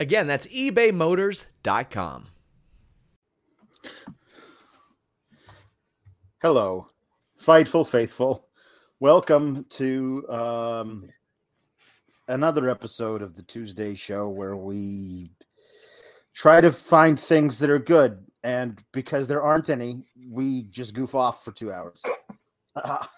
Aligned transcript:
Again, 0.00 0.28
that's 0.28 0.46
ebaymotors.com. 0.46 2.28
Hello, 6.40 6.86
Fightful 7.44 7.86
Faithful. 7.86 8.46
Welcome 9.00 9.66
to 9.70 10.28
um, 10.28 11.08
another 12.28 12.70
episode 12.70 13.22
of 13.22 13.34
the 13.34 13.42
Tuesday 13.42 13.96
show 13.96 14.28
where 14.28 14.54
we 14.54 15.32
try 16.32 16.60
to 16.60 16.70
find 16.70 17.18
things 17.18 17.58
that 17.58 17.70
are 17.70 17.80
good. 17.80 18.24
And 18.44 18.80
because 18.92 19.26
there 19.26 19.42
aren't 19.42 19.68
any, 19.68 20.06
we 20.30 20.66
just 20.70 20.94
goof 20.94 21.16
off 21.16 21.44
for 21.44 21.50
two 21.50 21.72
hours. 21.72 22.00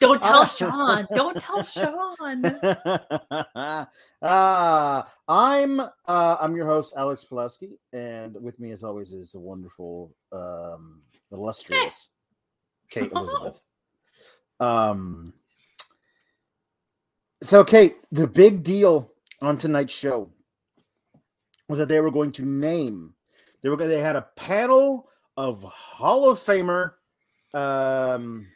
Don't 0.00 0.22
tell 0.22 0.46
Sean. 0.46 1.06
Don't 1.14 1.38
tell 1.38 1.62
Sean. 1.62 2.44
uh, 2.44 3.84
I'm 5.28 5.80
uh, 5.80 6.36
I'm 6.40 6.56
your 6.56 6.66
host 6.66 6.94
Alex 6.96 7.26
Pawlowski, 7.30 7.72
and 7.92 8.40
with 8.40 8.58
me, 8.58 8.72
as 8.72 8.84
always, 8.84 9.12
is 9.12 9.32
the 9.32 9.38
wonderful, 9.38 10.14
um, 10.32 11.02
illustrious 11.32 12.08
Kate 12.90 13.12
Elizabeth. 13.16 13.60
Um, 14.58 15.32
so 17.42 17.64
Kate, 17.64 17.96
the 18.12 18.26
big 18.26 18.62
deal 18.62 19.10
on 19.40 19.56
tonight's 19.56 19.94
show 19.94 20.30
was 21.68 21.78
that 21.78 21.88
they 21.88 22.00
were 22.00 22.10
going 22.10 22.32
to 22.32 22.44
name. 22.44 23.14
They 23.62 23.68
were. 23.68 23.76
They 23.76 24.00
had 24.00 24.16
a 24.16 24.26
panel 24.36 25.08
of 25.36 25.62
Hall 25.62 26.30
of 26.30 26.40
Famer. 26.40 26.92
Um, 27.52 28.46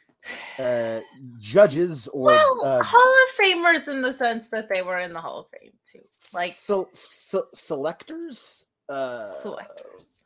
uh, 0.58 1.00
judges 1.38 2.08
or 2.08 2.26
well, 2.26 2.60
uh, 2.64 2.82
Hall 2.82 3.00
of 3.00 3.44
Famers 3.44 3.88
in 3.88 4.02
the 4.02 4.12
sense 4.12 4.48
that 4.48 4.68
they 4.68 4.82
were 4.82 4.98
in 4.98 5.12
the 5.12 5.20
Hall 5.20 5.40
of 5.40 5.46
Fame 5.58 5.72
too, 5.90 6.04
like 6.32 6.52
so, 6.52 6.88
so 6.92 7.46
selectors. 7.54 8.64
Uh, 8.88 9.40
selectors. 9.40 10.24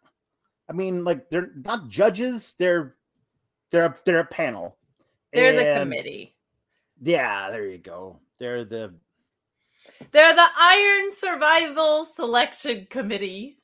I 0.68 0.72
mean, 0.72 1.04
like 1.04 1.30
they're 1.30 1.50
not 1.64 1.88
judges; 1.88 2.54
they're 2.58 2.96
they're 3.70 3.86
a, 3.86 3.96
they're 4.04 4.20
a 4.20 4.26
panel. 4.26 4.76
They're 5.32 5.52
the 5.52 5.80
committee. 5.80 6.34
Yeah, 7.00 7.50
there 7.50 7.66
you 7.66 7.78
go. 7.78 8.18
They're 8.38 8.64
the 8.64 8.94
They're 10.10 10.34
the 10.34 10.46
Iron 10.58 11.12
Survivor 11.12 12.04
Selection 12.14 12.86
Committee. 12.90 13.58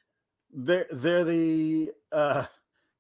they're 0.53 0.87
they're 0.93 1.25
the 1.25 1.91
uh 2.13 2.45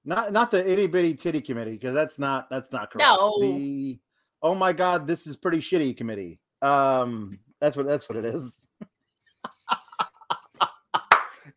not 0.04 0.32
not 0.32 0.50
the 0.50 0.68
itty 0.70 0.86
bitty 0.86 1.14
titty 1.14 1.40
committee 1.40 1.72
because 1.72 1.94
that's 1.94 2.18
not 2.18 2.48
that's 2.50 2.70
not 2.72 2.90
correct. 2.90 3.08
No. 3.08 3.40
The 3.40 3.98
oh 4.42 4.54
my 4.54 4.72
god, 4.72 5.06
this 5.06 5.26
is 5.26 5.36
pretty 5.36 5.58
shitty 5.58 5.96
committee. 5.96 6.38
Um, 6.62 7.38
that's 7.60 7.76
what 7.76 7.86
that's 7.86 8.08
what 8.08 8.16
it 8.16 8.24
is. 8.24 8.66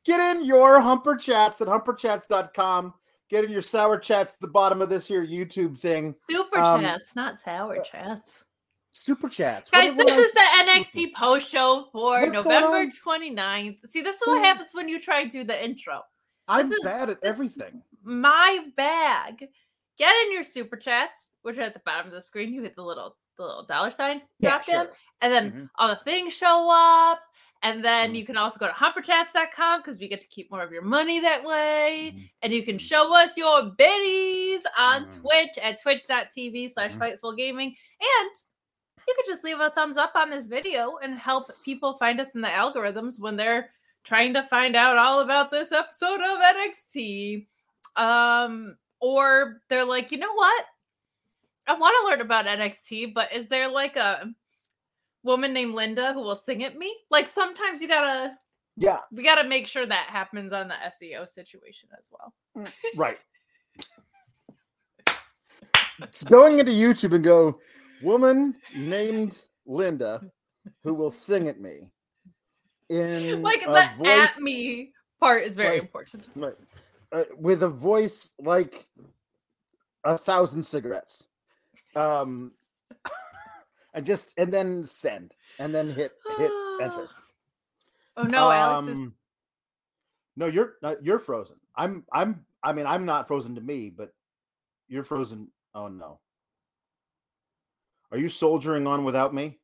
Get 0.03 0.19
in 0.37 0.45
your 0.45 0.79
humper 0.79 1.15
chats 1.15 1.59
at 1.61 1.67
humperchats.com. 1.67 2.93
Get 3.29 3.43
in 3.43 3.51
your 3.51 3.61
sour 3.61 3.97
chats 3.99 4.35
at 4.35 4.39
the 4.39 4.47
bottom 4.47 4.81
of 4.81 4.89
this 4.89 5.05
here 5.05 5.25
YouTube 5.25 5.77
thing. 5.79 6.15
Super 6.29 6.59
Um, 6.59 6.81
chats, 6.81 7.15
not 7.15 7.39
sour 7.39 7.81
chats. 7.83 8.43
Super 8.91 9.27
chats. 9.29 9.69
Guys, 9.69 9.93
what 9.93 10.07
this 10.07 10.15
else- 10.15 10.27
is 10.27 10.33
the 10.33 10.39
NXT 10.39 11.13
post 11.13 11.49
show 11.51 11.87
for 11.91 12.21
What's 12.21 12.31
November 12.31 12.77
on? 12.77 12.89
29th. 12.89 13.89
See, 13.91 14.01
this 14.01 14.15
is 14.15 14.27
what 14.27 14.43
happens 14.43 14.69
when 14.73 14.87
you 14.89 14.99
try 14.99 15.23
to 15.23 15.29
do 15.29 15.43
the 15.43 15.61
intro. 15.63 16.01
I'm 16.47 16.69
this 16.69 16.77
is- 16.79 16.83
bad 16.85 17.09
at 17.09 17.17
everything. 17.23 17.83
My 18.07 18.59
bag. 18.77 19.47
Get 19.97 20.15
in 20.25 20.31
your 20.33 20.43
super 20.43 20.77
chats, 20.77 21.27
which 21.41 21.57
are 21.57 21.61
at 21.63 21.73
the 21.73 21.81
bottom 21.85 22.07
of 22.07 22.13
the 22.13 22.21
screen. 22.21 22.53
You 22.53 22.63
hit 22.63 22.75
the 22.75 22.83
little 22.83 23.17
the 23.37 23.43
little 23.43 23.65
dollar 23.65 23.91
sign 23.91 24.21
Yeah, 24.39 24.49
drop 24.49 24.65
down, 24.65 24.85
sure. 24.87 24.95
and 25.21 25.31
then 25.33 25.51
Mhm. 25.51 25.69
all 25.75 25.89
the 25.89 25.97
things 25.97 26.33
show 26.33 26.69
up. 26.71 27.21
And 27.61 27.83
then 27.85 28.11
Mhm. 28.13 28.17
you 28.17 28.25
can 28.25 28.35
also 28.37 28.57
go 28.57 28.65
to 28.67 28.73
humperchats.com 28.73 29.79
because 29.81 29.99
we 29.99 30.07
get 30.07 30.21
to 30.21 30.27
keep 30.27 30.49
more 30.49 30.63
of 30.63 30.71
your 30.71 30.81
money 30.81 31.19
that 31.19 31.43
way. 31.43 32.13
Mhm. 32.15 32.29
And 32.41 32.53
you 32.53 32.63
can 32.63 32.79
show 32.79 33.13
us 33.15 33.37
your 33.37 33.63
biddies 33.63 34.65
on 34.75 35.05
Mhm. 35.05 35.21
Twitch 35.21 35.57
at 35.59 35.79
twitch.tv 35.81 36.67
slash 36.69 36.91
Mhm. 36.93 36.97
Fightful 36.99 37.37
Gaming. 37.37 37.75
And 38.01 38.31
you 39.07 39.13
could 39.15 39.25
just 39.27 39.43
leave 39.43 39.59
a 39.59 39.69
thumbs 39.69 39.97
up 39.97 40.15
on 40.15 40.29
this 40.31 40.47
video 40.47 40.97
and 40.97 41.19
help 41.19 41.51
people 41.63 41.97
find 41.97 42.19
us 42.19 42.33
in 42.33 42.41
the 42.41 42.47
algorithms 42.47 43.21
when 43.21 43.35
they're 43.35 43.71
trying 44.03 44.33
to 44.33 44.43
find 44.43 44.75
out 44.75 44.97
all 44.97 45.19
about 45.19 45.51
this 45.51 45.71
episode 45.71 46.21
of 46.21 46.39
NXT. 46.41 47.47
Um, 47.97 48.77
or 48.99 49.61
they're 49.69 49.85
like, 49.85 50.11
you 50.11 50.17
know 50.17 50.33
what? 50.33 50.65
I 51.67 51.73
want 51.73 51.95
to 52.01 52.09
learn 52.09 52.21
about 52.21 52.45
NXT, 52.45 53.13
but 53.13 53.33
is 53.33 53.47
there 53.47 53.67
like 53.67 53.95
a 53.97 54.31
woman 55.23 55.51
named 55.53 55.73
Linda 55.73 56.13
who 56.13 56.21
will 56.21 56.35
sing 56.35 56.63
at 56.63 56.77
me? 56.77 56.95
Like 57.11 57.27
sometimes 57.27 57.81
you 57.81 57.87
gotta 57.87 58.37
Yeah, 58.77 58.99
we 59.11 59.23
gotta 59.23 59.43
make 59.47 59.67
sure 59.67 59.85
that 59.85 60.07
happens 60.07 60.53
on 60.53 60.69
the 60.69 60.75
SEO 60.75 61.27
situation 61.27 61.89
as 61.97 62.09
well. 62.11 62.33
right. 62.95 63.17
It's 65.99 66.23
going 66.23 66.59
into 66.59 66.71
YouTube 66.71 67.13
and 67.15 67.23
go, 67.23 67.59
woman 68.03 68.55
named 68.75 69.41
Linda 69.65 70.21
who 70.83 70.93
will 70.93 71.09
sing 71.09 71.47
at 71.47 71.59
me. 71.59 71.89
In 72.89 73.41
Like 73.41 73.61
the 73.65 73.89
voice, 73.97 74.07
at 74.07 74.37
me 74.39 74.91
part 75.19 75.43
is 75.43 75.55
very 75.57 75.77
like- 75.77 75.81
important. 75.81 76.27
right, 76.35 76.53
uh, 77.11 77.23
with 77.37 77.63
a 77.63 77.69
voice 77.69 78.31
like 78.39 78.87
a 80.03 80.17
thousand 80.17 80.63
cigarettes. 80.63 81.27
Um 81.95 82.51
and 83.93 84.05
just 84.05 84.33
and 84.37 84.51
then 84.51 84.83
send 84.83 85.35
and 85.59 85.73
then 85.73 85.89
hit 85.89 86.11
hit 86.37 86.51
enter. 86.81 87.07
Oh 88.19 88.23
no, 88.23 88.49
Alex 88.49 88.87
is 88.87 88.97
Um, 88.97 89.13
No, 90.35 90.47
you're 90.47 90.73
not, 90.81 91.05
you're 91.05 91.19
frozen. 91.19 91.57
I'm 91.75 92.03
I'm 92.11 92.43
I 92.63 92.73
mean 92.73 92.87
I'm 92.87 93.05
not 93.05 93.27
frozen 93.27 93.53
to 93.55 93.61
me, 93.61 93.91
but 93.95 94.11
you're 94.87 95.03
frozen. 95.03 95.49
Oh 95.75 95.87
no. 95.87 96.19
Are 98.11 98.17
you 98.17 98.27
soldiering 98.29 98.87
on 98.87 99.03
without 99.03 99.35
me? 99.35 99.59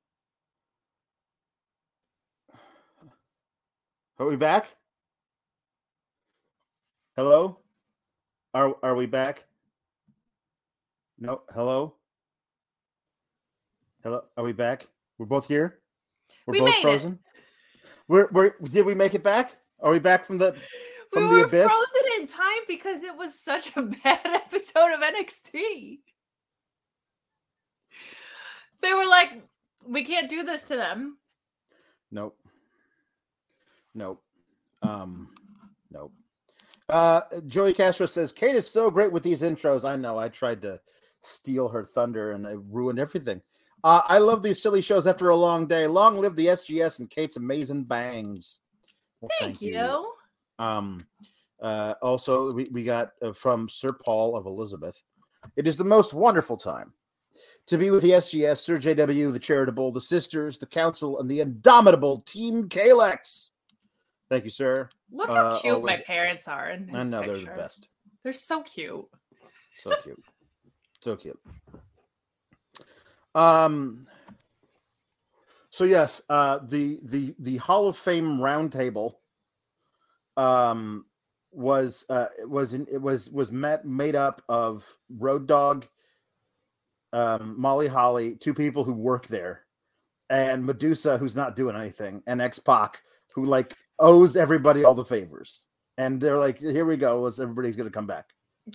Are 4.20 4.28
we 4.28 4.36
back? 4.36 4.68
Hello? 7.16 7.60
Are 8.56 8.76
are 8.82 8.96
we 8.96 9.06
back? 9.06 9.46
No, 11.20 11.42
hello? 11.54 11.96
Hello? 14.04 14.24
Are 14.36 14.44
we 14.44 14.52
back? 14.52 14.88
We're 15.18 15.28
both 15.28 15.48
here? 15.48 15.80
We're 16.48 16.54
We 16.54 16.60
both 16.60 16.70
made 16.70 16.76
it. 16.78 16.82
frozen? 16.82 17.20
We're, 18.08 18.30
we're 18.32 18.56
did 18.64 18.86
we 18.86 18.96
make 18.96 19.14
it 19.14 19.24
back? 19.24 19.56
Are 19.80 19.92
we 19.92 20.00
back 20.00 20.26
from 20.26 20.40
the 20.40 20.54
we 21.14 21.22
from 21.22 21.30
were 21.30 21.36
the 21.38 21.44
abyss? 21.44 21.52
We 21.52 21.60
were 21.62 21.70
frozen 21.70 22.22
in 22.22 22.28
time 22.28 22.64
because 22.68 23.04
it 23.04 23.16
was 23.16 23.40
such 23.40 23.72
a 23.76 23.82
bad 24.04 24.26
episode 24.26 24.94
of 24.94 25.02
NXT. 25.02 26.00
They 28.82 28.94
were 28.94 29.06
like, 29.06 29.44
we 29.86 30.04
can't 30.04 30.30
do 30.30 30.44
this 30.44 30.68
to 30.70 30.76
them. 30.78 31.18
Nope. 32.12 32.38
Nope. 33.94 34.22
Um, 34.82 35.30
nope. 35.92 36.12
Uh, 36.90 37.22
Joey 37.48 37.74
Castro 37.74 38.06
says 38.06 38.32
Kate 38.32 38.56
is 38.56 38.70
so 38.70 38.92
great 38.92 39.12
with 39.12 39.24
these 39.24 39.42
intros. 39.42 39.88
I 39.88 39.96
know. 39.96 40.18
I 40.18 40.30
tried 40.30 40.62
to 40.64 40.80
steal 41.22 41.70
her 41.70 41.86
thunder 41.86 42.32
and 42.32 42.46
I 42.46 42.56
ruined 42.70 43.00
everything. 43.00 43.42
Uh, 43.84 44.02
I 44.08 44.18
love 44.18 44.44
these 44.44 44.62
silly 44.62 44.82
shows 44.82 45.08
after 45.08 45.30
a 45.30 45.36
long 45.36 45.68
day. 45.68 45.88
Long 45.88 46.18
live 46.20 46.36
the 46.36 46.48
SGS 46.48 47.00
and 47.00 47.10
Kate's 47.10 47.38
amazing 47.38 47.84
bangs. 47.84 48.60
Well, 49.22 49.30
Thank, 49.40 49.62
you. 49.62 50.12
Um, 50.60 51.06
Uh, 51.62 51.94
also, 52.02 52.52
we, 52.52 52.68
we 52.74 52.84
got 52.84 53.12
uh, 53.22 53.32
from 53.32 53.70
Sir 53.70 53.94
Paul 53.94 54.36
of 54.36 54.46
Elizabeth. 54.46 55.02
It 55.56 55.66
is 55.66 55.78
the 55.78 55.84
most 55.86 56.14
wonderful 56.14 56.58
time 56.58 56.92
to 57.68 57.78
be 57.78 57.90
with 57.90 58.04
the 58.04 58.12
SGS, 58.12 58.60
Sir 58.60 58.78
JW, 58.78 59.32
the 59.32 59.40
Charitable, 59.40 59.94
the 59.94 60.02
Sisters, 60.02 60.60
the 60.60 60.66
Council, 60.66 61.20
and 61.20 61.32
the 61.32 61.40
indomitable 61.40 62.22
Team 62.22 62.68
Kalex. 62.68 63.50
Thank 64.34 64.46
you, 64.46 64.50
sir. 64.50 64.90
Look 65.12 65.30
how 65.30 65.46
Uh, 65.46 65.60
cute 65.60 65.84
my 65.84 65.98
parents 65.98 66.48
are 66.48 66.72
in 66.72 66.90
I 66.92 67.02
his 67.02 67.12
know 67.12 67.22
they're 67.22 67.38
the 67.38 67.46
best. 67.56 67.88
They're 68.24 68.34
so 68.34 68.64
cute. 68.64 69.06
So 69.78 69.92
cute. 70.02 70.24
so 71.02 71.16
cute. 71.16 71.40
Um 73.36 74.08
so 75.70 75.84
yes, 75.84 76.20
uh 76.30 76.62
the 76.68 77.00
the 77.04 77.36
the 77.38 77.58
Hall 77.58 77.88
of 77.88 77.96
Fame 77.96 78.40
roundtable 78.40 79.18
um 80.36 81.06
was 81.52 82.04
uh 82.10 82.26
was 82.48 82.74
in, 82.74 82.88
it 82.92 83.00
was 83.00 83.30
was 83.30 83.52
met 83.52 83.86
made 83.86 84.16
up 84.16 84.42
of 84.50 84.84
Road 85.16 85.46
Dogg 85.46 85.86
um 87.12 87.54
Molly 87.56 87.88
Holly, 87.88 88.36
two 88.38 88.56
people 88.56 88.84
who 88.84 88.94
work 88.94 89.28
there, 89.28 89.66
and 90.32 90.64
Madusa 90.64 91.20
who's 91.20 91.36
not 91.36 91.56
doing 91.56 91.76
anything, 91.76 92.24
and 92.26 92.42
X 92.42 92.58
Pac 92.58 93.00
who 93.36 93.46
like 93.46 93.76
owes 94.04 94.36
everybody 94.36 94.84
all 94.84 94.94
the 94.94 95.06
favors. 95.06 95.64
And 95.98 96.20
they're 96.20 96.38
like, 96.40 96.58
here 96.58 96.86
we 96.86 96.98
go, 96.98 97.22
let's 97.22 97.40
everybody's 97.40 97.76
gonna 97.76 97.90
come 97.90 98.08
back. 98.08 98.26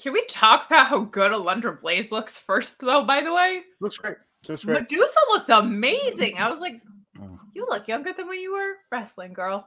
Can 0.01 0.13
we 0.13 0.25
talk 0.27 0.67
about 0.67 0.87
how 0.87 1.01
good 1.01 1.33
Alundra 1.33 1.81
Blaze 1.81 2.11
looks 2.13 2.37
first, 2.37 2.81
though? 2.81 3.05
By 3.05 3.23
the 3.23 3.33
way, 3.33 3.63
Looks 3.81 3.97
great. 3.99 4.17
Looks 4.49 4.65
great. 4.65 4.87
Madusa 4.89 5.23
looks 5.31 5.49
amazing. 5.49 6.39
I 6.39 6.51
was 6.51 6.61
like, 6.61 6.81
Mm. 7.19 7.37
you 7.53 7.67
look 7.69 7.89
younger 7.89 8.13
than 8.13 8.29
when 8.29 8.39
you 8.39 8.53
were 8.53 8.75
wrestling, 8.93 9.33
girl. 9.33 9.67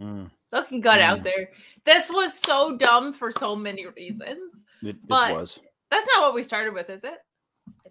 Mm, 0.00 0.30
Looking 0.52 0.82
good 0.82 0.98
out 1.00 1.20
Mm. 1.20 1.24
there. 1.24 1.48
This 1.86 2.10
was 2.10 2.38
so 2.38 2.76
dumb 2.76 3.14
for 3.14 3.30
so 3.32 3.56
many 3.56 3.86
reasons. 3.86 4.64
it, 4.82 4.88
it 4.88 5.08
But- 5.08 5.34
was. 5.34 5.58
That's 5.90 6.06
not 6.06 6.22
what 6.22 6.34
we 6.34 6.42
started 6.42 6.74
with, 6.74 6.90
is 6.90 7.04
it? 7.04 7.18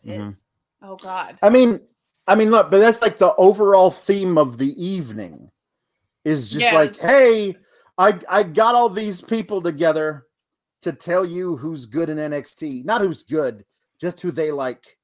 It 0.04 0.22
is. 0.22 0.32
Mhm. 0.34 0.42
Oh 0.84 0.96
God. 0.98 1.40
I 1.42 1.50
mean, 1.50 1.80
I 2.28 2.36
mean, 2.36 2.52
look, 2.52 2.70
but 2.70 2.80
that's 2.80 3.02
like 3.02 3.18
the 3.18 3.34
overall 3.36 3.90
theme 3.92 4.38
of 4.38 4.58
the 4.60 4.72
evening 4.84 5.50
is 6.26 6.48
just 6.48 6.66
Yeah. 6.66 6.76
like, 6.76 7.00
hey, 7.00 7.56
I 7.98 8.20
I 8.30 8.44
got 8.44 8.76
all 8.76 8.90
these 8.90 9.22
people 9.22 9.62
together 9.62 10.28
to 10.82 10.92
tell 10.92 11.26
you 11.26 11.58
who's 11.58 11.86
good 11.86 12.10
in 12.10 12.18
NXT, 12.18 12.86
not 12.86 13.02
who's 13.02 13.24
good, 13.24 13.66
just 14.00 14.20
who 14.22 14.32
they 14.32 14.52
like. 14.52 14.98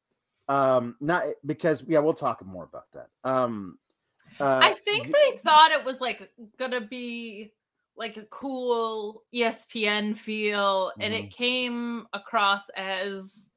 Um, 0.49 0.95
not 1.01 1.23
because 1.45 1.83
yeah, 1.87 1.99
we'll 1.99 2.13
talk 2.13 2.43
more 2.45 2.63
about 2.63 2.85
that. 2.93 3.09
Um, 3.23 3.77
uh, 4.39 4.59
I 4.61 4.75
think 4.85 5.07
they 5.07 5.37
thought 5.43 5.71
it 5.71 5.83
was 5.83 5.99
like 5.99 6.29
gonna 6.57 6.81
be 6.81 7.53
like 7.95 8.17
a 8.17 8.23
cool 8.25 9.23
ESPN 9.33 10.15
feel, 10.17 10.91
and 10.99 11.13
Mm-hmm. 11.13 11.25
it 11.25 11.31
came 11.31 12.05
across 12.13 12.63
as 12.77 13.47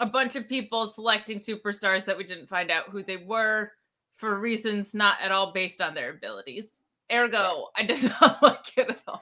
a 0.00 0.06
bunch 0.06 0.36
of 0.36 0.48
people 0.48 0.86
selecting 0.86 1.38
superstars 1.38 2.04
that 2.04 2.16
we 2.16 2.24
didn't 2.24 2.48
find 2.48 2.70
out 2.70 2.88
who 2.90 3.02
they 3.02 3.18
were 3.18 3.72
for 4.22 4.38
reasons 4.38 4.94
not 4.94 5.16
at 5.20 5.32
all 5.32 5.52
based 5.52 5.80
on 5.80 5.94
their 5.94 6.10
abilities. 6.10 6.70
Ergo, 7.12 7.66
I 7.76 7.82
did 7.82 8.00
not 8.20 8.40
like 8.40 8.78
it 8.78 8.90
at 8.90 9.00
all. 9.08 9.20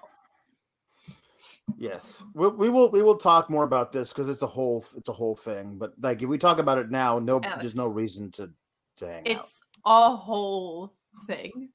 Yes, 1.79 2.23
we, 2.35 2.49
we 2.49 2.69
will 2.69 2.91
we 2.91 3.03
will 3.03 3.17
talk 3.17 3.49
more 3.49 3.65
about 3.65 3.93
this 3.93 4.11
because 4.11 4.29
it's 4.29 4.43
a 4.43 4.47
whole 4.47 4.85
it's 4.95 5.09
a 5.09 5.13
whole 5.15 5.37
thing. 5.37 5.79
But 5.79 5.95
like 6.03 6.21
if 6.21 6.29
we 6.29 6.37
talk 6.37 6.59
about 6.59 6.77
it 6.77 6.91
now, 6.91 7.19
no, 7.19 7.41
Alex. 7.43 7.61
there's 7.61 7.75
no 7.75 7.87
reason 7.87 8.31
to 8.33 8.51
to 8.99 9.07
hang 9.07 9.21
out. 9.21 9.39
It's 9.39 9.63
a 9.87 10.15
whole 10.15 10.93
thing. 11.27 11.71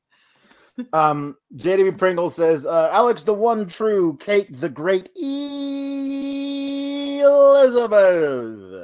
Um, 0.94 1.38
JDB 1.56 1.98
Pringle 1.98 2.30
says, 2.30 2.68
uh, 2.68 2.89
Alex, 2.92 3.24
the 3.24 3.33
one 3.33 3.66
true, 3.66 4.18
Kate, 4.22 4.60
the 4.60 4.69
great 4.69 5.10
Elizabeth, 7.25 8.75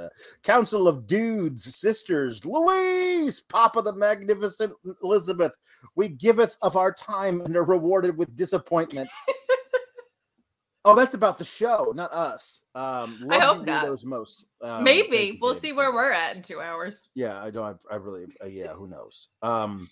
Council 0.44 0.88
of 0.88 1.08
Dudes, 1.08 1.76
Sisters, 1.76 2.46
Louise, 2.46 3.42
Papa 3.42 3.82
the 3.82 3.94
Magnificent 3.94 4.74
Elizabeth, 5.04 5.54
we 5.96 6.10
giveth 6.10 6.56
of 6.62 6.78
our 6.78 6.92
time 6.92 7.42
and 7.42 7.56
are 7.56 7.64
rewarded 7.64 8.18
with 8.18 8.36
disappointment. 8.36 9.10
oh, 10.86 10.96
that's 10.96 11.14
about 11.14 11.38
the 11.38 11.46
show, 11.46 11.92
not 11.96 12.14
us. 12.14 12.64
Um, 12.76 13.28
I 13.30 13.40
hope 13.40 13.66
not. 13.66 13.86
Weirdos 13.86 14.06
most. 14.06 14.46
Um, 14.62 14.84
Maybe 14.84 15.38
we'll 15.42 15.56
see 15.56 15.74
where 15.74 15.94
we're 15.94 16.12
at 16.12 16.36
in 16.36 16.42
two 16.42 16.62
hours. 16.62 17.10
Yeah, 17.16 17.42
I 17.42 17.50
don't. 17.50 17.78
I, 17.90 17.94
I 17.94 17.98
really. 17.98 18.26
Uh, 18.44 18.48
yeah, 18.48 18.74
who 18.74 18.88
knows? 18.88 19.28
Um, 19.42 19.90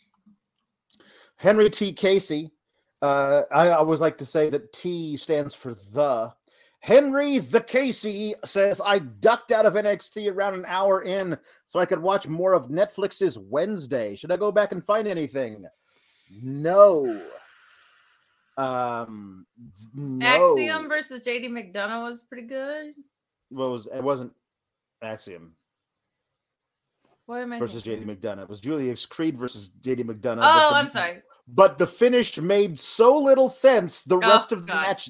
Henry 1.37 1.69
T. 1.69 1.93
Casey. 1.93 2.51
Uh, 3.01 3.43
I 3.51 3.69
always 3.69 4.01
like 4.01 4.17
to 4.17 4.25
say 4.25 4.49
that 4.49 4.73
T 4.73 5.17
stands 5.17 5.55
for 5.55 5.73
the. 5.73 6.33
Henry 6.81 7.39
the 7.39 7.59
Casey 7.61 8.33
says 8.45 8.79
I 8.83 8.99
ducked 8.99 9.51
out 9.51 9.65
of 9.65 9.73
NXT 9.73 10.31
around 10.33 10.53
an 10.53 10.63
hour 10.67 11.01
in 11.03 11.37
so 11.67 11.79
I 11.79 11.85
could 11.85 12.01
watch 12.01 12.25
more 12.27 12.53
of 12.53 12.67
Netflix's 12.69 13.37
Wednesday. 13.37 14.15
Should 14.15 14.31
I 14.31 14.37
go 14.37 14.51
back 14.51 14.71
and 14.71 14.85
find 14.85 15.07
anything? 15.07 15.65
No. 16.41 17.21
Um, 18.57 19.45
no. 19.93 20.25
Axiom 20.25 20.87
versus 20.89 21.21
JD 21.21 21.49
McDonagh 21.49 22.01
was 22.03 22.21
pretty 22.23 22.47
good. 22.47 22.93
What 23.49 23.69
was 23.71 23.87
it? 23.93 24.03
Wasn't 24.03 24.31
Axiom 25.01 25.53
What 27.25 27.41
am 27.41 27.53
I 27.53 27.59
versus 27.59 27.83
JD? 27.83 28.05
McDonagh. 28.05 28.43
It 28.43 28.49
was 28.49 28.59
Julius 28.59 29.05
Creed 29.05 29.37
versus 29.37 29.71
JD 29.81 30.01
McDonagh. 30.05 30.39
Oh, 30.41 30.69
the- 30.71 30.75
I'm 30.75 30.87
sorry. 30.89 31.21
but 31.47 31.77
the 31.77 31.87
finish 31.87 32.37
made 32.37 32.77
so 32.79 33.17
little 33.17 33.49
sense 33.49 34.01
the 34.03 34.17
rest 34.17 34.51
of 34.51 34.65
the 34.65 34.73
Oh, 34.73 34.75
match 34.81 35.09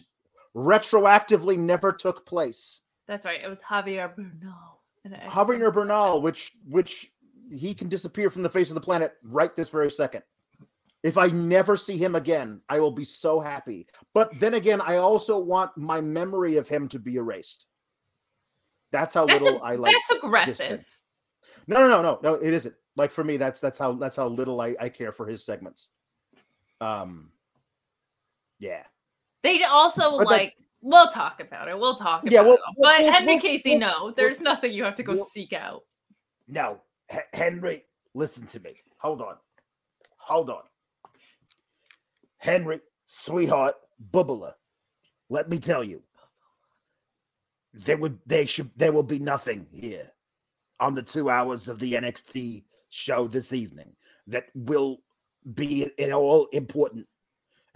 retroactively 0.56 1.58
never 1.58 1.92
took 1.92 2.26
place. 2.26 2.82
That's 3.08 3.26
right. 3.26 3.42
It 3.44 3.50
was 3.50 3.60
Javier 3.60 4.16
Bernal. 4.16 4.80
and 5.06 5.14
Javier 5.16 5.74
Bernal, 5.74 6.22
which 6.22 6.52
which 6.68 7.12
he 7.52 7.74
can 7.74 7.90
disappear 7.90 8.30
from 8.30 8.44
the 8.44 8.50
face 8.50 8.70
of 8.70 8.76
the 8.76 8.82
planet 8.82 9.14
right 9.24 9.56
this 9.56 9.70
very 9.70 9.90
second. 9.90 10.24
If 11.02 11.18
I 11.18 11.28
never 11.28 11.78
see 11.78 11.98
him 11.98 12.16
again, 12.16 12.62
I 12.68 12.80
will 12.80 12.92
be 12.92 13.06
so 13.06 13.40
happy. 13.40 13.88
But 14.14 14.38
then 14.40 14.56
again, 14.56 14.82
I 14.82 14.98
also 14.98 15.40
want 15.40 15.76
my 15.78 16.02
memory 16.02 16.58
of 16.58 16.68
him 16.68 16.88
to 16.90 17.00
be 17.00 17.16
erased. 17.16 17.66
That's 18.92 19.14
how 19.14 19.26
That's, 19.26 19.46
little 19.46 19.62
a- 19.62 19.64
I 19.66 19.76
like. 19.76 19.94
that's 19.96 20.22
aggressive. 20.24 20.86
No, 21.68 21.80
no, 21.80 21.88
no, 21.88 22.02
no, 22.02 22.20
no. 22.22 22.34
It 22.36 22.54
isn't. 22.54 22.76
Like 22.96 23.12
for 23.14 23.24
me, 23.24 23.38
that's 23.38 23.62
that's 23.62 23.80
how 23.80 23.94
that's 23.94 24.18
how 24.18 24.28
little 24.28 24.60
I, 24.60 24.76
I 24.80 24.90
care 24.90 25.12
for 25.14 25.26
his 25.26 25.46
segments. 25.46 25.88
Um. 26.82 27.30
Yeah. 28.60 28.84
They 29.44 29.64
also 29.64 30.18
But, 30.18 30.28
like- 30.28 30.58
we'll 30.82 31.08
talk 31.08 31.40
about 31.40 31.68
it. 31.68 31.78
We'll 31.78 31.96
talk 31.96 32.24
about 32.24 32.32
Yeah, 32.32 32.42
we'll- 32.42 32.56
it. 32.56 32.62
But 32.78 33.00
we'll- 33.00 33.12
Henry 33.12 33.34
we'll- 33.34 33.42
Casey, 33.42 33.72
we'll- 33.72 33.80
no, 33.80 34.12
there's 34.12 34.40
nothing 34.42 34.74
you 34.74 34.84
have 34.84 34.96
to 34.96 35.04
go 35.04 35.16
seek 35.16 35.54
out. 35.54 35.84
No, 36.48 36.82
H- 37.10 37.22
Henry, 37.34 37.86
listen 38.14 38.48
to 38.48 38.60
me. 38.60 38.82
Hold 38.98 39.22
on. 39.22 39.38
Hold 40.18 40.50
on. 40.50 40.64
Henry, 42.38 42.80
sweetheart, 43.06 43.76
bubbler, 44.12 44.54
let 45.30 45.50
me 45.50 45.60
tell 45.60 45.84
you. 45.84 46.04
There 47.74 47.98
would 47.98 48.20
they 48.26 48.46
should 48.46 48.72
there 48.76 48.92
will 48.92 49.04
be 49.04 49.20
nothing 49.20 49.68
here 49.72 50.12
on 50.80 50.96
the 50.96 51.04
two 51.04 51.30
hours 51.30 51.68
of 51.70 51.78
the 51.80 51.94
NXT 51.94 52.64
show 52.90 53.28
this 53.28 53.54
evening 53.54 53.96
that 54.28 54.46
will 54.56 55.04
be 55.54 55.92
at 56.00 56.12
all 56.12 56.48
important. 56.48 57.08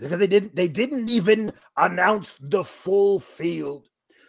Because 0.04 0.20
they 0.20 0.28
didn't 0.28 0.54
they 0.54 0.68
didn't 0.68 1.10
even 1.10 1.54
announce 1.78 2.36
the 2.42 2.64
full 2.64 3.22
field 3.22 3.88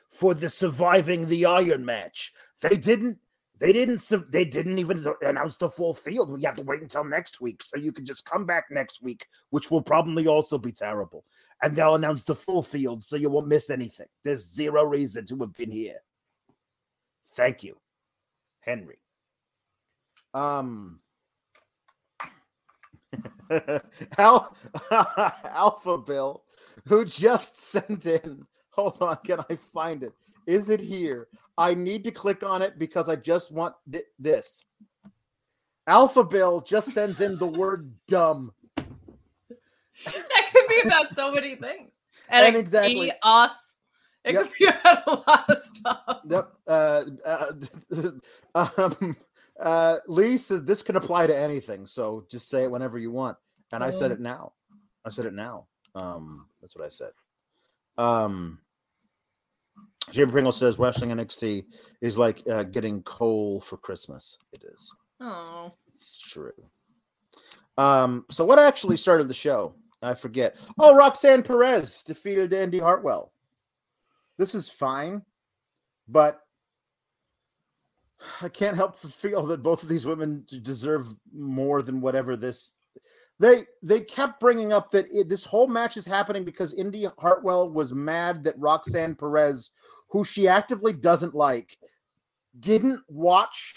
for 0.09 0.33
the 0.33 0.49
surviving 0.49 1.27
the 1.27 1.47
iron 1.47 1.85
match. 1.85 2.33
They 2.61 2.77
didn't 2.77 3.19
they 3.59 3.73
didn't 3.73 4.09
they 4.31 4.45
didn't 4.45 4.79
even 4.79 5.05
announce 5.23 5.57
the 5.57 5.69
full 5.69 5.93
field. 5.93 6.31
We 6.31 6.43
have 6.45 6.55
to 6.57 6.63
wait 6.63 6.83
until 6.83 7.03
next 7.03 7.41
week. 7.41 7.63
So 7.63 7.77
you 7.77 7.91
can 7.91 8.07
just 8.07 8.25
come 8.25 8.47
back 8.47 8.67
next 8.71 9.03
week, 9.03 9.27
which 9.51 9.71
will 9.71 9.83
probably 9.83 10.29
also 10.29 10.59
be 10.59 10.71
terrible. 10.71 11.25
And 11.63 11.75
they'll 11.75 11.97
announce 11.97 12.23
the 12.23 12.37
full 12.37 12.63
field 12.63 13.03
so 13.03 13.17
you 13.17 13.29
won't 13.29 13.49
miss 13.49 13.69
anything. 13.69 14.07
There's 14.23 14.49
zero 14.49 14.85
reason 14.85 15.27
to 15.27 15.39
have 15.39 15.55
been 15.55 15.73
here. 15.73 15.99
Thank 17.35 17.65
you, 17.65 17.77
Henry. 18.61 19.01
Um 20.35 21.01
Al- 24.19 24.57
Alpha 25.45 25.99
Bill, 25.99 26.43
who 26.87 27.05
just 27.05 27.57
sent 27.71 28.07
in. 28.07 28.47
Hold 28.71 29.01
on, 29.01 29.19
can 29.25 29.41
I 29.51 29.57
find 29.73 30.03
it? 30.03 30.13
Is 30.47 30.69
it 30.71 30.81
here? 30.81 31.29
I 31.57 31.75
need 31.75 32.03
to 32.05 32.11
click 32.11 32.43
on 32.43 32.61
it 32.63 32.79
because 32.79 33.09
I 33.09 33.17
just 33.17 33.53
want 33.53 33.75
thi- 33.91 34.03
this. 34.19 34.65
Alpha 35.87 36.25
Bill 36.25 36.61
just 36.61 36.89
sends 36.91 37.21
in 37.21 37.39
the 37.39 37.47
word 37.47 37.93
dumb. 38.09 38.53
That 38.77 40.51
could 40.53 40.69
be 40.69 40.81
about 40.85 41.15
so 41.15 41.31
many 41.33 41.55
things. 41.57 41.91
And 42.31 42.55
NXT, 42.57 42.59
exactly- 42.59 43.13
us. 43.23 43.71
It 44.25 44.33
Yep. 44.33 44.43
could 44.45 44.53
be 44.59 44.65
about 44.67 45.03
a 45.07 45.11
lot 45.31 45.51
of 45.51 45.63
stuff. 45.63 46.21
Yep. 46.25 46.53
Uh, 46.67 47.05
uh, 47.27 47.53
um, 48.79 49.17
uh, 49.61 49.97
Lee 50.07 50.37
says 50.39 50.65
this 50.65 50.83
can 50.83 50.97
apply 50.97 51.27
to 51.27 51.37
anything, 51.37 51.87
so 51.87 52.25
just 52.31 52.49
say 52.49 52.65
it 52.65 52.71
whenever 52.71 52.99
you 52.99 53.11
want. 53.11 53.37
And 53.73 53.83
I 53.83 53.91
said 53.91 54.07
Um. 54.07 54.13
it 54.13 54.21
now. 54.21 54.53
I 55.05 55.11
said 55.11 55.27
it 55.27 55.35
now. 55.35 55.67
Um, 55.95 56.47
that's 56.61 56.75
what 56.77 56.85
I 56.85 56.89
said. 56.89 57.11
Um, 57.99 58.59
Jim 60.11 60.31
Pringle 60.31 60.53
says 60.53 60.79
wrestling 60.79 61.11
NXT 61.11 61.65
is 62.01 62.19
like 62.19 62.43
uh, 62.51 62.63
getting 62.65 63.03
coal 63.03 63.61
for 63.61 63.77
Christmas. 63.77 64.37
It 64.53 64.65
is. 64.65 64.93
Oh. 65.21 65.73
It's 65.95 66.19
true. 66.19 66.53
Um, 67.79 68.25
so 68.31 68.45
what 68.45 68.59
actually 68.59 68.97
started 68.97 69.29
the 69.29 69.35
show? 69.35 69.75
I 70.03 70.15
forget. 70.15 70.57
Oh, 70.79 70.95
Roxanne 70.95 71.43
Perez 71.43 72.03
defeated 72.03 72.53
Indi 72.53 72.79
Hartwell. 72.79 73.33
This 74.37 74.55
is 74.55 74.69
fine, 74.69 75.23
but 76.09 76.41
I 78.41 78.49
can't 78.49 78.77
help 78.77 78.97
feel 79.21 79.47
that 79.47 79.63
both 79.63 79.83
of 79.83 79.89
these 79.89 80.07
women 80.07 80.45
deserve 80.63 81.15
more 81.33 81.83
than 81.83 82.01
whatever 82.01 82.37
this. 82.37 82.73
They 83.41 83.65
they 83.83 84.01
kept 84.01 84.39
bringing 84.39 84.73
up 84.73 84.91
that 84.93 85.07
it, 85.11 85.29
this 85.29 85.45
whole 85.45 85.67
match 85.67 85.97
is 85.97 86.07
happening 86.07 86.45
because 86.45 86.73
Indi 86.75 87.09
Hartwell 87.19 87.69
was 87.69 87.93
mad 87.93 88.45
that 88.45 88.59
Roxanne 88.59 89.17
Perez, 89.17 89.71
who 90.09 90.25
she 90.25 90.47
actively 90.47 90.93
doesn't 90.93 91.35
like, 91.35 91.77
didn't 92.61 93.01
watch 93.09 93.75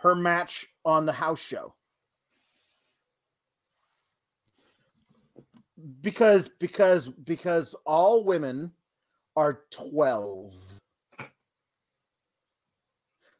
her 0.00 0.16
match 0.16 0.66
on 0.84 1.06
the 1.06 1.12
house 1.12 1.40
show. 1.40 1.74
Because 6.00 6.48
because 6.58 7.08
because 7.08 7.74
all 7.84 8.24
women 8.24 8.72
are 9.36 9.60
12 9.70 10.54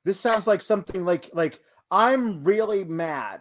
this 0.07 0.21
sounds 0.21 0.47
like 0.47 0.63
something 0.63 1.05
like 1.05 1.29
like 1.35 1.59
I'm 1.91 2.45
really 2.45 2.85
mad 2.85 3.41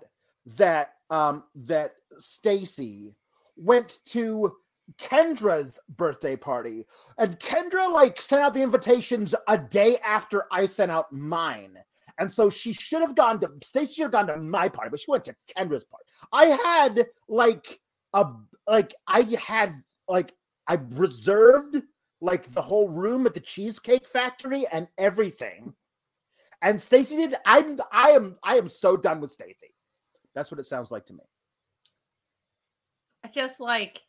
that 0.57 0.95
um 1.11 1.43
that 1.53 1.93
Stacy 2.17 3.13
went 3.55 3.99
to 4.07 4.51
Kendra's 4.97 5.79
birthday 5.89 6.35
party 6.35 6.85
and 7.19 7.39
Kendra 7.39 7.89
like 7.89 8.19
sent 8.19 8.41
out 8.41 8.55
the 8.55 8.63
invitations 8.63 9.35
a 9.47 9.57
day 9.57 9.97
after 10.03 10.45
I 10.51 10.65
sent 10.65 10.91
out 10.91 11.13
mine. 11.13 11.77
And 12.17 12.31
so 12.31 12.49
she 12.49 12.73
should 12.73 13.01
have 13.01 13.15
gone 13.15 13.39
to 13.41 13.51
Stacy 13.63 13.93
should 13.93 14.03
have 14.03 14.11
gone 14.11 14.27
to 14.27 14.37
my 14.37 14.67
party, 14.67 14.89
but 14.89 14.99
she 14.99 15.11
went 15.11 15.25
to 15.25 15.35
Kendra's 15.55 15.83
party. 15.83 16.05
I 16.33 16.45
had 16.65 17.05
like 17.29 17.79
a 18.13 18.25
like 18.67 18.95
I 19.07 19.21
had 19.39 19.83
like 20.07 20.33
I 20.67 20.79
reserved 20.93 21.83
like 22.21 22.51
the 22.53 22.61
whole 22.61 22.89
room 22.89 23.27
at 23.27 23.35
the 23.35 23.39
Cheesecake 23.39 24.07
Factory 24.07 24.65
and 24.71 24.87
everything 24.97 25.75
and 26.65 26.81
Stacy 26.81 27.15
did. 27.15 27.35
I'm 27.45 27.79
I 27.91 28.09
am 28.11 28.37
I 28.43 28.57
am 28.57 28.67
so 28.67 28.97
done 28.97 29.21
with 29.21 29.31
Stacy. 29.31 29.73
That's 30.33 30.51
what 30.51 30.59
it 30.59 30.65
sounds 30.65 30.91
like 30.91 31.05
to 31.05 31.13
me. 31.13 31.23
I 33.23 33.29
just 33.29 33.59
like 33.59 34.01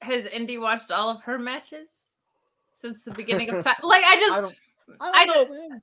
has 0.00 0.24
Indi 0.26 0.58
watched 0.58 0.90
all 0.90 1.08
of 1.10 1.22
her 1.22 1.38
matches 1.38 1.88
since 2.72 3.04
the 3.04 3.12
beginning 3.12 3.50
of 3.50 3.64
time? 3.64 3.76
Like 3.82 4.04
I 4.04 4.16
just 4.16 4.32
I 4.32 4.40
don't, 4.40 4.54
I 5.00 5.10
I 5.14 5.26
don't 5.26 5.50
know. 5.50 5.68
man. 5.68 5.82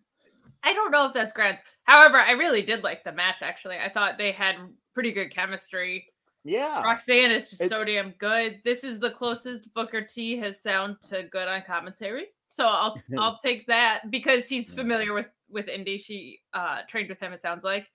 I 0.63 0.74
don't 0.74 0.91
know 0.91 1.05
if 1.05 1.13
that's 1.13 1.33
grand. 1.33 1.57
However, 1.83 2.17
I 2.17 2.31
really 2.31 2.62
did 2.62 2.83
like 2.83 3.03
the 3.03 3.12
match 3.12 3.41
actually. 3.41 3.77
I 3.77 3.89
thought 3.89 4.17
they 4.17 4.31
had 4.31 4.55
pretty 4.93 5.12
good 5.12 5.29
chemistry. 5.33 6.05
Yeah. 6.43 6.81
Roxanne 6.83 7.31
is 7.31 7.50
just 7.50 7.63
It- 7.63 7.69
so 7.69 7.83
damn 7.83 8.12
good. 8.19 8.62
This 8.63 8.83
is 8.83 9.00
the 9.00 9.12
closest 9.12 9.71
Booker 9.74 10.01
T 10.01 10.38
has 10.38 10.62
sound 10.62 10.97
to 11.03 11.24
good 11.24 11.47
on 11.47 11.62
commentary. 11.63 12.27
So 12.55 12.65
I'll 12.65 13.01
I'll 13.19 13.38
take 13.39 13.67
that 13.67 14.09
because 14.09 14.47
he's 14.47 14.74
familiar 14.74 15.13
with 15.13 15.27
with 15.50 15.67
Indi. 15.67 15.97
She 15.97 16.39
uh 16.53 16.79
trained 16.88 17.09
with 17.09 17.19
him, 17.19 17.33
it 17.33 17.41
sounds 17.41 17.63
like. 17.63 17.88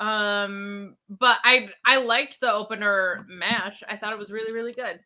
Um, 0.00 0.96
but 1.08 1.38
I 1.44 1.68
I 1.84 1.98
liked 1.98 2.40
the 2.40 2.52
opener 2.52 3.24
match. 3.28 3.84
I 3.88 3.96
thought 3.96 4.12
it 4.12 4.18
was 4.18 4.32
really, 4.32 4.52
really 4.52 4.72
good. 4.72 4.98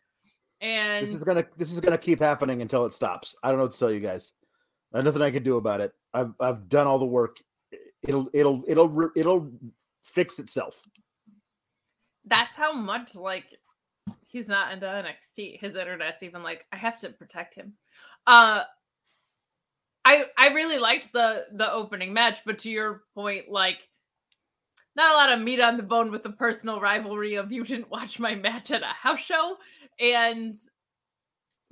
And 0.62 1.06
This 1.06 1.14
is 1.14 1.24
gonna 1.24 1.44
this 1.58 1.70
is 1.70 1.80
gonna 1.80 1.98
keep 1.98 2.18
happening 2.20 2.62
until 2.62 2.86
it 2.86 2.94
stops. 2.94 3.36
I 3.42 3.48
don't 3.48 3.58
know 3.58 3.64
what 3.64 3.72
to 3.72 3.78
tell 3.78 3.92
you 3.92 4.00
guys. 4.00 4.32
There's 4.92 5.04
nothing 5.04 5.20
I 5.20 5.30
can 5.30 5.42
do 5.42 5.56
about 5.58 5.82
it. 5.82 5.92
I've 6.14 6.32
I've 6.40 6.68
done 6.70 6.86
all 6.86 6.98
the 6.98 7.04
work. 7.04 7.36
It'll 8.08 8.30
it'll 8.32 8.64
it'll 8.66 9.10
it'll 9.14 9.52
fix 10.02 10.38
itself. 10.38 10.80
that's 12.24 12.56
how 12.56 12.72
much 12.72 13.14
like 13.14 13.44
he's 14.26 14.48
not 14.48 14.72
into 14.72 14.86
NXT. 14.86 15.60
His 15.60 15.74
internet's 15.76 16.22
even 16.22 16.42
like 16.42 16.64
I 16.72 16.76
have 16.76 16.96
to 17.00 17.10
protect 17.10 17.54
him. 17.54 17.74
Uh 18.26 18.62
I 20.06 20.26
I 20.38 20.48
really 20.48 20.78
liked 20.78 21.12
the 21.12 21.46
the 21.52 21.70
opening 21.70 22.12
match, 22.12 22.38
but 22.46 22.60
to 22.60 22.70
your 22.70 23.02
point, 23.12 23.50
like 23.50 23.88
not 24.94 25.12
a 25.12 25.16
lot 25.16 25.32
of 25.32 25.44
meat 25.44 25.60
on 25.60 25.76
the 25.76 25.82
bone 25.82 26.12
with 26.12 26.22
the 26.22 26.30
personal 26.30 26.80
rivalry 26.80 27.34
of 27.34 27.50
you 27.50 27.64
didn't 27.64 27.90
watch 27.90 28.20
my 28.20 28.36
match 28.36 28.70
at 28.70 28.82
a 28.82 28.86
house 28.86 29.20
show. 29.20 29.56
And 29.98 30.54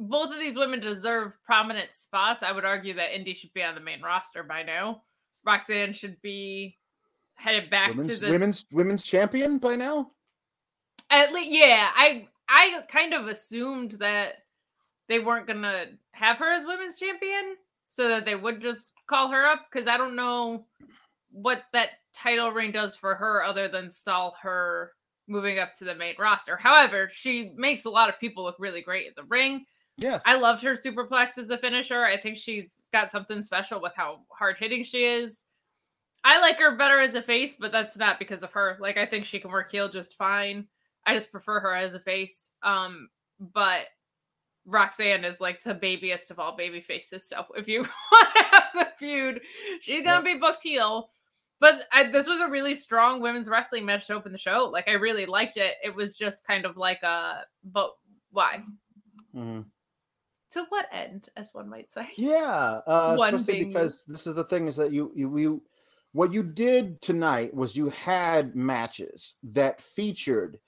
both 0.00 0.32
of 0.32 0.40
these 0.40 0.56
women 0.56 0.80
deserve 0.80 1.36
prominent 1.46 1.94
spots. 1.94 2.42
I 2.42 2.50
would 2.50 2.64
argue 2.64 2.94
that 2.94 3.14
Indi 3.14 3.34
should 3.34 3.54
be 3.54 3.62
on 3.62 3.76
the 3.76 3.80
main 3.80 4.02
roster 4.02 4.42
by 4.42 4.64
now. 4.64 5.02
Roxanne 5.46 5.92
should 5.92 6.20
be 6.20 6.76
headed 7.34 7.70
back 7.70 7.92
to 7.92 8.16
the 8.16 8.30
women's 8.30 8.66
women's 8.72 9.04
champion 9.04 9.58
by 9.58 9.76
now. 9.76 10.10
at 11.10 11.32
least, 11.32 11.52
yeah, 11.52 11.90
I 11.94 12.26
I 12.48 12.80
kind 12.88 13.14
of 13.14 13.28
assumed 13.28 13.92
that 13.92 14.34
they 15.08 15.20
weren't 15.20 15.46
gonna 15.46 15.84
have 16.12 16.38
her 16.38 16.52
as 16.52 16.64
women's 16.66 16.98
champion, 16.98 17.56
so 17.94 18.08
that 18.08 18.24
they 18.24 18.34
would 18.34 18.60
just 18.60 18.92
call 19.08 19.30
her 19.30 19.46
up 19.46 19.66
because 19.70 19.86
I 19.86 19.96
don't 19.96 20.16
know 20.16 20.66
what 21.30 21.62
that 21.72 21.90
title 22.12 22.50
ring 22.50 22.72
does 22.72 22.96
for 22.96 23.14
her 23.14 23.44
other 23.44 23.68
than 23.68 23.88
stall 23.88 24.34
her 24.42 24.90
moving 25.28 25.60
up 25.60 25.74
to 25.74 25.84
the 25.84 25.94
main 25.94 26.16
roster. 26.18 26.56
However, 26.56 27.08
she 27.08 27.52
makes 27.54 27.84
a 27.84 27.90
lot 27.90 28.08
of 28.08 28.18
people 28.18 28.42
look 28.42 28.56
really 28.58 28.82
great 28.82 29.06
in 29.06 29.12
the 29.16 29.22
ring. 29.22 29.64
Yes. 29.96 30.22
I 30.26 30.34
loved 30.34 30.64
her 30.64 30.74
superplex 30.74 31.38
as 31.38 31.46
the 31.46 31.56
finisher. 31.56 32.04
I 32.04 32.16
think 32.16 32.36
she's 32.36 32.82
got 32.92 33.12
something 33.12 33.42
special 33.42 33.80
with 33.80 33.92
how 33.94 34.22
hard 34.28 34.56
hitting 34.58 34.82
she 34.82 35.04
is. 35.04 35.44
I 36.24 36.40
like 36.40 36.58
her 36.58 36.76
better 36.76 36.98
as 36.98 37.14
a 37.14 37.22
face, 37.22 37.54
but 37.60 37.70
that's 37.70 37.96
not 37.96 38.18
because 38.18 38.42
of 38.42 38.50
her. 38.54 38.76
Like 38.80 38.96
I 38.96 39.06
think 39.06 39.24
she 39.24 39.38
can 39.38 39.52
work 39.52 39.70
heel 39.70 39.88
just 39.88 40.16
fine. 40.16 40.66
I 41.06 41.14
just 41.14 41.30
prefer 41.30 41.60
her 41.60 41.76
as 41.76 41.94
a 41.94 42.00
face. 42.00 42.50
Um, 42.64 43.08
but 43.38 43.82
Roxanne 44.66 45.24
is 45.24 45.40
like 45.40 45.62
the 45.64 45.74
babiest 45.74 46.30
of 46.30 46.38
all 46.38 46.56
baby 46.56 46.80
faces. 46.80 47.28
So 47.28 47.44
if 47.56 47.68
you 47.68 47.80
want 47.80 48.34
to 48.36 48.42
have 48.44 48.64
the 48.74 48.88
feud, 48.98 49.40
she's 49.80 50.02
gonna 50.02 50.24
be 50.24 50.38
booked 50.38 50.62
heel. 50.62 51.10
But 51.60 51.84
I, 51.92 52.04
this 52.10 52.26
was 52.26 52.40
a 52.40 52.48
really 52.48 52.74
strong 52.74 53.22
women's 53.22 53.48
wrestling 53.48 53.86
match 53.86 54.06
to 54.08 54.14
open 54.14 54.32
the 54.32 54.38
show. 54.38 54.68
Like 54.72 54.88
I 54.88 54.92
really 54.92 55.24
liked 55.24 55.56
it. 55.56 55.74
It 55.82 55.94
was 55.94 56.14
just 56.14 56.46
kind 56.46 56.66
of 56.66 56.76
like 56.76 57.02
a, 57.02 57.44
but 57.64 57.90
why? 58.32 58.62
Mm-hmm. 59.34 59.62
To 60.50 60.66
what 60.68 60.86
end, 60.92 61.28
as 61.36 61.50
one 61.52 61.68
might 61.68 61.90
say? 61.90 62.06
Yeah, 62.16 62.80
uh, 62.86 63.14
One 63.18 63.34
especially 63.34 63.64
because 63.64 64.04
this 64.06 64.26
is 64.26 64.34
the 64.34 64.44
thing 64.44 64.68
is 64.68 64.76
that 64.76 64.92
you 64.92 65.10
you 65.14 65.36
you 65.36 65.62
what 66.12 66.32
you 66.32 66.44
did 66.44 67.02
tonight 67.02 67.52
was 67.52 67.74
you 67.74 67.90
had 67.90 68.54
matches 68.54 69.34
that 69.42 69.82
featured 69.82 70.58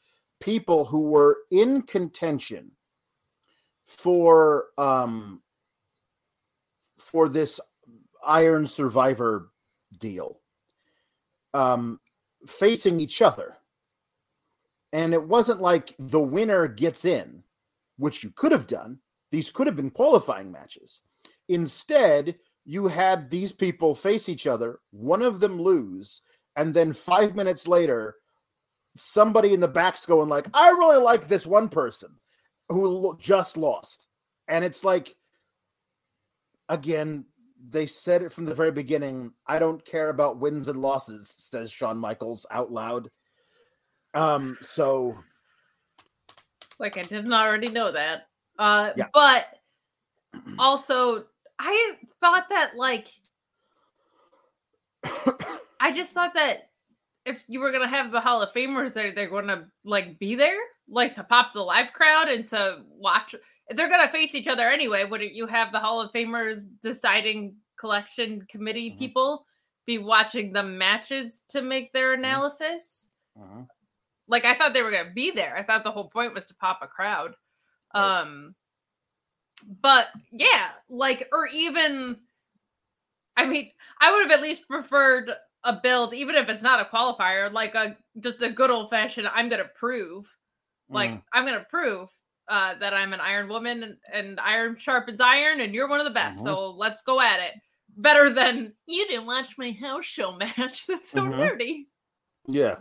people 0.40 0.84
who 0.84 1.02
were 1.02 1.38
in 1.52 1.82
contention 1.82 2.72
for 3.86 4.66
um 4.78 5.40
for 6.98 7.28
this 7.28 7.60
Iron 8.26 8.66
Survivor 8.66 9.50
deal, 9.98 10.40
um, 11.54 12.00
facing 12.46 12.98
each 12.98 13.22
other, 13.22 13.56
and 14.92 15.14
it 15.14 15.22
wasn't 15.22 15.60
like 15.60 15.94
the 15.98 16.20
winner 16.20 16.66
gets 16.66 17.04
in, 17.04 17.42
which 17.96 18.24
you 18.24 18.30
could 18.34 18.52
have 18.52 18.66
done. 18.66 18.98
These 19.30 19.52
could 19.52 19.66
have 19.66 19.76
been 19.76 19.90
qualifying 19.90 20.50
matches. 20.50 21.00
Instead, 21.48 22.36
you 22.64 22.88
had 22.88 23.30
these 23.30 23.52
people 23.52 23.94
face 23.94 24.28
each 24.28 24.48
other, 24.48 24.80
one 24.90 25.22
of 25.22 25.38
them 25.38 25.60
lose, 25.60 26.22
and 26.56 26.74
then 26.74 26.92
five 26.92 27.36
minutes 27.36 27.68
later, 27.68 28.16
somebody 28.96 29.54
in 29.54 29.60
the 29.60 29.68
back's 29.68 30.04
going 30.04 30.28
like, 30.28 30.48
"I 30.52 30.70
really 30.70 31.00
like 31.00 31.28
this 31.28 31.46
one 31.46 31.68
person 31.68 32.18
who 32.68 33.16
just 33.20 33.56
lost," 33.56 34.08
and 34.48 34.64
it's 34.64 34.84
like, 34.84 35.14
again, 36.68 37.24
they 37.68 37.86
said 37.86 38.22
it 38.22 38.32
from 38.32 38.44
the 38.44 38.54
very 38.54 38.70
beginning. 38.72 39.32
I 39.46 39.58
don't 39.58 39.84
care 39.84 40.10
about 40.10 40.38
wins 40.38 40.68
and 40.68 40.80
losses, 40.80 41.34
says 41.38 41.70
Shawn 41.72 41.98
Michaels 41.98 42.46
out 42.50 42.70
loud. 42.70 43.10
Um, 44.14 44.56
so 44.60 45.16
Like 46.78 46.96
I 46.96 47.02
didn't 47.02 47.32
already 47.32 47.68
know 47.68 47.90
that. 47.92 48.28
Uh 48.58 48.92
Yeah. 48.96 49.06
but 49.12 49.46
also 50.58 51.24
I 51.58 51.96
thought 52.20 52.48
that 52.50 52.76
like 52.76 53.08
I 55.80 55.92
just 55.92 56.12
thought 56.12 56.34
that 56.34 56.70
if 57.24 57.44
you 57.48 57.60
were 57.60 57.72
gonna 57.72 57.88
have 57.88 58.12
the 58.12 58.20
Hall 58.20 58.42
of 58.42 58.52
Famers 58.52 58.92
there, 58.92 59.12
they're 59.12 59.28
gonna 59.28 59.68
like 59.84 60.18
be 60.18 60.34
there, 60.34 60.58
like 60.88 61.14
to 61.14 61.24
pop 61.24 61.52
the 61.52 61.62
live 61.62 61.92
crowd 61.92 62.28
and 62.28 62.46
to 62.48 62.82
watch. 62.88 63.34
They're 63.70 63.88
gonna 63.88 64.08
face 64.08 64.34
each 64.34 64.48
other 64.48 64.68
anyway. 64.68 65.04
Wouldn't 65.04 65.34
you 65.34 65.46
have 65.46 65.72
the 65.72 65.80
Hall 65.80 66.00
of 66.00 66.12
Famers 66.12 66.66
deciding 66.82 67.56
collection 67.78 68.46
committee 68.48 68.90
Mhm. 68.92 68.98
people 68.98 69.46
be 69.86 69.98
watching 69.98 70.52
the 70.52 70.62
matches 70.62 71.42
to 71.48 71.62
make 71.62 71.92
their 71.92 72.12
analysis? 72.14 73.08
Uh-huh. 73.40 73.62
Like 74.28 74.44
I 74.44 74.54
thought 74.54 74.74
they 74.74 74.82
were 74.82 74.90
gonna 74.90 75.10
be 75.10 75.30
there. 75.30 75.56
I 75.56 75.62
thought 75.62 75.84
the 75.84 75.92
whole 75.92 76.08
point 76.08 76.34
was 76.34 76.46
to 76.46 76.54
pop 76.54 76.80
a 76.82 76.86
crowd. 76.88 77.36
Um, 77.94 78.54
but 79.80 80.08
yeah, 80.30 80.70
like, 80.88 81.28
or 81.32 81.46
even, 81.46 82.20
I 83.36 83.46
mean, 83.46 83.72
I 84.00 84.12
would 84.12 84.22
have 84.22 84.38
at 84.38 84.42
least 84.42 84.68
preferred 84.68 85.30
a 85.64 85.72
build, 85.74 86.14
even 86.14 86.34
if 86.36 86.48
it's 86.48 86.62
not 86.62 86.80
a 86.80 86.84
qualifier, 86.84 87.52
like 87.52 87.74
a 87.74 87.96
just 88.20 88.42
a 88.42 88.50
good 88.50 88.70
old 88.70 88.90
fashioned. 88.90 89.28
I'm 89.28 89.48
gonna 89.48 89.64
prove, 89.64 90.34
like, 90.88 91.10
Mm. 91.10 91.22
I'm 91.32 91.44
gonna 91.44 91.66
prove 91.68 92.08
uh, 92.48 92.74
that 92.74 92.94
I'm 92.94 93.12
an 93.12 93.20
Iron 93.20 93.48
Woman, 93.48 93.82
and, 93.82 93.96
and 94.12 94.38
iron 94.40 94.76
sharpens 94.76 95.20
iron, 95.20 95.60
and 95.60 95.74
you're 95.74 95.88
one 95.88 95.98
of 95.98 96.04
the 96.04 96.12
best. 96.12 96.38
Mhm. 96.38 96.44
So 96.44 96.70
let's 96.70 97.02
go 97.02 97.20
at 97.20 97.40
it. 97.40 97.54
Better 97.96 98.30
than 98.30 98.72
you 98.86 99.04
didn't 99.08 99.26
watch 99.26 99.58
my 99.58 99.72
house 99.72 100.04
show 100.04 100.30
match. 100.32 100.86
That's 100.86 101.10
so 101.10 101.22
Mhm. 101.22 101.34
nerdy. 101.40 101.86
Yeah. 102.46 102.76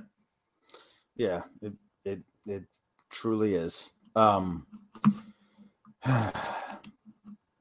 Yeah, 1.15 1.41
it 1.61 1.73
it 2.03 2.19
it 2.45 2.63
truly 3.09 3.55
is. 3.55 3.91
Um 4.15 4.67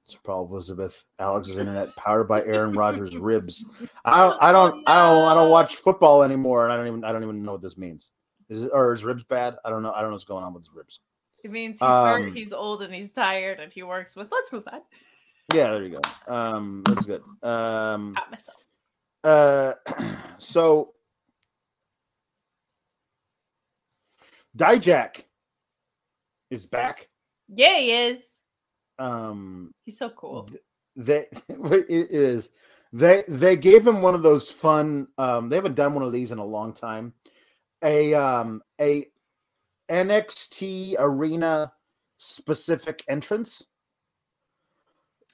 It's 0.06 0.16
Paul 0.22 0.46
Elizabeth, 0.50 1.02
Alex's 1.18 1.56
internet 1.56 1.96
powered 1.96 2.28
by 2.28 2.44
Aaron 2.44 2.74
Rodgers 2.74 3.16
ribs. 3.16 3.64
I 4.04 4.18
don't 4.18 4.42
I 4.42 4.52
don't 4.52 4.86
I 4.86 4.94
don't 4.96 5.24
I 5.24 5.32
don't 5.34 5.50
watch 5.50 5.76
football 5.76 6.22
anymore 6.22 6.64
and 6.64 6.72
I 6.72 6.76
don't 6.76 6.86
even 6.86 7.04
I 7.04 7.12
don't 7.12 7.22
even 7.22 7.42
know 7.42 7.52
what 7.52 7.62
this 7.62 7.78
means. 7.78 8.10
Is 8.48 8.62
it 8.62 8.70
or 8.72 8.92
is 8.92 9.04
ribs 9.04 9.24
bad? 9.24 9.56
I 9.64 9.70
don't 9.70 9.82
know. 9.82 9.92
I 9.92 10.00
don't 10.00 10.10
know 10.10 10.14
what's 10.14 10.24
going 10.24 10.44
on 10.44 10.52
with 10.54 10.64
his 10.64 10.74
ribs. 10.74 11.00
It 11.42 11.50
means 11.50 11.78
he's 11.78 11.82
hurt, 11.82 12.28
Um, 12.28 12.32
he's 12.32 12.52
old, 12.52 12.82
and 12.82 12.94
he's 12.94 13.10
tired, 13.10 13.60
and 13.60 13.70
he 13.72 13.82
works 13.82 14.16
with. 14.16 14.28
Let's 14.32 14.50
move 14.52 14.64
on. 14.72 14.80
Yeah, 15.52 15.70
there 15.72 15.84
you 15.84 16.00
go. 16.26 16.32
Um 16.34 16.82
that's 16.86 17.04
good. 17.04 17.22
Um 17.42 18.14
Got 18.14 18.30
myself. 18.30 18.56
uh 19.22 19.72
so 20.38 20.94
Dijak 24.56 25.24
is 26.50 26.66
back. 26.66 27.08
Yeah, 27.48 27.78
he 27.78 27.92
is. 27.92 28.24
Um 28.98 29.72
He's 29.84 29.98
so 29.98 30.08
cool. 30.10 30.44
th- 30.44 30.62
they 30.96 31.26
it 31.48 32.10
is 32.10 32.50
they 32.92 33.24
they 33.28 33.56
gave 33.56 33.86
him 33.86 34.00
one 34.00 34.14
of 34.14 34.22
those 34.22 34.48
fun 34.48 35.08
um 35.18 35.48
they 35.48 35.56
haven't 35.56 35.74
done 35.74 35.92
one 35.94 36.04
of 36.04 36.12
these 36.12 36.30
in 36.30 36.38
a 36.38 36.44
long 36.44 36.72
time 36.72 37.12
a 37.84 38.14
um 38.14 38.62
a 38.80 39.06
nxt 39.90 40.94
arena 40.98 41.72
specific 42.16 43.04
entrance? 43.08 43.62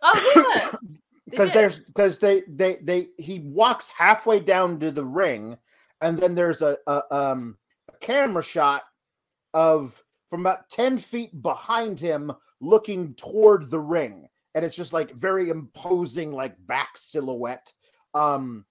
Oh 0.03 0.33
yeah, 0.37 0.73
because 1.31 1.53
there's 1.53 1.81
because 1.81 2.19
they 2.19 2.43
they 2.49 2.79
they 2.83 3.09
he 3.19 3.39
walks 3.41 3.91
halfway 3.97 4.41
down 4.41 4.81
to 4.81 4.91
the 4.91 5.05
ring 5.05 5.57
and 6.01 6.19
then 6.19 6.35
there's 6.35 6.63
a, 6.63 6.77
a 6.87 7.15
um 7.15 7.57
a 7.89 7.97
camera 7.99 8.43
shot 8.43 8.83
of 9.55 10.03
from 10.29 10.41
about 10.41 10.69
10 10.71 10.99
feet 10.99 11.43
behind 11.43 11.99
him 11.99 12.33
looking 12.61 13.15
toward 13.15 13.69
the 13.69 13.81
ring. 13.81 14.29
And 14.55 14.65
it's 14.65 14.77
just 14.77 14.93
like 14.93 15.15
very 15.15 15.49
imposing 15.49 16.33
like 16.33 16.55
back 16.67 16.91
silhouette. 16.97 17.73
Um 18.15 18.65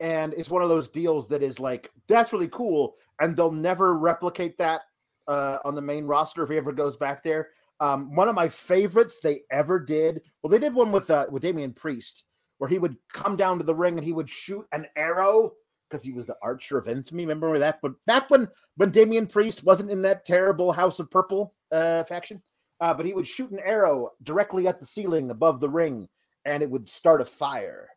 and 0.00 0.34
it's 0.34 0.50
one 0.50 0.62
of 0.62 0.68
those 0.68 0.88
deals 0.88 1.28
that 1.28 1.42
is 1.42 1.60
like 1.60 1.90
that's 2.12 2.32
really 2.32 2.48
cool 2.48 2.94
and 3.20 3.36
they'll 3.36 3.52
never 3.52 3.94
replicate 3.94 4.56
that 4.58 4.82
uh 5.28 5.58
on 5.64 5.74
the 5.74 5.80
main 5.80 6.04
roster 6.04 6.42
if 6.42 6.50
he 6.50 6.56
ever 6.56 6.72
goes 6.72 6.96
back 6.96 7.22
there. 7.22 7.50
Um 7.80 8.14
one 8.14 8.28
of 8.28 8.34
my 8.34 8.48
favorites 8.48 9.18
they 9.22 9.40
ever 9.50 9.78
did 9.78 10.22
well 10.42 10.50
they 10.50 10.58
did 10.58 10.74
one 10.74 10.92
with 10.92 11.10
uh 11.10 11.26
with 11.30 11.42
Damian 11.42 11.72
Priest 11.72 12.24
where 12.58 12.68
he 12.68 12.78
would 12.78 12.96
come 13.12 13.36
down 13.36 13.58
to 13.58 13.64
the 13.64 13.74
ring 13.74 13.96
and 13.96 14.04
he 14.04 14.12
would 14.12 14.30
shoot 14.30 14.66
an 14.72 14.86
arrow 14.96 15.52
because 15.88 16.04
he 16.04 16.12
was 16.12 16.26
the 16.26 16.36
archer 16.42 16.78
of 16.78 16.88
infamy 16.88 17.24
remember 17.24 17.58
that? 17.58 17.80
But 17.82 17.92
back 18.06 18.30
when 18.30 18.48
when 18.76 18.90
Damian 18.90 19.26
Priest 19.26 19.64
wasn't 19.64 19.90
in 19.90 20.02
that 20.02 20.24
terrible 20.24 20.72
House 20.72 20.98
of 20.98 21.10
Purple 21.10 21.54
uh 21.70 22.04
faction 22.04 22.42
uh, 22.82 22.92
but 22.92 23.06
he 23.06 23.14
would 23.14 23.26
shoot 23.26 23.52
an 23.52 23.60
arrow 23.60 24.10
directly 24.24 24.66
at 24.66 24.80
the 24.80 24.86
ceiling 24.86 25.30
above 25.30 25.60
the 25.60 25.68
ring 25.68 26.08
and 26.44 26.64
it 26.64 26.68
would 26.70 26.88
start 26.88 27.20
a 27.20 27.24
fire. 27.24 27.88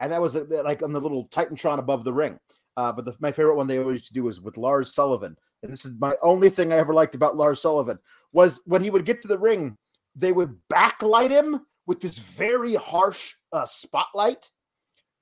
And 0.00 0.12
that 0.12 0.20
was 0.20 0.36
uh, 0.36 0.44
like 0.62 0.82
on 0.82 0.92
the 0.92 1.00
little 1.00 1.28
titantron 1.28 1.78
above 1.78 2.04
the 2.04 2.12
ring 2.12 2.38
uh, 2.76 2.92
but 2.92 3.04
the, 3.04 3.14
my 3.20 3.32
favorite 3.32 3.56
one 3.56 3.66
they 3.66 3.78
always 3.78 4.00
used 4.00 4.08
to 4.08 4.14
do 4.14 4.24
was 4.24 4.40
with 4.40 4.56
lars 4.56 4.94
sullivan. 4.94 5.36
And 5.62 5.72
this 5.72 5.84
is 5.84 5.92
my 5.98 6.14
only 6.22 6.50
thing 6.50 6.72
i 6.72 6.76
ever 6.76 6.92
liked 6.92 7.14
about 7.14 7.36
lars 7.36 7.62
sullivan 7.62 7.98
was 8.32 8.60
when 8.66 8.82
he 8.82 8.90
would 8.90 9.04
get 9.04 9.22
to 9.22 9.28
the 9.28 9.38
ring 9.38 9.76
they 10.16 10.32
would 10.32 10.56
backlight 10.72 11.30
him 11.30 11.60
with 11.86 12.00
this 12.00 12.18
very 12.18 12.74
harsh 12.74 13.34
uh, 13.52 13.66
spotlight. 13.66 14.50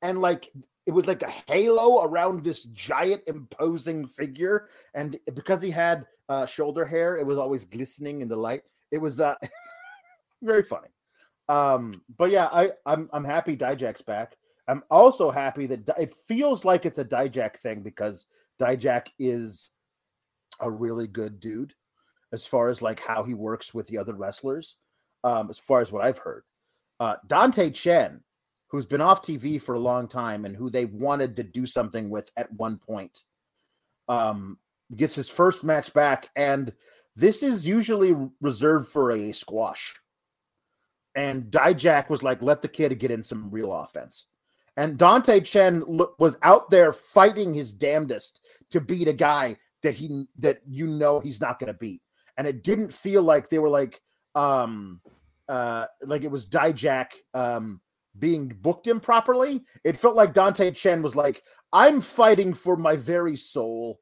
And 0.03 0.21
like 0.21 0.51
it 0.87 0.93
was 0.93 1.07
like 1.07 1.23
a 1.23 1.31
halo 1.31 2.03
around 2.03 2.45
this 2.45 2.65
giant 2.65 3.23
imposing 3.27 4.07
figure. 4.09 4.69
And 4.95 5.19
because 5.35 5.63
he 5.63 5.71
had 5.71 6.05
uh, 6.29 6.47
shoulder 6.47 6.85
hair 6.85 7.17
it 7.19 7.27
was 7.27 7.39
always 7.39 7.65
glistening 7.65 8.21
in 8.21 8.29
the 8.29 8.37
light. 8.37 8.63
It 8.91 8.99
was 8.99 9.21
uh 9.21 9.35
very 10.43 10.63
funny. 10.63 10.89
Um 11.49 12.03
but 12.17 12.31
yeah 12.31 12.49
i 12.53 12.71
i'm 12.87 13.09
i'm 13.13 13.25
happy 13.25 13.57
dijak's 13.57 14.03
back 14.03 14.37
i'm 14.73 14.83
also 14.91 15.31
happy 15.31 15.67
that 15.67 15.89
it 15.99 16.13
feels 16.27 16.65
like 16.65 16.85
it's 16.85 16.99
a 16.99 17.05
dijak 17.05 17.57
thing 17.59 17.83
because 17.83 18.27
dijak 18.61 19.07
is 19.19 19.71
a 20.61 20.71
really 20.71 21.07
good 21.07 21.41
dude 21.41 21.73
as 22.33 22.47
far 22.47 22.69
as 22.69 22.83
like 22.83 23.01
how 23.01 23.23
he 23.23 23.35
works 23.35 23.75
with 23.75 23.87
the 23.89 23.99
other 23.99 24.15
wrestlers 24.15 24.77
um 25.25 25.49
as 25.51 25.59
far 25.59 25.81
as 25.81 25.93
what 25.93 26.05
i've 26.05 26.19
heard 26.19 26.45
uh 27.01 27.17
dante 27.27 27.71
chen 27.71 28.21
who's 28.69 28.87
been 28.87 29.01
off 29.01 29.23
tv 29.23 29.61
for 29.61 29.75
a 29.75 29.81
long 29.81 30.09
time 30.09 30.45
and 30.45 30.57
who 30.57 30.71
they 30.71 30.87
wanted 30.87 31.37
to 31.37 31.43
do 31.43 31.67
something 31.67 32.11
with 32.11 32.31
at 32.37 32.53
one 32.53 32.79
point 32.79 33.23
um 34.09 34.59
gets 34.97 35.15
his 35.15 35.29
first 35.29 35.65
match 35.65 35.93
back 35.95 36.29
and 36.37 36.73
this 37.15 37.43
is 37.43 37.67
usually 37.67 38.17
reserved 38.41 38.91
for 38.91 39.13
a 39.13 39.33
squash. 39.33 39.95
And 41.15 41.45
Dijak 41.45 42.09
was 42.09 42.23
like, 42.23 42.41
let 42.41 42.63
the 42.63 42.69
kid 42.69 42.99
get 42.99 43.11
in 43.11 43.23
some 43.23 43.51
real 43.51 43.73
offense. 43.73 44.27
And 44.77 44.97
Dante 44.97 45.41
Chen 45.41 45.83
was 45.87 46.37
out 46.43 46.71
there 46.71 46.93
fighting 46.93 47.53
his 47.53 47.73
damnedest 47.73 48.41
to 48.71 48.81
beat 48.81 49.09
a 49.09 49.13
guy 49.13 49.57
that 49.83 49.95
he 49.95 50.27
that 50.39 50.61
you 50.67 50.87
know 50.87 51.21
he's 51.21 51.41
not 51.41 51.59
going 51.59 51.73
to 51.73 51.79
beat. 51.79 52.01
And 52.39 52.47
it 52.47 52.65
didn't 52.65 52.93
feel 52.93 53.23
like 53.23 53.49
they 53.49 53.59
were 53.59 53.69
like 53.69 54.01
um 54.35 55.01
uh 55.49 55.85
like 56.03 56.23
it 56.23 56.31
was 56.31 56.49
Dijak 56.49 57.09
um 57.35 57.81
being 58.19 58.49
booked 58.63 58.87
improperly. 58.87 59.63
It 59.85 59.99
felt 59.99 60.17
like 60.17 60.35
Dante 60.35 60.71
Chen 60.71 61.03
was 61.03 61.17
like, 61.17 61.43
I'm 61.73 62.01
fighting 62.01 62.55
for 62.55 62.77
my 62.77 62.97
very 62.97 63.37
soul. 63.37 64.01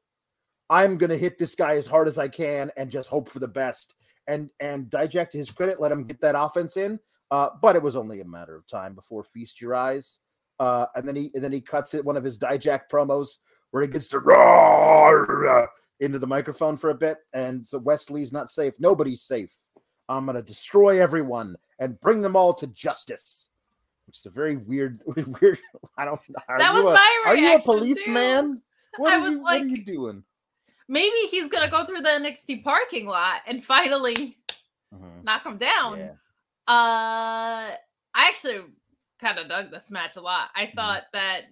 I'm 0.69 0.97
gonna 0.97 1.17
hit 1.17 1.37
this 1.37 1.55
guy 1.55 1.75
as 1.75 1.85
hard 1.85 2.07
as 2.07 2.17
I 2.17 2.29
can 2.29 2.71
and 2.77 2.89
just 2.89 3.09
hope 3.09 3.29
for 3.29 3.39
the 3.39 3.47
best. 3.47 3.95
And 4.27 4.49
and 4.61 4.85
Dijak, 4.85 5.31
to 5.31 5.37
his 5.37 5.51
credit, 5.51 5.81
let 5.81 5.91
him 5.91 6.05
get 6.05 6.21
that 6.21 6.39
offense 6.39 6.77
in. 6.77 6.97
Uh, 7.31 7.49
but 7.61 7.75
it 7.75 7.81
was 7.81 7.95
only 7.95 8.21
a 8.21 8.25
matter 8.25 8.55
of 8.55 8.67
time 8.67 8.93
before 8.93 9.23
feast 9.23 9.61
your 9.61 9.73
eyes. 9.75 10.19
Uh, 10.61 10.85
and 10.93 11.07
then 11.07 11.15
he 11.15 11.31
and 11.33 11.43
then 11.43 11.51
he 11.51 11.59
cuts 11.59 11.95
it 11.95 12.05
one 12.05 12.15
of 12.15 12.23
his 12.23 12.37
Dijak 12.37 12.81
promos 12.91 13.37
where 13.71 13.81
he 13.81 13.89
gets 13.89 14.07
to 14.09 14.19
roar 14.19 15.67
into 15.99 16.19
the 16.19 16.27
microphone 16.27 16.77
for 16.77 16.91
a 16.91 16.93
bit. 16.95 17.17
And 17.33 17.65
so 17.65 17.79
Wesley's 17.79 18.31
not 18.31 18.47
safe. 18.47 18.75
Nobody's 18.79 19.23
safe. 19.23 19.49
I'm 20.07 20.27
gonna 20.27 20.43
destroy 20.43 21.01
everyone 21.01 21.55
and 21.79 21.99
bring 21.99 22.21
them 22.21 22.35
all 22.35 22.53
to 22.53 22.67
justice. 22.67 23.49
Which 24.05 24.19
is 24.19 24.25
a 24.27 24.29
very 24.29 24.57
weird, 24.57 25.01
weird. 25.41 25.57
I 25.97 26.05
don't. 26.05 26.21
That 26.59 26.75
was 26.75 26.85
a- 26.85 26.93
my 26.93 27.23
Are 27.25 27.35
you 27.35 27.55
a 27.55 27.59
policeman? 27.59 28.61
What 28.97 29.13
I 29.13 29.15
are 29.15 29.21
was 29.21 29.31
you, 29.31 29.41
what 29.41 29.61
are 29.61 29.65
you 29.65 29.83
doing? 29.83 30.23
Maybe 30.87 31.15
he's 31.31 31.47
gonna 31.47 31.71
go 31.71 31.85
through 31.85 32.01
the 32.01 32.09
NXT 32.09 32.63
parking 32.63 33.07
lot 33.07 33.41
and 33.47 33.65
finally 33.65 34.37
knock 35.23 35.43
him 35.43 35.57
down. 35.57 35.97
Yeah. 35.97 36.11
Uh, 36.67 37.73
I 38.13 38.27
actually 38.27 38.61
kind 39.21 39.37
of 39.39 39.47
dug 39.47 39.71
this 39.71 39.91
match 39.91 40.15
a 40.17 40.21
lot. 40.21 40.49
I 40.55 40.71
thought 40.75 41.03
that 41.13 41.43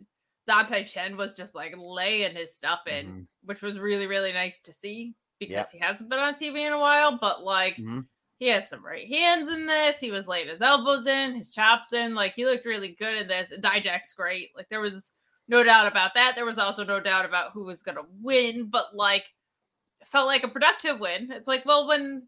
Dante 0.48 0.84
Chen 0.86 1.16
was 1.16 1.34
just 1.34 1.54
like 1.56 1.74
laying 1.78 2.36
his 2.36 2.56
stuff 2.56 2.88
in, 2.88 3.06
Mhm. 3.08 3.28
which 3.44 3.62
was 3.62 3.80
really 3.80 4.08
really 4.08 4.34
nice 4.34 4.60
to 4.62 4.74
see 4.74 5.14
because 5.40 5.54
Yep. 5.54 5.72
he 5.72 5.80
hasn't 5.80 6.10
been 6.10 6.20
on 6.20 6.34
TV 6.34 6.66
in 6.66 6.74
a 6.74 6.80
while. 6.80 7.18
But 7.18 7.44
like, 7.44 7.76
Mhm. 7.78 8.08
he 8.40 8.48
had 8.48 8.68
some 8.68 8.84
right 8.86 9.08
hands 9.08 9.48
in 9.48 9.68
this. 9.68 10.00
He 10.00 10.12
was 10.12 10.28
laying 10.28 10.48
his 10.48 10.62
elbows 10.62 11.08
in, 11.08 11.36
his 11.36 11.54
chops 11.54 11.94
in. 11.94 12.16
Like 12.16 12.34
he 12.34 12.46
looked 12.46 12.66
really 12.66 12.96
good 12.96 13.14
in 13.16 13.28
this. 13.28 13.54
Dijak's 13.60 14.14
great. 14.16 14.50
Like 14.56 14.68
there 14.70 14.82
was 14.82 15.12
no 15.48 15.64
doubt 15.64 15.88
about 15.88 16.14
that. 16.16 16.36
There 16.36 16.46
was 16.46 16.60
also 16.60 16.84
no 16.84 17.00
doubt 17.00 17.26
about 17.26 17.52
who 17.54 17.64
was 17.64 17.82
gonna 17.84 18.06
win. 18.22 18.70
But 18.70 18.96
like, 18.96 19.34
felt 20.06 20.28
like 20.28 20.44
a 20.44 20.48
productive 20.48 21.00
win. 21.00 21.32
It's 21.32 21.48
like, 21.48 21.66
well, 21.66 21.86
when 21.88 22.28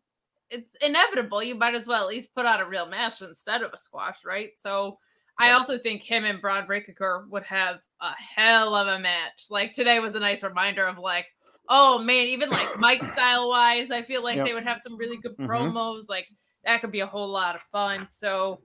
it's 0.50 0.76
inevitable, 0.82 1.42
you 1.42 1.56
might 1.56 1.74
as 1.76 1.88
well 1.88 2.04
at 2.04 2.10
least 2.10 2.34
put 2.36 2.46
on 2.46 2.60
a 2.60 2.68
real 2.68 2.86
match 2.86 3.22
instead 3.22 3.62
of 3.64 3.74
a 3.74 3.78
squash, 3.78 4.26
right? 4.26 4.52
So 4.60 5.00
I 5.40 5.52
also 5.52 5.78
think 5.78 6.04
him 6.04 6.24
and 6.24 6.40
Bron 6.42 6.68
Breakker 6.68 7.26
would 7.30 7.44
have 7.44 7.80
a 8.00 8.12
hell 8.14 8.76
of 8.76 8.88
a 8.88 9.00
match. 9.00 9.46
Like 9.50 9.72
today 9.72 10.00
was 10.00 10.16
a 10.16 10.20
nice 10.20 10.44
reminder 10.44 10.86
of 10.86 10.98
like, 11.00 11.26
oh 11.70 12.00
man, 12.00 12.28
even 12.28 12.50
like 12.50 12.68
mic 12.80 13.04
style 13.04 13.50
wise, 13.50 13.92
I 13.92 14.02
feel 14.04 14.24
like 14.24 14.38
Yep. 14.38 14.46
they 14.46 14.54
would 14.54 14.64
have 14.66 14.80
some 14.80 14.98
really 14.98 15.18
good 15.18 15.36
Mhm. 15.38 15.48
promos. 15.48 16.04
Like 16.10 16.28
that 16.66 16.82
could 16.82 16.92
be 16.92 17.00
a 17.00 17.08
whole 17.08 17.28
lot 17.30 17.56
of 17.56 17.62
fun. 17.72 18.08
So 18.10 18.62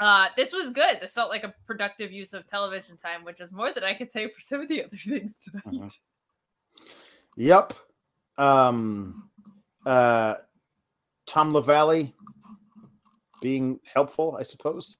uh 0.00 0.28
this 0.36 0.52
was 0.52 0.70
good. 0.70 0.98
This 1.00 1.14
felt 1.14 1.30
like 1.30 1.44
a 1.44 1.54
productive 1.66 2.12
use 2.12 2.32
of 2.34 2.46
television 2.46 2.96
time, 2.96 3.24
which 3.24 3.40
is 3.40 3.52
more 3.52 3.72
than 3.72 3.84
I 3.84 3.94
could 3.94 4.10
say 4.10 4.28
for 4.28 4.40
some 4.40 4.60
of 4.62 4.68
the 4.68 4.84
other 4.84 4.96
things 5.04 5.34
tonight. 5.36 5.64
Mhm. 5.66 6.00
Yep. 7.36 7.72
Um 8.36 9.30
uh 9.86 10.34
Tom 11.26 11.52
LaValle 11.52 12.14
being 13.42 13.78
helpful, 13.92 14.36
I 14.38 14.42
suppose. 14.42 14.96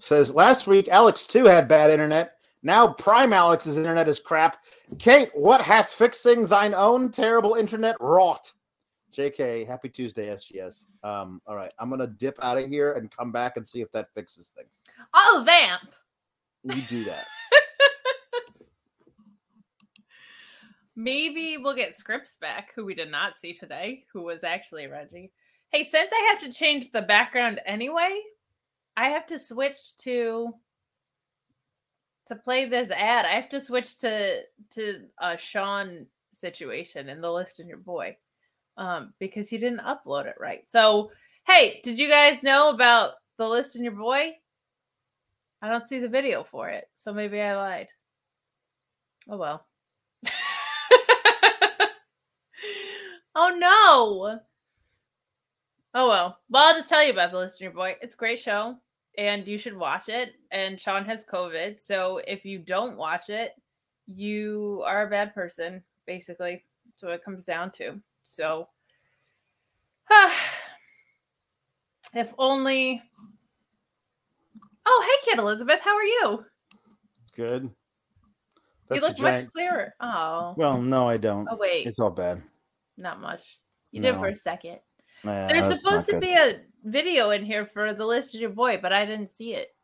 Says 0.00 0.32
last 0.32 0.66
week 0.66 0.88
Alex 0.88 1.24
too 1.24 1.44
had 1.44 1.68
bad 1.68 1.90
internet. 1.90 2.32
Now 2.62 2.88
Prime 2.88 3.32
Alex's 3.32 3.76
internet 3.76 4.08
is 4.08 4.20
crap. 4.20 4.64
Kate, 4.98 5.30
what 5.34 5.60
hath 5.60 5.90
fixing 5.90 6.46
thine 6.46 6.74
own 6.74 7.10
terrible 7.10 7.54
internet 7.54 7.96
wrought? 8.00 8.52
JK, 9.16 9.66
happy 9.66 9.88
Tuesday, 9.88 10.26
SGS. 10.26 10.84
Um, 11.02 11.40
all 11.46 11.56
right, 11.56 11.72
I'm 11.78 11.88
gonna 11.88 12.06
dip 12.06 12.38
out 12.42 12.58
of 12.58 12.68
here 12.68 12.92
and 12.92 13.10
come 13.10 13.32
back 13.32 13.56
and 13.56 13.66
see 13.66 13.80
if 13.80 13.90
that 13.92 14.12
fixes 14.14 14.52
things. 14.56 14.82
Oh, 15.14 15.42
vamp. 15.46 15.94
You 16.64 16.82
do 16.82 17.04
that. 17.04 17.24
Maybe 20.96 21.58
we'll 21.58 21.76
get 21.76 21.94
Scripps 21.94 22.36
back, 22.36 22.70
who 22.74 22.84
we 22.84 22.94
did 22.94 23.10
not 23.10 23.36
see 23.36 23.52
today, 23.52 24.04
who 24.12 24.22
was 24.22 24.44
actually 24.44 24.86
Reggie. 24.86 25.30
Hey, 25.70 25.82
since 25.82 26.10
I 26.12 26.30
have 26.30 26.40
to 26.40 26.52
change 26.58 26.90
the 26.90 27.02
background 27.02 27.60
anyway, 27.66 28.20
I 28.96 29.08
have 29.10 29.26
to 29.26 29.38
switch 29.38 29.94
to 29.98 30.54
to 32.26 32.34
play 32.34 32.64
this 32.64 32.90
ad. 32.90 33.24
I 33.24 33.32
have 33.32 33.48
to 33.50 33.60
switch 33.60 33.98
to 33.98 34.42
to 34.70 35.02
a 35.20 35.36
Sean 35.36 36.06
situation 36.32 37.08
in 37.08 37.20
the 37.20 37.30
list 37.30 37.60
in 37.60 37.68
your 37.68 37.78
boy. 37.78 38.16
Um, 38.78 39.14
because 39.18 39.48
he 39.48 39.56
didn't 39.56 39.80
upload 39.80 40.26
it 40.26 40.34
right. 40.38 40.68
So, 40.68 41.10
hey, 41.46 41.80
did 41.82 41.98
you 41.98 42.10
guys 42.10 42.42
know 42.42 42.68
about 42.68 43.12
the 43.38 43.48
list 43.48 43.74
in 43.74 43.82
your 43.82 43.94
boy? 43.94 44.32
I 45.62 45.70
don't 45.70 45.88
see 45.88 45.98
the 45.98 46.10
video 46.10 46.44
for 46.44 46.68
it, 46.68 46.86
so 46.94 47.14
maybe 47.14 47.40
I 47.40 47.56
lied. 47.56 47.88
Oh 49.30 49.38
well. 49.38 49.66
oh 53.34 53.56
no. 53.56 54.40
Oh 55.94 56.08
well. 56.08 56.38
Well, 56.50 56.64
I'll 56.64 56.74
just 56.74 56.90
tell 56.90 57.02
you 57.02 57.12
about 57.12 57.30
the 57.30 57.38
list 57.38 57.60
in 57.60 57.64
your 57.64 57.72
boy. 57.72 57.96
It's 58.02 58.14
a 58.14 58.18
great 58.18 58.38
show 58.38 58.76
and 59.18 59.46
you 59.46 59.58
should 59.58 59.76
watch 59.76 60.08
it. 60.08 60.34
And 60.50 60.80
Sean 60.80 61.04
has 61.04 61.24
COVID. 61.24 61.80
So 61.80 62.20
if 62.26 62.44
you 62.44 62.58
don't 62.58 62.96
watch 62.96 63.30
it, 63.30 63.52
you 64.06 64.82
are 64.86 65.06
a 65.06 65.10
bad 65.10 65.34
person, 65.34 65.82
basically. 66.06 66.64
That's 66.86 67.02
what 67.02 67.12
it 67.14 67.24
comes 67.24 67.44
down 67.44 67.70
to. 67.72 68.00
So 68.24 68.68
if 72.14 72.32
only 72.38 73.02
Oh, 74.88 75.04
hey 75.24 75.30
Kid 75.30 75.40
Elizabeth, 75.40 75.80
how 75.82 75.96
are 75.96 76.04
you? 76.04 76.44
Good. 77.34 77.64
you 77.64 77.70
That's 78.88 79.02
a 79.02 79.08
look 79.08 79.18
much 79.18 79.46
clearer. 79.48 79.94
Oh. 80.00 80.54
Well, 80.56 80.80
no, 80.80 81.08
I 81.08 81.16
don't. 81.16 81.48
oh 81.50 81.56
wait, 81.56 81.86
It's 81.86 81.98
all 81.98 82.10
bad. 82.10 82.42
not 82.96 83.20
much. 83.20 83.58
You 83.90 84.00
did 84.00 84.14
No. 84.14 84.20
for 84.20 84.28
a 84.28 84.36
second. 84.36 84.78
Yeah, 85.24 85.48
There's 85.48 85.80
supposed 85.80 86.06
to 86.06 86.12
not 86.12 86.20
be 86.22 86.34
a 86.34 86.60
video 86.86 87.30
in 87.30 87.44
here 87.44 87.66
for 87.66 87.92
the 87.92 88.06
list 88.06 88.34
of 88.34 88.40
your 88.40 88.50
boy, 88.50 88.78
but 88.80 88.92
I 88.92 89.04
didn't 89.04 89.28
see 89.30 89.54
it. 89.54 89.74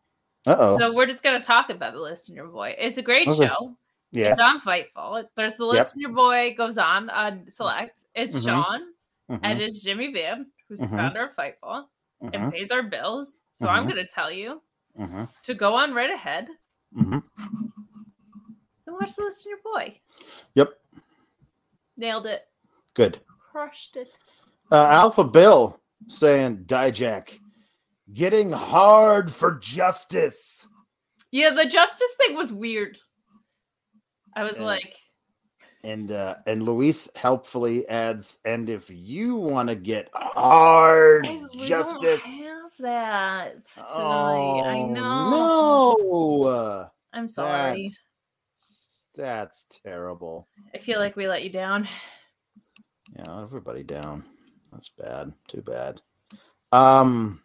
Uh 0.47 0.57
oh. 0.59 0.79
So 0.79 0.95
we're 0.95 1.07
just 1.07 1.23
gonna 1.23 1.41
talk 1.43 1.71
about 1.71 1.93
the 1.93 2.01
list 2.01 2.29
in 2.29 2.35
your 2.35 2.49
boy. 2.49 2.75
It's 2.79 2.99
a 2.99 3.03
great 3.03 3.29
Okay. 3.29 3.47
show. 3.47 3.77
Yeah. 4.11 4.31
It's 4.31 4.41
on 4.41 4.61
Fightful. 4.61 5.27
There's 5.37 5.57
the 5.57 5.65
list 5.65 5.95
in 5.95 6.01
your 6.01 6.12
boy 6.12 6.55
goes 6.57 6.79
on 6.79 7.11
on 7.11 7.49
select. 7.49 8.05
It's 8.15 8.37
Mhm. 8.37 8.45
Sean 8.45 8.81
Mhm, 9.31 9.41
and 9.43 9.61
it's 9.61 9.83
Jimmy 9.83 10.12
Van, 10.12 10.51
who's 10.69 10.81
the 10.81 10.87
Mhm. 10.87 10.97
founder 10.97 11.23
of 11.25 11.37
Fightful 11.37 11.87
and 12.21 12.53
pays 12.53 12.71
our 12.71 12.83
bills. 12.83 13.41
So 13.53 13.69
I'm 13.69 13.85
Mhm. 13.85 13.88
gonna 13.88 14.07
tell 14.07 14.31
you 14.31 14.62
mhm, 14.99 15.29
to 15.45 15.55
go 15.55 15.75
on 15.75 15.95
right 15.95 16.11
ahead 16.11 16.49
and 16.95 17.23
watch 18.87 19.15
the 19.17 19.23
list 19.23 19.47
in 19.47 19.51
your 19.51 19.61
boy. 19.62 19.99
Yep. 20.55 20.79
Nailed 21.97 22.27
it. 22.27 22.49
Good. 22.95 23.21
Crushed 23.38 23.97
it. 23.97 24.09
Uh, 24.71 24.87
Alpha 24.87 25.25
Bill 25.25 25.81
saying, 26.09 26.65
Dijak, 26.67 27.38
getting 28.12 28.51
hard 28.51 29.33
for 29.33 29.59
justice. 29.59 30.67
Yeah, 31.31 31.51
the 31.51 31.65
justice 31.67 32.12
thing 32.19 32.37
was 32.37 32.53
weird. 32.53 32.99
I 34.37 34.45
was 34.45 34.59
Yeah. 34.59 34.65
like, 34.65 34.95
And 35.85 36.12
uh, 36.12 36.37
and 36.47 36.62
Luis 36.62 37.09
helpfully 37.17 37.88
adds, 37.88 38.38
and 38.45 38.71
if 38.71 38.88
you 38.88 39.35
want 39.37 39.69
to 39.69 39.75
get 39.75 40.09
hard 40.12 41.25
"Guys, 41.25 41.45
justice, 41.67 42.23
have 42.23 42.71
that 42.79 43.67
tonight. 43.75 43.88
oh, 43.97 44.61
I 44.62 44.83
know. 44.83 45.97
No, 45.99 46.49
Uh, 46.49 46.88
I'm 47.12 47.29
sorry. 47.29 47.91
That's, 47.91 49.07
that's 49.17 49.67
terrible. 49.85 50.47
I 50.73 50.79
feel 50.79 51.01
like 51.01 51.17
we 51.17 51.27
let 51.27 51.43
you 51.43 51.51
down. 51.51 51.88
Yeah, 53.17 53.43
everybody 53.43 53.83
down. 53.83 54.25
That's 54.73 54.89
bad. 54.89 55.33
Too 55.49 55.63
bad. 55.63 56.01
Um. 56.73 57.43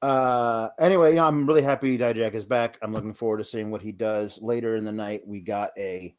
Uh. 0.00 0.68
Anyway, 0.80 1.10
you 1.10 1.16
know, 1.16 1.26
I'm 1.26 1.46
really 1.46 1.62
happy 1.62 1.98
Dijak 1.98 2.34
is 2.34 2.44
back. 2.44 2.78
I'm 2.82 2.92
looking 2.92 3.14
forward 3.14 3.38
to 3.38 3.44
seeing 3.44 3.70
what 3.70 3.82
he 3.82 3.92
does 3.92 4.40
later 4.40 4.76
in 4.76 4.84
the 4.84 4.92
night. 4.92 5.22
We 5.26 5.40
got 5.40 5.70
a 5.76 6.14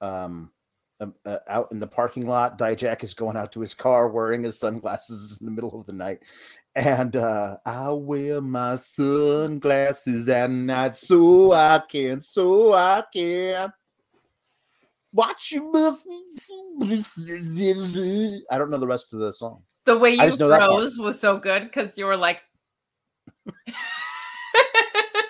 um 0.00 0.50
uh, 1.00 1.38
out 1.48 1.68
in 1.72 1.78
the 1.78 1.86
parking 1.86 2.26
lot. 2.26 2.58
Dijak 2.58 3.02
is 3.02 3.14
going 3.14 3.36
out 3.36 3.52
to 3.52 3.60
his 3.60 3.74
car 3.74 4.08
wearing 4.08 4.42
his 4.42 4.58
sunglasses 4.58 5.38
in 5.40 5.46
the 5.46 5.52
middle 5.52 5.78
of 5.78 5.86
the 5.86 5.92
night. 5.92 6.18
And 6.74 7.16
uh 7.16 7.56
I 7.64 7.90
wear 7.90 8.40
my 8.40 8.76
sunglasses 8.76 10.28
at 10.28 10.50
night 10.50 10.96
so 10.96 11.52
I 11.52 11.82
can, 11.88 12.20
so 12.20 12.72
I 12.72 13.04
can 13.12 13.72
watch 15.12 15.52
you. 15.52 15.70
I 18.50 18.58
don't 18.58 18.70
know 18.70 18.78
the 18.78 18.86
rest 18.86 19.12
of 19.12 19.20
the 19.20 19.32
song. 19.32 19.62
The 19.84 19.98
way 19.98 20.10
you 20.10 20.18
just 20.18 20.38
know 20.38 20.48
that 20.48 20.60
part. 20.60 20.70
froze 20.70 20.98
was 20.98 21.18
so 21.18 21.38
good 21.38 21.64
because 21.64 21.96
you 21.98 22.06
were 22.06 22.16
like, 22.16 22.40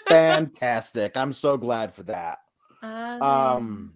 Fantastic. 0.09 1.17
I'm 1.17 1.33
so 1.33 1.57
glad 1.57 1.95
for 1.95 2.03
that. 2.05 2.39
Um, 2.83 3.95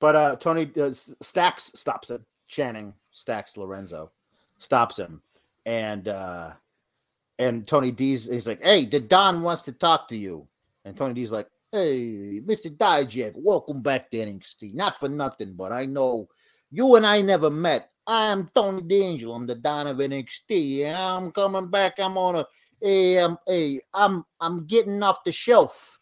But 0.00 0.16
uh 0.16 0.36
Tony 0.36 0.64
does 0.64 1.14
Stacks 1.22 1.70
stops 1.74 2.10
it. 2.10 2.22
Channing 2.46 2.94
Stacks 3.10 3.56
Lorenzo 3.56 4.10
stops 4.58 4.98
him, 4.98 5.20
and 5.66 6.08
uh 6.08 6.52
and 7.38 7.66
Tony 7.66 7.90
D's 7.90 8.26
he's 8.26 8.46
like, 8.46 8.62
"Hey, 8.62 8.86
the 8.86 9.00
Don 9.00 9.42
wants 9.42 9.62
to 9.62 9.72
talk 9.72 10.08
to 10.08 10.16
you." 10.16 10.46
And 10.84 10.96
Tony 10.96 11.14
D's 11.14 11.30
like, 11.30 11.48
"Hey, 11.72 12.40
Mister 12.44 12.70
Dijak, 12.70 13.32
welcome 13.36 13.82
back 13.82 14.10
to 14.10 14.18
NXT. 14.18 14.74
Not 14.74 14.98
for 14.98 15.08
nothing, 15.08 15.54
but 15.54 15.70
I 15.72 15.84
know 15.84 16.28
you 16.70 16.96
and 16.96 17.06
I 17.06 17.20
never 17.20 17.50
met. 17.50 17.90
I'm 18.06 18.48
Tony 18.54 18.82
D'Angelo. 18.82 19.34
I'm 19.34 19.46
the 19.46 19.54
Don 19.54 19.86
of 19.86 19.98
NXT, 19.98 20.84
and 20.86 20.96
I'm 20.96 21.30
coming 21.30 21.68
back. 21.68 21.94
I'm 21.98 22.16
on 22.16 22.36
a, 22.36 22.46
hey, 22.80 23.18
um, 23.18 23.38
hey, 23.46 23.82
I'm 23.92 24.24
I'm 24.40 24.66
getting 24.66 25.02
off 25.02 25.24
the 25.24 25.32
shelf." 25.32 25.98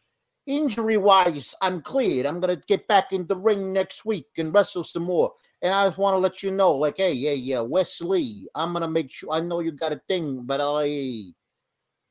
injury 0.47 0.97
wise, 0.97 1.55
I'm 1.61 1.81
cleared. 1.83 2.27
I'm 2.27 2.41
gonna 2.41 2.63
get 2.69 2.87
back 2.89 3.13
in 3.13 3.27
the 3.27 3.37
ring 3.37 3.73
next 3.73 4.05
week 4.05 4.27
and 4.39 4.55
wrestle 4.55 4.85
some 4.85 5.03
more. 5.03 5.33
And 5.63 5.75
I 5.75 5.87
just 5.87 5.99
want 5.99 6.15
to 6.15 6.19
let 6.19 6.43
you 6.43 6.51
know, 6.51 6.73
like, 6.75 6.99
hey, 6.99 7.13
yeah, 7.13 7.33
yeah, 7.33 7.61
Wesley, 7.61 8.49
I'm 8.55 8.73
gonna 8.73 8.89
make 8.89 9.11
sure. 9.11 9.33
I 9.33 9.41
know 9.41 9.61
you 9.61 9.73
got 9.73 9.93
a 9.93 10.01
thing, 10.09 10.43
but 10.45 10.61
I, 10.63 11.33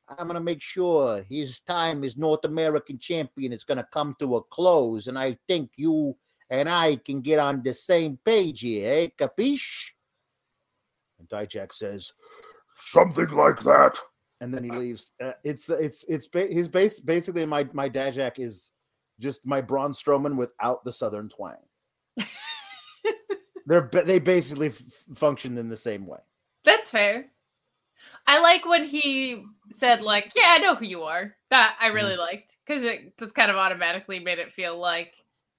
I'm 0.08 0.26
gonna 0.26 0.40
make 0.40 0.62
sure 0.62 1.24
his 1.28 1.60
time 1.60 2.04
as 2.04 2.16
North 2.16 2.44
American 2.44 2.98
champion 2.98 3.52
is 3.52 3.64
gonna 3.64 3.86
come 3.92 4.14
to 4.20 4.36
a 4.36 4.42
close. 4.42 5.06
And 5.06 5.18
I 5.18 5.36
think 5.48 5.70
you 5.76 6.16
and 6.50 6.68
I 6.68 6.96
can 6.96 7.20
get 7.20 7.38
on 7.38 7.62
the 7.62 7.74
same 7.74 8.18
page 8.24 8.60
here, 8.60 8.88
eh? 8.88 9.08
Capiche? 9.18 9.90
And 11.18 11.28
Dijak 11.28 11.72
says, 11.72 12.12
something 12.76 13.30
like 13.30 13.60
that 13.60 13.98
and 14.40 14.52
then 14.52 14.64
he 14.64 14.70
leaves. 14.70 15.12
Uh, 15.22 15.32
it's 15.44 15.68
it's 15.70 16.04
it's 16.08 16.26
ba- 16.26 16.46
his 16.46 16.68
base 16.68 17.00
basically 17.00 17.46
my 17.46 17.66
my 17.72 17.88
Dijak 17.88 18.38
is 18.38 18.70
just 19.18 19.46
my 19.46 19.60
Braun 19.60 19.92
Strowman 19.92 20.36
without 20.36 20.84
the 20.84 20.92
Southern 20.92 21.28
twang. 21.28 21.56
They're 23.66 23.90
they 24.04 24.18
basically 24.18 24.68
f- 24.68 24.82
function 25.14 25.58
in 25.58 25.68
the 25.68 25.76
same 25.76 26.06
way. 26.06 26.18
That's 26.64 26.90
fair. 26.90 27.26
I 28.26 28.40
like 28.40 28.66
when 28.66 28.88
he 28.88 29.44
said, 29.70 30.02
like, 30.02 30.32
yeah, 30.34 30.48
I 30.48 30.58
know 30.58 30.74
who 30.74 30.84
you 30.84 31.04
are. 31.04 31.34
That 31.50 31.76
I 31.80 31.86
really 31.88 32.16
liked 32.16 32.56
because 32.66 32.82
it 32.82 33.16
just 33.18 33.34
kind 33.34 33.50
of 33.50 33.56
automatically 33.56 34.18
made 34.18 34.38
it 34.40 34.52
feel 34.52 34.76
like 34.78 35.14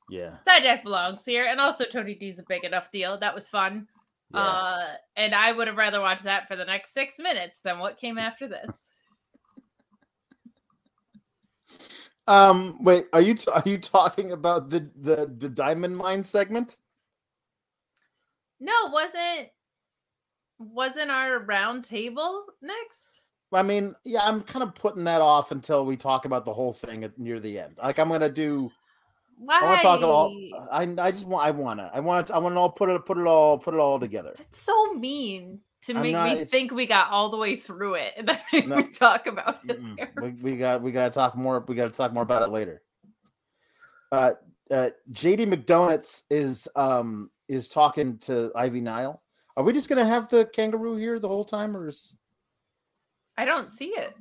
Yeah, 0.10 0.38
Dijak 0.48 0.84
belongs 0.84 1.24
here. 1.26 1.46
And 1.46 1.62
also, 1.62 1.86
Tony 1.86 2.14
D's 2.16 2.40
a 2.40 2.44
big 2.48 2.66
enough 2.66 2.92
deal. 2.92 3.18
That 3.18 3.34
was 3.34 3.48
fun. 3.48 3.88
yeah. 4.34 4.42
Uh, 4.42 4.88
and 5.16 5.34
I 5.34 5.54
would 5.54 5.68
have 5.68 5.78
rather 5.78 6.02
watched 6.02 6.24
that 6.24 6.48
for 6.50 6.58
the 6.58 6.66
next 6.66 6.92
six 6.94 7.18
minutes 7.20 7.62
than 7.62 7.80
what 7.80 7.98
came 7.98 8.18
after 8.18 8.48
this. 8.50 8.68
um, 12.28 12.84
wait, 12.84 13.06
are 13.14 13.22
you 13.22 13.34
t- 13.34 13.50
are 13.52 13.64
you 13.66 13.78
talking 13.78 14.34
about 14.34 14.70
the 14.70 14.90
the 15.02 15.34
the 15.38 15.50
Diamond 15.50 15.96
Mine 15.96 16.24
segment? 16.24 16.76
No, 18.60 18.74
wasn't 18.92 19.50
wasn't 20.60 21.12
our 21.12 21.40
round 21.40 21.84
table 21.86 22.46
next? 22.62 23.22
I 23.54 23.64
mean, 23.64 23.96
yeah, 24.04 24.22
I'm 24.24 24.42
kind 24.42 24.64
of 24.64 24.76
putting 24.76 25.06
that 25.06 25.22
off 25.22 25.52
until 25.52 25.86
we 25.86 25.96
talk 25.96 26.26
about 26.26 26.44
the 26.46 26.54
whole 26.54 26.74
thing 26.74 27.04
at 27.04 27.18
near 27.18 27.40
the 27.40 27.60
end. 27.60 27.78
Like 27.82 27.98
I'm 28.00 28.10
gonna 28.10 28.30
do 28.30 28.70
Why? 29.38 29.60
I 29.60 29.64
want 29.64 29.78
to 29.80 29.84
talk 29.84 30.00
about. 30.00 30.32
I 30.72 31.08
I 31.08 31.12
just 31.12 31.26
want. 31.26 31.46
I 31.48 31.52
want 31.52 31.80
to. 31.80 31.90
I 31.94 32.00
want 32.02 32.28
to. 32.28 32.36
I 32.36 32.40
want 32.40 32.56
to 32.56 32.60
all 32.60 32.70
put 32.72 32.90
it. 32.90 33.06
Put 33.06 33.18
it 33.18 33.26
all. 33.26 33.58
Put 33.58 33.74
it 33.74 33.80
all 33.80 34.00
together. 34.00 34.34
That's 34.38 34.60
so 34.62 34.94
mean 34.94 35.62
to 35.84 35.94
I'm 35.96 36.02
make 36.02 36.12
not- 36.14 36.38
me 36.38 36.44
think 36.44 36.72
we 36.74 36.86
got 36.86 37.10
all 37.10 37.30
the 37.30 37.38
way 37.38 37.56
through 37.56 37.94
it 37.96 38.14
and 38.18 38.28
then 38.28 38.68
No. 38.70 38.76
me 38.78 38.84
talk 38.92 39.28
about 39.28 39.60
it. 39.70 39.80
We, 40.22 40.30
we 40.42 40.58
got. 40.58 40.82
We 40.82 40.92
got 40.92 41.06
to 41.08 41.14
talk 41.14 41.38
more. 41.38 41.64
We 41.68 41.76
got 41.76 41.86
to 41.86 41.92
talk 41.98 42.12
more 42.14 42.24
about 42.24 42.42
it 42.42 42.50
later. 42.50 42.82
Uh, 44.12 44.32
uh, 44.72 44.90
JD 45.14 45.48
McDonuts 45.54 46.24
is 46.30 46.68
um 46.76 47.30
is 47.48 47.70
talking 47.70 48.18
to 48.20 48.52
Ivy 48.56 48.82
Nile. 48.82 49.22
Are 49.58 49.64
we 49.64 49.74
just 49.74 49.90
gonna 49.90 50.06
have 50.06 50.30
the 50.30 50.46
kangaroo 50.54 50.98
here 50.98 51.18
the 51.18 51.28
whole 51.28 51.44
time, 51.44 51.76
or 51.76 51.88
is 51.88 52.16
I 53.38 53.44
don't 53.44 53.72
see 53.72 53.88
it. 53.88 54.14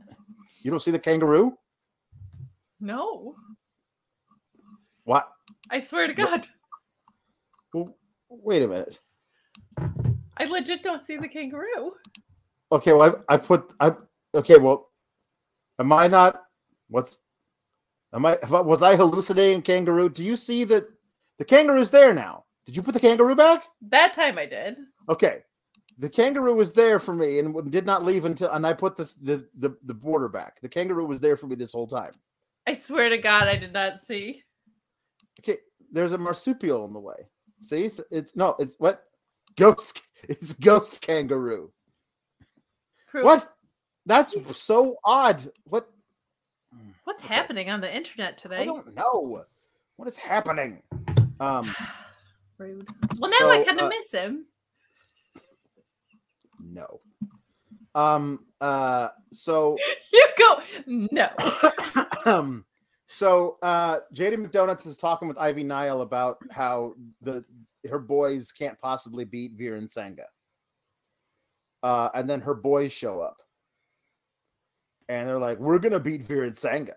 you 0.63 0.71
don't 0.71 0.81
see 0.81 0.91
the 0.91 0.99
kangaroo? 0.99 1.53
No, 2.81 3.37
What? 5.05 5.29
I 5.71 5.79
swear 5.79 6.07
to 6.07 6.15
God, 6.15 6.47
Well, 7.75 7.97
wait 8.31 8.63
a 8.63 8.69
minute. 8.69 8.99
I 10.39 10.45
legit 10.47 10.83
don't 10.83 11.07
see 11.07 11.19
the 11.19 11.29
kangaroo. 11.29 11.93
Okay, 12.73 12.93
well, 12.95 13.23
I, 13.29 13.35
I 13.35 13.37
put 13.37 13.75
I. 13.79 13.93
Okay, 14.35 14.57
well, 14.57 14.89
am 15.79 15.93
I 15.93 16.09
not? 16.09 16.45
What's? 16.89 17.21
Am 18.15 18.25
I? 18.25 18.39
Was 18.49 18.83
I 18.83 18.97
hallucinating 18.97 19.61
kangaroo? 19.61 20.09
Do 20.09 20.25
you 20.25 20.35
see 20.35 20.65
that 20.65 20.89
the 21.39 21.45
kangaroo's 21.45 21.91
there 21.91 22.15
now? 22.15 22.46
Did 22.67 22.75
you 22.75 22.83
put 22.83 22.95
the 22.95 23.01
kangaroo 23.01 23.37
back? 23.37 23.65
That 23.81 24.13
time 24.13 24.39
I 24.39 24.47
did. 24.47 24.77
Okay, 25.09 25.43
the 25.99 26.11
kangaroo 26.11 26.57
was 26.57 26.73
there 26.73 26.99
for 26.99 27.15
me 27.15 27.39
and 27.39 27.71
did 27.71 27.87
not 27.87 28.05
leave 28.05 28.25
until, 28.25 28.51
and 28.51 28.67
I 28.67 28.73
put 28.73 28.97
the 28.97 29.11
the 29.23 29.47
the, 29.57 29.77
the 29.85 29.95
border 29.95 30.29
back. 30.29 30.61
The 30.61 30.69
kangaroo 30.69 31.07
was 31.07 31.21
there 31.21 31.37
for 31.37 31.47
me 31.47 31.55
this 31.55 31.73
whole 31.73 31.87
time. 31.87 32.13
I 32.67 32.73
swear 32.73 33.09
to 33.09 33.19
God, 33.19 33.47
I 33.47 33.57
did 33.57 33.73
not 33.73 34.01
see. 34.01 34.43
Okay, 35.41 35.59
there's 35.93 36.13
a 36.13 36.19
marsupial 36.19 36.85
in 36.87 36.93
the 36.93 36.99
way. 36.99 37.29
See, 37.61 37.85
it's, 37.85 38.01
it's 38.11 38.35
no, 38.35 38.57
it's 38.59 38.75
what 38.79 39.05
ghost. 39.57 40.03
It's 40.29 40.55
ghost 40.55 41.03
kangaroo. 41.03 41.71
Proof. 43.07 43.25
What? 43.25 43.55
That's 44.07 44.35
so 44.59 44.97
odd. 45.05 45.53
What? 45.65 45.89
What's 47.05 47.23
Okay. 47.23 47.33
happening 47.33 47.71
on 47.71 47.81
the 47.81 47.95
internet 47.95 48.37
today? 48.37 48.57
I 48.57 48.65
don't 48.65 48.93
know. 48.97 49.45
What 49.97 50.09
is 50.09 50.17
happening? 50.17 50.83
Um, 51.39 51.73
Rude. 52.59 52.89
Well, 53.19 53.31
now 53.31 53.51
I 53.51 53.63
kind 53.65 53.81
of 53.81 53.87
uh, 53.87 53.89
miss 53.89 54.11
him. 54.11 54.47
no. 56.61 57.01
Um, 57.95 58.45
uh, 58.61 59.09
so, 59.33 59.77
You 60.13 60.29
go. 60.39 60.61
No. 60.87 61.29
um, 62.27 62.65
so, 63.07 63.57
uh, 63.63 64.01
Jaden 64.15 64.47
McDonuts 64.47 64.87
is 64.87 64.97
talking 64.97 65.29
with 65.29 65.39
Ivy 65.39 65.65
Nile 65.65 66.03
about 66.03 66.39
how 66.51 66.95
the 67.23 67.45
her 67.89 67.99
boys 67.99 68.53
can't 68.53 68.79
possibly 68.81 69.25
beat 69.25 69.53
Veer 69.55 69.77
and 69.77 69.91
Sanga. 69.91 70.27
Uh, 71.83 72.09
and 72.15 72.29
then 72.29 72.41
her 72.41 72.55
boys 72.55 72.93
show 72.93 73.21
up, 73.21 73.37
and 75.09 75.29
they're 75.29 75.39
like, 75.39 75.59
"We're 75.59 75.79
gonna 75.79 76.01
beat 76.01 76.23
Veer 76.23 76.45
and 76.45 76.59
Sanga." 76.59 76.97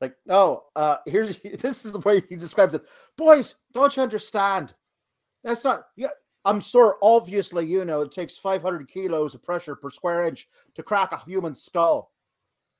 Like, 0.00 0.14
no, 0.26 0.64
uh, 0.74 0.96
here's 1.06 1.38
this 1.60 1.84
is 1.84 1.92
the 1.92 2.00
way 2.00 2.22
he 2.28 2.36
describes 2.36 2.74
it. 2.74 2.84
Boys, 3.16 3.54
don't 3.72 3.96
you 3.96 4.02
understand? 4.02 4.74
That's 5.46 5.62
not. 5.62 5.86
Yeah, 5.96 6.08
I'm 6.44 6.60
sure. 6.60 6.98
Obviously, 7.00 7.64
you 7.66 7.84
know, 7.84 8.00
it 8.00 8.10
takes 8.10 8.36
500 8.36 8.88
kilos 8.88 9.36
of 9.36 9.44
pressure 9.44 9.76
per 9.76 9.90
square 9.90 10.26
inch 10.26 10.48
to 10.74 10.82
crack 10.82 11.12
a 11.12 11.18
human 11.24 11.54
skull. 11.54 12.10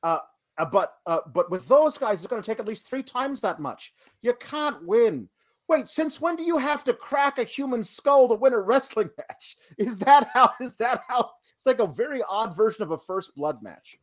Uh, 0.02 0.18
uh, 0.58 0.64
but 0.64 0.94
uh, 1.06 1.20
but 1.32 1.48
with 1.48 1.66
those 1.68 1.96
guys, 1.96 2.18
it's 2.18 2.26
going 2.26 2.42
to 2.42 2.46
take 2.46 2.58
at 2.58 2.66
least 2.66 2.88
three 2.88 3.04
times 3.04 3.40
that 3.40 3.60
much. 3.60 3.92
You 4.20 4.34
can't 4.34 4.84
win. 4.84 5.28
Wait, 5.68 5.88
since 5.88 6.20
when 6.20 6.34
do 6.34 6.42
you 6.42 6.58
have 6.58 6.82
to 6.84 6.92
crack 6.92 7.38
a 7.38 7.44
human 7.44 7.84
skull 7.84 8.28
to 8.28 8.34
win 8.34 8.52
a 8.52 8.58
wrestling 8.58 9.10
match? 9.18 9.56
Is 9.78 9.96
that 9.98 10.28
how? 10.34 10.50
Is 10.60 10.74
that 10.76 11.02
how? 11.06 11.30
It's 11.56 11.66
like 11.66 11.78
a 11.78 11.86
very 11.86 12.22
odd 12.28 12.56
version 12.56 12.82
of 12.82 12.90
a 12.90 12.98
first 12.98 13.32
blood 13.36 13.62
match. 13.62 13.96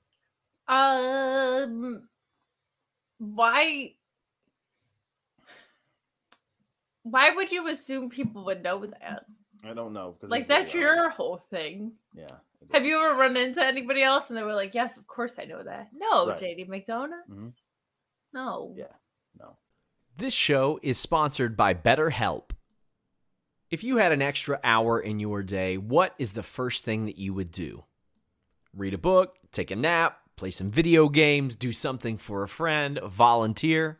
Um. 0.69 2.08
Why? 3.17 3.95
Why 7.04 7.30
would 7.32 7.52
you 7.52 7.68
assume 7.68 8.10
people 8.10 8.46
would 8.46 8.63
know 8.63 8.86
that? 8.86 9.26
I 9.63 9.74
don't 9.74 9.94
know. 9.94 10.16
Like 10.22 10.48
that's 10.48 10.70
odd. 10.72 10.76
your 10.76 11.10
whole 11.10 11.38
thing. 11.38 11.94
yeah. 12.13 12.28
Have 12.72 12.86
you 12.86 12.98
ever 12.98 13.18
run 13.20 13.36
into 13.36 13.63
anybody 13.63 14.02
else 14.02 14.30
and 14.30 14.38
they 14.38 14.44
were 14.44 14.54
like, 14.56 14.74
"Yes, 14.74 14.98
of 14.98 15.06
course 15.06 15.36
I 15.38 15.44
know 15.44 15.62
that." 15.63 15.89
No, 15.94 16.30
Right. 16.30 16.38
JD 16.38 16.66
McDonuts. 16.70 17.30
Mhm. 17.30 17.54
No. 18.34 18.74
Yeah. 18.78 18.86
No. 19.38 19.58
This 20.16 20.34
show 20.34 20.80
is 20.82 20.98
sponsored 20.98 21.58
by 21.58 21.74
BetterHelp. 21.74 22.52
If 23.70 23.84
you 23.84 23.98
had 23.98 24.12
an 24.12 24.22
extra 24.22 24.60
hour 24.63 25.00
in 25.00 25.20
your 25.20 25.44
day, 25.44 25.78
what 25.78 26.16
is 26.18 26.34
the 26.34 26.44
first 26.44 26.86
thing 26.86 27.06
that 27.06 27.18
you 27.18 27.34
would 27.34 27.52
do? 27.52 27.84
Read 28.74 28.94
a 28.94 28.98
book, 28.98 29.38
take 29.52 29.72
a 29.72 29.76
nap, 29.76 30.20
play 30.36 30.52
some 30.52 30.72
video 30.72 31.10
games, 31.10 31.56
do 31.56 31.72
something 31.74 32.18
for 32.18 32.44
a 32.44 32.48
friend, 32.48 33.00
volunteer. 33.04 34.00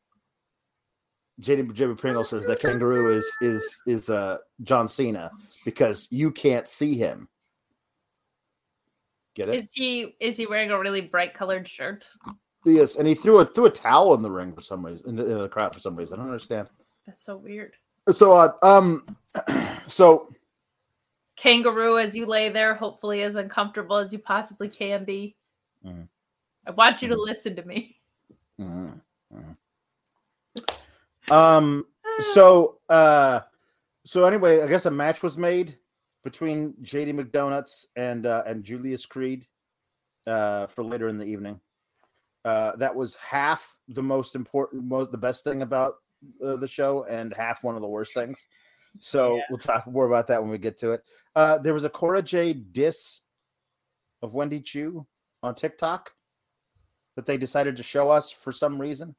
JD 1.41 1.73
Jimmy 1.73 1.95
Pringle 1.95 2.23
says 2.23 2.45
that 2.45 2.59
kangaroo 2.59 3.15
is 3.17 3.29
is 3.41 3.81
is 3.87 4.09
uh 4.09 4.37
John 4.63 4.87
Cena 4.87 5.31
because 5.65 6.07
you 6.11 6.31
can't 6.31 6.67
see 6.67 6.95
him. 6.95 7.27
Get 9.35 9.49
it? 9.49 9.55
Is 9.55 9.71
he 9.73 10.15
is 10.19 10.37
he 10.37 10.45
wearing 10.45 10.71
a 10.71 10.79
really 10.79 11.01
bright 11.01 11.33
colored 11.33 11.67
shirt? 11.67 12.07
yes, 12.65 12.95
and 12.97 13.07
he 13.07 13.15
threw 13.15 13.39
a 13.39 13.45
threw 13.45 13.65
a 13.65 13.69
towel 13.69 14.13
in 14.13 14.21
the 14.21 14.31
ring 14.31 14.53
for 14.53 14.61
some 14.61 14.85
reason 14.85 15.09
in 15.09 15.15
the, 15.15 15.31
in 15.31 15.37
the 15.39 15.49
crowd 15.49 15.73
for 15.73 15.79
some 15.79 15.95
reason. 15.95 16.19
I 16.19 16.23
don't 16.23 16.31
understand. 16.31 16.67
That's 17.07 17.25
so 17.25 17.37
weird. 17.37 17.73
So 18.11 18.33
uh, 18.33 18.53
um, 18.61 19.05
so 19.87 20.27
Kangaroo, 21.37 21.97
as 21.97 22.15
you 22.15 22.25
lay 22.25 22.49
there, 22.49 22.75
hopefully 22.75 23.23
as 23.23 23.35
uncomfortable 23.35 23.95
as 23.97 24.13
you 24.13 24.19
possibly 24.19 24.69
can 24.69 25.05
be. 25.05 25.35
Mhm. 25.85 26.07
I 26.67 26.71
want 26.71 27.01
you 27.01 27.07
to 27.07 27.15
Mhm. 27.15 27.25
listen 27.25 27.55
to 27.55 27.63
me. 27.63 27.99
mhm, 28.59 29.01
mhm. 29.33 29.57
Um, 31.31 31.85
so 32.33 32.79
uh, 32.89 33.41
so 34.05 34.25
anyway, 34.25 34.61
I 34.61 34.67
guess 34.67 34.85
a 34.85 34.91
match 34.91 35.23
was 35.23 35.37
made 35.37 35.77
between 36.23 36.73
JD 36.83 37.13
McDonuts 37.13 37.85
and 37.95 38.25
uh, 38.25 38.43
and 38.45 38.63
Julius 38.63 39.05
Creed 39.05 39.47
uh, 40.27 40.67
for 40.67 40.83
later 40.83 41.07
in 41.07 41.17
the 41.17 41.25
evening. 41.25 41.59
Uh, 42.43 42.75
that 42.77 42.93
was 42.93 43.15
half 43.15 43.75
the 43.87 44.01
most 44.01 44.35
important, 44.35 44.83
most 44.83 45.11
the 45.11 45.17
best 45.17 45.43
thing 45.43 45.61
about 45.61 45.95
uh, 46.45 46.55
the 46.55 46.67
show, 46.67 47.05
and 47.09 47.33
half 47.33 47.63
one 47.63 47.75
of 47.75 47.81
the 47.81 47.87
worst 47.87 48.13
things. 48.13 48.37
So 48.97 49.35
Yeah. 49.37 49.41
we'll 49.49 49.59
talk 49.59 49.87
more 49.87 50.07
about 50.07 50.27
that 50.27 50.41
when 50.41 50.51
we 50.51 50.57
get 50.57 50.77
to 50.79 50.91
it. 50.91 51.03
Uh, 51.35 51.59
there 51.59 51.73
was 51.73 51.83
a 51.85 51.89
Cora 51.89 52.21
Jade 52.21 52.73
diss 52.73 53.21
of 54.21 54.33
Wendy 54.33 54.59
Choo 54.59 55.05
on 55.43 55.55
TikTok 55.55 56.11
that 57.15 57.25
they 57.25 57.37
decided 57.37 57.77
to 57.77 57.83
show 57.83 58.09
us 58.09 58.31
for 58.31 58.51
some 58.51 58.79
reason. 58.79 59.15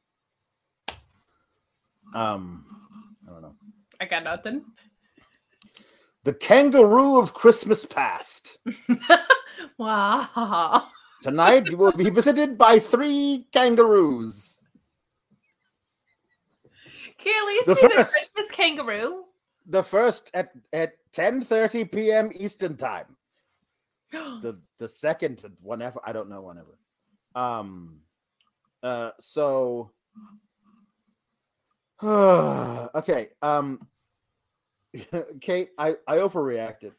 Um, 2.14 2.64
I 3.27 3.33
don't 3.33 3.42
know. 3.42 3.55
I 4.01 4.05
got 4.07 4.25
nothing. 4.25 4.64
The 6.25 6.33
kangaroo 6.35 7.18
of 7.18 7.35
Christmas 7.35 7.85
past. 7.85 8.59
wow. 9.79 10.88
Tonight 11.22 11.68
you 11.70 11.77
will 11.77 11.92
be 11.92 12.11
visited 12.20 12.57
by 12.59 12.79
three 12.79 13.46
kangaroos. 13.53 14.61
Can 17.18 17.35
at 17.42 17.46
least 17.46 17.66
The 17.66 17.75
be 17.77 17.81
the 17.83 17.88
first- 17.90 18.12
Christmas 18.12 18.51
kangaroo? 18.51 19.25
The 19.66 19.83
first 19.83 20.31
at 20.35 20.51
at 20.72 20.94
10:30 21.14 21.92
p.m. 21.92 22.31
Eastern 22.35 22.77
time. 22.77 23.07
The 24.42 24.61
the 24.79 24.88
second 24.88 25.44
whenever 25.62 26.01
I 26.05 26.12
don't 26.12 26.29
know 26.29 26.42
whenever. 26.42 26.77
Um 27.37 28.01
uh 28.83 29.11
so 29.20 29.92
okay, 32.95 33.29
um 33.43 33.87
Kate, 35.41 35.71
I 35.79 35.95
I 36.07 36.17
overreacted. 36.17 36.93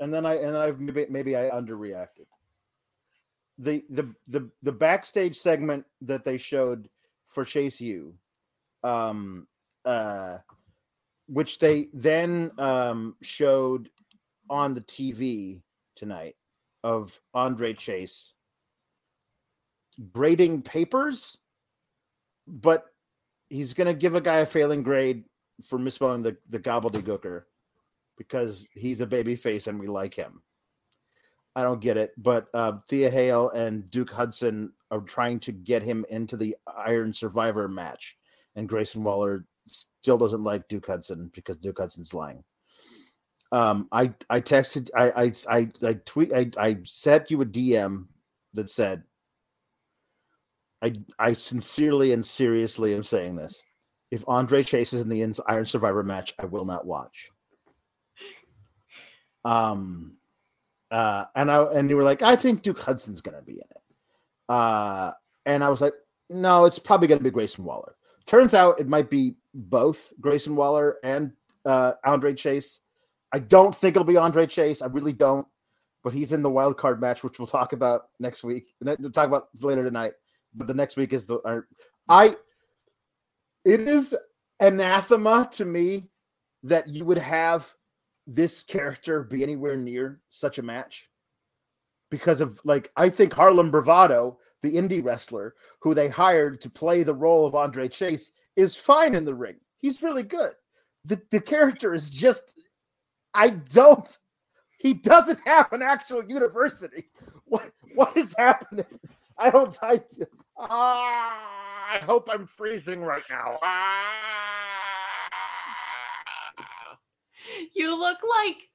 And 0.00 0.12
then 0.12 0.26
I 0.26 0.34
and 0.34 0.54
then 0.54 0.60
I 0.60 0.70
maybe 0.72 1.06
maybe 1.08 1.36
I 1.36 1.50
underreacted. 1.50 2.26
The 3.58 3.84
the 3.90 4.12
the 4.26 4.50
the 4.62 4.72
backstage 4.72 5.38
segment 5.38 5.84
that 6.02 6.24
they 6.24 6.36
showed 6.36 6.88
for 7.28 7.44
Chase 7.44 7.80
U 7.80 8.14
um 8.82 9.46
uh 9.84 10.38
which 11.26 11.58
they 11.58 11.88
then 11.94 12.50
um 12.58 13.16
showed 13.22 13.88
on 14.50 14.74
the 14.74 14.80
TV 14.82 15.62
tonight 15.96 16.36
of 16.82 17.18
Andre 17.32 17.72
Chase 17.72 18.32
grading 20.12 20.62
papers, 20.62 21.38
but 22.48 22.86
he's 23.54 23.72
to 23.72 23.94
give 23.94 24.16
a 24.16 24.20
guy 24.20 24.38
a 24.38 24.46
failing 24.46 24.82
grade 24.82 25.22
for 25.68 25.78
misspelling 25.78 26.22
the, 26.22 26.36
the 26.50 26.58
gobbledygooker 26.58 27.44
because 28.18 28.66
he's 28.72 29.00
a 29.00 29.06
baby 29.06 29.36
face 29.36 29.68
and 29.68 29.78
we 29.78 29.86
like 29.86 30.12
him. 30.12 30.42
I 31.54 31.62
don't 31.62 31.80
get 31.80 31.96
it, 31.96 32.10
but 32.18 32.48
uh, 32.52 32.78
Thea 32.88 33.08
Hale 33.08 33.50
and 33.50 33.88
Duke 33.92 34.10
Hudson 34.10 34.72
are 34.90 35.02
trying 35.02 35.38
to 35.40 35.52
get 35.52 35.84
him 35.84 36.04
into 36.10 36.36
the 36.36 36.56
Iron 36.84 37.14
Survivor 37.14 37.68
match, 37.68 38.16
and 38.56 38.68
Grayson 38.68 39.04
Waller 39.04 39.46
still 39.68 40.18
doesn't 40.18 40.42
like 40.42 40.66
Duke 40.66 40.88
Hudson 40.88 41.30
because 41.32 41.56
Duke 41.58 41.78
Hudson's 41.78 42.12
lying. 42.12 42.42
Um, 43.52 43.86
I 43.92 44.12
I 44.28 44.40
texted 44.40 44.90
I 44.96 45.10
I 45.10 45.32
I, 45.48 45.68
I 45.86 45.94
tweet 46.04 46.32
I, 46.32 46.50
I 46.58 46.78
sent 46.82 47.30
you 47.30 47.40
a 47.42 47.46
DM 47.46 48.08
that 48.54 48.68
said 48.68 49.04
I 50.84 50.92
I 51.18 51.32
sincerely 51.32 52.12
and 52.12 52.24
seriously 52.24 52.94
am 52.94 53.02
saying 53.02 53.36
this. 53.36 53.62
If 54.10 54.22
Andre 54.28 54.62
Chase 54.62 54.92
is 54.92 55.00
in 55.00 55.08
the 55.08 55.42
Iron 55.46 55.64
Survivor 55.64 56.02
match, 56.02 56.34
I 56.38 56.44
will 56.44 56.66
not 56.66 56.86
watch. 56.86 57.30
Um, 59.44 60.16
uh, 60.90 61.24
and 61.34 61.50
I 61.50 61.64
and 61.72 61.88
you 61.88 61.96
were 61.96 62.04
like, 62.04 62.22
I 62.22 62.36
think 62.36 62.62
Duke 62.62 62.78
Hudson's 62.78 63.22
gonna 63.22 63.42
be 63.42 63.54
in 63.54 63.58
it. 63.58 63.82
Uh, 64.48 65.12
and 65.46 65.64
I 65.64 65.70
was 65.70 65.80
like, 65.80 65.94
no, 66.28 66.66
it's 66.66 66.78
probably 66.78 67.08
gonna 67.08 67.22
be 67.22 67.30
Grayson 67.30 67.64
Waller. 67.64 67.96
Turns 68.26 68.52
out 68.52 68.78
it 68.78 68.88
might 68.88 69.08
be 69.08 69.34
both 69.54 70.12
Grayson 70.20 70.54
Waller 70.54 70.98
and 71.02 71.32
uh, 71.64 71.92
Andre 72.04 72.34
Chase. 72.34 72.80
I 73.32 73.38
don't 73.38 73.74
think 73.74 73.96
it'll 73.96 74.04
be 74.04 74.18
Andre 74.18 74.46
Chase. 74.46 74.82
I 74.82 74.86
really 74.86 75.14
don't. 75.14 75.46
But 76.02 76.12
he's 76.12 76.34
in 76.34 76.42
the 76.42 76.50
wild 76.50 76.76
card 76.76 77.00
match, 77.00 77.24
which 77.24 77.38
we'll 77.38 77.48
talk 77.48 77.72
about 77.72 78.08
next 78.20 78.44
week. 78.44 78.74
We'll 78.82 79.10
talk 79.10 79.26
about 79.26 79.48
later 79.62 79.82
tonight. 79.82 80.12
But 80.54 80.66
the 80.66 80.74
next 80.74 80.96
week 80.96 81.12
is 81.12 81.26
the 81.26 81.38
uh, 81.38 81.60
I. 82.08 82.36
It 83.64 83.80
is 83.80 84.14
anathema 84.60 85.48
to 85.52 85.64
me 85.64 86.08
that 86.62 86.88
you 86.88 87.04
would 87.04 87.18
have 87.18 87.66
this 88.26 88.62
character 88.62 89.22
be 89.22 89.42
anywhere 89.42 89.76
near 89.76 90.20
such 90.28 90.58
a 90.58 90.62
match 90.62 91.08
because 92.10 92.40
of 92.40 92.60
like 92.64 92.90
I 92.96 93.08
think 93.08 93.32
Harlem 93.32 93.70
Bravado, 93.70 94.38
the 94.62 94.74
indie 94.74 95.04
wrestler 95.04 95.54
who 95.80 95.94
they 95.94 96.08
hired 96.08 96.60
to 96.62 96.70
play 96.70 97.02
the 97.02 97.14
role 97.14 97.46
of 97.46 97.54
Andre 97.54 97.88
Chase, 97.88 98.32
is 98.56 98.76
fine 98.76 99.14
in 99.14 99.24
the 99.24 99.34
ring. 99.34 99.56
He's 99.80 100.02
really 100.02 100.22
good. 100.22 100.52
The 101.04 101.20
the 101.30 101.40
character 101.40 101.94
is 101.94 102.10
just 102.10 102.62
I 103.34 103.50
don't 103.50 104.16
he 104.78 104.94
doesn't 104.94 105.40
have 105.46 105.72
an 105.72 105.82
actual 105.82 106.24
university. 106.24 107.10
What 107.46 107.72
what 107.94 108.16
is 108.16 108.34
happening? 108.38 108.86
I 109.38 109.50
don't 109.50 109.76
I 109.82 110.00
ah, 110.56 111.94
I 111.94 111.98
hope 111.98 112.28
I'm 112.30 112.46
freezing 112.46 113.00
right 113.00 113.22
now. 113.30 113.58
Ah. 113.62 114.00
You 117.74 117.98
look 117.98 118.18
like. 118.38 118.68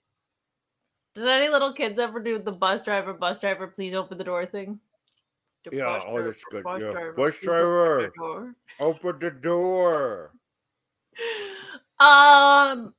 Did 1.15 1.28
any 1.28 1.50
little 1.50 1.74
kids 1.74 2.00
ever 2.00 2.22
do 2.22 2.39
the 2.42 2.52
bus 2.52 2.84
driver, 2.84 3.13
bus 3.13 3.39
driver, 3.39 3.68
please 3.68 3.94
open 3.94 4.18
the 4.18 4.24
door 4.24 4.46
thing? 4.46 4.80
The 5.65 5.76
Yeah, 5.78 6.02
oh, 6.06 6.12
driver, 6.13 6.32
that's 6.32 6.44
good. 6.52 6.63
bus 6.63 6.82
Yeah. 6.82 6.92
driver, 6.92 7.13
Bus 7.13 7.36
please 7.39 7.50
open 7.50 7.50
the 7.50 7.50
driver. 7.50 8.13
door. 8.15 8.56
Open 8.80 9.20
the 9.20 9.32
door. 9.32 10.32
Um. 12.00 12.94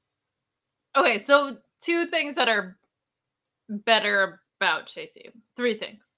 Okay, 0.96 1.18
so 1.18 1.56
two 1.80 2.06
things 2.06 2.34
that 2.34 2.48
are 2.48 2.76
better 3.68 4.40
about 4.60 4.86
Chase 4.86 5.16
U. 5.24 5.30
Three 5.56 5.78
things. 5.78 6.14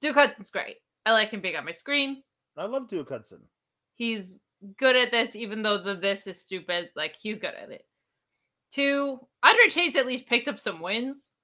Duke 0.00 0.16
Hudson's 0.16 0.50
great. 0.50 0.76
I 1.06 1.12
like 1.12 1.30
him 1.30 1.40
being 1.40 1.56
on 1.56 1.64
my 1.64 1.72
screen. 1.72 2.22
I 2.58 2.66
love 2.66 2.88
Duke 2.88 3.08
Hudson. 3.08 3.40
He's 3.94 4.40
good 4.78 4.96
at 4.96 5.12
this, 5.12 5.36
even 5.36 5.62
though 5.62 5.82
the 5.82 5.94
this 5.94 6.26
is 6.26 6.40
stupid. 6.40 6.90
Like 6.96 7.14
he's 7.16 7.38
good 7.38 7.54
at 7.54 7.70
it. 7.70 7.86
Two, 8.72 9.20
Andre 9.42 9.68
Chase 9.68 9.94
at 9.96 10.06
least 10.06 10.26
picked 10.26 10.48
up 10.48 10.60
some 10.60 10.80
wins. 10.80 11.30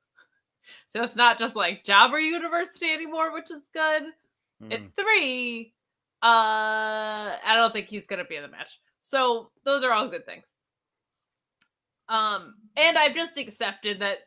So 0.86 1.02
it's 1.02 1.16
not 1.16 1.40
just 1.40 1.56
like 1.56 1.82
Jobber 1.82 2.20
University 2.20 2.88
anymore, 2.92 3.32
which 3.32 3.50
is 3.50 3.62
good. 3.74 4.02
Mm. 4.62 4.72
And 4.72 4.92
three, 4.96 5.74
uh, 6.22 7.34
I 7.44 7.54
don't 7.56 7.72
think 7.72 7.88
he's 7.88 8.06
gonna 8.06 8.24
be 8.24 8.36
in 8.36 8.42
the 8.42 8.48
match. 8.48 8.78
So 9.02 9.50
those 9.64 9.82
are 9.82 9.90
all 9.90 10.06
good 10.06 10.24
things. 10.24 10.46
Um, 12.08 12.54
and 12.76 12.96
I've 12.96 13.16
just 13.16 13.38
accepted 13.38 14.00
that 14.02 14.18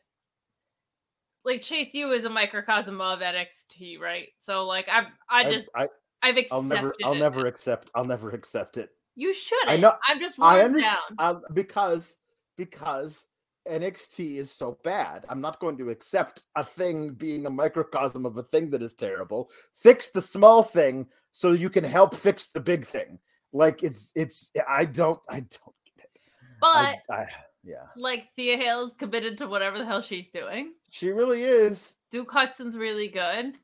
like 1.46 1.62
Chase 1.62 1.94
U 1.94 2.12
is 2.12 2.26
a 2.26 2.30
microcosm 2.30 3.00
of 3.00 3.20
NXT, 3.20 4.00
right? 4.00 4.30
So 4.40 4.66
like 4.66 4.90
I've 4.90 5.06
I 5.30 5.42
I- 5.42 5.52
just 5.52 5.70
I, 5.76 5.84
I've 6.24 6.36
I'll 6.52 6.60
accepted 6.60 6.70
never, 6.70 6.96
I'll 7.04 7.14
it 7.14 7.20
never 7.20 7.46
accept, 7.46 7.90
I'll 7.96 8.06
never 8.06 8.32
accept 8.32 8.78
it. 8.78 8.90
You 9.16 9.34
should. 9.34 9.68
I 9.68 9.78
know- 9.78 9.96
I'm 10.08 10.20
just 10.20 10.42
I 10.42 10.62
understand 10.62 10.98
down. 11.20 11.36
Um, 11.36 11.42
because 11.54 12.16
because 12.58 13.26
NXT 13.70 14.38
is 14.38 14.52
so 14.52 14.78
bad. 14.84 15.26
I'm 15.30 15.42
not 15.42 15.60
going 15.60 15.78
to 15.78 15.90
accept 15.90 16.44
a 16.56 16.64
thing 16.64 17.14
being 17.14 17.46
a 17.46 17.50
microcosm 17.50 18.26
of 18.26 18.38
a 18.38 18.44
thing 18.44 18.70
that 18.72 18.82
is 18.82 18.94
terrible. 18.94 19.50
Fix 19.76 20.10
the 20.10 20.22
small 20.22 20.64
thing 20.64 21.08
so 21.32 21.52
you 21.52 21.70
can 21.70 21.84
help 21.84 22.16
fix 22.16 22.48
the 22.48 22.60
big 22.60 22.86
thing. 22.88 23.20
Like 23.54 23.84
it's 23.84 24.12
it's 24.16 24.52
I 24.68 24.86
don't 24.86 25.20
I 25.30 25.40
don't 25.40 25.76
get 25.98 26.10
it. 26.14 26.22
But 26.62 26.68
I, 26.68 26.96
I, 27.10 27.28
yeah, 27.65 27.88
like 27.97 28.30
Thea 28.36 28.58
Hale's 28.58 28.93
committed 28.93 29.38
to 29.39 29.47
whatever 29.47 29.78
the 29.78 29.86
hell 29.86 30.01
she's 30.01 30.28
doing. 30.30 30.73
she 30.89 31.10
really 31.10 31.43
is. 31.43 31.95
Duke 32.12 32.32
Hudson's 32.32 32.78
really 32.78 33.08
good. 33.10 33.58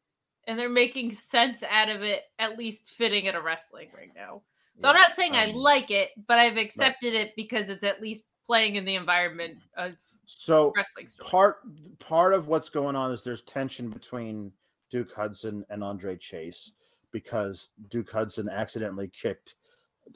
And 0.47 0.57
they're 0.57 0.69
making 0.69 1.11
sense 1.11 1.61
out 1.61 1.87
of 1.89 2.01
it, 2.01 2.23
at 2.39 2.57
least 2.57 2.89
fitting 2.89 3.27
at 3.27 3.35
a 3.35 3.41
wrestling 3.41 3.89
ring 3.95 4.11
now. 4.15 4.41
So 4.79 4.87
I'm 4.89 4.95
not 4.95 5.15
saying 5.15 5.35
I 5.35 5.51
um, 5.51 5.53
like 5.53 5.91
it, 5.91 6.09
but 6.27 6.39
I've 6.39 6.57
accepted 6.57 7.13
it 7.13 7.33
because 7.35 7.69
it's 7.69 7.83
at 7.83 8.01
least 8.01 8.25
playing 8.47 8.75
in 8.75 8.83
the 8.83 8.95
environment 8.95 9.59
of 9.77 9.93
So 10.25 10.73
wrestling 10.75 11.07
stories. 11.07 11.29
part 11.29 11.57
part 11.99 12.33
of 12.33 12.47
what's 12.47 12.69
going 12.69 12.95
on 12.95 13.11
is 13.11 13.23
there's 13.23 13.43
tension 13.43 13.89
between 13.89 14.51
Duke 14.89 15.13
Hudson 15.15 15.63
and 15.69 15.83
Andre 15.83 16.17
Chase 16.17 16.71
because 17.11 17.67
Duke 17.89 18.09
Hudson 18.11 18.49
accidentally 18.49 19.09
kicked 19.09 19.55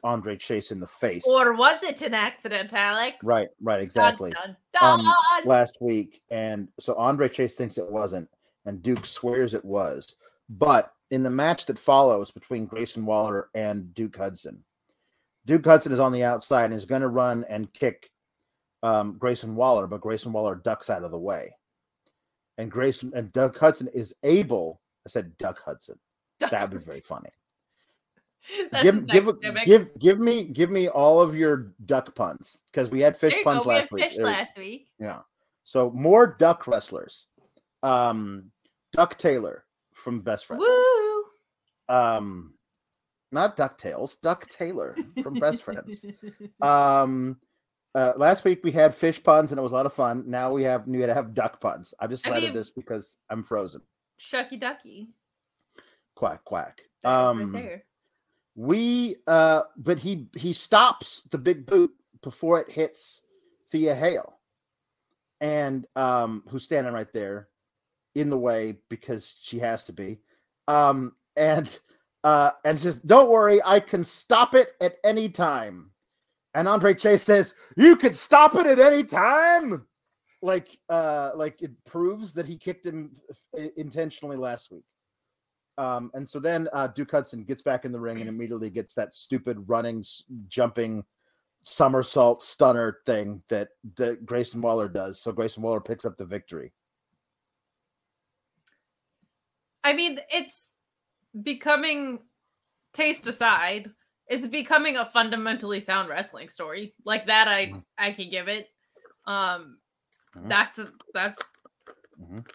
Andre 0.03 0.35
Chase 0.35 0.71
in 0.71 0.79
the 0.79 0.87
face. 0.87 1.25
or 1.27 1.53
was 1.53 1.83
it 1.83 2.01
an 2.01 2.13
accident, 2.13 2.73
Alex? 2.73 3.17
right, 3.23 3.47
right, 3.61 3.81
exactly. 3.81 4.31
dun, 4.31 4.55
dun. 4.73 4.99
Um, 5.01 5.13
last 5.45 5.77
week, 5.81 6.21
and 6.31 6.67
so 6.79 6.95
Andre 6.95 7.29
Chase 7.29 7.55
thinks 7.55 7.77
it 7.77 7.89
wasn't, 7.89 8.29
and 8.65 8.81
Duke 8.83 9.05
swears 9.05 9.53
it 9.53 9.63
was. 9.63 10.15
But 10.49 10.91
in 11.11 11.23
the 11.23 11.29
match 11.29 11.65
that 11.67 11.79
follows 11.79 12.31
between 12.31 12.65
Grayson 12.65 13.05
Waller 13.05 13.49
and 13.55 13.93
Duke 13.93 14.17
Hudson, 14.17 14.63
Duke 15.45 15.65
Hudson 15.65 15.91
is 15.91 15.99
on 15.99 16.11
the 16.11 16.23
outside 16.23 16.65
and 16.65 16.73
is 16.73 16.85
going 16.85 17.01
to 17.01 17.07
run 17.07 17.45
and 17.49 17.71
kick 17.73 18.09
um, 18.83 19.17
Grayson 19.17 19.55
Waller, 19.55 19.87
but 19.87 20.01
Grayson 20.01 20.33
Waller 20.33 20.55
ducks 20.55 20.89
out 20.89 21.03
of 21.03 21.11
the 21.11 21.17
way, 21.17 21.51
and 22.57 22.71
Grayson 22.71 23.11
and 23.15 23.31
Duck 23.33 23.57
Hudson 23.57 23.87
is 23.93 24.13
able. 24.23 24.81
I 25.05 25.09
said 25.09 25.37
Duck 25.37 25.59
Hudson. 25.63 25.99
That 26.39 26.69
would 26.69 26.79
be 26.79 26.85
very 26.85 27.01
funny. 27.01 27.29
Give 28.83 29.07
give 29.07 29.29
give 29.65 29.89
give 29.99 30.19
me 30.19 30.43
give 30.43 30.69
me 30.69 30.87
all 30.87 31.19
of 31.19 31.35
your 31.35 31.73
duck 31.85 32.13
puns 32.13 32.61
because 32.71 32.89
we 32.91 32.99
had 33.01 33.17
fish 33.17 33.33
puns 33.43 33.63
go. 33.63 33.69
We 33.69 33.75
last 33.75 33.91
week. 33.91 34.03
fish 34.03 34.15
There- 34.17 34.25
last 34.25 34.57
week. 34.57 34.87
Yeah. 34.99 35.19
So 35.63 35.89
more 35.91 36.35
duck 36.37 36.67
wrestlers. 36.67 37.25
Um, 37.81 38.51
Duck 38.93 39.17
Taylor 39.17 39.65
from 39.93 40.21
Best 40.21 40.45
Friends. 40.45 40.63
Woo! 40.67 41.23
Um, 41.89 42.53
not 43.31 43.57
Ducktales, 43.57 44.19
Duck 44.21 44.47
Taylor 44.47 44.95
from 45.23 45.33
Best 45.35 45.63
Friends. 45.63 46.05
Um, 46.61 47.37
uh, 47.95 48.13
last 48.17 48.43
week 48.43 48.59
we 48.63 48.71
had 48.71 48.93
fish 48.93 49.21
puns 49.23 49.51
and 49.51 49.59
it 49.59 49.61
was 49.63 49.71
a 49.71 49.75
lot 49.75 49.85
of 49.85 49.93
fun. 49.93 50.23
Now 50.27 50.51
we 50.51 50.63
have 50.63 50.87
we 50.87 50.99
had 50.99 51.07
to 51.07 51.13
have 51.13 51.33
duck 51.33 51.59
puns. 51.61 51.93
I 51.99 52.07
just 52.07 52.25
I 52.27 52.29
decided 52.31 52.49
mean- 52.49 52.57
this 52.57 52.69
because 52.69 53.17
I'm 53.29 53.41
frozen. 53.43 53.81
Shucky 54.21 54.59
ducky. 54.59 55.09
Quack 56.15 56.43
quack. 56.45 56.81
Um, 57.03 57.53
right 57.53 57.63
there. 57.63 57.83
We 58.55 59.17
uh, 59.27 59.63
but 59.77 59.99
he 59.99 60.27
he 60.35 60.53
stops 60.53 61.21
the 61.31 61.37
big 61.37 61.65
boot 61.65 61.91
before 62.21 62.59
it 62.59 62.71
hits 62.71 63.21
Thea 63.71 63.93
Hale, 63.93 64.39
and 65.41 65.85
um, 65.95 66.43
who's 66.49 66.63
standing 66.63 66.93
right 66.93 67.11
there 67.13 67.49
in 68.15 68.29
the 68.29 68.37
way 68.37 68.77
because 68.89 69.33
she 69.41 69.59
has 69.59 69.83
to 69.83 69.93
be. 69.93 70.19
Um, 70.67 71.13
and 71.35 71.77
uh, 72.23 72.51
and 72.63 72.79
says, 72.79 72.97
"Don't 72.97 73.29
worry, 73.29 73.61
I 73.63 73.79
can 73.81 74.03
stop 74.03 74.55
it 74.55 74.69
at 74.81 74.97
any 75.03 75.29
time." 75.29 75.91
And 76.53 76.67
Andre 76.67 76.93
Chase 76.93 77.23
says, 77.23 77.53
"You 77.75 77.97
can 77.97 78.13
stop 78.13 78.55
it 78.55 78.65
at 78.65 78.79
any 78.79 79.03
time." 79.03 79.85
Like, 80.41 80.77
uh, 80.89 81.31
like 81.35 81.61
it 81.61 81.71
proves 81.85 82.33
that 82.33 82.47
he 82.47 82.57
kicked 82.57 82.85
him 82.85 83.15
uh, 83.57 83.63
intentionally 83.77 84.37
last 84.37 84.71
week. 84.71 84.85
Um, 85.77 86.09
and 86.13 86.27
so 86.29 86.39
then 86.39 86.69
uh, 86.73 86.87
Duke 86.87 87.11
Hudson 87.11 87.43
gets 87.43 87.61
back 87.61 87.85
in 87.85 87.91
the 87.91 87.99
ring 87.99 88.19
and 88.19 88.29
immediately 88.29 88.69
gets 88.69 88.93
that 88.95 89.13
stupid 89.13 89.57
running, 89.67 90.03
jumping 90.47 91.03
somersault 91.63 92.43
stunner 92.43 92.99
thing 93.05 93.41
that 93.49 93.69
that 93.97 94.25
Grayson 94.25 94.61
Waller 94.61 94.87
does. 94.87 95.19
So 95.19 95.31
Grayson 95.31 95.63
Waller 95.63 95.81
picks 95.81 96.05
up 96.05 96.15
the 96.17 96.25
victory. 96.25 96.71
I 99.83 99.93
mean, 99.93 100.19
it's 100.29 100.69
becoming 101.43 102.19
taste 102.93 103.27
aside, 103.27 103.91
it's 104.27 104.47
becoming 104.47 104.97
a 104.97 105.05
fundamentally 105.05 105.79
sound 105.79 106.07
wrestling 106.07 106.49
story. 106.49 106.95
Like 107.03 107.25
that 107.27 107.47
I 107.47 107.65
Mhm. 107.67 107.83
I 107.97 108.11
can 108.11 108.29
give 108.29 108.47
it. 108.47 108.69
Um 109.25 109.79
Mhm. 110.35 110.49
that's 110.49 110.79
that's 111.13 111.41
Mhm. 112.19 112.47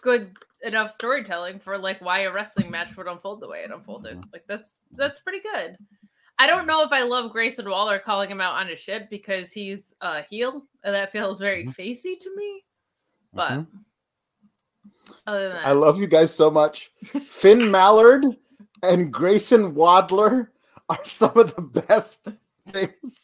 good 0.00 0.36
enough 0.64 0.90
storytelling 0.90 1.58
for 1.60 1.78
like 1.78 2.00
why 2.00 2.20
a 2.20 2.32
wrestling 2.32 2.70
match 2.70 2.96
would 2.96 3.06
unfold 3.06 3.40
the 3.40 3.48
way 3.48 3.60
it 3.60 3.70
unfolded. 3.70 4.24
Like 4.32 4.44
that's 4.46 4.78
that's 4.92 5.20
pretty 5.20 5.40
good. 5.40 5.76
I 6.38 6.46
don't 6.48 6.66
know 6.66 6.82
if 6.82 6.90
I 6.92 7.02
love 7.02 7.30
Grayson 7.32 7.68
Waller 7.68 7.98
calling 8.00 8.28
him 8.30 8.40
out 8.40 8.54
on 8.54 8.66
his 8.66 8.80
shit 8.80 9.08
because 9.08 9.52
he's 9.52 9.94
a 10.00 10.22
heel 10.22 10.64
and 10.82 10.94
that 10.94 11.12
feels 11.12 11.38
very 11.40 11.64
Mhm. 11.66 11.74
facey 11.74 12.16
to 12.16 12.36
me. 12.36 12.64
But 13.32 13.50
Mhm. 13.52 13.66
other 15.26 15.48
than 15.48 15.56
that, 15.56 15.66
I 15.66 15.72
love 15.72 15.96
you 15.98 16.06
guys 16.06 16.34
so 16.34 16.50
much. 16.50 16.90
Finn 17.26 17.70
Mallard 17.70 18.24
and 18.82 19.12
Grayson 19.12 19.74
Wadler 19.74 20.48
are 20.88 21.04
some 21.04 21.36
of 21.38 21.54
the 21.54 21.62
best 21.62 22.28
things 22.68 23.23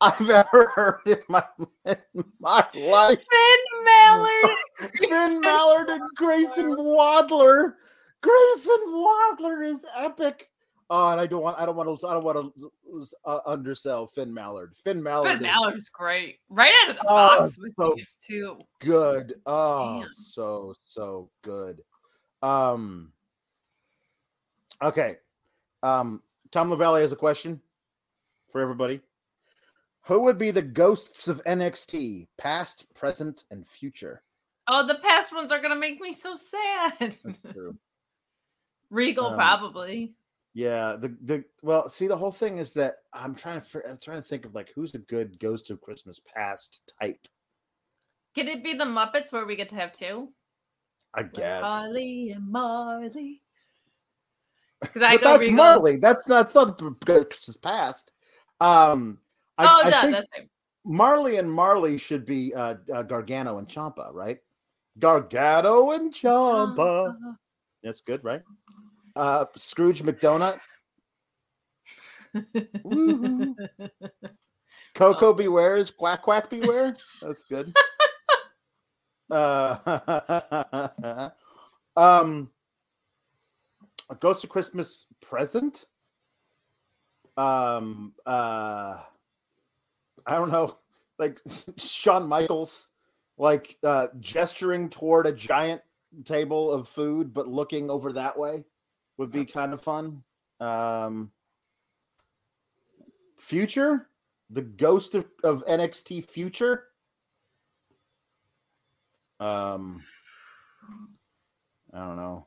I've 0.00 0.28
ever 0.30 0.68
heard 0.74 1.00
in 1.06 1.18
my 1.28 1.44
in 1.86 2.24
my 2.40 2.66
life. 2.74 3.24
Finn 3.30 3.84
Mallard. 3.84 4.90
Finn 5.08 5.40
Mallard 5.40 5.88
and 5.90 6.02
Grayson 6.16 6.74
Wadler. 6.76 7.74
Grayson 8.20 8.80
Wadler 8.88 9.66
is 9.66 9.84
epic. 9.96 10.48
Oh, 10.90 11.08
and 11.08 11.20
I 11.20 11.26
don't 11.26 11.42
want 11.42 11.58
I 11.58 11.64
don't 11.64 11.76
want 11.76 12.00
to 12.00 12.06
I 12.06 12.12
don't 12.14 12.24
want 12.24 12.52
to 12.58 13.06
uh, 13.24 13.38
undersell 13.46 14.06
Finn 14.06 14.32
Mallard. 14.34 14.74
Finn 14.84 15.02
Mallard 15.02 15.32
Finn 15.38 15.42
Mallard 15.42 15.58
is 15.58 15.62
Mallard's 15.62 15.88
great. 15.88 16.38
Right 16.50 16.72
out 16.84 16.90
of 16.90 16.96
the 16.96 17.02
Oh, 17.06 17.38
box 17.38 17.58
with 17.58 17.72
so 17.78 17.94
these 17.96 18.16
two. 18.22 18.58
good. 18.80 19.34
Oh, 19.46 20.00
Man. 20.00 20.08
so 20.12 20.74
so 20.84 21.30
good. 21.42 21.80
Um 22.42 23.12
Okay. 24.82 25.14
Um 25.82 26.22
Tom 26.50 26.70
LaValle 26.70 27.00
has 27.00 27.12
a 27.12 27.16
question 27.16 27.60
for 28.50 28.60
everybody. 28.60 29.00
Who 30.06 30.20
would 30.20 30.38
be 30.38 30.50
the 30.50 30.62
ghosts 30.62 31.28
of 31.28 31.42
NXT, 31.44 32.26
past, 32.36 32.86
present, 32.94 33.44
and 33.50 33.66
future? 33.68 34.22
Oh, 34.66 34.86
the 34.86 34.96
past 34.96 35.34
ones 35.34 35.52
are 35.52 35.60
gonna 35.60 35.76
make 35.76 36.00
me 36.00 36.12
so 36.12 36.36
sad. 36.36 37.16
That's 37.24 37.40
true. 37.52 37.76
Regal 38.90 39.26
Um, 39.28 39.34
probably. 39.34 40.14
Yeah, 40.54 40.96
the 40.96 41.16
the 41.22 41.44
well, 41.62 41.88
see, 41.88 42.08
the 42.08 42.16
whole 42.16 42.30
thing 42.32 42.58
is 42.58 42.74
that 42.74 42.96
I'm 43.12 43.34
trying 43.34 43.62
to 43.62 43.82
I'm 43.88 43.98
trying 43.98 44.22
to 44.22 44.28
think 44.28 44.44
of 44.44 44.54
like 44.54 44.70
who's 44.74 44.94
a 44.94 44.98
good 44.98 45.38
Ghost 45.38 45.70
of 45.70 45.80
Christmas 45.80 46.20
Past 46.34 46.92
type. 47.00 47.26
Can 48.34 48.48
it 48.48 48.62
be 48.64 48.74
the 48.74 48.84
Muppets 48.84 49.32
where 49.32 49.46
we 49.46 49.56
get 49.56 49.68
to 49.70 49.76
have 49.76 49.92
two? 49.92 50.28
I 51.14 51.22
guess. 51.22 51.62
Harley 51.62 52.30
and 52.30 52.50
Marley. 52.50 53.40
Because 54.80 55.02
I 55.02 55.16
go 55.16 55.30
that's 55.30 55.40
Regal. 55.42 55.56
Marley. 55.56 55.96
That's 55.96 56.26
not 56.26 56.46
that's 56.46 56.54
not 56.56 56.76
the 56.76 56.90
Ghost 57.04 57.20
of 57.20 57.28
Christmas 57.28 57.56
Past. 57.56 58.10
Um, 58.60 59.18
I, 59.58 59.64
oh, 59.64 59.82
I 59.84 59.88
yeah, 59.88 60.00
think 60.02 60.12
that's 60.12 60.28
right. 60.36 60.48
Marley 60.84 61.36
and 61.36 61.50
Marley 61.50 61.96
should 61.96 62.26
be 62.26 62.52
uh, 62.54 62.74
uh, 62.92 63.02
Gargano 63.02 63.58
and 63.58 63.68
Champa, 63.68 64.10
right? 64.12 64.38
Gargano 64.98 65.92
and 65.92 66.12
Champa. 66.12 67.16
That's 67.82 68.00
good, 68.00 68.22
right? 68.24 68.42
Uh, 69.14 69.44
Scrooge 69.56 70.02
McDonald, 70.02 70.58
Woohoo. 72.34 73.54
Coco 74.94 75.26
Oh. 75.28 75.34
Beware's 75.34 75.90
Quack 75.90 76.22
Quack 76.22 76.50
Beware. 76.50 76.96
That's 77.20 77.44
good. 77.44 77.74
uh, 79.30 81.28
um, 81.96 82.50
a 84.10 84.14
Ghost 84.14 84.44
of 84.44 84.50
Christmas 84.50 85.06
present. 85.20 85.86
Um, 87.36 88.12
uh, 88.26 89.00
I 90.26 90.36
don't 90.36 90.50
know, 90.50 90.76
like 91.18 91.40
Shawn 91.78 92.28
Michaels, 92.28 92.88
like 93.38 93.76
uh, 93.82 94.08
gesturing 94.20 94.88
toward 94.88 95.26
a 95.26 95.32
giant 95.32 95.82
table 96.24 96.70
of 96.70 96.88
food, 96.88 97.32
but 97.32 97.48
looking 97.48 97.90
over 97.90 98.12
that 98.12 98.38
way 98.38 98.64
would 99.16 99.30
be 99.30 99.44
kind 99.44 99.72
of 99.72 99.80
fun. 99.80 100.22
Um, 100.60 101.30
future, 103.36 104.08
the 104.50 104.62
ghost 104.62 105.14
of, 105.14 105.26
of 105.42 105.64
NXT 105.66 106.28
future. 106.28 106.84
Um, 109.40 110.02
I 111.92 111.98
don't 111.98 112.16
know. 112.16 112.46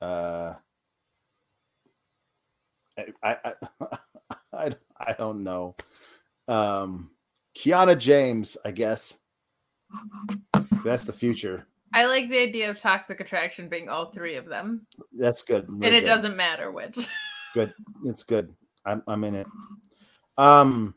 Uh, 0.00 0.54
I, 3.22 3.36
I, 3.44 3.52
I, 4.52 4.70
I 4.98 5.12
don't 5.14 5.42
know. 5.42 5.74
Um, 6.48 7.10
Kiana 7.56 7.98
James, 7.98 8.56
I 8.64 8.70
guess. 8.70 9.18
That's 10.84 11.04
the 11.04 11.12
future. 11.12 11.66
I 11.94 12.04
like 12.04 12.28
the 12.28 12.38
idea 12.38 12.68
of 12.70 12.78
Toxic 12.80 13.20
Attraction 13.20 13.68
being 13.68 13.88
all 13.88 14.10
three 14.10 14.36
of 14.36 14.46
them. 14.46 14.86
That's 15.12 15.42
good. 15.42 15.68
and 15.68 15.84
it 15.84 16.00
good. 16.00 16.06
doesn't 16.06 16.36
matter 16.36 16.70
which. 16.70 16.98
Good. 17.54 17.72
It's 18.04 18.22
good. 18.24 18.54
I'm 18.84 19.02
I'm 19.08 19.24
in 19.24 19.34
it. 19.34 19.46
Um 20.36 20.94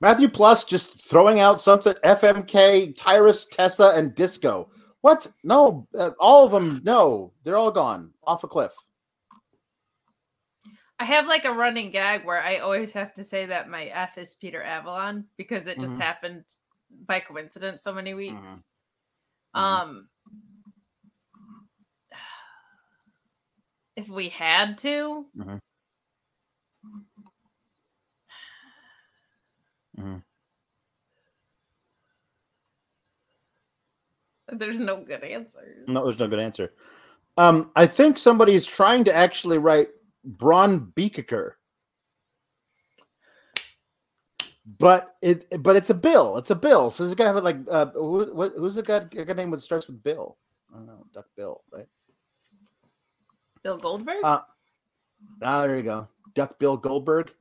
Matthew 0.00 0.26
Plus 0.28 0.64
just 0.64 1.06
throwing 1.06 1.40
out 1.40 1.60
something 1.60 1.92
FMK, 2.02 2.96
Tyrus, 2.96 3.44
Tessa, 3.52 3.92
and 3.94 4.14
Disco. 4.14 4.70
What? 5.02 5.30
No, 5.44 5.86
uh, 5.98 6.10
all 6.18 6.46
of 6.46 6.50
them. 6.52 6.80
No, 6.82 7.34
they're 7.44 7.58
all 7.58 7.70
gone 7.70 8.10
off 8.24 8.42
a 8.42 8.48
cliff. 8.48 8.72
I 10.98 11.04
have 11.04 11.26
like 11.26 11.44
a 11.44 11.52
running 11.52 11.90
gag 11.92 12.24
where 12.24 12.42
I 12.42 12.58
always 12.58 12.92
have 12.92 13.14
to 13.14 13.24
say 13.24 13.46
that 13.46 13.68
my 13.68 13.84
F 13.86 14.18
is 14.18 14.34
Peter 14.34 14.62
Avalon 14.62 15.26
because 15.36 15.66
it 15.66 15.78
just 15.78 15.94
Mhm. 15.94 16.00
happened 16.00 16.44
by 17.06 17.20
coincidence 17.20 17.82
so 17.84 17.92
many 17.92 18.14
weeks. 18.14 18.50
Mhm. 18.50 18.64
Mhm. 19.54 19.60
Um 19.60 20.08
if 23.96 24.08
we 24.08 24.28
had 24.28 24.78
to, 24.78 25.26
Mhm. 25.36 25.60
Mhm. 29.98 30.22
there's 34.52 34.80
no 34.80 35.02
good 35.04 35.24
answer. 35.24 35.84
No, 35.86 36.04
there's 36.04 36.18
no 36.18 36.28
good 36.28 36.38
answer. 36.40 36.72
Um, 37.36 37.70
I 37.76 37.86
think 37.86 38.18
somebody's 38.18 38.66
trying 38.66 39.04
to 39.04 39.14
actually 39.14 39.58
write 39.58 39.90
Braun 40.24 40.92
Beaker. 40.94 41.58
But 44.78 45.16
it, 45.22 45.62
but 45.62 45.76
it's 45.76 45.88
a 45.90 45.94
bill. 45.94 46.36
It's 46.36 46.50
a 46.50 46.54
bill. 46.54 46.90
So 46.90 47.04
it's 47.04 47.14
gonna 47.14 47.32
have 47.32 47.42
like 47.42 47.56
uh, 47.70 47.86
who, 47.86 48.50
who's 48.56 48.74
the 48.74 48.82
guy, 48.82 49.00
guy 49.00 49.32
name 49.32 49.50
that 49.52 49.62
starts 49.62 49.86
with 49.86 50.02
Bill? 50.02 50.36
I 50.70 50.76
don't 50.76 50.86
know, 50.86 51.06
Duck 51.14 51.24
Bill, 51.36 51.62
right? 51.72 51.86
Bill 53.62 53.78
Goldberg? 53.78 54.18
Uh, 54.22 54.40
Ah, 55.42 55.62
there 55.62 55.76
you 55.76 55.82
go. 55.82 56.06
Duck 56.34 56.58
Bill 56.58 56.76
Goldberg. 56.76 57.32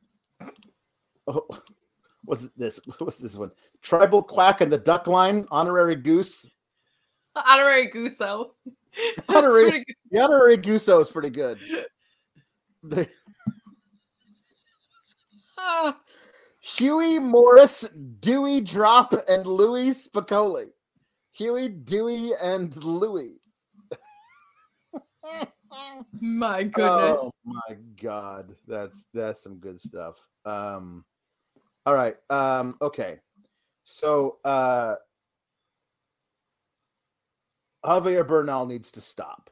Oh, 1.28 1.46
what's 2.24 2.48
this? 2.58 2.80
What's 3.00 3.18
this 3.18 3.36
one? 3.36 3.52
Tribal 3.84 4.24
Quack 4.24 4.62
and 4.62 4.72
the 4.72 4.78
Duck 4.78 5.06
Line, 5.08 5.46
Honorary 5.52 5.96
Goose. 5.96 6.50
Honorary 7.36 7.92
Guso. 7.92 8.52
Honorary- 9.30 9.70
pretty. 9.70 9.86
The 10.12 10.20
Honorary 10.22 10.58
Guso 10.58 11.02
is 11.02 11.12
pretty 11.12 11.30
good. 11.30 11.60
The- 12.90 13.10
Ah, 15.60 16.00
Huey 16.62 17.18
Morris, 17.20 17.82
Dewey 18.20 18.62
Drop, 18.62 19.14
and 19.28 19.46
Louis 19.48 20.08
Spicoli. 20.08 20.68
Huey, 21.34 21.68
Dewey, 21.70 22.32
and 22.42 22.76
Louis. 22.84 23.40
My 26.22 26.64
goodness. 26.64 27.20
Oh 27.22 27.32
my 27.44 27.76
god, 28.02 28.56
that's 28.68 29.06
that's 29.14 29.44
some 29.44 29.58
good 29.58 29.80
stuff. 29.80 30.16
Um, 30.46 31.04
all 31.86 31.94
right. 31.94 32.16
Um, 32.30 32.76
okay. 32.82 33.20
So 33.84 34.38
uh, 34.46 34.96
Javier 37.86 38.26
Bernal 38.28 38.66
needs 38.66 38.92
to 38.92 39.02
stop. 39.02 39.50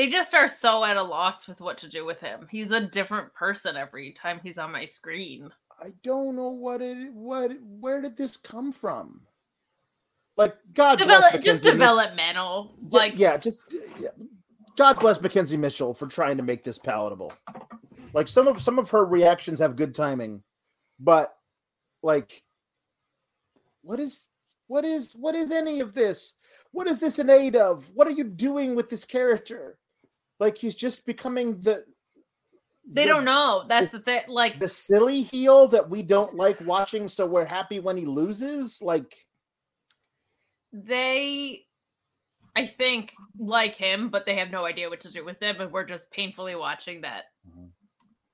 They 0.00 0.08
just 0.08 0.32
are 0.32 0.48
so 0.48 0.82
at 0.82 0.96
a 0.96 1.02
loss 1.02 1.46
with 1.46 1.60
what 1.60 1.76
to 1.76 1.86
do 1.86 2.06
with 2.06 2.20
him. 2.20 2.48
He's 2.50 2.70
a 2.70 2.86
different 2.86 3.34
person 3.34 3.76
every 3.76 4.12
time 4.12 4.40
he's 4.42 4.56
on 4.56 4.72
my 4.72 4.86
screen. 4.86 5.50
I 5.78 5.92
don't 6.02 6.36
know 6.36 6.48
what 6.48 6.80
it 6.80 7.12
what 7.12 7.50
where 7.60 8.00
did 8.00 8.16
this 8.16 8.38
come 8.38 8.72
from? 8.72 9.20
Like 10.38 10.56
God 10.72 10.96
bless 10.96 11.06
Develop, 11.06 11.24
Mackenzie 11.34 11.46
just 11.50 11.62
developmental. 11.62 12.74
Yeah, 12.84 12.98
Like 12.98 13.18
yeah, 13.18 13.36
just 13.36 13.62
yeah. 14.00 14.08
God 14.78 14.98
bless 14.98 15.20
Mackenzie 15.20 15.58
Mitchell 15.58 15.92
for 15.92 16.06
trying 16.06 16.38
to 16.38 16.42
make 16.42 16.64
this 16.64 16.78
palatable. 16.78 17.34
Like 18.14 18.26
some 18.26 18.48
of 18.48 18.62
some 18.62 18.78
of 18.78 18.88
her 18.88 19.04
reactions 19.04 19.58
have 19.58 19.76
good 19.76 19.94
timing, 19.94 20.42
but 20.98 21.34
like, 22.02 22.42
what 23.82 24.00
is 24.00 24.24
what 24.66 24.86
is 24.86 25.12
what 25.12 25.34
is 25.34 25.50
any 25.50 25.80
of 25.80 25.92
this? 25.92 26.32
What 26.72 26.86
is 26.86 27.00
this 27.00 27.18
in 27.18 27.28
aid 27.28 27.54
of? 27.54 27.84
What 27.92 28.06
are 28.06 28.12
you 28.12 28.24
doing 28.24 28.74
with 28.74 28.88
this 28.88 29.04
character? 29.04 29.76
Like 30.40 30.58
he's 30.58 30.74
just 30.74 31.04
becoming 31.06 31.60
the. 31.60 31.84
they 32.90 33.02
the- 33.04 33.08
don't 33.08 33.24
know. 33.24 33.64
That's 33.68 33.92
the 33.92 34.00
thing. 34.00 34.22
Like 34.26 34.58
the 34.58 34.68
silly 34.68 35.22
heel 35.22 35.68
that 35.68 35.88
we 35.88 36.02
don't 36.02 36.34
like 36.34 36.58
watching, 36.62 37.06
so 37.06 37.26
we're 37.26 37.44
happy 37.44 37.78
when 37.78 37.96
he 37.96 38.06
loses. 38.06 38.80
Like, 38.82 39.14
they 40.72 41.66
I 42.56 42.66
think 42.66 43.12
like 43.38 43.76
him, 43.76 44.08
but 44.10 44.26
they 44.26 44.34
have 44.36 44.50
no 44.50 44.64
idea 44.64 44.90
what 44.90 45.00
to 45.02 45.10
do 45.12 45.24
with 45.24 45.40
him, 45.40 45.60
and 45.60 45.70
we're 45.70 45.84
just 45.84 46.10
painfully 46.10 46.56
watching 46.56 47.02
that 47.02 47.24
Mhm. 47.48 47.70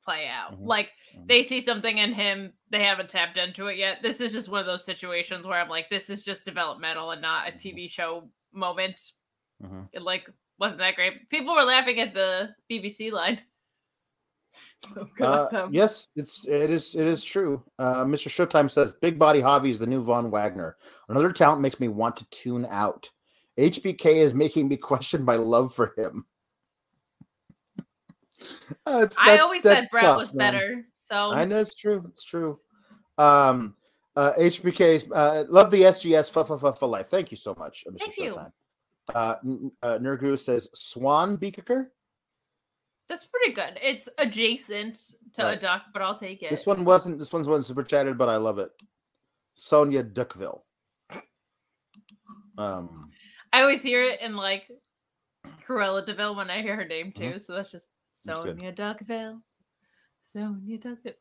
play 0.02 0.26
out. 0.28 0.52
Mhm. 0.58 0.66
Like 0.66 0.90
Mhm. 1.14 1.28
they 1.28 1.42
see 1.42 1.60
something 1.60 1.98
in 1.98 2.14
him, 2.14 2.52
they 2.70 2.82
haven't 2.82 3.10
tapped 3.10 3.36
into 3.36 3.66
it 3.66 3.76
yet. 3.76 4.00
This 4.00 4.20
is 4.22 4.32
just 4.32 4.48
one 4.48 4.60
of 4.60 4.66
those 4.66 4.84
situations 4.86 5.46
where 5.46 5.60
I'm 5.60 5.68
like, 5.68 5.90
this 5.90 6.08
is 6.08 6.22
just 6.22 6.46
developmental 6.46 7.10
and 7.10 7.20
not 7.20 7.48
a 7.48 7.52
Mhm. 7.52 7.60
TV 7.60 7.88
show 7.88 8.30
moment. 8.52 9.12
Mhm. 9.62 9.88
It 9.92 10.00
like 10.02 10.30
wasn't 10.58 10.80
that 10.80 10.94
great. 10.96 11.28
People 11.30 11.54
were 11.54 11.62
laughing 11.64 12.00
at 12.00 12.14
the 12.14 12.50
BBC 12.70 13.12
line. 13.12 13.40
So 14.94 15.06
good 15.18 15.24
Uh, 15.26 15.68
yes, 15.70 16.06
it's 16.16 16.46
it 16.46 16.70
is 16.70 16.94
it 16.94 17.04
is 17.06 17.22
true. 17.22 17.62
Uh, 17.78 18.04
Mr. 18.06 18.30
Showtime 18.30 18.70
says 18.70 18.90
Big 19.02 19.18
Body 19.18 19.42
Javi 19.42 19.68
is 19.68 19.78
the 19.78 19.86
new 19.86 20.02
Von 20.02 20.30
Wagner. 20.30 20.78
Another 21.10 21.30
talent 21.30 21.60
makes 21.60 21.78
me 21.78 21.88
want 21.88 22.16
to 22.16 22.24
tune 22.30 22.66
out. 22.70 23.10
HBK 23.58 24.06
is 24.16 24.32
making 24.32 24.66
me 24.68 24.76
question 24.78 25.22
my 25.24 25.36
love 25.36 25.74
for 25.74 25.92
him. 25.96 26.24
Uh, 28.86 29.02
it's- 29.02 29.16
I 29.18 29.38
always 29.38 29.62
that's 29.62 29.82
said 29.82 29.90
Brett 29.90 30.04
tough, 30.04 30.16
was 30.18 30.34
man. 30.34 30.52
better. 30.52 30.86
So 30.98 31.32
I 31.32 31.44
know 31.44 31.58
it's 31.58 31.74
true. 31.74 32.04
It's 32.10 32.22
true. 32.24 32.58
Um, 33.18 33.74
uh, 34.14 34.32
HBK's 34.38 35.10
uh, 35.10 35.44
love 35.48 35.70
the 35.70 35.82
SGS 35.82 36.30
for, 36.30 36.44
for, 36.44 36.72
for 36.72 36.86
life. 36.86 37.08
Thank 37.10 37.30
you 37.30 37.36
so 37.36 37.54
much, 37.58 37.84
Mr. 37.90 37.98
Thank 37.98 38.16
you. 38.18 38.36
Uh, 39.14 39.36
N- 39.44 39.70
uh, 39.82 39.98
Nurgu 39.98 40.38
says 40.38 40.68
Swan 40.74 41.36
Beaker. 41.36 41.92
that's 43.08 43.24
pretty 43.24 43.52
good. 43.52 43.78
It's 43.80 44.08
adjacent 44.18 44.96
to 45.34 45.42
Right. 45.42 45.56
a 45.56 45.60
duck, 45.60 45.82
but 45.92 46.02
I'll 46.02 46.18
take 46.18 46.42
it. 46.42 46.50
This 46.50 46.66
one 46.66 46.84
wasn't. 46.84 47.18
This 47.20 47.32
one's 47.32 47.46
wasn't 47.46 47.66
super 47.66 47.84
chatted, 47.84 48.18
but 48.18 48.28
I 48.28 48.36
love 48.36 48.58
it. 48.58 48.70
Sonia 49.54 50.02
Duckville. 50.02 50.62
Um, 52.58 53.10
I 53.52 53.60
always 53.60 53.82
hear 53.82 54.02
it 54.02 54.20
in 54.20 54.34
like 54.36 54.70
Cruella 55.66 56.04
de 56.04 56.14
Vil 56.14 56.34
when 56.34 56.50
I 56.50 56.62
hear 56.62 56.74
her 56.76 56.84
name 56.84 57.12
too. 57.12 57.34
Mhm. 57.34 57.44
So 57.44 57.54
that's 57.54 57.70
just 57.70 57.88
That's. 58.24 58.40
Sonia 58.42 58.72
Duckville. 58.72 59.40
Sonia 60.22 60.78
Duckville. 60.78 61.14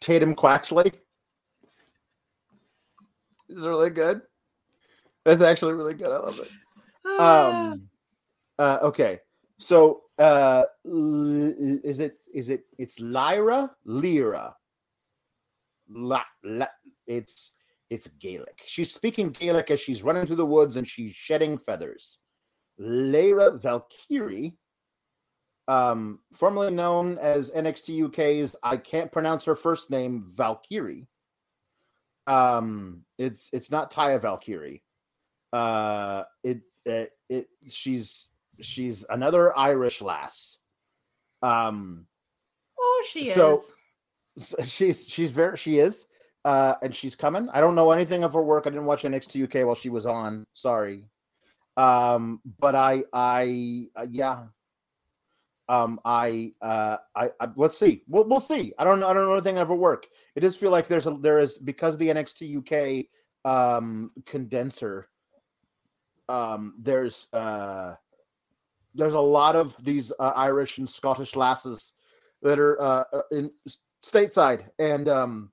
Tatum 0.00 0.34
Quaxley. 0.34 0.92
Is 3.48 3.66
really 3.66 3.90
good. 3.90 4.22
That's 5.24 5.42
actually 5.42 5.74
really 5.74 5.94
good. 5.94 6.10
I 6.10 6.18
love 6.18 6.38
it. 6.40 6.50
Ah, 7.06 7.70
Um, 7.70 7.88
uh, 8.58 8.78
okay, 8.82 9.20
so 9.58 10.02
uh, 10.18 10.64
is 10.84 12.00
it 12.00 12.18
is 12.32 12.48
it 12.48 12.64
it's 12.78 13.00
Lyra 13.00 13.70
Lyra? 13.84 14.54
La, 15.88 16.22
la, 16.44 16.66
it's 17.06 17.52
it's 17.90 18.06
Gaelic. 18.20 18.62
She's 18.66 18.92
speaking 18.94 19.30
Gaelic 19.30 19.70
as 19.70 19.80
she's 19.80 20.02
running 20.02 20.26
through 20.26 20.36
the 20.36 20.46
woods 20.46 20.76
and 20.76 20.88
she's 20.88 21.14
shedding 21.14 21.58
feathers. 21.58 22.18
Lyra 22.78 23.58
Valkyria, 23.58 24.52
um, 25.68 26.20
formerly 26.32 26.70
known 26.70 27.18
as 27.18 27.50
NXT 27.50 28.06
UK's 28.06 28.54
I 28.62 28.76
can't 28.76 29.10
pronounce 29.10 29.44
her 29.46 29.56
first 29.56 29.90
name 29.90 30.22
Valkyrie. 30.36 31.08
Um, 32.26 33.04
it's 33.18 33.50
it's 33.52 33.70
not 33.70 33.92
Taya 33.92 34.20
Valkyrie. 34.20 34.82
Uh, 35.52 36.22
it 36.44 36.60
it, 36.84 37.10
it 37.28 37.48
she's 37.68 38.28
she's 38.60 39.04
another 39.10 39.56
Irish 39.56 40.00
lass. 40.00 40.56
Um, 41.42 42.06
oh, 42.78 43.04
she 43.08 43.30
so- 43.30 43.58
is. 43.58 43.64
So 44.38 44.62
she's 44.64 45.06
she's 45.06 45.30
very 45.30 45.56
she 45.56 45.80
is 45.80 46.06
uh 46.44 46.74
and 46.82 46.94
she's 46.94 47.14
coming. 47.14 47.48
I 47.52 47.60
don't 47.60 47.74
know 47.74 47.90
anything 47.90 48.24
of 48.24 48.32
her 48.32 48.42
work. 48.42 48.66
I 48.66 48.70
didn't 48.70 48.86
watch 48.86 49.02
nxt 49.02 49.42
uk 49.44 49.66
while 49.66 49.74
she 49.74 49.90
was 49.90 50.06
on. 50.06 50.46
Sorry. 50.54 51.04
Um 51.76 52.40
but 52.58 52.74
i 52.74 53.02
i 53.12 53.86
uh, 53.96 54.06
yeah. 54.08 54.44
Um 55.68 56.00
i 56.04 56.52
uh 56.62 56.98
I, 57.14 57.30
I 57.40 57.48
let's 57.56 57.76
see. 57.76 58.02
We'll, 58.08 58.24
we'll 58.24 58.40
see. 58.40 58.72
I 58.78 58.84
don't 58.84 59.02
i 59.02 59.12
don't 59.12 59.26
know 59.26 59.34
anything 59.34 59.58
of 59.58 59.68
her 59.68 59.74
work. 59.74 60.06
It 60.36 60.40
does 60.40 60.56
feel 60.56 60.70
like 60.70 60.86
there's 60.86 61.06
a 61.06 61.10
there 61.20 61.38
is 61.40 61.58
because 61.58 61.94
of 61.94 62.00
the 62.00 62.08
nxt 62.08 63.04
uk 63.44 63.50
um 63.50 64.10
condenser 64.26 65.08
um 66.30 66.74
there's 66.78 67.28
uh 67.32 67.94
there's 68.94 69.14
a 69.14 69.20
lot 69.20 69.56
of 69.56 69.76
these 69.84 70.12
uh, 70.18 70.32
irish 70.36 70.78
and 70.78 70.88
scottish 70.88 71.34
lasses 71.36 71.92
that 72.42 72.58
are 72.58 72.80
uh, 72.80 73.04
uh, 73.12 73.22
in 73.32 73.50
stateside 74.04 74.68
and 74.78 75.08
um 75.08 75.50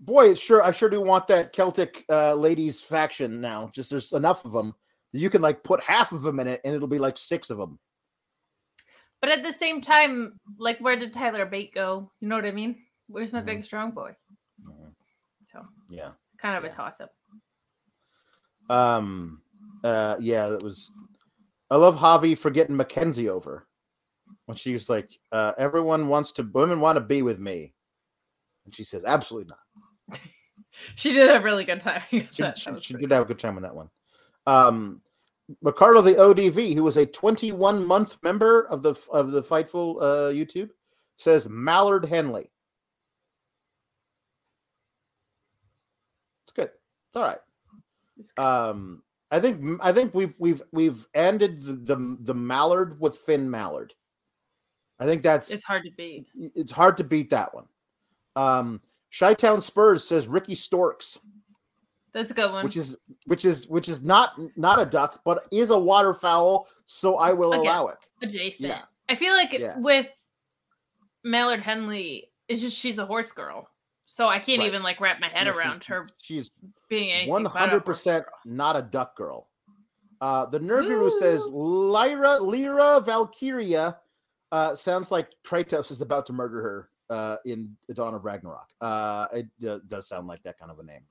boy 0.00 0.34
sure 0.34 0.62
i 0.62 0.70
sure 0.70 0.88
do 0.88 1.00
want 1.00 1.26
that 1.26 1.52
celtic 1.52 2.04
uh 2.10 2.34
ladies 2.34 2.80
faction 2.80 3.40
now 3.40 3.70
just 3.74 3.90
there's 3.90 4.12
enough 4.12 4.44
of 4.44 4.52
them 4.52 4.74
that 5.12 5.20
you 5.20 5.30
can 5.30 5.42
like 5.42 5.62
put 5.62 5.82
half 5.82 6.12
of 6.12 6.22
them 6.22 6.40
in 6.40 6.46
it 6.46 6.60
and 6.64 6.74
it'll 6.74 6.88
be 6.88 6.98
like 6.98 7.16
six 7.18 7.50
of 7.50 7.58
them 7.58 7.78
But 9.22 9.30
at 9.30 9.42
the 9.42 9.52
same 9.52 9.80
time, 9.80 10.38
like, 10.58 10.78
where 10.78 10.94
did 10.94 11.12
Tyler 11.12 11.46
Bate 11.46 11.72
go? 11.74 12.12
You 12.20 12.28
know 12.28 12.36
what 12.36 12.44
I 12.44 12.52
mean? 12.52 12.84
Where's 13.08 13.32
my 13.32 13.40
Mhm. 13.40 13.46
big 13.46 13.62
strong 13.64 13.90
boy? 13.92 14.14
So 15.50 15.66
yeah 15.88 16.12
kind 16.38 16.56
of 16.58 16.64
a 16.64 16.74
toss 16.74 17.00
up. 17.00 17.12
um 18.68 19.40
uh 19.84 20.16
yeah 20.20 20.48
that 20.48 20.62
was 20.62 20.90
i 21.70 21.76
love 21.76 21.96
javi 21.96 22.36
for 22.36 22.50
getting 22.50 22.76
mackenzie 22.76 23.28
over 23.28 23.66
when 24.46 24.56
she 24.56 24.72
was 24.72 24.88
like 24.88 25.10
uh 25.32 25.52
everyone 25.58 26.08
wants 26.08 26.32
to 26.32 26.42
women 26.54 26.80
want 26.80 26.96
to 26.96 27.00
be 27.00 27.22
with 27.22 27.38
me 27.38 27.72
and 28.64 28.74
she 28.74 28.84
says 28.84 29.04
absolutely 29.04 29.48
not 29.48 30.20
She 30.94 31.12
did 31.12 31.30
have 31.30 31.44
really 31.44 31.64
good 31.64 31.80
time. 31.80 32.02
she, 32.10 32.28
That- 32.38 32.58
she, 32.58 32.70
she 32.80 32.94
did 32.94 33.10
have 33.10 33.22
a 33.22 33.26
good 33.26 33.38
time 33.38 33.56
on 33.56 33.62
that 33.62 33.74
one. 33.74 33.88
Um, 34.46 35.00
Ricardo 35.62 36.02
the 36.02 36.14
ODV, 36.14 36.74
who 36.74 36.82
was 36.82 36.96
a 36.96 37.06
21 37.06 37.84
month 37.84 38.16
member 38.22 38.62
of 38.68 38.82
the 38.82 38.94
of 39.12 39.30
the 39.30 39.42
Fightful 39.42 39.96
uh, 40.02 40.32
YouTube, 40.32 40.70
says 41.16 41.48
Mallard 41.48 42.04
Henley. 42.04 42.50
It's 46.44 46.52
good. 46.52 46.70
It's 47.08 47.16
all 47.16 47.22
right. 47.22 47.38
it's. 48.18 48.32
Um, 48.36 49.02
I 49.36 49.40
think 49.40 49.80
I 49.82 49.92
think 49.92 50.14
we've 50.14 50.32
we've 50.38 50.62
we've 50.72 51.06
ended 51.14 51.62
the 51.62 51.74
the, 51.74 52.16
the 52.22 52.34
Mallard 52.34 52.98
with 53.00 53.18
Finn 53.18 53.50
Mallard. 53.50 53.92
I 54.98 55.04
think 55.04 55.22
that's 55.22 55.50
it's 55.50 55.64
hard 55.64 55.84
to 55.84 55.90
beat. 55.96 56.26
it's 56.34 56.72
hard 56.72 56.96
to 56.96 57.04
beat 57.04 57.28
that 57.30 57.54
one. 57.54 57.66
Um, 58.34 58.80
Chi-Town 59.18 59.60
Spurs 59.60 60.06
says 60.06 60.26
Ricky 60.26 60.54
Storks 60.54 61.18
That's 62.14 62.30
a 62.30 62.34
good 62.34 62.50
one. 62.52 62.64
which 62.64 62.76
is 62.78 62.96
which 63.26 63.44
is 63.44 63.66
which 63.68 63.88
is 63.88 64.02
not 64.02 64.32
not 64.56 64.80
a 64.80 64.86
duck 64.86 65.20
but 65.24 65.46
is 65.50 65.70
a 65.70 65.78
waterfowl 65.78 66.66
so 66.86 67.16
i 67.16 67.32
will 67.32 67.52
Again. 67.52 67.64
allow 67.66 67.86
it 67.88 67.98
adjacent. 68.22 68.68
yeah 68.68 68.82
I 69.08 69.14
feel 69.14 69.34
like 69.34 69.52
Yeah. 69.52 69.78
with 69.78 70.08
Mallard 71.24 71.60
Henley, 71.60 72.30
it's 72.48 72.60
just 72.60 72.76
she's 72.78 72.98
a 72.98 73.06
horse 73.06 73.32
girl. 73.32 73.68
So 74.06 74.28
I 74.28 74.38
can't 74.38 74.60
Right. 74.60 74.66
even 74.68 74.82
like 74.82 75.00
wrap 75.00 75.20
my 75.20 75.28
head 75.28 75.44
No, 75.44 75.52
she's- 75.52 75.64
around 75.64 75.84
her 75.84 76.06
She's 76.22 76.50
being 76.88 77.28
one 77.28 77.42
but 77.42 77.50
a 77.50 77.54
one 77.54 77.68
hundred 77.68 77.84
percent 77.84 78.24
not 78.44 78.76
a 78.76 78.82
duck 78.82 79.16
girl. 79.16 79.48
Uh, 80.20 80.46
the 80.46 80.58
nerd 80.58 80.86
guru 80.86 81.10
says 81.18 81.44
Lyra 81.46 82.38
Lyra 82.38 83.00
Valkyria 83.00 83.98
uh, 84.52 84.74
sounds 84.76 85.10
like 85.10 85.28
Kratos 85.46 85.90
is 85.90 86.00
about 86.00 86.24
to 86.26 86.32
murder 86.32 86.62
her 86.62 86.90
uh, 87.14 87.36
in 87.44 87.76
the 87.88 87.94
Dawn 87.94 88.14
of 88.14 88.24
Ragnarok. 88.24 88.68
Uh, 88.80 89.26
it 89.32 89.46
uh, 89.68 89.80
does 89.88 90.08
sound 90.08 90.26
like 90.28 90.42
that 90.44 90.56
kind 90.58 90.70
of 90.70 90.78
a 90.78 90.84
name. 90.84 91.02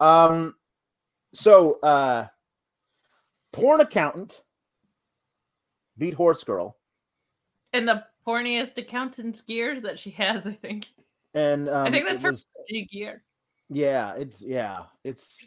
Um, 0.00 0.54
so 1.32 1.78
uh, 1.80 2.26
porn 3.52 3.80
accountant 3.80 4.42
beat 5.96 6.14
horse 6.14 6.44
girl, 6.44 6.76
And 7.72 7.88
the 7.88 8.04
porniest 8.26 8.76
accountant 8.78 9.42
gear 9.46 9.80
that 9.80 9.98
she 9.98 10.10
has, 10.10 10.46
I 10.46 10.52
think. 10.52 10.88
And 11.34 11.68
um, 11.68 11.86
I 11.86 11.90
think 11.90 12.06
that's 12.06 12.22
her 12.22 12.30
was- 12.30 12.46
gear. 12.90 13.22
Yeah, 13.70 14.14
it's 14.14 14.40
yeah, 14.40 14.84
it's 15.04 15.38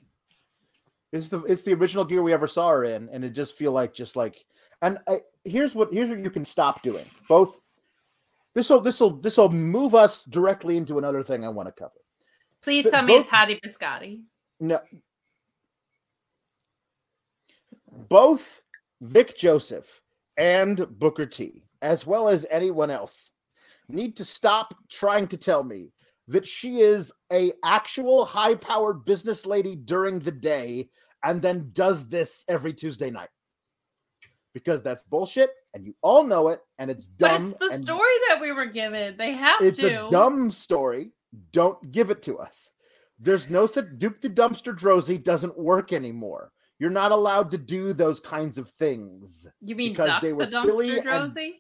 it's 1.12 1.28
the 1.30 1.42
it's 1.44 1.64
the 1.64 1.74
original 1.74 2.06
gear 2.06 2.22
we 2.22 2.34
ever 2.34 2.48
saw 2.48 2.70
her 2.70 2.84
in, 2.86 3.10
and 3.10 3.24
it 3.26 3.32
just 3.32 3.58
feel 3.58 3.72
like 3.72 3.94
just 3.94 4.16
like 4.16 4.44
and 4.82 4.98
I, 5.08 5.18
here's 5.44 5.74
what 5.76 5.92
here's 5.94 6.10
what 6.10 6.20
you 6.20 6.30
can 6.30 6.46
stop 6.46 6.82
doing. 6.84 7.06
Both 7.28 7.60
this 8.54 8.70
will 8.70 8.80
this 8.82 9.00
will 9.00 9.16
this 9.18 9.38
will 9.38 9.50
move 9.50 9.96
us 9.96 10.24
directly 10.26 10.78
into 10.78 10.98
another 11.00 11.24
thing 11.24 11.44
I 11.44 11.50
want 11.50 11.68
to 11.68 11.72
cover. 11.74 11.94
Please 12.62 12.84
But 12.84 12.92
tell 12.92 13.04
me 13.04 13.14
it's 13.16 13.30
both- 13.30 13.40
Hottie 13.40 13.60
Biscotti. 13.62 14.22
No, 14.60 14.80
both 18.10 18.62
Vic 19.02 19.38
Joseph 19.38 20.02
and 20.38 20.86
Booker 21.00 21.26
T, 21.26 21.64
as 21.82 22.06
well 22.06 22.30
as 22.30 22.46
anyone 22.52 22.92
else, 22.92 23.32
need 23.92 24.16
to 24.18 24.26
stop 24.26 24.74
trying 24.89 25.28
to 25.28 25.38
tell 25.38 25.64
me 25.64 25.92
that 26.28 26.48
she 26.48 26.80
is 26.80 27.12
a 27.32 27.52
actual 27.64 28.26
high 28.26 28.56
powered 28.56 29.06
business 29.06 29.46
lady 29.46 29.76
during 29.76 30.20
the 30.20 30.32
day 30.32 30.89
and 31.24 31.42
then 31.42 31.70
does 31.74 32.08
this 32.08 32.44
every 32.48 32.74
Tuesday 32.74 33.10
night. 33.12 33.30
Because 34.54 34.82
that's 34.82 35.02
bullshit, 35.04 35.50
and 35.74 35.86
you 35.86 35.96
all 36.02 36.26
know 36.26 36.50
it, 36.50 36.60
and 36.78 36.92
it's 36.92 37.08
dumb. 37.08 37.30
But 37.30 37.42
it's 37.42 37.78
the 37.78 37.84
story 37.84 38.14
that 38.28 38.42
we 38.42 38.52
were 38.52 38.66
given. 38.66 39.16
They 39.18 39.32
have 39.34 39.62
It's 39.62 39.80
to. 39.80 40.08
a 40.08 40.12
dumb 40.12 40.52
story. 40.52 41.12
Don't 41.54 41.92
give 41.94 42.10
it 42.10 42.22
to 42.24 42.38
us. 42.38 42.72
There's 43.18 43.50
no 43.50 43.66
such 43.66 43.86
Duke 43.98 44.20
the 44.20 44.30
Dumpster 44.30 44.78
Droese 44.78 45.24
doesn't 45.24 45.58
work 45.58 45.94
anymore. 45.94 46.52
You're 46.80 46.89
not 46.89 47.12
allowed 47.14 47.52
to 47.52 47.58
do 47.58 47.94
those 47.94 48.20
kinds 48.20 48.58
of 48.58 48.68
things. 48.72 49.48
you 49.62 49.76
mean 49.76 49.94
because 49.94 50.08
Duck 50.08 50.22
they 50.22 50.30
the 50.30 50.36
were 50.36 50.48
silly 50.48 50.89
dumpster 50.89 50.98
and- 50.98 51.32
Droese? 51.34 51.54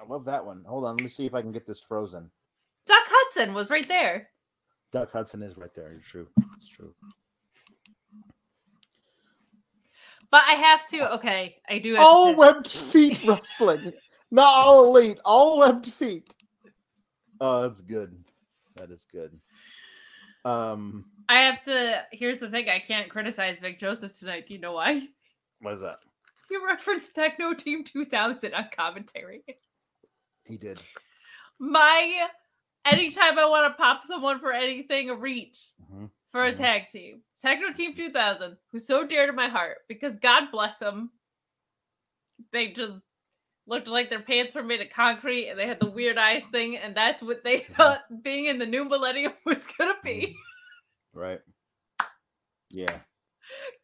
I 0.00 0.06
love 0.06 0.24
that 0.24 0.44
one. 0.44 0.64
Hold 0.66 0.84
on, 0.84 0.96
let 0.96 1.04
me 1.04 1.10
see 1.10 1.26
if 1.26 1.34
I 1.34 1.40
can 1.40 1.52
get 1.52 1.66
this 1.66 1.80
frozen. 1.80 2.30
Duck 2.86 3.04
Hudson 3.06 3.54
was 3.54 3.70
right 3.70 3.86
there. 3.86 4.28
Duck 4.92 5.12
Hudson 5.12 5.42
is 5.42 5.56
right 5.56 5.74
there. 5.74 5.92
It's 5.92 6.06
true. 6.06 6.28
It's 6.56 6.68
true. 6.68 6.94
But 10.30 10.42
I 10.48 10.54
have 10.54 10.88
to. 10.88 11.14
Okay, 11.14 11.56
I 11.68 11.78
do. 11.78 11.94
Have 11.94 12.04
All 12.04 12.32
to 12.32 12.36
webbed 12.38 12.68
feet 12.68 13.20
wrestling. 13.26 13.92
Not 14.30 14.52
all 14.52 14.86
elite, 14.88 15.18
all 15.24 15.58
webbed 15.58 15.92
feet. 15.92 16.34
Oh, 17.40 17.62
that's 17.62 17.82
good. 17.82 18.16
That 18.76 18.90
is 18.90 19.06
good. 19.12 19.38
Um, 20.44 21.04
I 21.28 21.40
have 21.40 21.64
to. 21.64 22.02
Here's 22.10 22.40
the 22.40 22.50
thing: 22.50 22.68
I 22.68 22.80
can't 22.80 23.08
criticize 23.08 23.60
Vic 23.60 23.78
Joseph 23.78 24.18
tonight. 24.18 24.46
Do 24.46 24.54
you 24.54 24.60
know 24.60 24.72
why? 24.72 25.06
what 25.60 25.74
is 25.74 25.80
that? 25.80 25.98
He 26.48 26.56
referenced 26.64 27.14
Techno 27.14 27.54
Team 27.54 27.84
2000 27.84 28.54
on 28.54 28.68
commentary. 28.76 29.44
He 30.46 30.56
did. 30.58 30.82
My 31.58 32.28
anytime 32.84 33.38
I 33.38 33.46
want 33.46 33.72
to 33.72 33.82
pop 33.82 34.04
someone 34.04 34.40
for 34.40 34.52
anything, 34.52 35.08
a 35.10 35.14
reach 35.16 35.70
Mhm. 35.90 36.10
for 36.32 36.44
a 36.44 36.52
Mhm. 36.52 36.56
tag 36.56 36.88
team. 36.88 37.22
Techno 37.40 37.72
Team 37.72 37.94
2000, 37.94 38.58
who's 38.72 38.86
so 38.86 39.06
dear 39.06 39.26
to 39.26 39.32
my 39.32 39.48
heart 39.48 39.78
because 39.88 40.16
God 40.16 40.50
bless 40.50 40.78
them. 40.78 41.10
They 42.52 42.72
just 42.72 43.02
looked 43.66 43.86
like 43.88 44.10
their 44.10 44.20
pants 44.22 44.54
were 44.54 44.62
made 44.62 44.80
of 44.80 44.90
concrete 44.90 45.48
and 45.48 45.58
they 45.58 45.66
had 45.66 45.80
the 45.80 45.90
weird 45.90 46.18
eyes 46.18 46.44
thing, 46.46 46.76
and 46.76 46.94
that's 46.94 47.22
what 47.22 47.42
they 47.44 47.58
thought 47.60 48.02
being 48.22 48.46
in 48.46 48.58
the 48.58 48.66
new 48.66 48.84
millennium 48.84 49.32
was 49.46 49.66
gonna 49.66 49.98
be. 50.02 50.36
Right. 51.12 51.40
Yeah. 52.70 53.00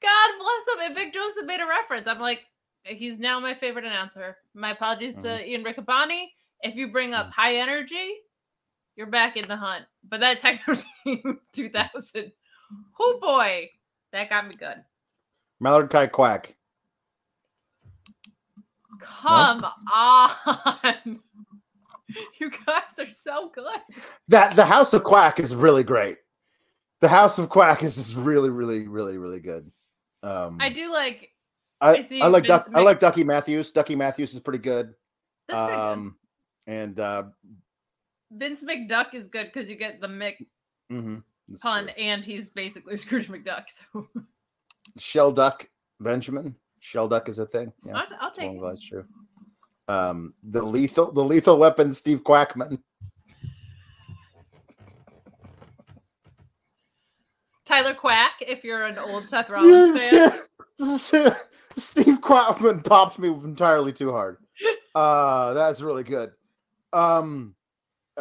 God 0.03 0.39
bless 0.39 0.75
him. 0.77 0.83
And 0.87 0.95
Vic 0.97 1.13
Joseph 1.15 1.45
made 1.47 1.61
a 1.61 1.67
reference. 1.67 2.07
I'm 2.07 2.19
like, 2.19 2.45
he's 2.85 3.19
now 3.19 3.39
my 3.41 3.55
favorite 3.55 3.85
announcer. 3.85 4.37
My 4.55 4.71
apologies 4.73 5.15
to 5.19 5.47
Ian 5.49 5.63
Riccaboni. 5.65 6.27
If 6.63 6.77
you 6.77 6.89
bring 6.89 7.15
up 7.15 7.33
high 7.33 7.57
energy, 7.57 8.15
you're 8.97 9.07
back 9.07 9.37
in 9.37 9.49
the 9.49 9.57
hunt. 9.57 9.85
But 10.09 10.21
that 10.21 10.39
Techno 10.39 10.75
Team 11.05 11.41
2000, 11.53 12.33
oh 13.01 13.19
boy, 13.21 13.71
that 14.13 14.31
got 14.31 14.47
me 14.47 14.55
good. 14.55 14.85
Mallard 15.61 15.91
Kai 15.91 16.07
Quack. 16.07 16.55
Come 19.01 19.67
on. 19.95 21.21
You 22.41 22.51
guys 22.51 22.99
are 22.99 23.13
so 23.13 23.53
good. 23.55 23.65
That 24.29 24.57
the 24.57 24.65
House 24.65 24.93
of 24.93 25.05
Quack 25.05 25.39
is 25.39 25.55
really 25.55 25.85
great. 25.85 26.19
The 27.01 27.09
House 27.09 27.39
of 27.39 27.49
Quack 27.49 27.85
is 27.85 27.95
just 27.95 28.17
really, 28.17 28.51
really, 28.51 28.89
really, 28.89 29.17
really 29.17 29.39
good. 29.39 29.71
Um, 30.25 30.59
I 30.61 30.71
do 30.71 30.93
like 30.93 31.31
I 31.81 31.97
I, 31.97 32.19
I 32.23 32.27
like 32.27 32.45
Duck, 32.45 32.67
I 32.75 32.81
like 32.81 32.99
Ducky 33.01 33.25
Matthews. 33.25 33.71
Ducky 33.73 33.95
Matthews 33.95 34.35
is 34.35 34.41
pretty 34.41 34.59
good. 34.59 34.93
good. 35.49 35.57
Um, 35.57 36.17
and 36.71 37.01
uh, 37.01 37.25
Vince 38.31 38.63
McDuck 38.63 39.13
is 39.13 39.29
good 39.29 39.47
because 39.53 39.69
you 39.69 39.77
get 39.77 40.01
the 40.01 40.07
Mick 40.07 40.47
mhm, 40.91 41.23
pun, 41.61 41.85
true. 41.87 41.93
and 41.99 42.25
he's 42.25 42.49
basically 42.51 42.97
Scrooge 43.05 43.29
McDuck. 43.29 43.65
So 43.93 44.07
Shell 44.97 45.33
Duck 45.33 45.69
Benjamin. 45.99 46.55
Shell 46.79 47.09
Duck 47.09 47.29
is 47.29 47.39
a 47.41 47.47
thing. 47.47 47.73
Yeah, 47.85 47.97
I'll, 47.97 48.07
I'll 48.21 48.31
take 48.31 48.53
it. 48.53 48.61
that's 48.63 48.87
true. 48.87 49.05
Um, 49.89 50.33
the 50.45 50.63
lethal, 50.63 51.11
the 51.11 51.25
lethal 51.25 51.59
weapon, 51.59 51.93
Steve 51.93 52.23
Quackman. 52.23 52.79
Tyler 57.65 57.95
Quack, 57.95 58.33
if 58.41 58.65
you're 58.65 58.85
an 58.87 58.99
old 58.99 59.29
Seth 59.29 59.49
Rollins 59.51 59.99
fan. 60.01 60.33
Yes, 60.79 61.15
Steve 61.77 62.21
Quackman 62.21 62.85
popped 62.85 63.19
me 63.19 63.29
entirely 63.29 63.93
too 63.93 64.11
hard. 64.13 64.39
Uh, 64.95 65.53
that's 65.55 65.81
really 65.81 66.03
good. 66.05 66.31
Um, 66.93 67.55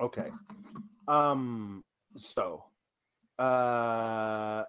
okay. 0.00 0.30
Um, 1.08 1.84
so, 2.16 2.64
uh, 3.38 4.64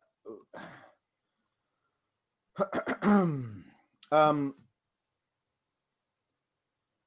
um, 4.11 4.55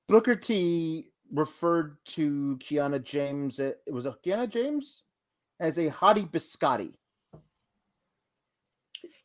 Booker 0.09 0.37
T 0.37 1.11
referred 1.33 1.97
to 2.07 2.59
Kiana 2.63 3.03
James. 3.03 3.59
uh, 3.59 3.73
It 3.87 3.93
was 3.93 4.07
a 4.07 4.17
Kiana 4.25 4.49
James 4.49 5.03
as 5.61 5.79
a 5.79 5.91
hottie 5.91 6.31
biscotti. 6.31 6.95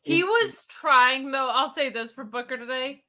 He 0.02 0.24
was 0.24 0.64
trying 0.64 1.30
though, 1.30 1.50
I'll 1.50 1.74
say 1.74 1.90
this 1.90 2.10
for 2.10 2.24
Booker 2.24 2.56
today. 2.56 3.02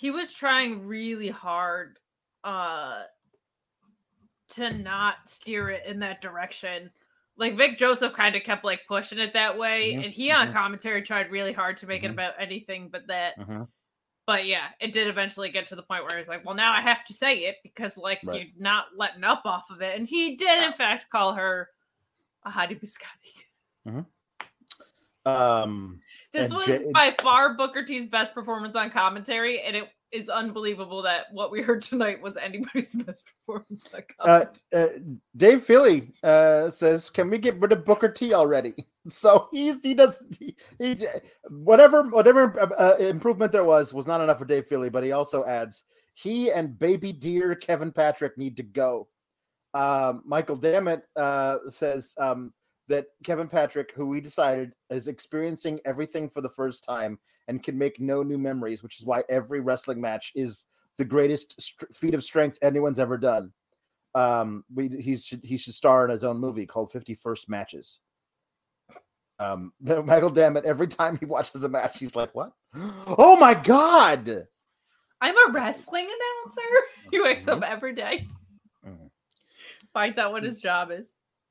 He 0.00 0.10
was 0.10 0.32
trying 0.32 0.86
really 0.86 1.28
hard 1.28 1.98
uh 2.42 3.04
to 4.48 4.72
not 4.72 5.28
steer 5.28 5.68
it 5.70 5.84
in 5.86 5.98
that 6.00 6.20
direction. 6.22 6.90
Like 7.36 7.56
Vic 7.56 7.78
Joseph 7.78 8.12
kind 8.14 8.34
of 8.34 8.42
kept 8.42 8.64
like 8.64 8.80
pushing 8.88 9.18
it 9.18 9.32
that 9.34 9.58
way, 9.58 9.94
Mhm, 9.94 10.02
and 10.02 10.12
he 10.12 10.30
on 10.32 10.48
mhm. 10.48 10.52
commentary 10.52 11.02
tried 11.02 11.30
really 11.30 11.52
hard 11.52 11.76
to 11.78 11.86
make 11.86 12.02
it 12.02 12.10
Mhm. 12.10 12.12
about 12.12 12.34
anything 12.38 12.88
but 12.90 13.06
that. 13.08 13.34
Mhm. 13.36 13.68
But 14.26 14.46
yeah, 14.46 14.70
it 14.80 14.92
did 14.92 15.08
eventually 15.08 15.50
get 15.50 15.66
to 15.66 15.76
the 15.76 15.82
point 15.84 16.04
where 16.04 16.18
he's 16.18 16.28
like, 16.28 16.44
"Well, 16.44 16.54
now 16.56 16.72
I 16.72 16.82
have 16.82 17.04
to 17.06 17.14
say 17.14 17.40
it 17.46 17.58
because 17.62 17.98
like 17.98 18.22
Right. 18.22 18.42
you're 18.42 18.46
not 18.56 18.96
letting 18.96 19.24
up 19.24 19.42
off 19.46 19.70
of 19.70 19.82
it." 19.82 19.98
And 19.98 20.08
he 20.08 20.36
did, 20.36 20.64
in 20.64 20.72
fact, 20.74 21.10
call 21.10 21.34
her 21.34 21.70
a 22.44 22.50
hottie 22.50 22.80
biscotti. 22.80 23.44
Um, 25.26 26.02
This 26.32 26.50
And 26.50 26.58
was 26.58 26.68
Ja- 26.68 26.90
by 26.92 27.14
far 27.20 27.54
Booker 27.54 27.84
T's 27.84 28.06
best 28.06 28.34
performance 28.34 28.76
on 28.76 28.90
commentary, 28.90 29.62
and 29.62 29.74
it 29.76 29.88
is 30.12 30.28
unbelievable 30.28 31.02
that 31.02 31.26
what 31.32 31.50
we 31.50 31.62
heard 31.62 31.82
tonight 31.82 32.20
was 32.20 32.36
anybody's 32.36 32.94
best 33.04 33.30
performance 33.46 33.88
on 33.94 34.00
uh, 34.18 34.44
commentary. 34.72 34.84
uh, 34.84 34.98
Dave 35.36 35.64
Philly 35.64 36.12
uh, 36.22 36.70
says, 36.70 37.10
"Can 37.10 37.30
we 37.30 37.38
get 37.38 37.58
rid 37.58 37.72
of 37.72 37.84
Booker 37.84 38.08
T 38.08 38.34
already?" 38.34 38.74
So 39.08 39.48
he's 39.50 39.82
he 39.82 39.94
does 39.94 40.22
he, 40.38 40.54
he 40.78 40.94
whatever 41.48 42.02
whatever 42.02 42.60
uh, 42.60 42.66
uh, 42.78 42.96
improvement 42.98 43.50
there 43.50 43.64
was 43.64 43.94
was 43.94 44.06
not 44.06 44.20
enough 44.20 44.38
for 44.38 44.44
Dave 44.44 44.66
Philly, 44.66 44.90
but 44.90 45.02
he 45.02 45.12
also 45.12 45.42
adds 45.46 45.84
he 46.14 46.52
and 46.52 46.78
baby 46.78 47.10
dear 47.10 47.54
Kevin 47.54 47.92
Patrick 47.92 48.36
need 48.36 48.58
to 48.58 48.62
go. 48.62 49.08
Um, 49.72 50.22
Michael 50.26 50.54
Dammit 50.54 51.00
uh, 51.16 51.56
says 51.70 52.14
um, 52.18 52.52
that 52.90 53.06
Kevin 53.24 53.48
Patrick, 53.48 53.92
who 53.94 54.06
we 54.06 54.20
decided 54.20 54.72
is 54.90 55.08
experiencing 55.08 55.80
everything 55.86 56.28
for 56.28 56.40
the 56.40 56.50
first 56.50 56.84
time 56.84 57.18
and 57.48 57.62
can 57.62 57.78
make 57.78 57.98
no 58.00 58.22
new 58.22 58.36
memories, 58.36 58.82
which 58.82 58.98
is 59.00 59.06
why 59.06 59.22
every 59.30 59.60
wrestling 59.60 60.00
match 60.00 60.32
is 60.34 60.66
the 60.98 61.04
greatest 61.04 61.54
st- 61.60 61.94
feat 61.94 62.14
of 62.14 62.22
strength 62.24 62.58
anyone's 62.62 62.98
ever 62.98 63.16
done. 63.16 63.52
Um, 64.16 64.64
we 64.74 64.88
he 64.88 65.16
should 65.16 65.40
he 65.44 65.56
should 65.56 65.74
star 65.74 66.04
in 66.04 66.10
his 66.10 66.24
own 66.24 66.36
movie 66.38 66.66
called 66.66 66.90
Fifty 66.92 67.14
First 67.14 67.48
Matches. 67.48 68.00
Um, 69.38 69.72
Michael 69.80 70.28
Dammit, 70.30 70.64
every 70.64 70.88
time 70.88 71.16
he 71.16 71.26
watches 71.26 71.62
a 71.64 71.68
match, 71.68 71.98
he's 72.00 72.16
like, 72.16 72.34
"What? 72.34 72.52
Oh 73.06 73.36
my 73.36 73.54
god!" 73.54 74.46
I'm 75.22 75.34
a 75.48 75.52
wrestling 75.52 76.06
announcer. 76.06 76.68
He 77.12 77.20
wakes 77.20 77.46
up 77.48 77.60
Mm-hmm. 77.60 77.72
every 77.72 77.92
day, 77.94 78.26
Mhm. 78.86 79.10
finds 79.92 80.18
out 80.18 80.32
what 80.32 80.42
his 80.44 80.58
job 80.58 80.90
is. 80.90 81.06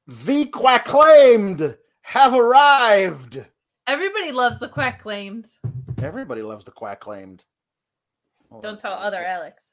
The 0.10 0.46
quacclaimed 0.46 1.78
have 2.02 2.34
arrived. 2.34 3.46
Everybody 3.86 4.32
loves 4.32 4.58
the 4.58 4.68
quack 4.68 5.04
claimed. 5.04 5.48
Everybody 6.02 6.42
loves 6.42 6.66
the 6.66 6.72
quacclaimed. 6.72 7.44
Hold 8.50 8.64
Don't 8.64 8.74
on. 8.74 8.80
tell 8.80 8.94
other 8.94 9.24
Alex. 9.24 9.70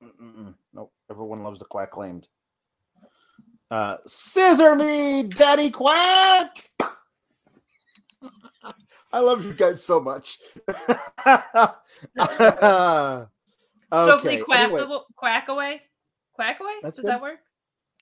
Mm-mm-mm. 0.00 0.54
Nope. 0.72 0.92
Everyone 1.10 1.42
loves 1.42 1.58
the 1.58 1.64
quack 1.64 1.90
claimed. 1.90 2.28
Uh, 3.68 3.96
scissor 4.06 4.76
me, 4.76 5.24
Daddy 5.24 5.70
Quack. 5.70 6.70
I 9.12 9.18
love 9.18 9.44
you 9.44 9.54
guys 9.54 9.82
so 9.82 9.98
much. 9.98 10.38
Stokely 13.92 13.92
Okay, 13.92 14.36
quack, 14.38 14.70
anyway, 14.70 14.98
quack 15.16 15.48
away. 15.48 15.82
Quack 16.34 16.60
away? 16.60 16.74
That's 16.82 16.96
Does 16.96 17.04
good. 17.06 17.10
that 17.10 17.22
work? 17.22 17.38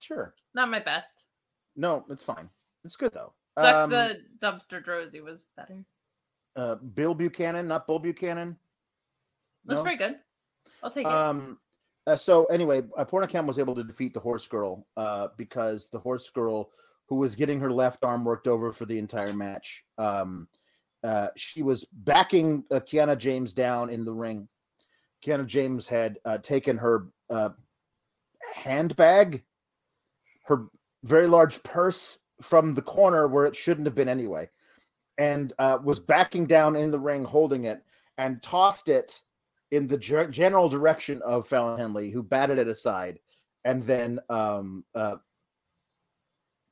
sure. 0.01 0.35
Not 0.55 0.71
my 0.71 0.81
best. 0.81 1.25
No, 1.77 2.05
it's 2.11 2.23
fine. 2.23 2.49
It's 2.85 2.97
good 2.97 3.13
though. 3.13 3.33
Duck 3.57 3.75
Um, 3.85 3.91
the 3.91 4.21
dumpster 4.39 4.85
Droese 4.85 5.23
was 5.23 5.47
better. 5.57 5.85
uh, 6.57 6.75
Bill 6.77 7.15
Buchanan, 7.15 7.67
not 7.69 7.87
Bull 7.87 7.99
Buchanan. 7.99 8.57
That's 9.65 9.79
No? 9.79 9.83
pretty 9.83 9.99
good. 9.99 10.19
I'll 10.83 10.91
take 10.91 11.07
it. 11.07 11.13
Um. 11.13 11.59
uh, 12.07 12.17
so 12.17 12.45
anyway, 12.47 12.83
uh, 12.97 13.05
Pornicam 13.05 13.47
was 13.47 13.59
able 13.59 13.75
to 13.75 13.85
defeat 13.85 14.13
the 14.15 14.21
horse 14.21 14.47
girl 14.49 14.87
uh, 14.97 15.29
because 15.37 15.89
the 15.91 15.99
horse 15.99 16.29
girl, 16.31 16.71
who 17.09 17.17
was 17.17 17.37
getting 17.37 17.61
her 17.61 17.71
left 17.73 18.05
arm 18.05 18.25
worked 18.25 18.49
over 18.49 18.73
for 18.73 18.85
the 18.87 18.99
entire 18.99 19.33
match, 19.33 19.85
um, 19.99 20.49
uh, 21.05 21.29
she 21.37 21.63
was 21.63 21.85
backing 21.93 22.65
uh, 22.71 22.81
Kiana 22.81 23.17
James 23.17 23.53
down 23.53 23.91
in 23.91 24.05
the 24.05 24.13
ring. 24.13 24.49
Kiana 25.25 25.47
James 25.47 25.87
had 25.87 26.19
uh, 26.25 26.39
taken 26.39 26.77
her 26.77 27.07
uh, 27.31 27.51
handbag, 28.55 29.43
her 30.45 30.67
very 31.05 31.27
large 31.27 31.63
purse 31.63 32.19
from 32.41 32.75
the 32.75 32.83
corner 32.83 33.29
where 33.29 33.47
it 33.47 33.57
shouldn't 33.57 33.87
have 33.87 33.95
been 33.95 34.09
anyway, 34.09 34.49
and 35.19 35.53
uh, 35.59 35.79
was 35.83 36.01
backing 36.01 36.47
down 36.47 36.77
in 36.77 36.91
the 36.91 36.99
ring 36.99 37.25
holding 37.25 37.65
it 37.65 37.83
and 38.19 38.43
tossed 38.43 38.89
it 38.89 39.21
in 39.71 39.87
the 39.87 39.99
ger- 39.99 40.29
general 40.29 40.69
direction 40.69 41.21
of 41.23 41.49
Fallon 41.49 41.79
Henley, 41.79 42.11
who 42.11 42.23
batted 42.23 42.59
it 42.59 42.69
aside, 42.69 43.19
and 43.65 43.83
then 43.83 44.19
um, 44.29 44.85
uh, 44.95 45.17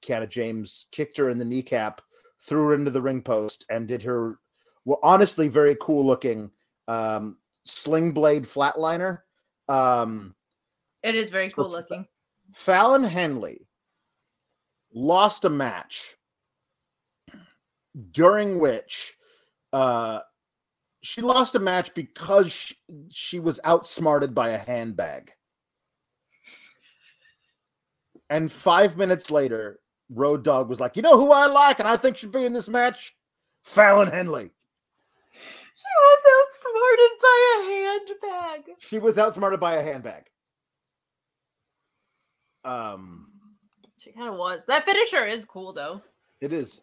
Kiana 0.02 0.28
James 0.28 0.86
kicked 0.92 1.16
her 1.16 1.30
in 1.30 1.38
the 1.38 1.44
kneecap, 1.44 2.00
threw 2.46 2.68
her 2.68 2.74
into 2.74 2.90
the 2.90 3.02
ring 3.02 3.22
post, 3.22 3.64
and 3.70 3.88
did 3.88 4.02
her 4.02 4.38
well, 4.84 4.98
honestly 5.02 5.48
very 5.48 5.76
cool 5.80 6.06
looking 6.06 6.50
um, 6.88 7.36
sling 7.64 8.12
blade 8.12 8.44
flatliner. 8.44 9.20
Um, 9.68 10.34
it 11.02 11.14
is 11.14 11.30
very 11.30 11.50
cool 11.50 11.70
looking. 11.70 12.06
Fallon 12.54 13.04
Henley 13.04 13.66
lost 14.92 15.44
a 15.44 15.50
match 15.50 16.16
during 18.12 18.58
which 18.58 19.14
uh, 19.72 20.20
she 21.02 21.20
lost 21.20 21.54
a 21.54 21.58
match 21.58 21.94
because 21.94 22.52
she, 22.52 22.76
she 23.10 23.40
was 23.40 23.60
outsmarted 23.64 24.34
by 24.34 24.50
a 24.50 24.58
handbag. 24.58 25.32
And 28.28 28.50
five 28.50 28.96
minutes 28.96 29.30
later, 29.30 29.80
Road 30.08 30.44
Dog 30.44 30.68
was 30.68 30.78
like, 30.78 30.96
You 30.96 31.02
know 31.02 31.18
who 31.18 31.32
I 31.32 31.46
like 31.46 31.78
and 31.78 31.88
I 31.88 31.96
think 31.96 32.16
should 32.16 32.32
be 32.32 32.44
in 32.44 32.52
this 32.52 32.68
match? 32.68 33.14
Fallon 33.64 34.08
Henley. 34.08 34.50
She 35.74 35.92
was 36.02 36.22
outsmarted 36.62 37.10
by 37.22 37.56
a 37.56 37.64
handbag. 37.64 38.76
She 38.78 38.98
was 38.98 39.18
outsmarted 39.18 39.60
by 39.60 39.76
a 39.76 39.82
handbag. 39.82 40.24
Um, 42.64 43.29
She 44.00 44.12
kind 44.12 44.28
of 44.28 44.34
was. 44.36 44.64
That 44.66 44.84
finisher 44.84 45.26
is 45.26 45.44
cool 45.44 45.72
though. 45.72 46.00
it 46.40 46.52
is. 46.52 46.80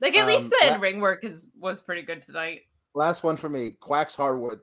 Like 0.00 0.16
at 0.16 0.26
least 0.26 0.44
Um, 0.44 0.50
the 0.50 0.56
that- 0.68 0.80
ring 0.80 1.00
work 1.00 1.24
is 1.24 1.50
was 1.58 1.80
pretty 1.80 2.02
good 2.02 2.20
tonight. 2.22 2.62
Last 2.94 3.22
one 3.24 3.36
for 3.36 3.48
me 3.48 3.72
Quacks 3.80 4.14
Hardwood. 4.14 4.60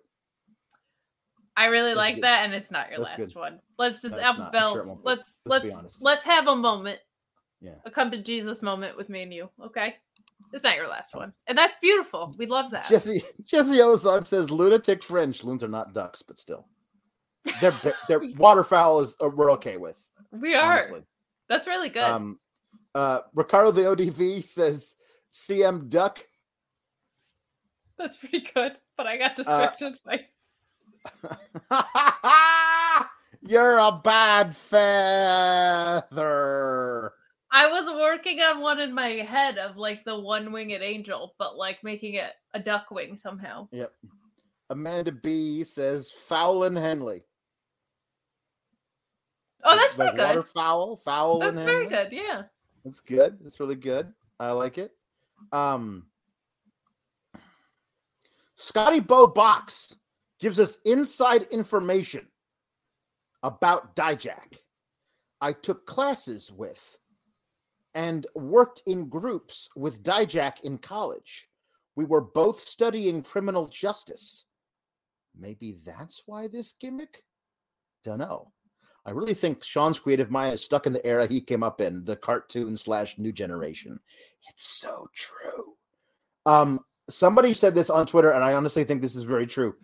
I 1.57 1.65
really 1.65 1.93
like 1.93 2.15
good. 2.15 2.23
that, 2.23 2.45
and 2.45 2.53
it's 2.53 2.71
not 2.71 2.89
your 2.89 2.99
That's 2.99 3.17
last 3.17 3.34
good. 3.34 3.39
one. 3.39 3.59
Let's 3.77 4.01
just 4.01 4.15
No, 4.15 4.49
Bell. 4.51 4.73
sure 4.73 4.82
it 4.84 4.88
won't 4.88 4.99
be. 5.03 5.07
let's 5.09 5.39
Let's 5.45 5.65
let's 5.65 6.01
let's 6.01 6.25
have 6.25 6.47
a 6.47 6.55
moment. 6.55 6.99
Yeah. 7.59 7.75
A 7.86 7.91
come 7.91 8.09
to 8.11 8.17
Jesus 8.21 8.61
moment 8.61 8.95
with 8.97 9.09
me 9.09 9.23
and 9.23 9.34
you. 9.34 9.49
Okay. 9.63 9.95
It's 10.53 10.63
not 10.63 10.75
your 10.75 10.88
last 10.88 11.13
one, 11.15 11.34
and 11.47 11.57
that's 11.57 11.77
beautiful. 11.79 12.36
We 12.38 12.45
love 12.45 12.71
that. 12.71 12.88
Jesse 12.88 13.23
Jesse 13.45 13.77
Ozog 13.77 14.25
says 14.25 14.49
lunatic 14.51 15.03
French 15.03 15.43
loons 15.43 15.63
are 15.63 15.67
not 15.69 15.93
ducks, 15.93 16.21
but 16.21 16.39
still, 16.39 16.67
they're 17.61 17.73
they're 18.07 18.21
waterfowl 18.38 18.99
is 19.01 19.15
uh, 19.23 19.29
we're 19.29 19.51
okay 19.53 19.77
with. 19.77 19.97
we 20.32 20.55
are. 20.55 20.79
Honestly. 20.79 21.03
That's 21.52 21.68
really 21.68 21.89
good. 21.89 22.04
Um, 22.04 22.39
uh, 22.95 23.20
Ricardo 23.36 23.72
the 23.72 23.82
ODV 23.82 24.41
says 24.41 24.95
CM 25.34 25.89
Duck. 25.89 26.26
that's 27.97 28.16
pretty 28.16 28.47
good. 28.54 28.78
But 28.95 29.08
I 29.08 29.16
uh, 29.16 29.18
got 29.18 29.36
distracted 29.36 29.99
by. 30.06 30.28
You're 33.41 33.80
a 33.80 33.91
bad 33.91 34.56
feather. 34.56 36.06
I 37.52 37.68
was 37.68 37.93
working 37.99 38.39
on 38.39 38.62
one 38.62 38.80
in 38.80 38.93
my 38.93 39.10
head 39.10 39.58
of 39.58 39.76
like 39.76 40.06
the 40.06 40.18
one 40.18 40.54
winged 40.54 40.82
angel, 40.82 41.36
but 41.38 41.58
like 41.58 41.84
making 41.84 42.14
it 42.14 42.32
a 42.54 42.62
duck 42.62 42.91
wing 42.91 43.18
somehow. 43.18 43.68
Yep. 43.74 43.91
Amanda 44.70 45.12
B 45.12 45.66
says 45.66 46.14
Fowlin 46.30 46.78
Henley. 46.78 47.24
Oh, 49.64 49.76
that's 49.76 49.97
Like 49.97 50.14
pretty 50.14 50.18
good. 50.18 50.36
Waterfowl, 50.38 50.97
fowl. 50.97 51.39
That's 51.39 51.62
very 51.62 51.88
good. 51.88 52.12
Yeah. 52.12 52.43
That's 52.84 52.99
good. 52.99 53.38
That's 53.41 53.59
really 53.59 53.76
good. 53.76 54.12
I 54.39 54.51
like 54.51 54.78
it. 54.78 54.91
Um 55.51 56.05
Scotty 58.55 58.99
Bo 58.99 59.26
Box 59.26 59.95
gives 60.39 60.59
us 60.59 60.78
inside 60.86 61.43
information 61.51 62.28
about 63.43 63.95
Dijak. 63.95 64.59
I 65.41 65.53
took 65.53 65.86
classes 65.88 66.51
with 66.51 66.97
and 67.95 68.28
worked 68.36 68.84
in 68.86 69.09
groups 69.09 69.68
with 69.76 70.03
Dijak 70.03 70.62
in 70.64 70.78
college. 70.78 71.47
We 71.95 72.05
were 72.05 72.22
both 72.22 72.62
studying 72.62 73.22
criminal 73.24 73.68
justice. 73.68 74.45
Maybe 75.38 75.80
that's 75.86 76.22
why 76.26 76.47
this 76.47 76.74
gimmick? 76.80 77.24
Don't 78.03 78.20
know. 78.20 78.51
I 79.06 79.12
really 79.12 79.34
think 79.34 79.64
Shawn's 79.64 79.99
creative 79.99 80.30
mind 80.30 80.54
is 80.54 80.64
stuck 80.64 80.86
in 80.86 80.93
the 80.93 81.06
era 81.06 81.26
he 81.26 81.41
came 81.41 81.64
up 81.64 81.82
in, 81.82 82.06
the 82.06 82.16
cartoon 82.16 82.78
slash 82.78 83.18
new 83.18 83.32
generation. 83.32 83.99
It's 84.49 84.68
so 84.68 85.10
true. 85.16 85.74
Um, 86.45 86.82
somebody 87.10 87.54
said 87.54 87.74
this 87.74 87.89
on 87.89 88.06
Twitter, 88.06 88.32
and 88.32 88.43
I 88.43 88.54
honestly 88.54 88.84
think 88.84 89.02
this 89.02 89.16
is 89.16 89.24
very 89.24 89.47
true. 89.47 89.76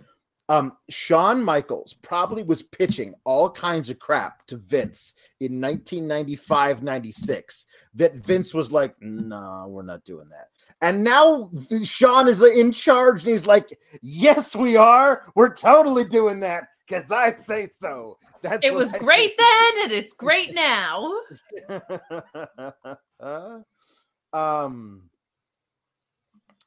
Um, 0.49 0.73
Shawn 0.89 1.43
Michaels 1.43 1.93
probably 2.01 2.43
was 2.43 2.63
pitching 2.63 3.13
all 3.25 3.49
kinds 3.49 3.89
of 3.89 3.99
crap 3.99 4.45
to 4.47 4.57
Vince 4.57 5.13
in 5.41 5.59
1995 5.59 6.83
96 6.83 7.65
that 7.95 8.15
Vince 8.15 8.53
was 8.53 8.71
like, 8.71 8.95
no, 9.01 9.65
we're 9.67 9.81
not 9.81 10.05
doing 10.05 10.29
that. 10.29 10.49
And 10.81 11.03
now 11.03 11.49
Sean 11.83 12.27
is 12.27 12.41
in 12.41 12.71
charge, 12.71 13.23
and 13.23 13.31
he's 13.31 13.47
like, 13.47 13.77
yes, 14.01 14.55
we 14.55 14.77
are. 14.77 15.25
We're 15.35 15.53
totally 15.53 16.05
doing 16.05 16.39
that 16.41 16.67
because 16.87 17.11
I 17.11 17.35
say 17.35 17.67
so. 17.79 18.17
That's 18.41 18.65
It 18.65 18.73
was 18.73 18.93
I 18.93 18.99
great 18.99 19.33
think. 19.37 19.39
then, 19.39 19.83
and 19.83 19.91
it's 19.91 20.13
great 20.13 20.53
now. 20.53 21.13
um, 24.33 25.09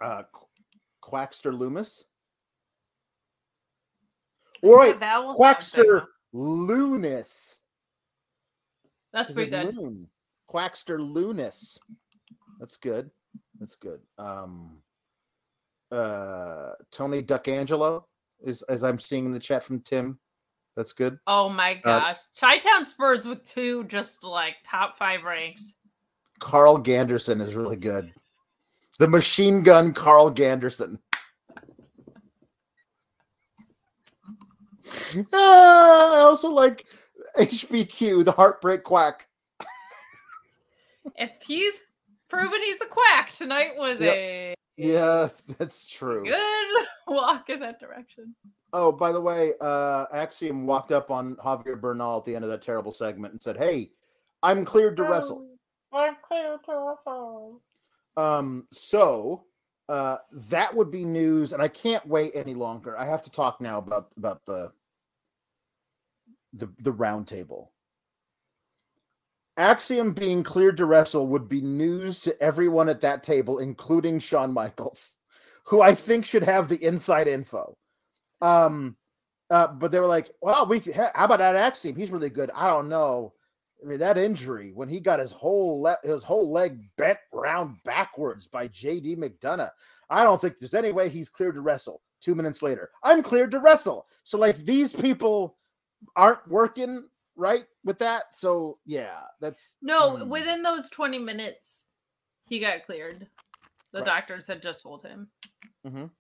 uh, 0.00 0.22
Qu- 0.32 0.46
Quackster 1.02 1.56
Loomis. 1.56 2.04
All 4.62 4.76
right, 4.76 4.98
Vowels 4.98 5.38
aren't 5.40 5.58
big 5.74 5.86
Quackster. 5.86 6.04
Lunis. 6.34 7.56
That's 9.12 9.32
pretty 9.32 9.50
good. 9.50 9.76
Loon? 9.76 10.06
Quackster 10.52 10.98
Lunis. 10.98 11.78
That's 12.58 12.76
good. 12.76 13.10
That's 13.58 13.76
good. 13.76 14.00
Um, 14.18 14.78
uh, 15.90 16.72
Tony 16.92 17.22
Duckangelo 17.22 18.04
is 18.44 18.62
as 18.62 18.82
I'm 18.84 18.98
seeing 18.98 19.26
in 19.26 19.32
the 19.32 19.38
chat 19.40 19.62
from 19.64 19.80
Tim. 19.80 20.18
That's 20.76 20.92
good. 20.92 21.18
Oh 21.26 21.48
my 21.48 21.74
Uh, 21.84 22.00
gosh. 22.00 22.18
Chi 22.38 22.58
Town 22.58 22.86
Spurs 22.86 23.26
with 23.26 23.44
two 23.44 23.84
just 23.84 24.22
like 24.24 24.54
top 24.64 24.96
five 24.96 25.24
ranked. 25.24 25.62
Carl 26.38 26.78
Ganderson 26.82 27.40
is 27.42 27.54
really 27.54 27.76
good. 27.76 28.12
The 28.98 29.08
machine 29.08 29.62
gun 29.62 29.92
Carl 29.92 30.30
Ganderson. 30.32 30.98
Ah, 35.32 36.14
I 36.16 36.20
also 36.20 36.48
like 36.48 36.86
HBQ, 37.38 38.24
the 38.24 38.32
Heartbreak 38.32 38.82
Quack. 38.82 39.26
If 41.16 41.30
he's 41.46 41.82
proven 42.28 42.60
he's 42.64 42.80
a 42.80 42.86
quack, 42.86 43.30
tonight 43.32 43.72
was 43.76 43.98
Yep. 44.00 44.14
a 44.14 44.54
Yeah, 44.76 45.28
that's 45.58 45.86
true. 45.88 46.24
good 46.24 46.86
walk 47.10 47.50
in 47.50 47.60
that 47.60 47.80
direction. 47.80 48.34
Oh, 48.72 48.92
by 48.92 49.12
the 49.12 49.20
way, 49.20 49.52
uh, 49.60 50.06
Axiom 50.12 50.66
walked 50.66 50.92
up 50.92 51.10
on 51.10 51.36
Javier 51.36 51.80
Bernal 51.80 52.18
at 52.18 52.24
the 52.24 52.34
end 52.34 52.44
of 52.44 52.50
that 52.50 52.62
terrible 52.62 52.92
segment 52.92 53.32
and 53.32 53.42
said, 53.42 53.56
"Hey, 53.56 53.90
I'm 54.42 54.64
cleared 54.64 54.96
to 54.96 55.04
wrestle." 55.04 55.46
I'm 55.92 56.16
clear 56.26 56.58
to 56.66 56.72
wrestle. 56.72 57.62
Um, 58.16 58.66
so 58.72 59.44
uh, 59.88 60.18
that 60.48 60.74
would 60.74 60.90
be 60.90 61.04
news, 61.04 61.52
and 61.52 61.60
I 61.60 61.68
can't 61.68 62.06
wait 62.06 62.32
any 62.34 62.54
longer. 62.54 62.96
I 62.96 63.06
have 63.06 63.22
to 63.24 63.30
talk 63.30 63.60
now 63.60 63.78
about 63.78 64.12
about 64.16 64.44
the 64.46 64.72
the 66.52 66.68
the 66.78 66.92
roundtable. 66.92 67.68
Axiom 69.56 70.14
being 70.14 70.42
cleared 70.42 70.76
to 70.78 70.86
wrestle 70.86 71.26
would 71.26 71.48
be 71.48 71.60
news 71.60 72.20
to 72.20 72.40
everyone 72.42 72.88
at 72.88 73.00
that 73.00 73.22
table, 73.22 73.58
including 73.58 74.18
Shawn 74.18 74.54
Michaels, 74.54 75.16
who 75.70 75.80
I 75.80 75.94
think 75.94 76.24
should 76.24 76.42
have 76.42 76.68
the 76.68 76.84
inside 76.84 77.28
info. 77.28 77.76
Um, 78.40 78.96
uh, 79.50 79.68
but 79.68 79.92
they 79.92 80.00
were 80.00 80.06
like, 80.06 80.30
"Well, 80.42 80.66
we 80.66 80.80
how 80.80 81.10
about 81.24 81.38
that 81.38 81.54
Axiom? 81.54 81.94
He's 81.94 82.10
really 82.10 82.28
good." 82.28 82.50
I 82.54 82.66
don't 82.68 82.88
know. 82.88 83.32
I 83.82 83.86
mean, 83.86 83.98
that 84.00 84.18
injury 84.18 84.72
when 84.74 84.88
he 84.88 84.98
got 85.00 85.20
his 85.20 85.32
whole 85.32 85.80
le- 85.80 85.98
his 86.02 86.22
whole 86.24 86.50
leg 86.50 86.80
bent 86.96 87.18
round 87.32 87.76
backwards 87.84 88.46
by 88.48 88.66
JD 88.68 89.16
McDonagh. 89.16 89.70
I 90.10 90.24
don't 90.24 90.40
think 90.40 90.58
there's 90.58 90.74
any 90.74 90.90
way 90.90 91.08
he's 91.08 91.28
cleared 91.28 91.54
to 91.54 91.60
wrestle. 91.60 92.02
Two 92.20 92.34
minutes 92.34 92.62
later, 92.62 92.90
I'm 93.04 93.22
cleared 93.22 93.52
to 93.52 93.60
wrestle. 93.60 94.06
So 94.24 94.38
like 94.38 94.58
these 94.66 94.92
people 94.92 95.56
aren't 96.16 96.46
working 96.48 97.04
right 97.36 97.64
with 97.84 97.98
that. 98.00 98.34
So 98.34 98.78
yeah, 98.86 99.20
that's 99.40 99.74
No, 99.82 100.16
Hmm. 100.16 100.28
within 100.28 100.62
those 100.64 100.88
20 100.88 101.18
minutes, 101.18 101.84
he 102.48 102.58
got 102.58 102.82
cleared. 102.82 103.28
The 103.92 103.98
Right. 104.00 104.06
doctors 104.06 104.46
had 104.46 104.62
just 104.62 104.80
told 104.82 105.02
him. 105.02 105.30
Mhm. 105.86 106.10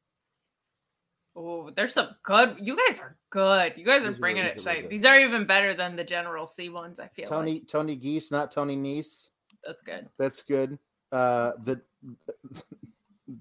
Oh, 1.36 1.70
there's 1.70 1.94
some 1.94 2.16
good. 2.24 2.56
You 2.60 2.76
guys 2.76 2.98
are 2.98 3.16
good. 3.30 3.74
You 3.76 3.84
guys 3.84 4.02
are 4.02 4.08
These 4.08 4.16
are 4.16 4.20
bringing 4.20 4.42
really- 4.44 4.56
it 4.56 4.66
are 4.66 4.70
really 4.70 4.82
tight. 4.82 4.90
These 4.90 5.04
are 5.04 5.18
even 5.20 5.46
better 5.46 5.74
than 5.74 5.94
the 5.96 6.02
General 6.04 6.46
C 6.46 6.68
ones. 6.68 6.98
I 6.98 7.06
feel 7.08 7.26
Tony 7.28 7.54
like 7.60 7.68
Tony 7.68 7.94
Geese, 7.96 8.30
not 8.32 8.50
Tony 8.50 8.76
Nese. 8.76 9.28
that's 9.62 9.82
good. 9.82 10.08
That's 10.18 10.42
good. 10.42 10.78
Uh, 11.12 11.52
the 11.64 11.80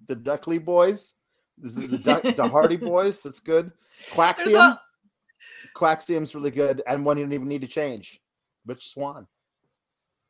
the 0.07 0.15
Duckley 0.15 0.63
boys, 0.63 1.15
this 1.57 1.75
is 1.77 1.87
the 1.89 1.97
Duck, 1.97 2.21
the 2.35 2.47
Hardy 2.47 2.77
boys. 2.93 3.23
That's 3.23 3.39
good. 3.39 3.71
Quaxium, 4.11 4.55
a, 4.59 4.81
Quaxium's 5.75 6.35
really 6.35 6.51
good, 6.51 6.83
and 6.87 7.03
one 7.03 7.17
you 7.17 7.23
don't 7.23 7.33
even 7.33 7.47
need 7.47 7.61
to 7.61 7.67
change. 7.67 8.21
Butch 8.65 8.89
Swan. 8.89 9.27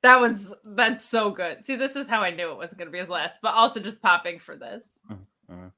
That 0.03 0.19
one's 0.19 0.51
that's 0.63 1.05
so 1.05 1.31
good. 1.31 1.63
See, 1.65 1.75
this 1.75 1.95
is 1.95 2.07
how 2.07 2.21
I 2.21 2.31
knew 2.31 2.51
it 2.51 2.57
wasn't 2.57 2.79
going 2.79 2.87
to 2.87 2.91
be 2.91 2.99
his 2.99 3.09
last, 3.09 3.35
but 3.41 3.53
also 3.53 3.79
just 3.79 4.01
popping 4.01 4.39
for 4.39 4.55
this. 4.55 4.97
mhm. 5.49 5.71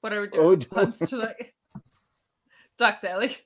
What 0.00 0.12
are 0.12 0.20
we 0.22 0.28
Oh, 0.34 0.54
doing? 0.56 0.60
Puns 0.70 0.98
tonight. 0.98 1.52
Duck 2.78 3.00
Sally. 3.00 3.36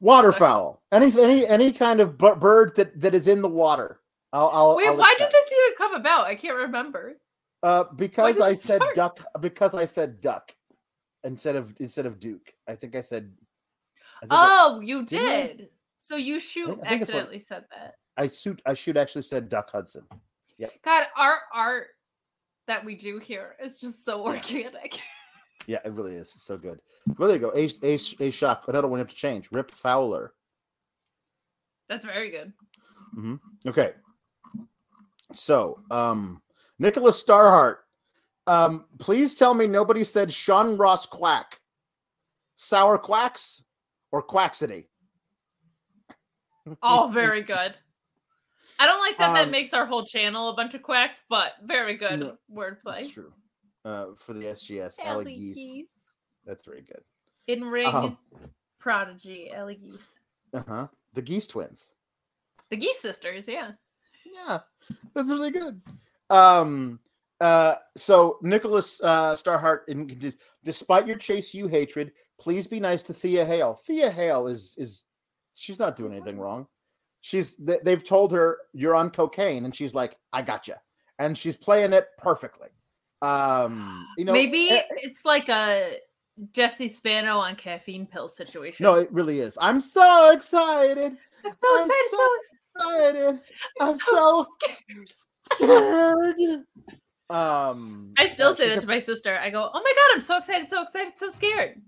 Waterfowl. 0.00 0.80
Any 0.92 1.06
any 1.20 1.46
any 1.46 1.72
kind 1.72 1.98
of 2.00 2.16
bird 2.16 2.76
that 2.76 3.00
that 3.00 3.14
is 3.14 3.26
in 3.26 3.42
the 3.42 3.48
water. 3.48 4.00
I'll. 4.32 4.48
I'll 4.52 4.76
Wait, 4.76 4.86
I'll 4.88 4.96
why 4.96 5.14
did 5.18 5.28
this 5.28 5.44
even 5.52 5.76
come 5.76 5.94
about? 5.96 6.26
I 6.26 6.36
can't 6.36 6.56
remember. 6.56 7.18
Uh, 7.64 7.84
because 7.96 8.38
I 8.40 8.54
said 8.54 8.76
start? 8.80 8.94
duck. 8.94 9.20
Because 9.40 9.74
I 9.74 9.84
said 9.86 10.20
duck 10.20 10.52
instead 11.24 11.56
of 11.56 11.74
instead 11.80 12.06
of 12.06 12.20
Duke. 12.20 12.52
I 12.68 12.76
think 12.76 12.94
I 12.94 13.00
said. 13.00 13.32
I 14.18 14.20
think 14.20 14.32
I- 14.32 14.66
Oh, 14.70 14.80
you 14.80 15.04
Didn't 15.04 15.28
I? 15.28 15.42
did. 15.48 15.68
So 15.96 16.14
you 16.14 16.38
shoot 16.38 16.70
I 16.70 16.74
that's 16.74 16.82
what- 16.82 16.92
accidentally 16.92 17.40
said 17.40 17.64
that. 17.72 17.94
I 18.18 18.28
shoot. 18.28 18.60
I 18.66 18.74
shoot. 18.74 18.96
actually 18.96 19.22
said 19.22 19.48
Duck 19.48 19.70
Hudson. 19.70 20.02
Yeah. 20.58 20.68
God, 20.84 21.06
our 21.16 21.38
art 21.54 21.86
that 22.66 22.84
we 22.84 22.96
do 22.96 23.18
here 23.18 23.54
is 23.62 23.78
just 23.80 24.04
so 24.04 24.24
organic. 24.24 25.00
Yeah, 25.66 25.80
it 25.84 25.92
really 25.92 26.14
is. 26.14 26.32
It's 26.34 26.46
so 26.46 26.56
good. 26.56 26.80
Well, 27.18 27.28
there 27.28 27.36
you 27.36 27.42
go. 27.42 27.52
Ace, 27.54 27.78
ace, 27.82 28.14
ace 28.20 28.32
shock. 28.32 28.64
Another 28.68 28.88
one 28.88 28.98
you 28.98 29.04
have 29.04 29.10
to 29.10 29.14
change. 29.14 29.48
Rip 29.52 29.70
Fowler. 29.70 30.32
That's 31.90 32.06
very 32.06 32.30
good. 32.30 32.54
Hmm. 33.14 33.34
Okay. 33.66 33.92
So, 35.34 35.80
um, 35.90 36.40
Nicholas 36.78 37.22
Starhart. 37.22 37.76
Um, 38.46 38.86
please 38.98 39.34
tell 39.34 39.52
me 39.52 39.66
nobody 39.66 40.04
said 40.04 40.32
Sean 40.32 40.78
Ross 40.78 41.04
Quack. 41.04 41.60
Sour 42.54 42.96
Quacks 42.96 43.62
or 44.10 44.22
Quaxity? 44.22 44.86
All 46.82 47.08
very 47.08 47.42
good. 47.42 47.74
I 48.78 48.86
don't 48.86 49.00
like 49.00 49.18
that 49.18 49.34
that 49.34 49.44
Um, 49.46 49.50
makes 49.50 49.72
our 49.74 49.86
whole 49.86 50.04
channel 50.04 50.50
a 50.50 50.54
bunch 50.54 50.74
of 50.74 50.82
quacks, 50.82 51.24
but 51.28 51.52
very 51.64 51.96
good 51.96 52.20
No, 52.20 52.26
That's 52.26 52.38
wordplay. 52.52 53.12
true. 53.12 53.32
Uh, 53.84 54.08
for 54.16 54.34
the 54.34 54.44
SGS, 54.46 54.96
Ellie 55.02 55.24
Ellie 55.24 55.34
Geese. 55.36 55.54
Geese. 55.56 56.10
That's 56.44 56.64
very 56.64 56.82
good. 56.82 57.02
In 57.46 57.64
ring 57.64 57.86
Um, 57.94 58.18
prodigy, 58.78 59.50
Ellie 59.52 59.76
Geese. 59.76 60.18
Uh 60.52 60.62
huh. 60.66 60.88
The 61.14 61.22
Geese 61.22 61.46
twins. 61.46 61.94
The 62.70 62.76
Geese 62.76 63.00
sisters, 63.00 63.48
yeah. 63.48 63.72
Yeah, 64.24 64.60
that's 65.14 65.30
really 65.30 65.50
good. 65.50 65.80
Um, 66.28 67.00
uh, 67.40 67.76
so 67.96 68.38
Nicholas 68.42 69.00
uh, 69.02 69.34
Starhart, 69.36 69.80
in, 69.88 70.18
despite 70.64 71.06
your 71.06 71.16
Chase 71.16 71.54
U 71.54 71.66
hatred, 71.66 72.12
please 72.38 72.66
be 72.66 72.78
nice 72.78 73.02
to 73.04 73.14
Thea 73.14 73.44
Hale. 73.46 73.80
Thea 73.86 74.10
Hale 74.10 74.46
is 74.48 74.74
is 74.76 75.04
she's 75.54 75.78
not 75.78 75.96
doing 75.96 76.12
anything 76.12 76.38
wrong. 76.38 76.66
She's 77.20 77.56
they, 77.56 77.78
they've 77.82 78.04
told 78.04 78.32
her 78.32 78.58
you're 78.72 78.94
on 78.94 79.10
cocaine, 79.10 79.64
and 79.64 79.74
she's 79.74 79.94
like, 79.94 80.16
I 80.32 80.42
got 80.42 80.68
you, 80.68 80.74
and 81.18 81.36
she's 81.36 81.56
playing 81.56 81.92
it 81.92 82.08
perfectly. 82.18 82.68
Um, 83.22 84.06
you 84.16 84.24
know, 84.24 84.32
Maybe 84.32 84.70
eh, 84.70 84.82
it's 84.98 85.24
like 85.24 85.48
a 85.48 85.96
Jesse 86.52 86.88
Spano 86.88 87.38
on 87.38 87.56
caffeine 87.56 88.06
pill 88.06 88.28
situation. 88.28 88.84
no, 88.84 88.94
it 88.94 89.12
really 89.12 89.40
is. 89.40 89.58
I'm 89.60 89.80
so 89.80 90.30
excited, 90.30 91.16
I'm 91.44 91.50
so 91.50 91.58
I'm 91.64 91.90
excited, 91.90 92.10
so 92.10 92.16
so, 92.16 92.28
excited. 92.76 93.40
I'm 93.80 93.88
I'm 93.90 93.98
so 93.98 94.46
scared. 94.62 95.08
scared. 95.54 96.64
Um, 97.30 98.14
I 98.16 98.26
still 98.26 98.54
say 98.54 98.68
that 98.70 98.80
to 98.80 98.86
my 98.86 99.00
sister. 99.00 99.36
I 99.36 99.50
go, 99.50 99.68
"Oh 99.72 99.82
my 99.82 99.92
god, 99.94 100.14
I'm 100.14 100.22
so 100.22 100.38
excited, 100.38 100.70
so 100.70 100.82
excited, 100.82 101.18
so 101.18 101.28
scared." 101.28 101.82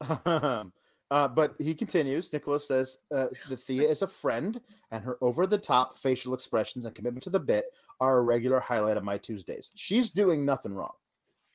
Um, 0.24 0.72
uh, 1.10 1.26
but 1.28 1.54
he 1.58 1.74
continues. 1.74 2.32
Nicholas 2.32 2.66
says 2.68 2.98
uh, 3.14 3.26
the 3.48 3.56
Thea 3.56 3.88
is 3.88 4.02
a 4.02 4.06
friend, 4.06 4.60
and 4.92 5.02
her 5.04 5.18
over-the-top 5.20 5.98
facial 5.98 6.34
expressions 6.34 6.84
and 6.84 6.94
commitment 6.94 7.24
to 7.24 7.30
the 7.30 7.40
bit 7.40 7.64
are 8.00 8.18
a 8.18 8.22
regular 8.22 8.60
highlight 8.60 8.96
of 8.96 9.04
my 9.04 9.18
Tuesdays. 9.18 9.70
She's 9.74 10.10
doing 10.10 10.44
nothing 10.44 10.72
wrong. 10.74 10.92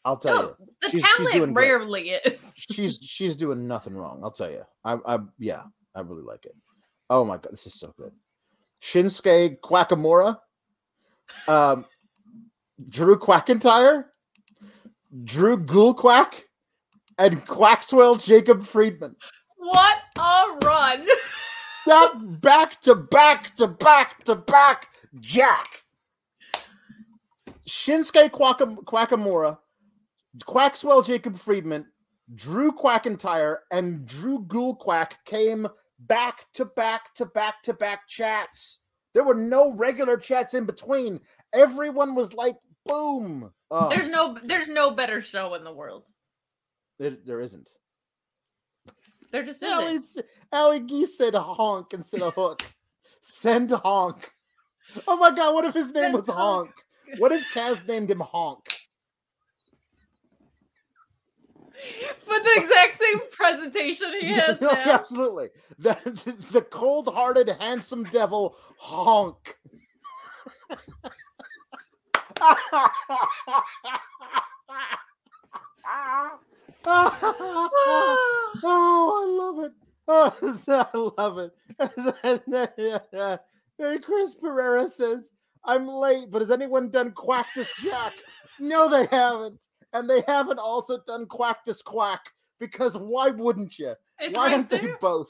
I'll 0.04 0.18
tell 0.18 0.36
No, 0.36 0.42
you. 0.42 0.56
the 0.84 0.90
She's- 0.92 1.04
she's 1.08 1.18
doing 1.18 1.32
talent 1.32 1.54
great. 1.56 1.68
rarely 1.70 2.10
is. 2.12 2.54
She's 2.58 3.00
she's 3.02 3.36
doing 3.36 3.68
nothing 3.68 3.96
wrong. 3.96 4.22
I'll 4.24 4.30
tell 4.32 4.52
you. 4.52 4.62
I, 4.84 4.98
I 5.08 5.20
yeah, 5.40 5.64
I 5.96 6.02
really 6.02 6.22
like 6.22 6.46
it. 6.46 6.56
Oh 7.10 7.24
my 7.26 7.38
god, 7.38 7.52
this 7.52 7.66
is 7.66 7.74
so 7.80 7.92
good. 7.98 8.12
Shinsuke 8.84 9.60
Quackamora, 9.62 10.38
um, 11.48 11.86
Drew 12.90 13.18
Quackentire, 13.18 14.06
Drew 15.24 15.58
Ghoulquack, 15.58 16.42
and 17.18 17.44
Quackswell 17.48 18.24
Jacob 18.24 18.64
Friedman. 18.64 19.16
What 19.66 19.98
a 20.18 20.44
run! 20.66 21.08
That 21.88 22.42
back 22.42 22.82
to 22.82 22.96
back 22.96 23.56
to 23.58 23.68
back 23.68 24.24
to 24.24 24.36
back 24.36 24.88
Jack. 25.20 25.84
Shinsuke 27.70 28.32
Quackam- 28.32 28.84
Quackamora, 28.86 29.60
Quackswell 30.44 31.06
Jacob 31.06 31.38
Friedman, 31.38 31.86
Drew 32.34 32.72
Quackentire, 32.72 33.58
and 33.72 34.06
Drew 34.08 34.46
Ghoulquack 34.46 35.12
came 35.26 35.68
back 36.00 36.46
to 36.56 36.66
back 36.66 37.14
to 37.16 37.26
back 37.28 37.62
to 37.64 37.74
back 37.74 38.08
chats. 38.08 38.80
There 39.14 39.24
were 39.24 39.36
no 39.36 39.72
regular 39.72 40.18
chats 40.18 40.56
in 40.56 40.66
between. 40.66 41.20
Everyone 41.54 42.16
was 42.16 42.34
like, 42.34 42.56
boom. 42.86 43.52
Oh, 43.70 43.90
There's 43.90 44.10
no, 44.10 44.38
there's 44.44 44.70
no 44.70 44.90
better 44.92 45.22
show 45.22 45.54
in 45.54 45.64
the 45.64 45.72
world. 45.74 46.06
there- 47.00 47.18
there 47.26 47.42
isn't. 47.42 47.70
There 49.32 49.44
just 49.44 49.64
Allie, 49.64 49.96
isn't. 49.96 50.26
Allie 50.52 50.80
Geese 50.80 51.18
said 51.18 51.36
honk 51.36 51.94
instead 51.94 52.22
of 52.22 52.36
hook. 52.36 52.64
Send 53.22 53.72
honk. 53.72 54.32
Oh 55.08 55.18
my 55.18 55.32
god, 55.32 55.54
what 55.54 55.66
if 55.66 55.74
his 55.74 55.92
name 55.92 56.04
Send 56.04 56.14
was 56.14 56.28
honk? 56.28 56.72
honk. 57.08 57.20
What 57.20 57.32
if 57.32 57.44
Taz 57.54 57.88
named 57.88 58.12
him 58.12 58.20
honk? 58.20 58.66
But 62.28 62.44
the 62.44 62.54
exact 62.56 62.96
same 62.96 63.20
presentation 63.32 64.14
he 64.20 64.28
has 64.34 64.60
No, 64.62 64.70
now. 64.70 64.82
absolutely. 64.86 65.50
The, 65.78 65.98
the, 66.06 66.38
the 66.52 66.62
cold-hearted, 66.62 67.50
handsome 67.60 68.04
devil 68.06 68.56
honk. 68.78 69.56
oh, 78.64 79.22
I 79.22 79.26
love 79.28 79.60
it. 79.66 79.74
Oh, 80.08 80.34
I 80.70 80.88
love 81.18 81.38
it. 81.40 81.52
Hey, 83.78 84.00
Chris 84.00 84.34
Pereira 84.36 84.88
says, 84.88 85.28
I'm 85.66 85.86
late, 85.86 86.32
but 86.32 86.42
has 86.42 86.50
anyone 86.50 86.90
done 86.90 87.12
Quactus 87.12 87.68
Jack? 87.84 88.14
no, 88.58 88.88
they 88.90 89.06
haven't. 89.14 89.60
And 89.92 90.10
they 90.10 90.22
haven't 90.26 90.60
also 90.60 91.00
done 91.06 91.26
Quactus 91.26 91.82
Quack 91.82 92.32
because 92.58 92.98
why 92.98 93.32
wouldn't 93.32 93.78
you? 93.78 93.96
It's 94.20 94.38
why 94.38 94.48
right 94.48 94.70
don't 94.70 94.72
they 94.82 94.94
both? 95.02 95.30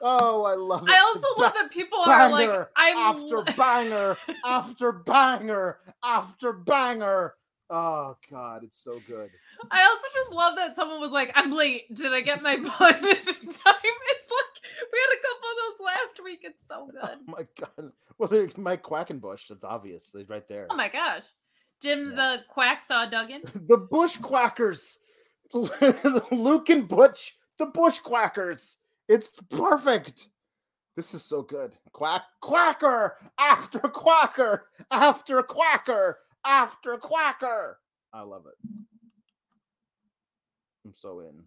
Oh, 0.00 0.44
I 0.44 0.54
love 0.54 0.88
it. 0.88 0.90
I 0.90 1.00
also 1.00 1.26
love 1.40 1.52
that 1.54 1.70
people 1.70 1.98
are 1.98 2.30
like, 2.30 2.68
I'm 2.76 2.96
after 2.96 3.42
banger 3.56 4.16
after 4.44 4.92
banger 4.92 5.78
after 6.02 6.52
banger. 6.52 7.34
Oh 7.74 8.16
God, 8.30 8.64
it's 8.64 8.76
so 8.84 9.00
good. 9.06 9.30
I 9.70 9.82
also 9.82 10.02
just 10.14 10.30
love 10.30 10.56
that 10.56 10.76
someone 10.76 11.00
was 11.00 11.10
like, 11.10 11.32
I'm 11.34 11.50
late. 11.52 11.92
Did 11.94 12.12
I 12.12 12.20
get 12.20 12.42
my 12.42 12.56
pun 12.68 12.94
in 12.96 13.02
time? 13.04 13.14
It's 13.24 13.60
like 13.64 14.62
we 14.92 14.98
had 15.00 15.16
a 15.16 15.22
couple 15.22 15.48
of 15.48 15.56
those 15.78 15.86
last 15.86 16.20
week. 16.22 16.40
It's 16.42 16.66
so 16.68 16.90
Oh 17.02 17.06
good. 17.08 17.18
my 17.26 17.46
God. 17.58 17.92
Well, 18.18 18.28
there's 18.28 18.58
Mike 18.58 18.82
Quackenbush. 18.82 19.48
That's 19.48 19.64
obvious. 19.64 20.10
They're 20.12 20.24
right 20.28 20.46
there. 20.48 20.66
Oh 20.68 20.76
my 20.76 20.88
gosh. 20.88 21.24
Jim 21.80 22.10
Yeah. 22.14 22.36
the 22.36 22.42
quack 22.48 22.82
saw 22.82 23.06
Duggan. 23.06 23.42
The 23.66 23.78
Bush 23.78 24.18
Bushquackers. 24.18 24.98
Luke 25.54 26.68
and 26.68 26.86
Butch, 26.88 27.36
the 27.58 27.66
Bushquackers. 27.66 28.76
It's 29.08 29.32
perfect. 29.50 30.28
This 30.94 31.14
is 31.14 31.24
so 31.24 31.40
good. 31.42 31.72
Quack, 31.92 32.22
quacker 32.42 33.16
after 33.38 33.78
quacker 33.80 34.60
after 34.90 35.42
quacker 35.42 36.18
after 36.44 36.96
quacker. 36.98 37.78
I 38.12 38.22
love 38.22 38.44
it. 38.46 38.56
I'm 40.84 40.94
so 40.96 41.20
in. 41.20 41.42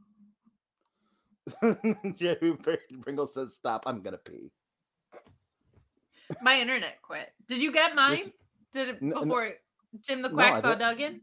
Jerry 2.15 2.57
Pringle 3.01 3.27
says, 3.27 3.53
"Stop! 3.53 3.83
I'm 3.85 4.01
gonna 4.01 4.17
pee." 4.17 4.51
My 6.41 6.59
internet 6.59 7.01
quit. 7.03 7.27
Did 7.47 7.61
you 7.61 7.71
get 7.71 7.93
mine? 7.95 8.15
This- 8.17 8.31
Did 8.73 8.89
it 8.89 8.97
N- 9.01 9.13
n- 9.15 9.21
before 9.23 9.51
Jim 10.01 10.21
the 10.23 10.29
quack 10.29 10.55
I 10.55 10.61
saw 10.61 10.69
don't- 10.69 10.79
Duggan? 10.79 11.21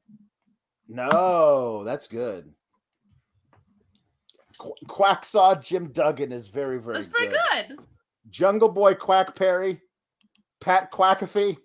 No, 0.89 1.83
that's 1.85 2.07
good. 2.07 2.53
Qu- 4.59 4.75
Quacksaw 4.87 5.61
Jim 5.63 5.91
Duggan 5.93 6.31
is 6.33 6.47
very, 6.49 6.79
very 6.79 6.95
That's 6.97 7.07
pretty 7.09 7.29
good. 7.35 7.69
good. 7.69 7.79
Jungle 8.31 8.69
Boy 8.69 8.95
Quack 8.95 9.35
Perry, 9.35 9.81
Pat 10.61 10.93
Quackafee, 10.93 11.57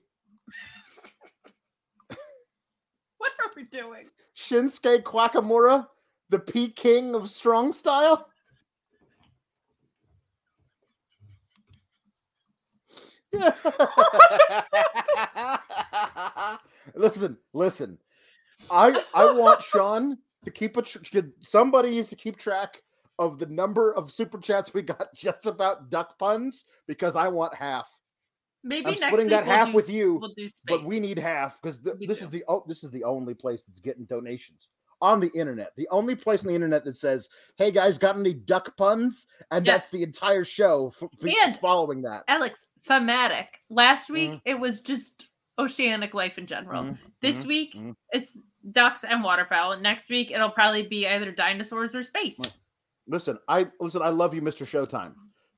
What 3.17 3.31
are 3.39 3.46
we 3.57 3.63
doing? 3.63 4.05
Shinsuke 4.37 5.01
Quackamura, 5.01 5.87
the 6.29 6.37
P 6.37 6.69
King 6.69 7.15
of 7.15 7.29
Strong 7.31 7.73
Style. 7.73 8.29
listen, 16.95 17.37
listen. 17.53 17.97
I 18.69 19.03
I 19.13 19.25
want 19.33 19.63
Sean 19.71 20.19
to 20.45 20.51
keep 20.51 20.77
a 20.77 20.83
tr- 20.83 20.99
somebody 21.41 21.89
needs 21.89 22.09
to 22.09 22.15
keep 22.15 22.37
track 22.37 22.83
of 23.17 23.39
the 23.39 23.47
number 23.47 23.91
of 23.93 24.11
super 24.11 24.37
chats 24.37 24.71
we 24.73 24.83
got 24.83 25.07
just 25.15 25.47
about 25.47 25.89
duck 25.89 26.19
puns 26.19 26.65
because 26.87 27.15
I 27.15 27.27
want 27.27 27.55
half. 27.55 27.89
Maybe 28.67 28.85
I'm 28.85 28.91
next 28.99 29.07
splitting 29.07 29.25
week 29.27 29.29
that 29.31 29.45
we'll 29.45 29.55
half 29.55 29.67
do 29.69 29.73
with 29.73 29.89
you, 29.89 30.15
We'll 30.19 30.33
but 30.67 30.83
we 30.83 30.99
need 30.99 31.17
half 31.19 31.59
because 31.61 31.79
We 31.99 32.05
this 32.07 32.19
do. 32.19 32.25
is 32.25 32.29
the 32.29 32.43
oh, 32.47 32.63
this 32.67 32.83
is 32.83 32.91
the 32.91 33.03
only 33.03 33.33
place 33.33 33.63
that's 33.63 33.79
getting 33.79 34.05
donations 34.05 34.69
on 35.01 35.19
the 35.19 35.29
internet. 35.35 35.73
The 35.75 35.87
only 35.91 36.15
place 36.15 36.41
on 36.41 36.47
the 36.47 36.55
internet 36.55 36.83
that 36.85 36.97
says, 36.97 37.29
"Hey 37.57 37.71
guys, 37.71 37.97
got 37.97 38.17
any 38.17 38.33
duck 38.33 38.75
puns?" 38.77 39.27
and 39.51 39.65
Yeah. 39.65 39.73
that's 39.73 39.89
the 39.89 40.03
entire 40.03 40.43
show 40.43 40.93
f- 41.01 41.09
And- 41.43 41.57
following 41.57 42.01
that. 42.03 42.23
Alex 42.27 42.65
thematic. 42.85 43.47
Last 43.69 44.09
week 44.09 44.31
Mhm. 44.31 44.41
it 44.45 44.59
was 44.59 44.81
just 44.81 45.27
oceanic 45.59 46.13
life 46.13 46.37
in 46.37 46.45
general. 46.47 46.83
Mhm, 46.83 46.97
This 47.21 47.43
mhm, 47.43 47.47
week 47.47 47.73
mhm. 47.75 47.95
it's 48.11 48.37
ducks 48.71 49.03
and 49.03 49.23
waterfowl. 49.23 49.71
And 49.73 49.81
next 49.83 50.09
week 50.09 50.29
it'll 50.31 50.49
probably 50.51 50.87
be 50.87 51.07
either 51.07 51.31
dinosaurs 51.31 51.95
or 51.95 52.03
space. 52.03 52.39
Listen, 53.07 53.39
I 53.47 53.67
listen. 53.79 54.01
I 54.01 54.09
love 54.09 54.33
you, 54.33 54.41
Mister 54.41 54.65
Showtime. 54.65 55.13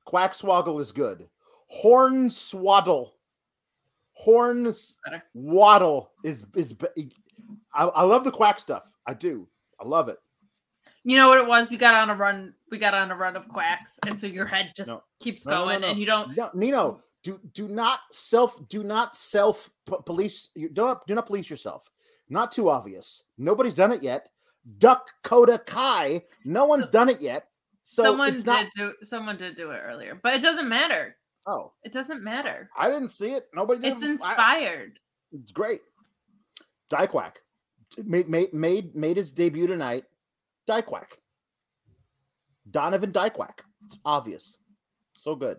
Quackswoggle 0.06 0.80
is 0.80 0.92
good. 0.92 1.28
Horn 1.72 2.30
swaddle, 2.30 3.14
horn 4.12 4.66
s- 4.66 4.96
waddle 5.34 6.10
is 6.24 6.44
is. 6.56 6.74
I, 7.72 7.84
I 7.84 8.02
love 8.02 8.24
the 8.24 8.32
quack 8.32 8.58
stuff. 8.58 8.82
I 9.06 9.14
do. 9.14 9.46
I 9.80 9.86
love 9.86 10.08
it. 10.08 10.18
You 11.04 11.16
know 11.16 11.28
what 11.28 11.38
it 11.38 11.46
was? 11.46 11.70
We 11.70 11.76
got 11.76 11.94
on 11.94 12.10
a 12.10 12.14
run. 12.14 12.54
We 12.70 12.78
got 12.78 12.92
on 12.94 13.10
a 13.12 13.16
run 13.16 13.36
of 13.36 13.48
quacks, 13.48 13.98
and 14.06 14.18
so 14.18 14.26
your 14.26 14.46
head 14.46 14.72
just 14.76 14.88
No. 14.90 15.02
keeps 15.20 15.46
No, 15.46 15.52
no, 15.52 15.58
no, 15.58 15.64
going, 15.66 15.80
no. 15.82 15.88
and 15.90 15.98
you 16.00 16.06
don't. 16.06 16.36
No, 16.36 16.50
Nino, 16.54 17.00
do 17.22 17.38
do 17.54 17.68
not 17.68 18.00
self 18.10 18.60
do 18.68 18.82
not 18.82 19.16
self 19.16 19.70
police. 20.06 20.48
You 20.56 20.68
don't 20.70 20.98
do 21.06 21.14
not 21.14 21.26
police 21.26 21.48
yourself. 21.48 21.88
Not 22.28 22.50
too 22.52 22.68
obvious. 22.68 23.22
Nobody's 23.38 23.74
done 23.74 23.92
it 23.92 24.02
yet. 24.02 24.28
Duck 24.78 25.06
Coda 25.22 25.58
Kai. 25.58 26.24
No 26.44 26.64
one's 26.66 26.88
done 26.88 27.08
it 27.08 27.20
yet. 27.20 27.46
So 27.84 28.02
someone 28.04 28.28
it's 28.34 28.42
did 28.42 28.46
not. 28.50 28.66
do. 28.76 28.92
Someone 29.02 29.36
did 29.36 29.56
do 29.56 29.70
it 29.70 29.80
earlier, 29.84 30.18
but 30.22 30.34
it 30.34 30.42
doesn't 30.42 30.68
matter. 30.68 31.16
Oh, 31.46 31.72
It 31.84 31.92
doesn't 31.92 32.22
matter. 32.22 32.68
I 32.78 32.90
didn't 32.90 33.08
see 33.08 33.32
it. 33.32 33.48
Nobody 33.54 33.80
did. 33.80 33.92
It's 33.94 34.02
it. 34.02 34.06
I- 34.06 34.10
inspired. 34.12 35.00
It's 35.32 35.52
great. 35.52 35.80
Diequack 36.92 37.34
made 38.04 38.28
made 38.28 38.52
made 38.52 38.94
made 38.96 39.16
his 39.16 39.30
debut 39.32 39.66
tonight. 39.66 40.04
Diequack. 40.68 41.06
Donovan 42.70 43.12
Diequack. 43.12 43.60
It's 43.86 43.98
obvious. 44.04 44.56
So 45.12 45.34
good. 45.34 45.58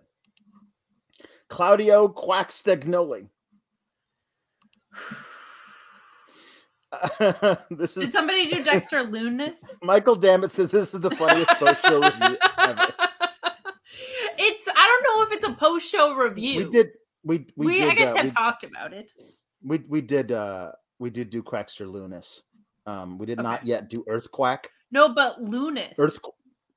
Claudio 1.48 2.08
Quackstagnoli. 2.08 3.28
this 7.70 7.96
is, 7.96 8.04
Did 8.04 8.12
somebody 8.12 8.46
do 8.48 8.62
Dexter 8.64 9.02
Loonness? 9.02 9.64
Michael 9.82 10.16
Dammit 10.16 10.50
says 10.50 10.70
this 10.70 10.92
is 10.94 11.00
the 11.00 11.10
funniest 11.12 11.50
post 11.52 11.80
show 11.84 12.00
review 12.02 12.36
ever. 12.58 12.92
It's. 14.38 14.68
I 14.68 14.72
don't 15.04 15.16
know 15.16 15.26
if 15.26 15.32
it's 15.32 15.48
a 15.48 15.52
post 15.54 15.90
show 15.90 16.14
review. 16.14 16.64
We 16.66 16.70
did 16.70 16.88
we 17.24 17.46
we, 17.56 17.66
We, 17.66 17.78
did, 17.80 17.88
I 17.90 17.94
guess 17.94 18.12
uh, 18.12 18.16
have 18.16 18.24
we, 18.26 18.30
talked 18.32 18.64
about 18.64 18.92
it. 18.92 19.12
we 19.62 19.78
we 19.88 20.00
did 20.00 20.32
uh 20.32 20.72
we 20.98 21.10
did 21.10 21.30
do 21.30 21.42
Quackster 21.42 21.90
Lunas. 21.90 22.42
Um 22.86 23.18
we 23.18 23.26
did 23.26 23.38
not 23.38 23.64
yet 23.66 23.88
do 23.88 24.04
Earthquack. 24.10 24.64
No, 24.90 25.08
but 25.14 25.40
Loonness. 25.42 25.94
Earth 25.98 26.18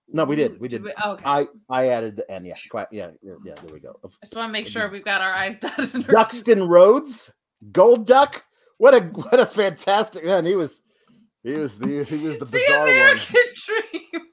No, 0.07 0.23
we 0.23 0.35
did. 0.35 0.59
We 0.59 0.67
did. 0.67 0.85
okay. 0.85 1.23
I 1.25 1.47
I 1.69 1.87
added 1.89 2.15
the 2.17 2.29
N. 2.31 2.45
Yeah, 2.45 2.55
quite. 2.69 2.87
Yeah, 2.91 3.09
yeah, 3.21 3.33
yeah. 3.43 3.55
There 3.55 3.73
we 3.73 3.79
go. 3.79 3.95
I 4.03 4.07
just 4.25 4.35
want 4.35 4.49
to 4.49 4.53
make 4.53 4.67
sure 4.67 4.89
we've 4.89 5.03
got 5.03 5.21
our 5.21 5.33
eyes 5.33 5.55
dotted. 5.61 5.93
and 5.95 6.05
our 6.09 6.23
T's 6.25 6.43
Duxton 6.43 6.67
Rhodes, 6.69 7.31
Gold 7.71 8.05
Duck. 8.07 8.43
What 8.77 8.93
a 8.93 8.99
what 9.01 9.39
a 9.39 9.45
fantastic 9.45 10.23
man. 10.25 10.45
He 10.45 10.55
was 10.55 10.81
he 11.43 11.53
was 11.53 11.77
the 11.79 12.03
he 12.03 12.17
was 12.17 12.37
the 12.37 12.45
the 12.45 12.51
bizarre 12.51 12.87
American 12.87 13.35
dream. 13.65 14.24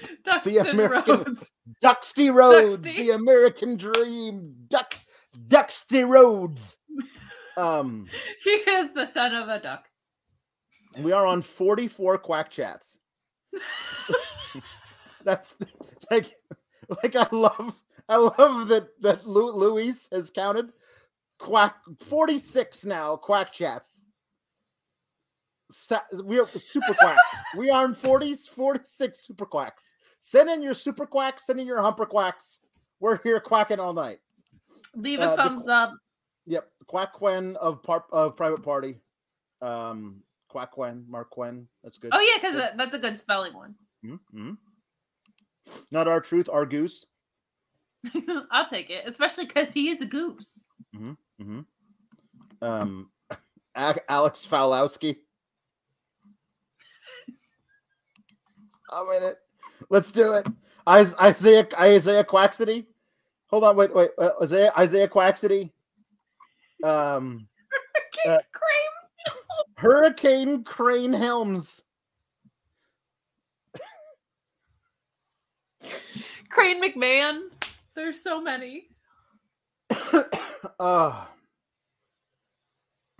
Duxton 0.24 0.70
American- 0.70 1.16
Rhodes. 1.24 1.50
Duxty 1.82 2.30
Rhodes, 2.34 2.78
Duxty. 2.78 2.96
the 2.96 3.10
American 3.10 3.76
dream. 3.76 4.54
Duck 4.68 4.94
Duxty 5.48 6.08
Rhodes. 6.08 6.60
Um, 7.56 8.06
He 8.42 8.50
is 8.50 8.92
the 8.94 9.04
son 9.04 9.34
of 9.34 9.48
a 9.48 9.58
duck. 9.58 9.84
we 11.00 11.12
are 11.12 11.26
on 11.26 11.42
44 11.42 12.16
quack 12.18 12.48
chats. 12.50 12.98
That's 15.24 15.52
like 16.10 16.32
like 17.02 17.16
I 17.16 17.26
love 17.32 17.74
I 18.08 18.16
love 18.16 18.68
that 18.68 18.88
that 19.02 19.26
Lu- 19.26 19.52
Luis 19.52 20.08
has 20.12 20.30
counted 20.30 20.70
quack 21.38 21.76
46 22.08 22.86
now 22.86 23.16
quack 23.16 23.52
chats. 23.52 23.99
Sa- 25.70 26.02
we 26.24 26.38
are 26.40 26.46
super 26.46 26.94
quacks. 26.94 27.20
we 27.56 27.70
are 27.70 27.84
in 27.86 27.94
40s 27.94 28.48
46 28.48 29.18
super 29.20 29.46
quacks. 29.46 29.92
Send 30.20 30.50
in 30.50 30.62
your 30.62 30.74
super 30.74 31.06
quacks, 31.06 31.46
send 31.46 31.60
in 31.60 31.66
your 31.66 31.80
humper 31.80 32.06
quacks. 32.06 32.60
We're 32.98 33.18
here 33.22 33.40
quacking 33.40 33.80
all 33.80 33.92
night. 33.94 34.18
Leave 34.94 35.20
Uh, 35.20 35.28
a 35.28 35.30
the 35.30 35.36
thumbs 35.36 35.68
up. 35.68 35.92
Yep, 36.46 36.68
Quack 36.86 37.12
Quen 37.14 37.56
of 37.56 37.82
part 37.82 38.04
of 38.10 38.36
Private 38.36 38.62
Party. 38.62 39.00
Um, 39.62 40.22
Quack 40.48 40.72
Quen, 40.72 41.06
Marq 41.08 41.30
Quen. 41.30 41.68
That's 41.84 41.96
good. 41.98 42.10
Oh 42.12 42.20
yeah, 42.20 42.40
because 42.42 42.76
that's 42.76 42.94
a 42.94 42.98
good 42.98 43.18
spelling 43.18 43.54
one. 43.54 43.74
Mhm. 44.04 44.56
Not 45.92 46.08
our 46.08 46.20
truth, 46.20 46.48
our 46.48 46.66
goose. 46.66 47.06
I'll 48.50 48.68
take 48.68 48.90
it, 48.90 49.04
especially 49.06 49.46
because 49.46 49.72
he 49.72 49.90
is 49.90 50.00
a 50.00 50.06
goose. 50.06 50.58
hmm 50.94 51.12
hmm. 51.40 51.60
Um, 52.62 53.10
Alex 53.74 54.46
Falowski. 54.50 55.18
I'm 58.90 59.06
in 59.16 59.22
it. 59.22 59.38
Let's 59.90 60.12
do 60.12 60.32
it. 60.34 60.46
Isaiah 60.88 61.66
Isaiah 61.78 62.24
Quaxity. 62.24 62.86
Hold 63.48 63.64
on, 63.64 63.76
wait, 63.76 63.94
wait. 63.94 64.10
Uh, 64.18 64.30
Isaiah 64.42 64.72
Isaiah 64.78 65.08
Quaxity. 65.08 65.70
Um, 66.84 67.48
King 68.12 68.32
Uh, 68.32 68.38
Crane. 68.52 69.00
Hurricane 69.76 70.64
Crane 70.64 71.12
Helms. 71.12 71.82
Crane 76.50 76.82
McMahon. 76.82 77.48
There's 77.94 78.22
so 78.22 78.40
many. 78.40 78.88
uh, 80.80 81.24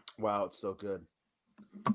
wow, 0.18 0.44
it's 0.44 0.58
so 0.58 0.74
good. 0.74 1.02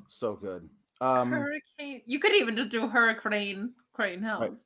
So 0.08 0.36
good. 0.36 0.70
Um, 1.02 1.32
Hurricane. 1.32 2.02
You 2.06 2.20
could 2.20 2.34
even 2.36 2.56
just 2.56 2.70
do 2.70 2.88
Hurricane 2.88 3.74
Crane 3.94 4.22
Helms. 4.22 4.58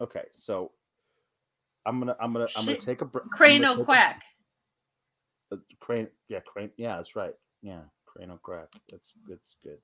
okay, 0.00 0.24
so 0.32 0.72
I'm 1.84 1.98
gonna 1.98 2.16
I'm 2.20 2.32
gonna 2.32 2.48
I'm 2.56 2.64
gonna 2.64 2.78
take 2.78 3.02
a 3.02 3.04
break. 3.04 3.24
Crane 3.30 3.62
Quack. 3.84 4.22
Uh, 5.52 5.56
crane, 5.78 6.08
yeah, 6.28 6.40
crane, 6.40 6.70
yeah, 6.76 6.96
that's 6.96 7.14
right. 7.14 7.34
Yeah, 7.62 7.80
crane 8.04 8.36
crack. 8.42 8.68
That's 8.90 9.12
that's 9.28 9.56
good. 9.62 9.78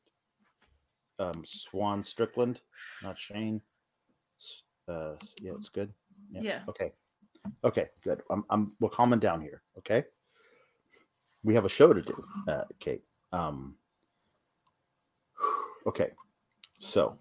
Um, 1.19 1.45
Swan 1.47 2.03
Strickland, 2.03 2.61
not 3.03 3.19
Shane. 3.19 3.61
Uh, 4.89 5.13
yeah, 5.41 5.53
it's 5.57 5.69
good. 5.69 5.93
Yeah. 6.33 6.61
Okay. 6.69 6.93
Okay. 7.65 7.89
Good. 8.03 8.23
I'm. 8.31 8.45
I'm. 8.51 8.73
We're 8.81 8.89
calming 8.89 9.21
down 9.21 9.41
here. 9.41 9.63
Okay. 9.79 10.05
We 11.45 11.55
have 11.55 11.65
a 11.65 11.69
show 11.69 11.93
to 11.93 12.03
do, 12.03 12.25
uh, 12.49 12.65
Kate. 12.81 13.03
Um. 13.33 13.77
Okay. 15.87 16.11
So, 16.79 17.17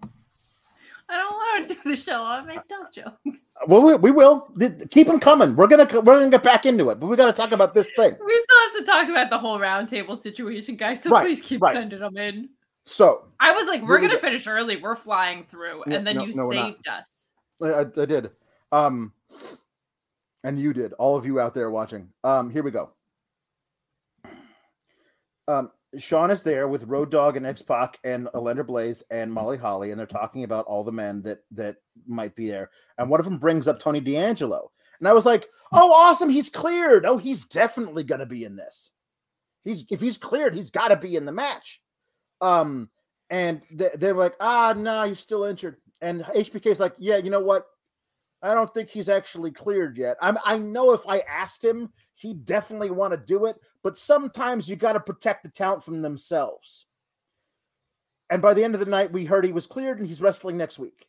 I 1.08 1.16
don't 1.16 1.32
want 1.32 1.68
to 1.68 1.74
do 1.74 1.80
the 1.90 1.96
show. 1.96 2.22
I 2.22 2.42
make 2.42 2.66
dumb 2.68 2.86
jokes. 2.92 3.40
well, 3.66 3.82
we, 3.82 3.94
we 3.96 4.10
will 4.10 4.48
keep 4.90 5.06
them 5.06 5.20
coming. 5.20 5.54
We're 5.56 5.66
gonna 5.68 5.84
we're 6.00 6.18
gonna 6.18 6.30
get 6.30 6.42
back 6.42 6.66
into 6.66 6.90
it, 6.90 6.98
but 7.00 7.06
we 7.06 7.16
got 7.16 7.26
to 7.26 7.32
talk 7.32 7.52
about 7.52 7.74
this 7.74 7.90
thing. 7.96 8.12
We 8.24 8.44
still 8.44 8.58
have 8.60 8.74
to 8.78 8.84
talk 8.84 9.08
about 9.08 9.30
the 9.30 9.38
whole 9.38 9.58
roundtable 9.58 10.20
situation, 10.20 10.76
guys. 10.76 11.02
So 11.02 11.10
Right, 11.10 11.24
please 11.24 11.40
keep 11.40 11.60
right. 11.62 11.74
sending 11.74 12.00
them 12.00 12.16
in. 12.16 12.48
So, 12.84 13.24
I 13.38 13.52
was 13.52 13.68
like, 13.68 13.82
we're 13.82 14.00
gonna 14.00 14.14
go. 14.14 14.18
finish 14.18 14.46
early. 14.48 14.76
We're 14.76 14.96
flying 14.96 15.44
through, 15.44 15.84
Yeah, 15.86 15.94
and 15.96 16.06
then 16.06 16.16
no- 16.16 16.24
you 16.24 16.32
no, 16.34 16.50
saved 16.50 16.88
us. 16.88 17.28
I, 17.62 17.66
I, 17.66 17.80
I 17.80 18.04
did. 18.06 18.30
Um, 18.72 19.12
and 20.42 20.58
you 20.58 20.72
did. 20.72 20.92
All 20.94 21.16
of 21.16 21.24
you 21.24 21.38
out 21.38 21.54
there 21.54 21.70
watching. 21.70 22.08
Um, 22.24 22.50
here 22.50 22.64
we 22.64 22.72
go. 22.72 22.90
Um, 25.46 25.70
Sean 25.98 26.30
is 26.30 26.42
there 26.42 26.68
with 26.68 26.84
Road 26.84 27.10
Dogg 27.10 27.36
and 27.36 27.46
X 27.46 27.60
Pac 27.62 27.98
and 28.04 28.26
Alundra 28.34 28.66
Blaze 28.66 29.02
and 29.10 29.32
Molly 29.32 29.58
Holly, 29.58 29.90
and 29.90 29.98
they're 29.98 30.06
talking 30.06 30.44
about 30.44 30.64
all 30.66 30.84
the 30.84 30.92
men 30.92 31.22
that 31.22 31.40
that 31.50 31.76
might 32.06 32.34
be 32.34 32.48
there. 32.48 32.70
And 32.98 33.10
one 33.10 33.20
of 33.20 33.26
them 33.26 33.38
brings 33.38 33.68
up 33.68 33.78
Tony 33.78 34.00
D'Angelo, 34.00 34.70
and 34.98 35.08
I 35.08 35.12
was 35.12 35.26
like, 35.26 35.48
"Oh, 35.72 35.92
awesome! 35.92 36.30
He's 36.30 36.48
cleared. 36.48 37.04
Oh, 37.04 37.18
he's 37.18 37.44
definitely 37.44 38.04
to 38.04 38.26
be 38.26 38.44
in 38.44 38.56
this. 38.56 38.90
He's 39.64 39.84
if 39.90 40.00
he's 40.00 40.16
cleared, 40.16 40.54
he's 40.54 40.70
got 40.70 40.88
to 40.88 40.96
be 40.96 41.16
in 41.16 41.26
the 41.26 41.32
match." 41.32 41.80
Um, 42.40 42.88
and 43.28 43.62
they, 43.70 43.90
they 43.94 44.12
like, 44.12 44.34
"Ah, 44.40 44.74
no, 44.76 45.04
he's 45.04 45.20
still 45.20 45.44
injured." 45.44 45.76
And 46.00 46.22
HBK's 46.22 46.80
like, 46.80 46.94
"Yeah, 46.98 47.18
you 47.18 47.30
know 47.30 47.40
what? 47.40 47.66
I 48.42 48.54
don't 48.54 48.72
think 48.74 48.90
he's 48.90 49.08
actually 49.08 49.52
cleared 49.52 49.96
yet. 49.96 50.16
I'm, 50.20 50.36
I 50.44 50.58
know 50.58 50.92
if 50.92 51.02
I 51.08 51.20
asked 51.20 51.64
him, 51.64 51.92
he'd 52.14 52.44
definitely 52.44 52.90
want 52.90 53.12
to 53.12 53.16
do 53.16 53.46
it, 53.46 53.56
but 53.82 53.96
sometimes 53.96 54.68
you 54.68 54.74
got 54.74 54.94
to 54.94 55.00
protect 55.00 55.44
the 55.44 55.48
talent 55.48 55.84
from 55.84 56.02
themselves. 56.02 56.86
And 58.30 58.42
by 58.42 58.54
the 58.54 58.64
end 58.64 58.74
of 58.74 58.80
the 58.80 58.86
night, 58.86 59.12
we 59.12 59.24
heard 59.24 59.44
he 59.44 59.52
was 59.52 59.66
cleared 59.66 59.98
and 59.98 60.08
he's 60.08 60.20
wrestling 60.20 60.56
next 60.56 60.78
week. 60.78 61.06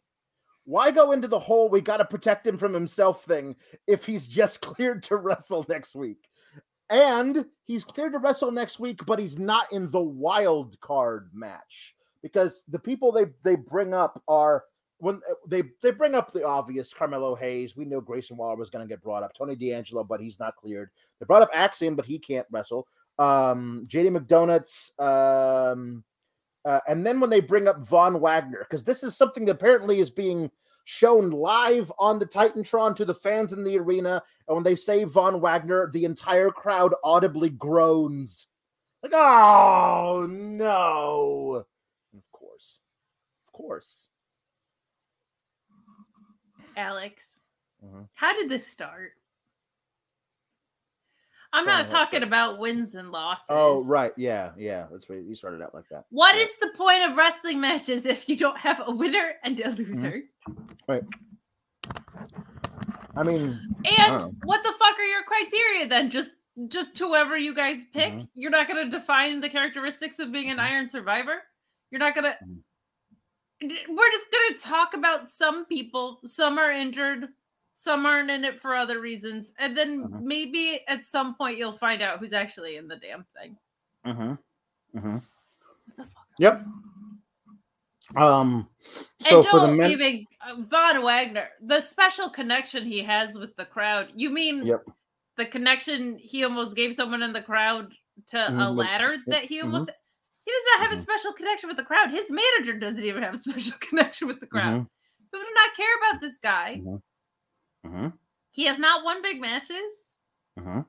Why 0.66 0.92
go 0.92 1.12
into 1.12 1.28
the 1.28 1.40
whole 1.40 1.70
we 1.70 1.82
got 1.82 1.98
to 1.98 2.06
protect 2.06 2.46
him 2.46 2.58
from 2.58 2.74
himself 2.74 3.26
thing 3.26 3.56
if 3.88 4.06
he's 4.06 4.28
just 4.28 4.62
cleared 4.62 5.02
to 5.04 5.18
wrestle 5.18 5.66
next 5.68 5.96
week? 5.96 6.30
And 6.90 7.46
he's 7.64 7.84
cleared 7.84 8.14
to 8.14 8.20
wrestle 8.20 8.52
next 8.52 8.80
week, 8.80 9.00
but 9.08 9.18
he's 9.18 9.40
not 9.40 9.72
in 9.72 9.90
the 9.90 10.02
wild 10.02 10.80
card 10.82 11.32
match 11.34 11.96
because 12.22 12.64
the 12.68 12.80
people 12.80 13.12
they, 13.12 13.26
they 13.44 13.56
bring 13.56 13.94
up 13.94 14.22
are 14.28 14.66
when 15.04 15.18
uh, 15.30 15.34
they 15.46 15.64
they 15.82 15.92
bring 15.92 16.16
up 16.16 16.32
the 16.32 16.46
obvious 16.46 16.94
Carmelo 16.94 17.36
Hayes, 17.36 17.76
we 17.76 17.84
know 17.84 18.00
Grayson 18.00 18.38
Waller 18.38 18.56
was 18.56 18.70
going 18.70 18.88
to 18.88 18.90
get 18.90 19.04
brought 19.04 19.22
up. 19.22 19.34
Tony 19.34 19.56
D'Angelo, 19.56 20.04
but 20.04 20.22
he's 20.22 20.40
not 20.40 20.56
cleared. 20.56 20.90
They 21.20 21.26
brought 21.26 21.42
up 21.42 21.50
Axiom, 21.54 21.96
but 21.96 22.06
he 22.06 22.18
can't 22.18 22.48
wrestle. 22.50 22.88
Um, 23.20 23.84
JD 23.88 24.18
McDonuts, 24.18 24.98
um, 25.00 26.04
uh, 26.64 26.80
and 26.88 27.06
then 27.06 27.20
when 27.20 27.30
they 27.30 27.42
bring 27.42 27.68
up 27.68 27.80
Von 27.80 28.22
Wagner, 28.22 28.66
because 28.68 28.84
this 28.84 29.04
is 29.04 29.18
something 29.18 29.44
that 29.46 29.52
apparently 29.52 30.00
is 30.00 30.10
being 30.10 30.50
shown 30.86 31.32
live 31.32 31.92
on 32.00 32.18
the 32.18 32.26
Titantron 32.26 32.96
to 32.96 33.04
the 33.04 33.14
fans 33.14 33.52
in 33.52 33.66
the 33.66 33.78
arena, 33.78 34.24
and 34.48 34.56
when 34.56 34.64
they 34.64 34.76
say 34.76 35.04
Von 35.04 35.42
Wagner, 35.42 35.92
the 35.92 36.06
entire 36.06 36.50
crowd 36.50 36.94
audibly 37.04 37.50
groans, 37.50 38.48
like, 39.04 39.12
"Oh 39.14 40.26
no!" 40.30 41.66
And 42.14 42.22
of 42.22 42.32
course, 42.32 42.80
of 43.48 43.54
course. 43.54 44.08
Alex, 46.78 47.38
Mhm. 47.84 48.08
how 48.16 48.34
did 48.34 48.50
this 48.50 48.66
start? 48.68 49.12
I'm 51.56 51.66
Tell 51.66 51.78
not 51.78 51.86
talking 51.88 52.18
started. 52.18 52.24
about 52.28 52.58
wins 52.60 52.96
and 52.96 53.12
losses. 53.12 53.46
Oh, 53.50 53.84
right. 53.86 54.12
Yeah. 54.18 54.54
Yeah. 54.58 54.88
That's 54.92 55.08
right. 55.08 55.22
You 55.22 55.36
started 55.36 55.62
out 55.62 55.76
like 55.76 55.88
that. 55.90 56.06
What 56.10 56.36
Yeah. 56.36 56.42
is 56.42 56.58
the 56.58 56.70
point 56.76 57.04
of 57.04 57.16
wrestling 57.16 57.62
matches 57.62 58.08
if 58.08 58.28
you 58.28 58.36
don't 58.36 58.58
have 58.58 58.82
a 58.88 58.92
winner 58.92 59.34
and 59.44 59.60
a 59.60 59.64
Mm-hmm. 59.66 59.94
loser? 59.94 60.24
I 63.16 63.22
mean, 63.22 63.60
And 64.00 64.18
know. 64.20 64.34
what 64.46 64.64
the 64.64 64.72
fuck 64.80 64.98
are 64.98 65.04
your 65.06 65.24
criteria 65.24 65.88
then? 65.88 66.10
Just 66.10 66.34
just 66.68 66.96
whoever 67.00 67.36
you 67.38 67.54
guys 67.56 67.84
pick. 67.94 68.14
Mhm. 68.14 68.30
You're 68.36 68.52
not 68.52 68.68
going 68.68 68.84
to 68.86 68.90
define 68.90 69.42
the 69.42 69.50
characteristics 69.50 70.20
of 70.20 70.32
being 70.32 70.52
an 70.52 70.60
Iron 70.60 70.88
Survivor. 70.88 71.42
You're 71.90 71.98
not 72.00 72.14
going 72.16 72.26
to. 72.32 72.38
We're 73.90 74.12
just 74.12 74.32
going 74.32 74.58
to 74.58 74.64
talk 74.64 74.94
about 74.94 75.30
some 75.30 75.66
people. 75.66 76.20
Some 76.26 76.58
are 76.58 76.72
injured. 76.72 77.30
Some 77.76 78.06
aren't 78.06 78.30
in 78.30 78.46
it 78.46 78.62
for 78.62 78.76
other 78.76 79.00
reasons, 79.02 79.52
and 79.60 79.76
then 79.78 80.04
Mhm. 80.06 80.22
maybe 80.22 80.80
at 80.88 81.06
some 81.06 81.36
point 81.36 81.58
you'll 81.58 81.76
find 81.78 82.02
out 82.02 82.20
who's 82.20 82.32
actually 82.32 82.78
in 82.78 82.88
the 82.88 82.96
damn 82.96 83.26
thing. 83.36 83.58
mm-hmm. 84.06 84.34
Mm-hmm. 84.98 85.14
What 85.16 85.98
the 85.98 86.04
fuck? 86.04 86.28
Yep. 86.40 86.66
Um, 88.16 88.70
so 89.20 89.40
and 89.40 89.48
for 89.48 89.60
the 89.62 89.72
men, 89.72 89.92
even 89.92 90.26
uh, 90.46 90.56
Von 90.60 91.02
Wagner, 91.04 91.50
the 91.62 91.80
special 91.82 92.30
connection 92.30 92.86
he 92.86 93.02
has 93.04 93.38
with 93.40 93.56
the 93.56 93.66
crowd. 93.66 94.12
You 94.14 94.30
mean 94.30 94.66
Yep. 94.66 94.86
the 95.38 95.46
connection 95.46 96.18
he 96.20 96.44
almost 96.44 96.76
gave 96.76 96.94
someone 96.94 97.24
in 97.24 97.34
the 97.34 97.42
crowd 97.42 97.92
to 98.28 98.46
a 98.46 98.50
Mhm, 98.50 98.76
with- 98.78 98.86
ladder 98.86 99.18
that 99.28 99.46
he 99.46 99.60
mhm. 99.60 99.64
almost 99.64 99.90
he 100.46 100.52
does 100.52 100.62
not 100.80 100.90
have 100.90 100.98
a 100.98 101.02
special 101.02 101.34
connection 101.34 101.68
with 101.70 101.78
the 101.78 101.84
crowd. 101.84 102.12
His 102.12 102.30
manager 102.30 102.74
doesn't 102.78 103.04
even 103.04 103.24
have 103.24 103.36
a 103.36 103.38
special 103.50 103.78
connection 103.80 104.28
with 104.28 104.40
the 104.40 104.48
crowd. 104.48 104.82
Mhm. 104.82 104.88
People 105.32 105.46
do 105.46 105.54
not 105.56 105.76
care 105.76 105.98
about 106.10 106.22
this 106.22 106.38
guy. 106.38 106.82
Mm-hmm. 107.86 108.08
He 108.52 108.66
has 108.66 108.78
not 108.80 109.04
won 109.04 109.22
big 109.22 109.42
matches. 109.42 109.92
Mm-hmm. 110.60 110.82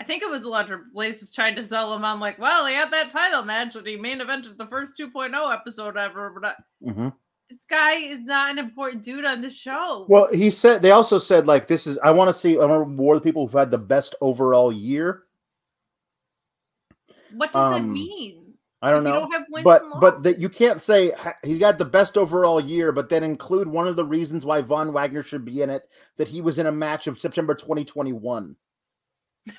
I 0.00 0.04
think 0.04 0.22
it 0.22 0.30
was 0.30 0.42
Electra 0.44 0.80
Blaze 0.92 1.20
was 1.20 1.30
trying 1.32 1.54
to 1.56 1.64
sell 1.64 1.94
him 1.94 2.04
on 2.04 2.20
like, 2.20 2.38
well, 2.38 2.66
he 2.66 2.74
had 2.74 2.90
that 2.92 3.10
title 3.10 3.42
match 3.44 3.74
when 3.74 3.86
he 3.86 3.96
main 3.96 4.20
evented 4.20 4.58
the 4.58 4.66
first 4.66 4.98
2.0 4.98 5.54
episode 5.54 5.96
ever, 5.96 6.30
but 6.30 6.44
I- 6.50 6.54
Mm-hmm. 6.90 7.08
this 7.48 7.64
guy 7.70 7.94
is 7.94 8.20
not 8.22 8.50
an 8.50 8.58
important 8.58 9.02
dude 9.04 9.24
on 9.24 9.40
the 9.40 9.48
show. 9.50 10.04
Well, 10.08 10.28
he 10.32 10.50
said 10.50 10.82
they 10.82 10.90
also 10.90 11.18
said 11.18 11.46
like 11.46 11.66
this 11.68 11.86
is 11.86 11.96
I 11.98 12.10
want 12.10 12.28
to 12.28 12.34
see 12.38 12.54
I 12.56 12.64
want 12.64 12.72
to 12.72 12.90
reward 12.90 13.18
the 13.18 13.20
people 13.22 13.46
who've 13.46 13.58
had 13.58 13.70
the 13.70 13.78
best 13.78 14.14
overall 14.20 14.70
year. 14.72 15.22
what 17.32 17.52
does 17.52 17.70
that 17.72 17.80
um, 17.80 17.92
mean? 17.92 18.45
I 18.82 18.90
don't 18.90 19.04
know. 19.04 19.26
don't 19.26 19.64
but 19.64 19.82
but 20.00 20.22
that 20.22 20.38
you 20.38 20.48
can't 20.50 20.80
say 20.80 21.12
he 21.42 21.58
got 21.58 21.78
the 21.78 21.84
best 21.84 22.18
overall 22.18 22.60
year, 22.60 22.92
but 22.92 23.08
then 23.08 23.22
include 23.24 23.66
one 23.68 23.88
of 23.88 23.96
the 23.96 24.04
reasons 24.04 24.44
why 24.44 24.60
Von 24.60 24.92
Wagner 24.92 25.22
should 25.22 25.44
be 25.44 25.62
in 25.62 25.70
it 25.70 25.88
that 26.18 26.28
he 26.28 26.42
was 26.42 26.58
in 26.58 26.66
a 26.66 26.72
match 26.72 27.06
of 27.06 27.18
September 27.18 27.54
2021. 27.54 28.54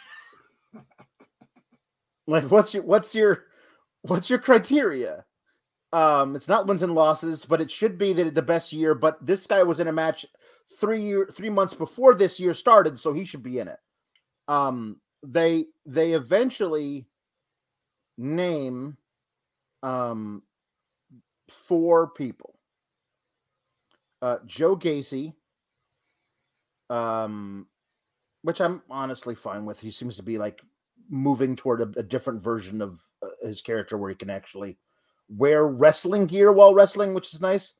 like, 2.27 2.51
what's 2.51 2.75
your 2.75 2.83
what's 2.83 3.15
your 3.15 3.45
what's 4.03 4.29
your 4.29 4.39
criteria? 4.39 5.25
Um, 5.93 6.35
it's 6.35 6.49
not 6.49 6.67
wins 6.67 6.83
and 6.83 6.93
losses, 6.93 7.43
but 7.43 7.61
it 7.61 7.71
should 7.71 7.97
be 7.97 8.13
that 8.13 8.35
the 8.35 8.41
best 8.41 8.71
year. 8.71 8.93
But 8.93 9.25
this 9.25 9.47
guy 9.47 9.63
was 9.63 9.79
in 9.79 9.87
a 9.87 9.93
match 9.93 10.27
three 10.79 11.01
year 11.01 11.27
three 11.33 11.49
months 11.49 11.73
before 11.73 12.13
this 12.13 12.39
year 12.39 12.53
started, 12.53 12.99
so 12.99 13.13
he 13.13 13.25
should 13.25 13.43
be 13.43 13.57
in 13.57 13.67
it. 13.67 13.79
Um, 14.47 14.97
they 15.23 15.65
they 15.87 16.13
eventually 16.13 17.07
name 18.19 18.95
um 19.83 20.41
four 21.49 22.07
people 22.07 22.57
uh 24.21 24.37
joe 24.45 24.75
gacy 24.75 25.33
um 26.89 27.67
which 28.41 28.59
i'm 28.59 28.81
honestly 28.89 29.35
fine 29.35 29.65
with 29.65 29.79
he 29.79 29.91
seems 29.91 30.15
to 30.15 30.23
be 30.23 30.37
like 30.37 30.61
moving 31.09 31.55
toward 31.55 31.81
a, 31.81 31.99
a 31.99 32.03
different 32.03 32.41
version 32.41 32.81
of 32.81 33.01
uh, 33.23 33.27
his 33.43 33.61
character 33.61 33.97
where 33.97 34.09
he 34.09 34.15
can 34.15 34.29
actually 34.29 34.77
wear 35.29 35.67
wrestling 35.67 36.25
gear 36.25 36.51
while 36.51 36.73
wrestling 36.73 37.13
which 37.13 37.33
is 37.33 37.41
nice 37.41 37.73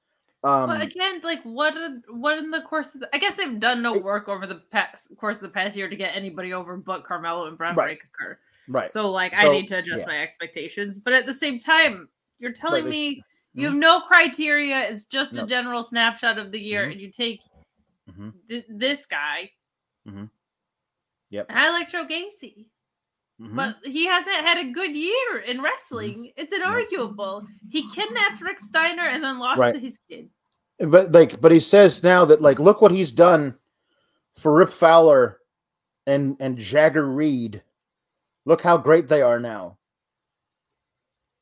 um 0.44 0.70
But 0.70 0.82
again, 0.84 1.20
like 1.24 1.42
what? 1.44 1.74
What 2.10 2.38
in 2.38 2.52
the 2.52 2.62
course 2.62 2.94
of 2.94 3.02
the? 3.02 3.10
I 3.14 3.18
guess 3.18 3.36
they've 3.36 3.60
done 3.60 3.82
no 3.82 3.98
work 3.98 4.30
over 4.30 4.46
the 4.46 4.62
past 4.72 5.08
course 5.18 5.38
of 5.38 5.42
the 5.42 5.50
past 5.50 5.76
year 5.76 5.90
to 5.90 5.96
get 5.96 6.16
anybody 6.16 6.54
over 6.54 6.78
but 6.78 7.04
Carmelo 7.04 7.48
and 7.48 7.58
Bron 7.58 7.76
Right. 7.76 8.00
Breakker. 8.00 8.40
Right. 8.68 8.92
So 8.92 9.10
like 9.10 9.34
I 9.36 9.50
need 9.50 9.68
to 9.70 9.78
adjust 9.78 10.02
yeah. 10.02 10.08
my 10.08 10.22
expectations. 10.22 11.00
But 11.00 11.14
at 11.14 11.26
the 11.26 11.34
same 11.34 11.58
time, 11.60 12.10
you're 12.40 12.52
telling 12.54 12.88
me 12.90 13.24
you 13.54 13.66
have 13.66 13.76
no 13.76 14.02
criteria. 14.02 14.82
It's 14.90 15.06
just 15.06 15.38
a 15.38 15.46
general 15.46 15.82
snapshot 15.84 16.38
of 16.38 16.52
the 16.52 16.60
year, 16.60 16.86
Mhm. 16.88 16.92
and 16.92 17.02
you 17.02 17.12
take 17.12 17.40
Mhm. 18.12 18.34
th- 18.50 18.66
this 18.70 19.06
guy. 19.06 19.52
Mhm. 20.08 20.30
Yep. 21.30 21.48
I 21.50 21.70
like 21.72 21.90
Joe 21.90 22.06
Gacy, 22.06 22.68
Mhm. 23.42 23.56
but 23.56 23.78
he 23.84 24.06
hasn't 24.06 24.36
had 24.36 24.58
a 24.60 24.72
good 24.72 24.96
year 24.96 25.40
in 25.40 25.62
wrestling. 25.62 26.32
It's 26.38 26.54
inarguable. 26.58 27.48
He 27.70 27.90
kidnapped 27.90 28.42
Rick 28.42 28.60
Steiner 28.60 29.04
and 29.08 29.24
then 29.24 29.40
lost 29.40 29.60
Right. 29.60 29.74
to 29.74 29.80
his 29.80 29.98
kid. 30.10 30.30
but 30.80 31.12
like 31.12 31.42
but 31.42 31.52
he 31.52 31.60
says 31.60 32.04
now 32.04 32.24
that 32.26 32.40
like 32.40 32.60
look 32.60 32.82
what 32.82 32.92
he's 32.92 33.12
done 33.12 33.58
for 34.36 34.54
Rip 34.54 34.70
Fowler 34.72 35.40
and 36.06 36.38
and 36.40 36.56
Jagger 36.60 37.08
Reed. 37.08 37.64
Look 38.48 38.62
how 38.62 38.78
great 38.78 39.10
they 39.10 39.22
are 39.22 39.42
now. 39.42 39.78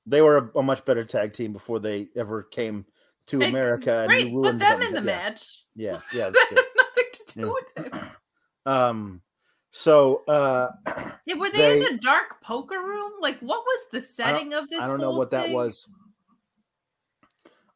They 0.07 0.21
were 0.23 0.37
a, 0.55 0.57
a 0.59 0.63
much 0.63 0.83
better 0.85 1.03
tag 1.03 1.33
team 1.33 1.53
before 1.53 1.79
they 1.79 2.07
ever 2.15 2.41
came 2.41 2.83
to 3.27 3.41
Hey, 3.41 3.49
America. 3.49 4.07
and 4.09 4.11
put 4.11 4.33
ruined 4.33 4.59
them 4.59 4.81
in 4.81 4.91
the 4.91 5.01
yeah, 5.01 5.05
match. 5.05 5.63
Yeah, 5.75 5.99
yeah. 6.15 6.31
That 6.31 6.47
has 6.49 6.65
nothing 6.75 7.03
to 7.13 7.33
do 7.35 7.41
Yeah. 7.41 7.53
with 7.85 7.93
it. 7.93 8.03
um, 8.65 9.21
so 9.69 10.23
uh, 10.27 10.69
Yeah, 11.27 11.35
were 11.35 11.51
they, 11.51 11.59
They- 11.59 11.85
in 11.85 11.93
a 11.93 11.97
dark 11.99 12.41
poker 12.41 12.79
room? 12.79 13.11
Like, 13.21 13.37
what 13.39 13.59
was 13.63 13.85
the 13.91 14.01
setting 14.01 14.53
of 14.55 14.67
this? 14.71 14.81
I 14.81 14.87
don't 14.87 14.99
know 14.99 15.11
what 15.11 15.29
that 15.29 15.51
was. 15.51 15.87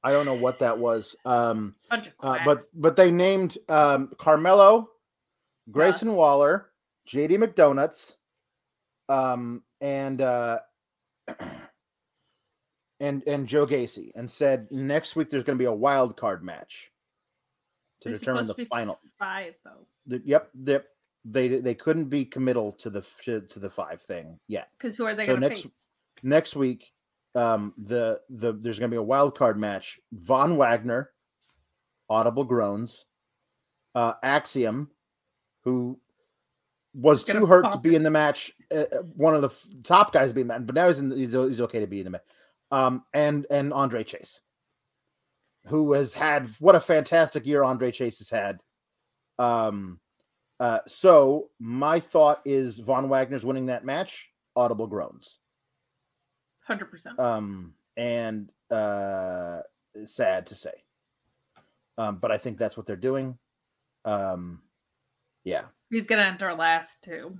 I 0.03 0.11
don't 0.11 0.25
know 0.25 0.33
what 0.33 0.57
that 0.59 0.75
was. 0.79 1.15
Um, 1.23 1.75
Uh, 1.91 2.39
but 2.45 2.61
but 2.73 2.95
they 2.95 3.11
named 3.11 3.59
um, 3.67 4.11
Carmelo, 4.17 4.89
Grayson 5.69 6.15
Waller, 6.15 6.71
JD 7.07 7.31
McDonuts, 7.37 8.13
um, 9.09 9.63
and 9.81 10.21
uh, 10.21 10.59
and 12.99 13.23
and 13.27 13.47
Joe 13.47 13.65
Gacy, 13.67 14.11
and 14.15 14.29
said 14.29 14.67
next 14.71 15.15
week 15.15 15.29
there's 15.29 15.43
going 15.43 15.57
to 15.57 15.61
be 15.61 15.65
a 15.65 15.73
wild 15.73 16.15
card 16.17 16.43
match 16.43 16.91
to 18.01 18.09
They're 18.09 18.17
determine 18.17 18.47
the 18.47 18.65
final. 18.65 18.99
five 19.17 19.55
though, 19.65 19.85
The, 20.05 20.21
yep, 20.25 20.49
the, 20.53 20.83
they 21.25 21.47
they 21.59 21.75
couldn't 21.75 22.05
be 22.05 22.23
committal 22.25 22.71
to 22.73 22.89
the 22.89 23.01
to 23.25 23.59
the 23.59 23.69
five 23.69 24.01
thing 24.01 24.39
yet. 24.47 24.69
because 24.77 24.95
who 24.95 25.05
are 25.05 25.15
they 25.15 25.25
So 25.25 25.35
going 25.37 25.41
to 25.49 25.55
face? 25.55 25.87
Next 26.23 26.55
week, 26.55 26.91
um, 27.35 27.73
the 27.77 28.21
the 28.29 28.53
there's 28.53 28.79
going 28.79 28.89
to 28.89 28.93
be 28.93 28.97
a 28.99 29.03
wild 29.03 29.37
card 29.37 29.57
match. 29.57 29.99
Von 30.13 30.57
Wagner, 30.57 31.11
audible 32.09 32.43
groans. 32.43 33.05
Uh, 33.95 34.13
Axiom, 34.23 34.89
who 35.63 35.99
was 36.93 37.23
too 37.23 37.45
hurt 37.45 37.71
to 37.71 37.77
be 37.77 37.95
in 37.95 38.03
the 38.03 38.09
match. 38.09 38.51
Uh, 38.71 38.79
uh, 38.79 39.01
one 39.15 39.35
of 39.35 39.41
the 39.41 39.49
f- 39.49 39.65
top 39.83 40.11
guys 40.11 40.29
to 40.29 40.33
be 40.33 40.41
in 40.41 40.47
that, 40.47 40.65
but 40.65 40.75
now 40.75 40.87
he's 40.87 40.99
in, 40.99 41.11
he's, 41.11 41.33
he's 41.33 41.61
okay 41.61 41.79
to 41.79 41.87
be 41.87 41.99
in 41.99 42.05
the 42.05 42.09
match. 42.11 42.23
Um, 42.71 43.03
and 43.13 43.45
and 43.49 43.73
Andre 43.73 44.03
Chase, 44.03 44.41
who 45.67 45.93
has 45.93 46.13
had 46.13 46.49
what 46.59 46.75
a 46.75 46.79
fantastic 46.79 47.45
year 47.45 47.63
Andre 47.63 47.91
Chase 47.91 48.19
has 48.19 48.29
had. 48.29 48.61
Um, 49.37 49.99
uh, 50.59 50.79
so 50.87 51.49
my 51.59 51.99
thought 51.99 52.41
is 52.45 52.77
Von 52.79 53.07
Wagner's 53.09 53.45
winning 53.45 53.67
that 53.67 53.85
match. 53.85 54.29
Audible 54.55 54.87
groans 54.87 55.37
Hundred 56.63 56.85
percent. 56.91 57.17
um, 57.19 57.73
and 57.95 58.51
uh, 58.71 59.59
sad 60.05 60.47
to 60.47 60.55
say. 60.55 60.83
Um, 61.97 62.17
but 62.17 62.31
I 62.31 62.37
think 62.37 62.57
that's 62.57 62.77
what 62.77 62.85
they're 62.85 62.95
doing. 62.95 63.37
Um, 64.05 64.61
yeah. 65.43 65.63
He's 65.89 66.07
gonna 66.07 66.23
enter 66.23 66.53
last 66.53 67.03
too. 67.03 67.37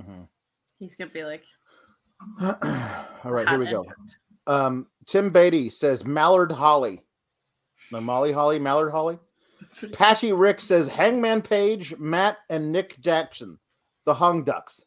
Mhm. 0.00 0.28
He's 0.78 0.94
gonna 0.94 1.10
be 1.10 1.24
like, 1.24 1.44
All 2.40 3.32
right, 3.32 3.48
here 3.48 3.58
we 3.58 3.70
go. 3.70 3.84
Um, 4.46 4.86
Tim 5.06 5.30
Beatty 5.30 5.70
says 5.70 6.04
Mallard 6.04 6.52
Holly. 6.52 7.02
No, 7.90 8.00
Molly 8.00 8.32
Holly, 8.32 8.58
Mallard 8.58 8.90
Holly. 8.92 9.18
Patchy 9.92 10.32
Rick 10.32 10.60
says 10.60 10.88
Hangman 10.88 11.40
Page, 11.42 11.96
Matt, 11.98 12.38
and 12.50 12.70
Nick 12.70 13.00
Jackson, 13.00 13.58
the 14.04 14.14
Hung 14.14 14.44
Ducks. 14.44 14.84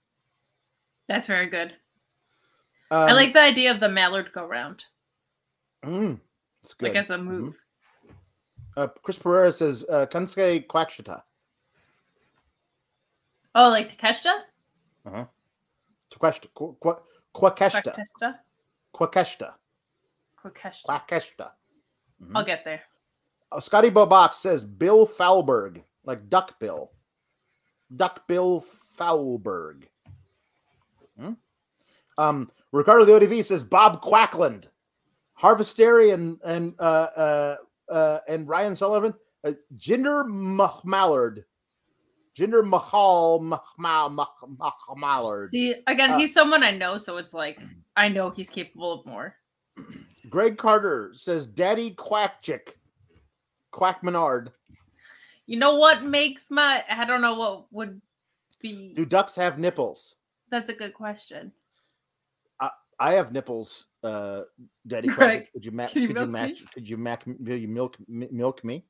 That's 1.07 1.27
very 1.27 1.47
good. 1.47 1.73
Um, 2.91 3.09
I 3.09 3.14
like 3.14 3.34
the 3.34 3.41
idea 3.41 3.72
of 3.72 3.80
the 3.80 3.89
Mallard 3.89 4.31
go 4.34 4.45
round, 4.45 4.84
mm, 5.84 6.19
it's 6.64 6.73
good. 6.73 6.89
like 6.89 6.95
as 6.97 7.09
a 7.09 7.15
Mhm. 7.15 7.23
move. 7.26 7.59
Uh, 8.77 8.88
Chris 9.01 9.18
Pereira 9.18 9.51
says 9.51 9.84
uh, 9.89 10.05
Kansuke 10.05 10.68
Quackshita. 10.68 11.23
Oh, 13.57 13.69
like 13.69 13.97
Takeshita? 13.97 14.41
Qu- 16.53 16.77
Qu- 16.79 17.01
Quackshita. 17.35 17.95
Takeshita? 17.95 18.35
Quackshita. 18.95 19.53
Takeshita. 20.43 20.85
Quackshita. 20.85 21.51
Mhm. 22.21 22.31
I'll 22.35 22.45
get 22.45 22.63
there. 22.63 22.81
Uh, 23.51 23.59
Scotty 23.59 23.89
Bobox 23.89 24.35
says 24.35 24.63
Bill 24.63 25.07
Foulberg, 25.07 25.81
like 26.05 26.29
Duck 26.29 26.59
Bill. 26.59 26.91
Duck 27.95 28.27
Bill 28.27 28.63
Foulberg. 28.95 29.85
Hmm? 31.19 31.34
Um, 32.19 32.51
Ricardo 32.71 33.05
the 33.05 33.13
ODV 33.13 33.43
says 33.43 33.63
Bob 33.63 34.01
Quackland. 34.03 34.69
Harvesteri 35.41 36.13
and 36.13 36.39
and 36.43 36.75
uh, 36.79 37.07
uh, 37.15 37.55
uh, 37.89 38.19
and 38.27 38.47
Ryan 38.47 38.75
Sullivan. 38.75 39.13
Uh, 39.43 39.53
Jinder 39.77 40.25
Mallard. 40.84 41.45
Jinder 42.38 42.65
Mahal 42.65 43.39
Mah- 43.39 43.59
Mah- 43.77 44.09
Mah- 44.09 44.27
Mah- 44.59 44.95
Mallard. 44.95 45.49
See, 45.49 45.76
again, 45.88 46.11
Uh, 46.11 46.18
he's 46.19 46.34
someone 46.34 46.64
I 46.64 46.72
know, 46.72 46.97
so 46.97 47.18
it's 47.18 47.34
like 47.34 47.57
I 47.95 48.09
know 48.09 48.30
he's 48.30 48.49
capable 48.49 48.93
of 48.99 49.05
more. 49.05 49.35
Greg 50.30 50.57
Carter 50.57 51.11
says 51.15 51.47
Daddy 51.47 51.93
Quackchick. 51.95 52.73
Quack 53.72 54.03
Menard. 54.03 54.51
You 55.45 55.57
know 55.59 55.76
what 55.76 56.03
makes 56.03 56.49
my 56.51 56.84
I 56.89 57.05
don't 57.05 57.22
know 57.22 57.35
what 57.35 57.65
would 57.72 58.01
be 58.61 58.93
Do 58.95 59.05
ducks 59.05 59.35
have 59.35 59.57
nipples? 59.59 60.15
that's 60.49 60.69
a 60.69 60.73
good 60.73 60.93
question. 60.93 61.51
I 62.99 63.14
have 63.14 63.31
nipples, 63.31 63.85
uh, 64.03 64.41
Daddy. 64.88 65.07
Greg, 65.15 65.41
Quack. 65.43 65.53
Could 65.53 65.65
you 65.65 65.72
match? 65.72 65.93
can 65.93 66.01
you 66.01 66.07
Could 66.07 66.15
you 66.18 66.22
milk 66.22 66.31
match? 66.31 66.49
me? 66.49 66.68
Could 66.73 66.89
you 66.89 66.97
you 67.57 67.68
milk 67.68 67.97
mi- 68.07 68.30
milk 68.31 68.64
me? 68.65 68.85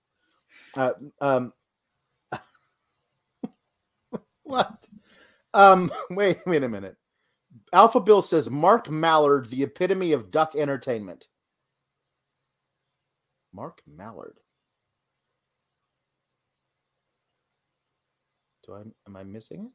Uh, 0.75 0.91
um, 1.19 1.53
what? 4.47 4.87
Um, 5.53 5.91
wait, 6.09 6.39
wait 6.45 6.63
a 6.63 6.69
minute. 6.69 6.95
Alpha 7.73 7.99
Bill 7.99 8.21
says 8.21 8.49
Mark 8.49 8.89
Mallard, 8.89 9.49
the 9.49 9.63
epitome 9.63 10.13
of 10.13 10.31
duck 10.31 10.55
entertainment. 10.55 11.27
Mark 13.53 13.81
Mallard. 13.87 14.37
Do 18.65 18.73
I 18.73 18.81
am 19.07 19.15
I 19.15 19.23
missing 19.23 19.65
it? 19.65 19.71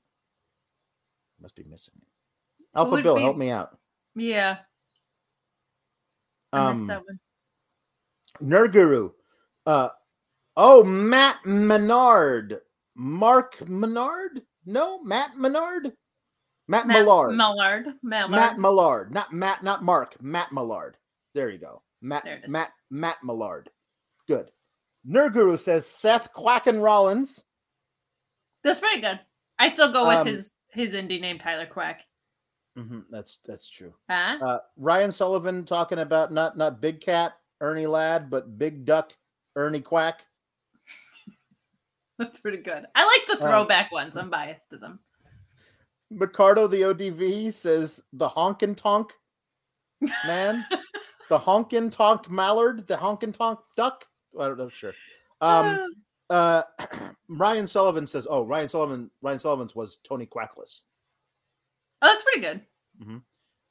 Must 1.43 1.57
be 1.57 1.65
missing 1.65 1.95
it. 1.97 2.69
Alpha 2.79 3.03
Bill, 3.03 3.17
be- 3.17 3.23
help 3.23 3.37
me 3.37 3.51
out. 3.51 3.77
Yeah, 4.15 4.59
I 6.53 6.71
missed 6.71 6.83
Um, 6.83 6.87
that 6.89 7.03
one. 7.05 7.19
Nerd 8.43 8.73
Guru. 8.73 9.11
Uh, 9.67 9.89
oh, 10.57 10.85
Matt 10.85 11.45
Menard. 11.45 12.61
Mark 12.95 13.67
Menard? 13.69 14.43
No, 14.67 15.03
Matt 15.03 15.37
Menard. 15.37 15.93
Matt, 16.69 16.87
Matt 16.87 16.99
Millard. 17.01 17.35
Mallard. 17.37 17.87
Mallard. 18.03 18.31
Matt 18.31 18.59
Millard. 18.59 19.13
Not 19.13 19.33
Matt. 19.33 19.63
Not 19.63 19.83
Mark. 19.83 20.17
Matt 20.23 20.53
Millard. 20.53 20.97
There 21.35 21.51
you 21.51 21.59
go. 21.59 21.83
Matt. 22.01 22.25
There 22.25 22.37
it 22.37 22.45
is. 22.45 22.51
Matt. 22.51 22.71
Matt 22.91 23.17
Millard. 23.25 23.69
Good. 24.29 24.51
Nerguru 25.09 25.59
says 25.59 25.87
Seth 25.87 26.33
Quacken 26.33 26.83
Rollins. 26.83 27.43
That's 28.63 28.79
pretty 28.79 29.01
good. 29.01 29.19
I 29.59 29.69
still 29.69 29.93
go 29.93 30.07
with 30.07 30.19
Um, 30.19 30.27
his 30.29 30.53
his 30.71 30.93
indie 30.95 31.21
name 31.21 31.39
Tyler 31.39 31.67
Quack. 31.67 32.05
Mhm, 32.79 33.05
that's 33.11 33.39
that's 33.45 33.69
true. 33.69 33.93
Huh? 34.09 34.39
Uh, 34.41 34.59
Ryan 34.77 35.11
Sullivan 35.13 35.65
talking 35.65 35.99
about 35.99 36.33
not 36.33 36.57
not 36.57 36.81
Big 36.81 37.01
Cat 37.01 37.35
Ernie 37.61 37.87
Ladd, 37.87 38.31
but 38.31 38.57
Big 38.59 38.85
Duck 38.85 39.13
Ernie 39.57 39.81
Quack. 39.83 40.21
That's 42.19 42.41
pretty 42.41 42.59
good. 42.59 42.85
I 42.95 43.05
like 43.05 43.27
the 43.27 43.45
um, 43.45 43.51
throwback 43.51 43.93
ones. 43.93 44.17
I'm 44.17 44.31
biased 44.31 44.71
to 44.71 44.77
them. 44.77 45.01
Ricardo 46.11 46.67
the 46.67 46.83
ODV 46.83 47.55
says 47.55 48.01
the 48.13 48.29
honkin' 48.29 48.77
tonk 48.77 49.13
man, 50.27 50.65
the 51.31 51.39
honkin' 51.39 51.91
tonk 51.91 52.31
mallard, 52.31 52.87
the 52.87 52.97
honkin' 52.97 53.33
tonk 53.33 53.59
duck. 53.77 54.05
I 54.39 54.47
don't 54.49 54.59
know, 54.59 54.69
sure. 54.69 54.93
Um, 55.41 55.79
uh, 56.31 56.63
Ryan 57.29 57.67
Sullivan 57.67 58.07
says, 58.07 58.27
"Oh, 58.29 58.45
Ryan 58.45 58.69
Sullivan, 58.69 59.11
Ryan 59.23 59.39
Sullivan's 59.39 59.75
was 59.75 59.99
Tony 60.07 60.27
Quackless." 60.27 60.83
oh, 62.03 62.09
that's 62.09 62.23
pretty 62.23 62.41
good. 62.41 62.61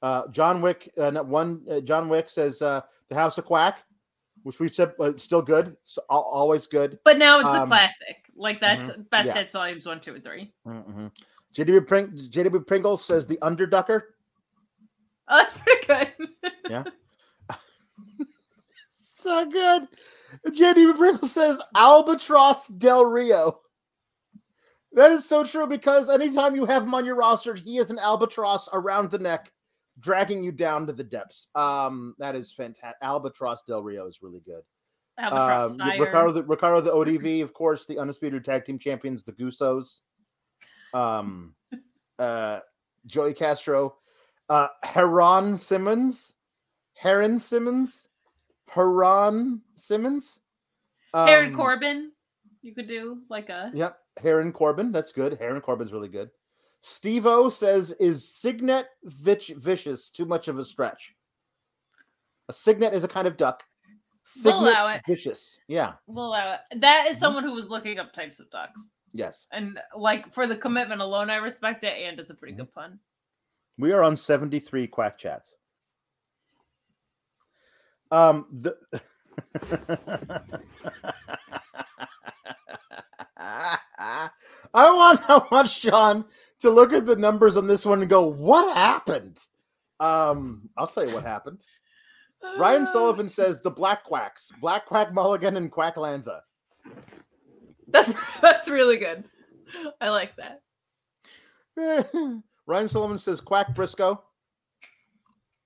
Uh, 0.01 0.27
John 0.29 0.61
Wick, 0.61 0.91
uh, 0.97 1.11
one. 1.11 1.61
Uh, 1.69 1.79
John 1.81 2.09
Wick 2.09 2.29
says 2.29 2.61
uh, 2.61 2.81
the 3.09 3.15
House 3.15 3.37
of 3.37 3.45
Quack, 3.45 3.79
which 4.43 4.59
we 4.59 4.69
said 4.69 4.93
uh, 4.99 5.05
it's 5.05 5.23
still 5.23 5.41
good, 5.41 5.75
al- 6.09 6.21
always 6.21 6.67
good. 6.67 6.99
But 7.05 7.17
now 7.17 7.39
it's 7.39 7.49
a 7.53 7.61
Um, 7.61 7.67
classic. 7.67 8.17
Like 8.35 8.59
that's 8.59 8.95
best 9.11 9.27
yeah. 9.27 9.33
hits 9.35 9.53
volumes 9.53 9.85
one, 9.85 9.99
two, 9.99 10.15
and 10.15 10.23
three. 10.23 10.51
Mhm. 10.67 11.11
JW, 11.53 11.85
Pring- 11.85 12.11
JW 12.29 12.65
Pringle 12.65 12.97
says 12.97 13.27
the 13.27 13.37
underducker. 13.37 14.01
Oh, 15.27 15.37
that's 15.37 15.57
pretty 15.57 15.87
good. 15.87 16.29
Yeah. 16.69 16.83
so 19.21 19.45
good. 19.45 19.87
JD 20.47 20.97
Pringle 20.97 21.27
says 21.27 21.61
Albatross 21.75 22.67
Del 22.67 23.05
Rio. 23.05 23.59
That 24.93 25.11
is 25.11 25.27
so 25.27 25.43
true 25.43 25.67
because 25.67 26.09
anytime 26.09 26.55
you 26.55 26.65
have 26.65 26.83
him 26.83 26.93
on 26.93 27.05
your 27.05 27.15
roster, 27.15 27.53
he 27.55 27.77
is 27.77 27.89
an 27.89 27.99
albatross 27.99 28.67
around 28.73 29.11
the 29.11 29.19
neck, 29.19 29.51
dragging 30.01 30.43
you 30.43 30.51
down 30.51 30.85
to 30.87 30.93
the 30.93 31.03
depths. 31.03 31.47
Um, 31.55 32.15
that 32.19 32.35
is 32.35 32.51
fantastic. 32.51 32.97
Albatross 33.01 33.61
Del 33.67 33.81
Rio 33.83 34.07
is 34.07 34.19
really 34.21 34.41
good. 34.41 34.61
Albatross 35.19 35.71
Um, 35.71 35.77
fire. 35.77 36.01
Ricardo, 36.01 36.31
the, 36.33 36.43
Ricardo, 36.43 36.81
the 36.81 36.91
ODV, 36.91 37.41
of 37.43 37.53
course, 37.53 37.85
the 37.85 37.97
undisputed 37.99 38.43
tag 38.43 38.65
team 38.65 38.79
champions, 38.79 39.23
the 39.23 39.33
Gusos. 39.33 39.99
Um, 40.93 41.55
uh, 42.19 42.59
Joey 43.05 43.33
Castro, 43.33 43.95
uh, 44.49 44.67
Heron 44.83 45.55
Simmons, 45.57 46.33
Heron 46.93 47.39
Simmons, 47.39 48.07
Heron 48.67 49.61
Simmons, 49.73 50.39
Um, 51.13 51.55
Corbin. 51.55 52.11
You 52.61 52.75
could 52.75 52.87
do 52.87 53.21
like 53.29 53.49
a. 53.49 53.71
Yep, 53.73 53.97
Heron 54.21 54.51
Corbin. 54.53 54.91
That's 54.91 55.11
good. 55.11 55.37
Heron 55.39 55.61
Corbin's 55.61 55.91
really 55.91 56.09
good. 56.09 56.29
Steve 56.81 57.25
O 57.27 57.49
says, 57.49 57.91
"Is 57.99 58.27
Cygnet 58.27 58.87
Vich- 59.03 59.53
vicious 59.57 60.09
too 60.09 60.25
much 60.25 60.47
of 60.47 60.57
a 60.57 60.65
stretch?" 60.65 61.13
A 62.49 62.53
Cygnet 62.53 62.93
is 62.93 63.03
a 63.03 63.07
kind 63.07 63.27
of 63.27 63.37
duck. 63.37 63.63
We'll 64.43 64.59
allow 64.67 64.87
it. 64.87 65.01
vicious. 65.07 65.59
Yeah. 65.67 65.93
We'll 66.07 66.27
allow 66.27 66.53
it. 66.53 66.59
That 66.81 67.07
Mm-hmm. 67.09 67.17
someone 67.19 67.43
who 67.43 67.53
was 67.53 67.69
looking 67.69 67.97
up 67.99 68.13
types 68.13 68.39
of 68.39 68.49
ducks. 68.51 68.79
Yes. 69.13 69.47
And 69.51 69.79
like 69.97 70.33
for 70.33 70.45
the 70.47 70.55
commitment 70.55 71.01
alone, 71.01 71.29
I 71.29 71.35
respect 71.37 71.83
it, 71.83 71.93
and 72.01 72.19
it's 72.19 72.29
a 72.29 72.33
Mm-hmm. 72.33 72.39
pretty 72.39 72.53
good 72.55 72.71
pun. 72.73 72.99
We 73.77 73.91
are 73.93 74.03
on 74.03 74.17
73 74.17 74.87
quack 74.87 75.17
chats. 75.17 75.55
Um 78.11 78.45
the 78.51 78.75
I 83.37 84.29
want 84.73 85.21
I 85.29 85.41
want 85.51 85.69
Sean 85.69 86.25
to 86.61 86.69
look 86.69 86.93
at 86.93 87.05
the 87.05 87.15
numbers 87.15 87.57
on 87.57 87.67
this 87.67 87.85
one 87.85 88.01
and 88.01 88.09
go, 88.09 88.25
what 88.25 88.75
happened? 88.75 89.39
Um, 89.99 90.69
I'll 90.77 90.87
tell 90.87 91.07
you 91.07 91.13
what 91.13 91.23
happened. 91.23 91.63
Ryan 92.57 92.85
Sullivan 92.85 93.27
says 93.27 93.61
the 93.61 93.69
Black 93.69 94.03
Quacks, 94.03 94.49
Black 94.59 94.85
Quack 94.87 95.13
Mulligan 95.13 95.57
and 95.57 95.71
Quack 95.71 95.97
Lanza. 95.97 96.41
That's, 97.87 98.11
that's 98.41 98.69
really 98.69 98.97
good. 98.97 99.23
I 99.99 100.09
like 100.09 100.31
that. 100.37 100.61
Ryan 102.65 102.89
Sullivan 102.89 103.17
says 103.17 103.41
Quack 103.41 103.75
Briscoe. 103.75 104.21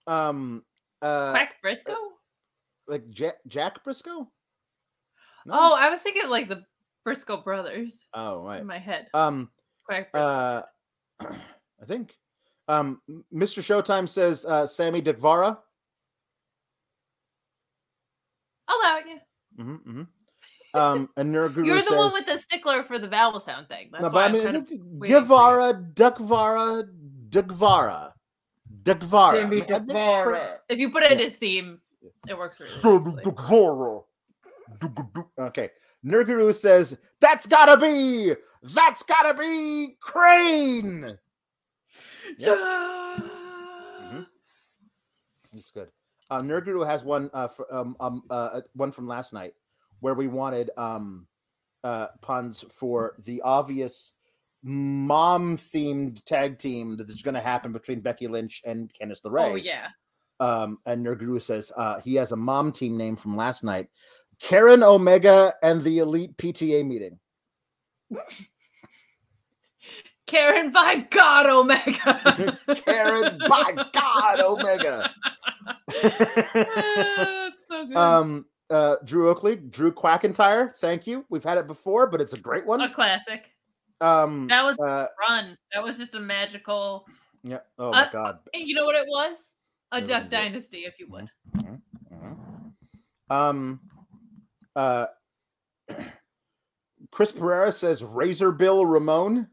Um 0.07 0.63
uh 1.01 1.31
Quack 1.31 1.53
Briscoe? 1.61 1.95
like 2.87 3.09
Jack, 3.09 3.35
Jack 3.47 3.83
Briscoe? 3.83 4.27
No? 5.45 5.53
Oh, 5.53 5.75
I 5.75 5.89
was 5.89 6.01
thinking 6.01 6.29
like 6.29 6.47
the 6.47 6.63
Briscoe 7.03 7.37
brothers 7.37 7.93
oh 8.13 8.43
right. 8.43 8.61
in 8.61 8.67
my 8.67 8.79
head. 8.79 9.07
Um, 9.13 9.49
Quack 9.85 10.11
Briscoe. 10.11 10.27
uh, 10.27 10.61
I 11.21 11.85
think. 11.87 12.15
Um, 12.67 13.01
Mr. 13.33 13.61
Showtime 13.61 14.09
says 14.09 14.45
uh, 14.45 14.65
Sammy 14.65 15.01
Dikvara. 15.01 15.57
I'll 18.67 18.77
allow 18.81 18.97
it. 18.97 19.03
Yeah. 19.07 19.63
Mm-hmm, 19.63 19.99
mm-hmm. 19.99 20.79
Um, 20.79 21.09
and 21.17 21.33
Nurguru 21.33 21.65
You're 21.65 21.77
the 21.77 21.83
says, 21.83 21.97
one 21.97 22.13
with 22.13 22.25
the 22.25 22.37
stickler 22.37 22.83
for 22.83 22.97
the 22.99 23.07
vowel 23.07 23.39
sound 23.39 23.67
thing. 23.69 23.89
That's 23.91 24.01
no, 24.03 24.07
why 24.09 24.13
but 24.13 24.19
I 24.19 24.25
I'm 24.25 24.31
mean, 24.33 24.43
kind 24.43 24.55
of 24.57 24.61
it's 24.63 24.71
waiting 24.71 24.99
for 24.99 25.05
you. 25.07 25.19
Guevara, 25.21 25.73
Dukvara, 25.93 26.83
Dukvara, 27.29 28.11
Dukvara. 28.83 29.31
Sammy 29.31 29.43
I 29.43 29.49
mean, 29.49 29.63
Dikvara. 29.65 30.55
If 30.69 30.79
you 30.79 30.89
put 30.89 31.03
it 31.03 31.11
in 31.11 31.19
his 31.19 31.35
theme, 31.35 31.79
it 32.27 32.37
works 32.37 32.59
really 32.59 32.71
Sammy 32.71 33.05
nicely. 33.05 33.23
Dukvara. 33.23 34.03
Okay. 35.39 35.69
Nurguru 36.05 36.53
says, 36.53 36.95
that's 37.19 37.45
gotta 37.45 37.77
be, 37.77 38.33
that's 38.61 39.03
gotta 39.03 39.37
be 39.37 39.97
Crane. 39.99 41.17
Yep. 42.37 42.57
Mhm. 42.57 44.27
That's 45.53 45.71
good. 45.71 45.89
Uh, 46.29 46.41
Nurguru 46.41 46.85
has 46.85 47.03
one 47.03 47.29
uh, 47.33 47.47
for, 47.47 47.73
um, 47.73 47.95
um, 47.99 48.23
uh, 48.29 48.33
uh, 48.33 48.61
one 48.73 48.91
from 48.91 49.07
last 49.07 49.33
night 49.33 49.53
where 49.99 50.13
we 50.13 50.27
wanted 50.27 50.69
um, 50.77 51.27
uh, 51.83 52.07
puns 52.21 52.65
for 52.71 53.15
the 53.25 53.41
obvious 53.41 54.11
mom 54.63 55.57
themed 55.57 56.23
tag 56.25 56.57
team 56.57 56.97
that 56.97 57.09
is 57.09 57.21
going 57.21 57.35
to 57.35 57.41
happen 57.41 57.71
between 57.71 57.99
Becky 57.99 58.27
Lynch 58.27 58.61
and 58.65 58.91
Candice 58.93 59.21
LeRae. 59.21 59.51
Oh 59.51 59.55
yeah. 59.55 59.87
Um, 60.39 60.79
and 60.85 61.05
Nurguru 61.05 61.41
says 61.41 61.71
uh, 61.77 61.99
he 62.01 62.15
has 62.15 62.31
a 62.31 62.35
mom 62.35 62.71
team 62.71 62.97
name 62.97 63.15
from 63.15 63.37
last 63.37 63.63
night 63.63 63.87
Karen 64.39 64.83
Omega 64.83 65.53
and 65.63 65.83
the 65.83 65.99
Elite 65.99 66.35
PTA 66.37 66.85
meeting. 66.85 67.19
Karen 70.27 70.71
by 70.71 70.97
God 71.11 71.45
Omega. 71.45 72.57
Karen, 72.85 73.37
by 73.47 73.73
God, 73.93 74.39
Omega. 74.39 75.13
That's 76.01 77.63
so 77.67 77.85
good. 77.85 77.95
Um, 77.95 78.45
uh, 78.71 78.95
Drew 79.05 79.29
Oakley, 79.29 79.55
Drew 79.57 79.91
Quackentire. 79.93 80.73
Thank 80.77 81.05
you. 81.05 81.25
We've 81.29 81.43
had 81.43 81.59
it 81.59 81.67
before, 81.67 82.07
but 82.07 82.21
it's 82.21 82.33
a 82.33 82.39
great 82.39 82.65
one. 82.65 82.81
a 82.81 82.89
classic. 82.91 83.51
Um, 84.01 84.47
That 84.47 84.63
was 84.63 84.79
uh, 84.79 85.05
run. 85.29 85.57
That 85.73 85.83
was 85.83 85.97
just 85.99 86.15
a 86.15 86.19
magical. 86.19 87.05
yeah. 87.43 87.59
Oh 87.77 87.91
my 87.91 88.05
Uh, 88.05 88.11
God. 88.11 88.39
You 88.53 88.73
know 88.73 88.85
what 88.85 88.95
it 88.95 89.05
was? 89.07 89.53
A 89.91 90.01
Duck. 90.01 90.29
Dynasty, 90.29 90.79
if 90.85 90.99
you 90.99 91.07
would. 91.09 91.29
Mhm. 91.55 91.79
Um, 93.29 93.79
uh, 94.75 95.05
Chris 97.11 97.31
Pereira 97.31 97.71
says 97.71 98.03
Razor 98.03 98.51
Bill 98.51 98.85
Ramon. 98.85 99.47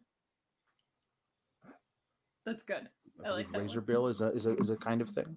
That's 2.45 2.65
good. 2.65 2.89
I 3.25 3.31
like 3.31 3.51
that 3.53 3.61
Razor 3.61 3.81
one. 3.81 3.87
Bill 3.87 4.07
is 4.09 4.21
a 4.21 4.33
is 4.33 4.47
a 4.47 4.57
is 4.57 4.71
a 4.71 4.77
kind 4.77 5.01
of 5.01 5.11
thing. 5.11 5.37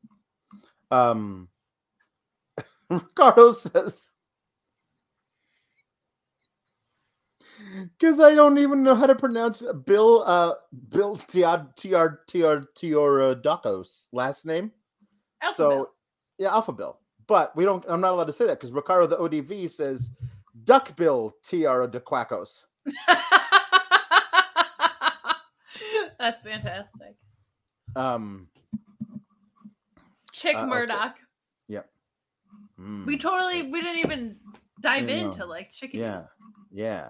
Um, 0.91 1.49
Ricardo 2.89 3.51
says. 3.51 4.09
Because 7.97 8.19
I 8.19 8.35
don't 8.35 8.57
even 8.57 8.83
know 8.83 8.95
how 8.95 9.05
to 9.05 9.15
pronounce 9.15 9.63
Bill 9.85 10.23
uh 10.25 10.53
Bill 10.89 11.17
Tiar 11.29 11.67
Tiar 11.77 12.17
Tiar 12.29 12.65
Tioradakos 12.77 14.07
last 14.11 14.45
name. 14.45 14.71
Alpha 15.41 15.55
so 15.55 15.69
Bill. 15.69 15.87
yeah, 16.39 16.49
Alpha 16.49 16.73
Bill. 16.73 16.99
But 17.27 17.55
we 17.55 17.63
don't 17.65 17.83
I'm 17.87 18.01
not 18.01 18.11
allowed 18.13 18.25
to 18.27 18.33
say 18.33 18.45
that 18.47 18.59
because 18.59 18.71
Ricardo 18.71 19.07
the 19.07 19.17
ODV 19.17 19.69
says 19.71 20.09
Duck 20.63 20.95
Bill 20.95 21.35
Tiara 21.43 21.87
de 21.87 21.99
Quacos. 21.99 22.65
That's 26.19 26.43
fantastic. 26.43 27.15
Um 27.95 28.47
Chick 30.31 30.55
Uh, 30.55 30.59
okay. 30.59 30.67
Murdoch. 30.69 31.15
mm, 32.79 33.05
We 33.05 33.17
totally 33.17 33.63
we 33.71 33.81
didn't 33.81 33.99
even 33.99 34.35
dive 34.81 35.05
no. 35.05 35.13
into 35.13 35.45
like 35.45 35.71
chickadees. 35.71 36.01
Yeah. 36.01 36.23
Yeah. 36.71 37.09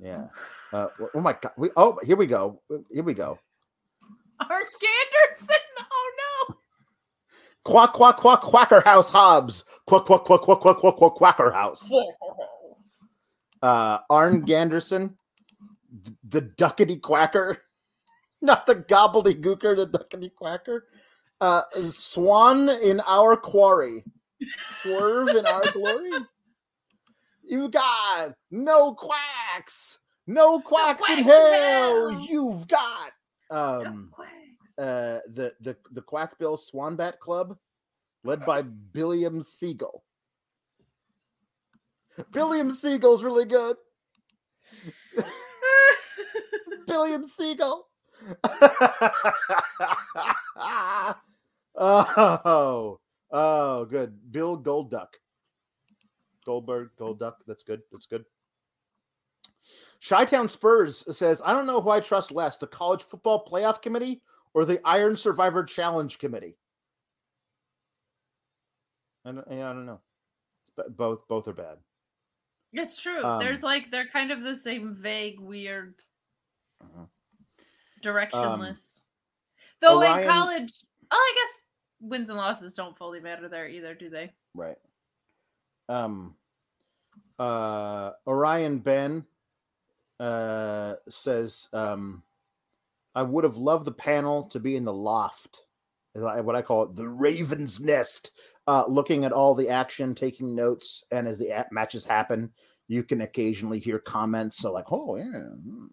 Yeah. 0.00 0.26
Uh, 0.72 0.88
oh 1.14 1.20
my 1.20 1.32
god. 1.32 1.52
We 1.56 1.70
oh 1.76 1.96
here 2.02 2.16
we 2.16 2.26
go. 2.26 2.60
Here 2.92 3.04
we 3.04 3.14
go. 3.14 3.38
Arn 4.40 4.64
Ganderson. 4.82 5.65
No. 7.66 7.72
Quack 7.72 7.92
quack 7.92 8.16
quack 8.16 8.40
quacker 8.40 8.80
house 8.84 9.10
Hobbs. 9.10 9.64
Quack 9.86 10.04
quack 10.04 10.24
quack 10.24 10.40
quack 10.42 10.60
quack 10.60 10.78
quack 10.78 10.96
quack 10.96 11.12
quacker 11.14 11.50
house. 11.50 11.90
Uh 13.62 13.98
Arn 14.10 14.44
Ganderson. 14.46 15.14
The 16.28 16.42
duckety 16.42 17.00
quacker. 17.00 17.58
Not 18.42 18.66
the 18.66 18.76
gobbledygooker, 18.76 19.76
the 19.76 19.86
duckety 19.86 20.30
quacker. 20.34 20.84
Uh 21.40 21.62
Swan 21.90 22.68
in 22.68 23.00
our 23.00 23.36
quarry. 23.36 24.04
Swerve 24.82 25.28
in 25.28 25.46
our 25.46 25.70
glory. 25.72 26.10
You've 27.44 27.70
got 27.70 28.34
no 28.50 28.94
quacks. 28.94 29.98
No 30.26 30.60
quacks, 30.60 31.02
in, 31.02 31.06
quacks 31.06 31.20
in 31.20 31.24
hell. 31.24 32.10
hell. 32.10 32.26
You've 32.28 32.68
got 32.68 33.12
um 33.50 34.12
uh 34.78 35.20
the 35.32 35.52
the 35.60 35.76
the 35.92 36.02
Quackbill 36.02 36.58
Swanbat 36.58 37.18
Club, 37.18 37.56
led 38.24 38.44
by 38.44 38.62
Billiam 38.62 39.42
Siegel. 39.42 40.02
Billiam 42.32 42.72
Siegel's 42.72 43.22
really 43.22 43.44
good. 43.44 43.76
Billiam 46.86 47.26
Siegel. 47.26 47.86
oh, 51.76 52.98
oh, 53.30 53.84
good. 53.84 54.32
Bill 54.32 54.58
Goldduck. 54.58 55.08
Goldberg, 56.44 56.90
Goldduck. 56.98 57.34
That's 57.46 57.62
good. 57.62 57.82
That's 57.92 58.06
good. 58.06 58.24
Chi-Town 60.06 60.48
Spurs 60.48 61.04
says, 61.16 61.42
I 61.44 61.52
don't 61.52 61.66
know 61.66 61.80
who 61.80 61.90
I 61.90 62.00
trust 62.00 62.30
less, 62.30 62.58
the 62.58 62.66
college 62.68 63.02
football 63.02 63.44
playoff 63.44 63.82
committee 63.82 64.22
or 64.56 64.64
the 64.64 64.80
Iron 64.86 65.16
Survivor 65.18 65.62
Challenge 65.64 66.18
committee. 66.18 66.56
I 69.26 69.32
don't, 69.32 69.46
I 69.46 69.54
don't 69.54 69.84
know. 69.84 70.00
It's 70.62 70.88
both 70.96 71.28
both 71.28 71.46
are 71.46 71.52
bad. 71.52 71.76
It's 72.72 73.00
true. 73.00 73.22
Um, 73.22 73.38
There's 73.38 73.62
like 73.62 73.90
they're 73.90 74.08
kind 74.08 74.30
of 74.30 74.42
the 74.42 74.56
same 74.56 74.94
vague, 74.94 75.38
weird, 75.40 75.96
uh-huh. 76.82 77.04
directionless. 78.02 78.98
Um, 78.98 79.02
Though 79.82 79.98
Orion, 79.98 80.20
in 80.20 80.28
college, 80.28 80.72
oh, 81.10 81.16
I 81.16 81.34
guess 81.34 81.62
wins 82.00 82.30
and 82.30 82.38
losses 82.38 82.72
don't 82.72 82.96
fully 82.96 83.20
matter 83.20 83.50
there 83.50 83.68
either, 83.68 83.94
do 83.94 84.08
they? 84.08 84.32
Right. 84.54 84.78
Um. 85.90 86.34
Uh. 87.38 88.12
Orion 88.26 88.78
Ben. 88.78 89.26
Uh. 90.18 90.94
Says. 91.10 91.68
Um. 91.74 92.22
I 93.16 93.22
would 93.22 93.44
have 93.44 93.56
loved 93.56 93.86
the 93.86 93.92
panel 93.92 94.44
to 94.50 94.60
be 94.60 94.76
in 94.76 94.84
the 94.84 94.92
loft, 94.92 95.62
what 96.12 96.54
I 96.54 96.60
call 96.60 96.82
it, 96.82 96.94
the 96.94 97.08
Raven's 97.08 97.80
Nest, 97.80 98.32
uh, 98.66 98.84
looking 98.86 99.24
at 99.24 99.32
all 99.32 99.54
the 99.54 99.70
action, 99.70 100.14
taking 100.14 100.54
notes, 100.54 101.02
and 101.10 101.26
as 101.26 101.38
the 101.38 101.64
matches 101.72 102.04
happen, 102.04 102.52
you 102.88 103.02
can 103.02 103.22
occasionally 103.22 103.78
hear 103.78 103.98
comments. 103.98 104.58
So, 104.58 104.70
like, 104.70 104.92
oh 104.92 105.16
yeah, 105.16 105.24
hmm, 105.24 105.86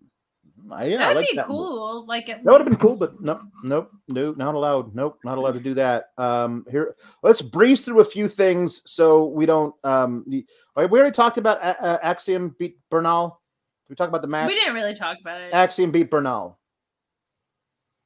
yeah, 0.70 0.98
that'd 0.98 1.16
like 1.16 1.30
be 1.30 1.38
that 1.38 1.48
cool. 1.48 1.78
More. 1.78 2.06
Like 2.06 2.28
that 2.28 2.44
would 2.44 2.60
have 2.60 2.68
been 2.68 2.76
cool, 2.76 2.98
but 2.98 3.22
no, 3.22 3.40
nope, 3.64 3.90
nope, 4.10 4.36
not 4.36 4.54
allowed. 4.54 4.94
Nope, 4.94 5.18
not 5.24 5.38
allowed 5.38 5.54
to 5.54 5.62
do 5.62 5.74
that. 5.76 6.10
Um, 6.18 6.66
here, 6.70 6.94
let's 7.22 7.41
breeze 7.41 7.82
through 7.82 8.02
a 8.02 8.06
few 8.06 8.28
things 8.28 8.82
so 8.86 9.28
we 9.28 9.45
don't. 9.45 9.74
Um, 9.86 10.26
we 10.28 10.45
already 10.78 11.12
talked 11.12 11.38
about 11.38 11.62
uh, 11.62 12.00
Axiom 12.04 12.56
beat 12.60 12.78
Bernal. 12.90 13.41
Did 13.86 13.91
we 13.91 13.95
talk 13.95 14.10
about 14.10 14.22
the 14.22 14.28
match? 14.28 14.50
We 14.50 14.56
didn't 14.56 14.76
really 14.76 14.95
talk 14.95 15.18
about 15.22 15.40
it. 15.40 15.54
Axiom 15.54 15.91
beat 15.91 16.12
Bernal. 16.12 16.60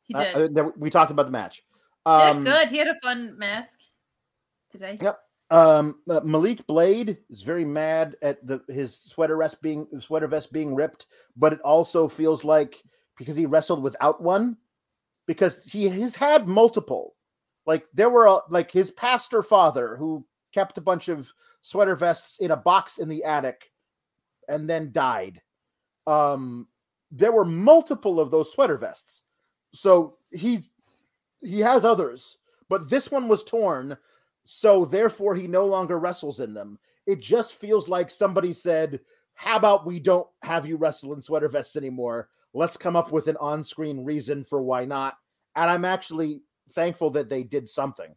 He 0.07 0.13
did. 0.13 0.57
Uh, 0.57 0.71
we 0.77 0.89
talked 0.89 1.11
about 1.11 1.25
the 1.25 1.31
match. 1.31 1.63
Um, 2.05 2.43
good. 2.43 2.69
He 2.69 2.77
had 2.77 2.87
a 2.87 2.95
fun 3.01 3.37
mask 3.37 3.79
today. 4.71 4.97
Yep. 5.01 5.19
Um, 5.49 6.01
uh, 6.09 6.21
Malik 6.23 6.65
Blade 6.67 7.17
is 7.29 7.41
very 7.41 7.63
mad 7.63 8.15
at 8.21 8.45
the 8.45 8.61
his 8.67 8.97
sweater 8.97 9.37
vest 9.37 9.61
being 9.61 9.87
sweater 9.99 10.27
vest 10.27 10.51
being 10.51 10.75
ripped, 10.75 11.07
but 11.35 11.53
it 11.53 11.61
also 11.61 12.07
feels 12.07 12.43
like 12.43 12.81
because 13.17 13.35
he 13.35 13.45
wrestled 13.45 13.81
without 13.81 14.21
one, 14.21 14.57
because 15.25 15.63
he 15.63 15.87
has 15.87 16.15
had 16.15 16.47
multiple. 16.47 17.15
Like 17.65 17.85
there 17.93 18.09
were 18.09 18.25
a, 18.25 18.39
like 18.49 18.71
his 18.71 18.91
pastor 18.91 19.41
father 19.41 19.95
who 19.97 20.25
kept 20.53 20.77
a 20.77 20.81
bunch 20.81 21.09
of 21.09 21.31
sweater 21.61 21.95
vests 21.95 22.39
in 22.39 22.51
a 22.51 22.57
box 22.57 22.97
in 22.97 23.09
the 23.09 23.23
attic, 23.23 23.71
and 24.47 24.69
then 24.69 24.91
died. 24.91 25.41
Um, 26.07 26.67
there 27.11 27.31
were 27.31 27.45
multiple 27.45 28.19
of 28.19 28.31
those 28.31 28.51
sweater 28.51 28.77
vests, 28.77 29.21
so 29.73 30.17
he 30.31 30.59
he 31.39 31.59
has 31.59 31.85
others, 31.85 32.37
but 32.69 32.89
this 32.89 33.11
one 33.11 33.27
was 33.27 33.43
torn 33.43 33.97
so 34.49 34.85
therefore 34.85 35.35
he 35.35 35.45
no 35.45 35.65
longer 35.65 35.99
wrestles 35.99 36.39
in 36.39 36.53
them. 36.53 36.79
It 37.05 37.19
just 37.19 37.55
feels 37.55 37.89
like 37.89 38.09
somebody 38.09 38.53
said, 38.53 39.01
"How 39.33 39.57
about 39.57 39.85
we 39.85 39.99
don't 39.99 40.27
have 40.41 40.65
you 40.65 40.77
wrestle 40.77 41.13
in 41.13 41.21
sweater 41.21 41.49
vests 41.49 41.75
anymore? 41.75 42.29
Let's 42.53 42.77
come 42.77 42.95
up 42.95 43.11
with 43.11 43.27
an 43.27 43.35
on-screen 43.37 44.05
reason 44.05 44.45
for 44.45 44.61
why 44.61 44.85
not." 44.85 45.17
And 45.57 45.69
I'm 45.69 45.83
actually 45.83 46.43
thankful 46.71 47.09
that 47.11 47.27
they 47.27 47.43
did 47.43 47.67
something. 47.67 48.15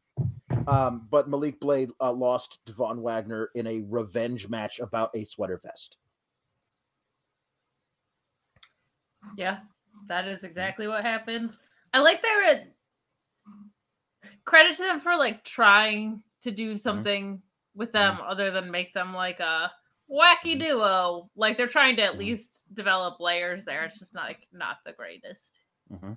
Um, 0.68 1.08
but 1.10 1.28
Malik 1.28 1.58
Blade 1.58 1.90
uh, 2.00 2.12
lost 2.12 2.60
to 2.66 2.72
Von 2.74 3.02
Wagner 3.02 3.50
in 3.56 3.66
a 3.66 3.80
revenge 3.88 4.48
match 4.48 4.78
about 4.78 5.10
a 5.16 5.24
sweater 5.24 5.58
vest. 5.60 5.96
Yeah, 9.36 9.60
that 10.10 10.26
is 10.26 10.42
exactly 10.42 10.88
what 10.88 11.04
happened. 11.04 11.52
I 11.94 12.00
like 12.00 12.20
their 12.20 12.64
credit 14.44 14.76
to 14.76 14.82
them 14.82 15.00
for 15.00 15.16
like 15.16 15.44
trying 15.44 16.22
to 16.42 16.50
do 16.50 16.70
mm-hmm. 16.70 16.76
something 16.76 17.24
mm-hmm. 17.24 17.78
with 17.78 17.92
them 17.92 18.16
mm-hmm. 18.16 18.28
other 18.28 18.50
than 18.50 18.72
make 18.72 18.92
them 18.92 19.14
like 19.14 19.38
a 19.38 19.70
wacky 20.10 20.56
mm-hmm. 20.56 20.62
duo. 20.62 21.30
Like 21.36 21.56
they're 21.56 21.68
trying 21.68 21.94
to 21.96 22.02
at 22.02 22.10
mm-hmm. 22.10 22.20
least 22.20 22.64
develop 22.74 23.20
layers 23.20 23.64
there. 23.64 23.84
It's 23.84 24.00
just 24.00 24.14
not 24.14 24.24
like 24.24 24.48
not 24.52 24.78
the 24.84 24.92
greatest. 24.92 25.60
Mm-hmm. 25.92 26.14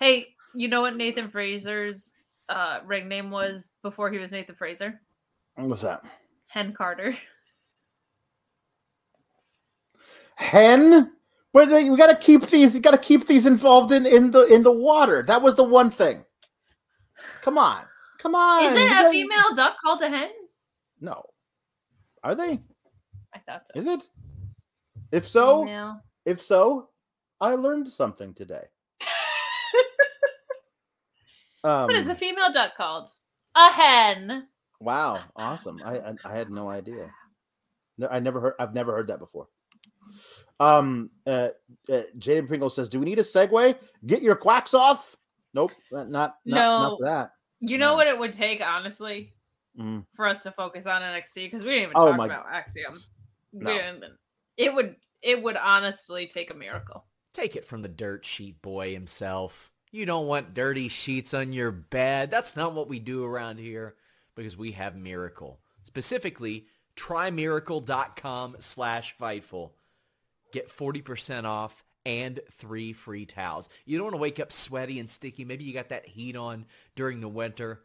Hey, 0.00 0.28
you 0.54 0.68
know 0.68 0.80
what 0.80 0.96
Nathan 0.96 1.28
Frazer's 1.28 2.12
uh 2.48 2.78
ring 2.86 3.06
name 3.06 3.30
was 3.30 3.68
before 3.82 4.10
he 4.10 4.18
was 4.18 4.32
Nathan 4.32 4.54
Fraser? 4.54 4.98
What's 5.56 5.82
that? 5.82 6.04
Hen 6.46 6.72
Carter. 6.72 7.14
Hen? 10.36 11.12
But 11.56 11.70
we 11.70 11.96
got 11.96 12.08
to 12.08 12.16
keep 12.16 12.48
these. 12.48 12.74
You 12.74 12.82
got 12.82 12.90
to 12.90 12.98
keep 12.98 13.26
these 13.26 13.46
involved 13.46 13.90
in 13.90 14.04
in 14.04 14.30
the 14.30 14.44
in 14.44 14.62
the 14.62 14.70
water. 14.70 15.22
That 15.22 15.40
was 15.40 15.54
the 15.54 15.64
one 15.64 15.90
thing. 15.90 16.22
Come 17.40 17.56
on. 17.56 17.82
Come 18.18 18.34
on. 18.34 18.64
Is 18.64 18.72
it 18.74 18.92
a 18.92 19.10
female 19.10 19.54
duck 19.56 19.78
called 19.82 20.02
a 20.02 20.10
hen? 20.10 20.28
No. 21.00 21.22
Are 22.22 22.34
they? 22.34 22.60
I 23.34 23.38
thought 23.46 23.66
so. 23.68 23.80
Is 23.80 23.86
it? 23.86 24.06
If 25.12 25.26
so, 25.26 25.62
female. 25.64 26.02
if 26.26 26.42
so, 26.42 26.90
I 27.40 27.54
learned 27.54 27.90
something 27.90 28.34
today. 28.34 28.64
um, 31.64 31.84
what 31.86 31.96
is 31.96 32.08
a 32.08 32.14
female 32.14 32.52
duck 32.52 32.76
called? 32.76 33.08
A 33.54 33.72
hen. 33.72 34.46
Wow, 34.78 35.20
awesome! 35.34 35.80
I, 35.82 36.00
I, 36.00 36.14
I 36.22 36.36
had 36.36 36.50
no 36.50 36.68
idea. 36.68 37.10
No, 37.96 38.08
I 38.08 38.20
never 38.20 38.40
heard. 38.40 38.54
I've 38.60 38.74
never 38.74 38.92
heard 38.92 39.06
that 39.06 39.20
before. 39.20 39.48
Um, 40.58 41.10
uh, 41.26 41.48
uh, 41.90 42.02
Jaden 42.18 42.48
Pringle 42.48 42.70
says, 42.70 42.88
"Do 42.88 42.98
we 42.98 43.04
need 43.04 43.18
a 43.18 43.22
segue? 43.22 43.76
Get 44.06 44.22
your 44.22 44.36
quacks 44.36 44.74
off." 44.74 45.16
Nope, 45.54 45.72
not 45.90 46.10
not, 46.10 46.34
no. 46.44 46.54
not 46.54 46.98
that. 47.02 47.30
You 47.60 47.78
know 47.78 47.90
no. 47.90 47.94
what 47.96 48.06
it 48.06 48.18
would 48.18 48.32
take, 48.32 48.60
honestly, 48.60 49.32
mm. 49.78 50.04
for 50.14 50.26
us 50.26 50.38
to 50.40 50.50
focus 50.50 50.86
on 50.86 51.02
NXT 51.02 51.34
because 51.34 51.62
we 51.62 51.70
didn't 51.70 51.82
even 51.82 51.92
oh 51.96 52.08
talk 52.08 52.16
my... 52.16 52.26
about 52.26 52.46
Axiom. 52.52 53.02
No. 53.52 53.72
We 53.72 53.78
didn't. 53.78 54.04
It 54.56 54.74
would 54.74 54.96
it 55.22 55.42
would 55.42 55.56
honestly 55.56 56.26
take 56.26 56.50
a 56.50 56.54
miracle. 56.54 57.04
Take 57.32 57.56
it 57.56 57.64
from 57.64 57.82
the 57.82 57.88
dirt 57.88 58.24
sheet 58.24 58.62
boy 58.62 58.92
himself. 58.92 59.70
You 59.92 60.04
don't 60.04 60.26
want 60.26 60.54
dirty 60.54 60.88
sheets 60.88 61.32
on 61.32 61.52
your 61.52 61.70
bed. 61.70 62.30
That's 62.30 62.56
not 62.56 62.74
what 62.74 62.88
we 62.88 62.98
do 62.98 63.24
around 63.24 63.58
here 63.58 63.94
because 64.34 64.56
we 64.56 64.72
have 64.72 64.96
Miracle. 64.96 65.60
Specifically, 65.84 66.66
trymiracle.com 66.96 68.56
slash 68.58 69.16
Fightful. 69.18 69.70
Get 70.56 70.74
40% 70.74 71.44
off 71.44 71.84
and 72.06 72.40
three 72.50 72.94
free 72.94 73.26
towels. 73.26 73.68
You 73.84 73.98
don't 73.98 74.06
want 74.06 74.14
to 74.14 74.22
wake 74.22 74.40
up 74.40 74.50
sweaty 74.50 74.98
and 74.98 75.10
sticky. 75.10 75.44
Maybe 75.44 75.64
you 75.64 75.74
got 75.74 75.90
that 75.90 76.08
heat 76.08 76.34
on 76.34 76.64
during 76.94 77.20
the 77.20 77.28
winter. 77.28 77.82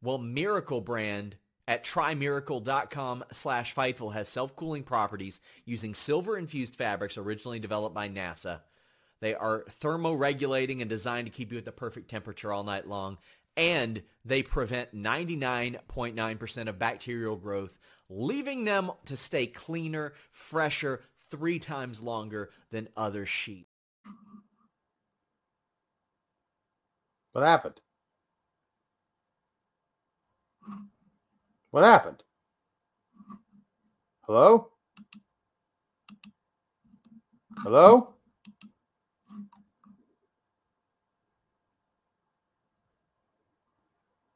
Well, 0.00 0.18
Miracle 0.18 0.80
brand 0.80 1.34
at 1.66 1.84
trymiracle.com 1.84 3.24
slash 3.32 3.74
Fightful 3.74 4.12
has 4.12 4.28
self-cooling 4.28 4.84
properties 4.84 5.40
using 5.64 5.94
silver-infused 5.94 6.76
fabrics 6.76 7.18
originally 7.18 7.58
developed 7.58 7.96
by 7.96 8.08
NASA. 8.08 8.60
They 9.18 9.34
are 9.34 9.64
thermoregulating 9.80 10.80
and 10.80 10.88
designed 10.88 11.26
to 11.26 11.32
keep 11.32 11.50
you 11.50 11.58
at 11.58 11.64
the 11.64 11.72
perfect 11.72 12.08
temperature 12.08 12.52
all 12.52 12.62
night 12.62 12.86
long. 12.86 13.18
And 13.56 14.04
they 14.24 14.44
prevent 14.44 14.94
99.9% 14.94 16.68
of 16.68 16.78
bacterial 16.78 17.34
growth, 17.34 17.80
leaving 18.08 18.62
them 18.62 18.92
to 19.06 19.16
stay 19.16 19.48
cleaner, 19.48 20.12
fresher, 20.30 21.00
three 21.32 21.58
times 21.58 22.02
longer 22.02 22.50
than 22.70 22.88
other 22.94 23.24
sheep. 23.24 23.66
What 27.32 27.42
happened? 27.42 27.80
What 31.70 31.84
happened? 31.84 32.22
Hello? 34.26 34.68
Hello? 37.62 38.14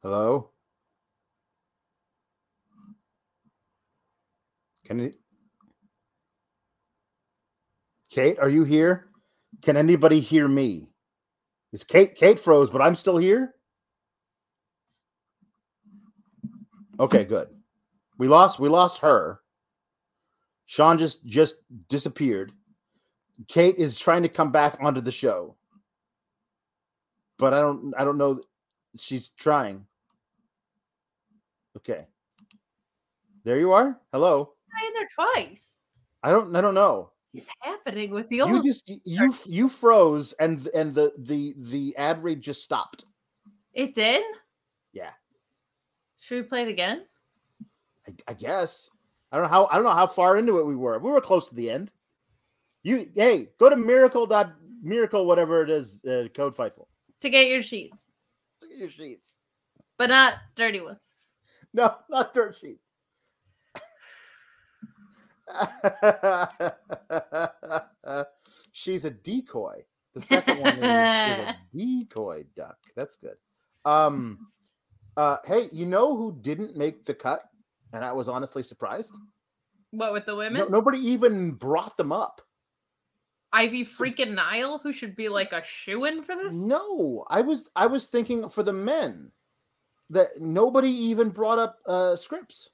Hello? 0.01 0.49
Can 4.85 4.99
you 4.99 5.13
Kate, 8.17 8.39
are 8.39 8.49
you 8.49 8.63
here? 8.63 9.09
Can 9.61 9.77
anybody 9.77 10.19
hear 10.19 10.47
me? 10.47 10.87
Is 11.71 11.83
Kate 11.83 12.15
Kate 12.15 12.39
froze, 12.39 12.67
but 12.67 12.81
I'm 12.81 12.95
still 12.95 13.17
here? 13.17 13.53
Okay, 16.99 17.23
good. 17.25 17.49
We 18.17 18.27
lost 18.27 18.59
we 18.59 18.69
lost 18.69 18.97
her. 19.01 19.41
Sean 20.65 20.97
just 20.97 21.23
just 21.27 21.57
disappeared. 21.89 22.53
Kate 23.47 23.75
is 23.75 23.99
trying 23.99 24.23
to 24.23 24.29
come 24.29 24.51
back 24.51 24.79
onto 24.81 24.99
the 24.99 25.11
show. 25.11 25.55
But 27.37 27.53
I 27.53 27.59
don't 27.59 27.93
I 27.99 28.03
don't 28.03 28.17
know 28.17 28.41
she's 28.97 29.29
trying. 29.37 29.85
Okay. 31.77 32.07
There 33.43 33.59
you 33.59 33.73
are. 33.73 33.99
Hello. 34.11 34.53
I 34.75 34.87
in 34.87 34.93
there 34.93 35.09
twice. 35.13 35.67
I 36.23 36.31
don't 36.31 36.55
I 36.55 36.61
don't 36.61 36.73
know. 36.73 37.11
Is 37.37 37.49
happening 37.61 38.11
with 38.11 38.27
the 38.29 38.41
old? 38.41 38.51
You 38.51 38.63
just 38.63 38.89
you 39.05 39.35
you 39.45 39.69
froze 39.69 40.33
and 40.33 40.67
and 40.67 40.93
the 40.93 41.13
the 41.17 41.53
the 41.57 41.95
ad 41.97 42.23
read 42.23 42.41
just 42.41 42.63
stopped. 42.63 43.05
It 43.73 43.93
did. 43.93 44.23
Yeah. 44.93 45.11
Should 46.19 46.35
we 46.35 46.41
play 46.43 46.63
it 46.63 46.67
again? 46.69 47.05
I, 48.07 48.13
I 48.27 48.33
guess. 48.33 48.89
I 49.31 49.37
don't 49.37 49.43
know 49.43 49.49
how 49.49 49.67
I 49.67 49.75
don't 49.75 49.83
know 49.83 49.91
how 49.93 50.07
far 50.07 50.37
into 50.37 50.59
it 50.59 50.65
we 50.65 50.75
were. 50.75 50.97
We 50.99 51.11
were 51.11 51.21
close 51.21 51.47
to 51.49 51.55
the 51.55 51.69
end. 51.69 51.91
You 52.83 53.09
hey, 53.15 53.49
go 53.59 53.69
to 53.69 53.75
miracle 53.75 54.25
dot 54.25 54.53
miracle 54.81 55.25
whatever 55.25 55.63
it 55.63 55.69
is 55.69 56.03
uh, 56.05 56.27
code 56.35 56.55
fightful. 56.55 56.87
To 57.21 57.29
get 57.29 57.47
your 57.47 57.63
sheets, 57.63 58.07
Look 58.61 58.71
at 58.71 58.77
your 58.77 58.89
sheets. 58.89 59.27
but 59.97 60.09
not 60.09 60.35
dirty 60.55 60.81
ones. 60.81 61.11
No, 61.73 61.95
not 62.09 62.33
dirt 62.33 62.55
sheets. 62.59 62.86
She's 68.71 69.05
a 69.05 69.11
decoy. 69.11 69.83
The 70.13 70.21
second 70.21 70.57
one 70.57 70.77
is, 70.77 70.85
is 70.85 71.39
a 71.39 71.57
decoy 71.75 72.45
duck. 72.55 72.77
That's 72.95 73.17
good. 73.17 73.35
Um 73.85 74.47
uh 75.15 75.37
hey, 75.45 75.69
you 75.71 75.85
know 75.85 76.15
who 76.15 76.37
didn't 76.41 76.75
make 76.75 77.05
the 77.05 77.13
cut? 77.13 77.43
And 77.93 78.03
I 78.03 78.11
was 78.11 78.29
honestly 78.29 78.63
surprised. 78.63 79.11
What 79.91 80.13
with 80.13 80.25
the 80.25 80.33
No- 80.33 80.37
women? 80.37 80.65
nobody 80.69 80.99
even 80.99 81.51
brought 81.51 81.97
them 81.97 82.11
up. 82.11 82.41
Ivy 83.53 83.85
freaking 83.85 84.33
Nile, 84.33 84.77
who 84.77 84.91
should 84.91 85.15
be 85.15 85.29
like 85.29 85.53
a 85.53 85.63
shoe 85.63 86.03
in 86.05 86.21
for 86.21 86.35
this? 86.35 86.53
No, 86.53 87.23
I 87.29 87.41
was 87.41 87.69
I 87.75 87.87
was 87.87 88.05
thinking 88.05 88.49
for 88.49 88.63
the 88.63 88.73
men 88.73 89.31
that 90.09 90.39
nobody 90.39 90.89
even 90.89 91.29
brought 91.29 91.59
up 91.59 91.77
uh 91.85 92.15
Scrypts. 92.17 92.69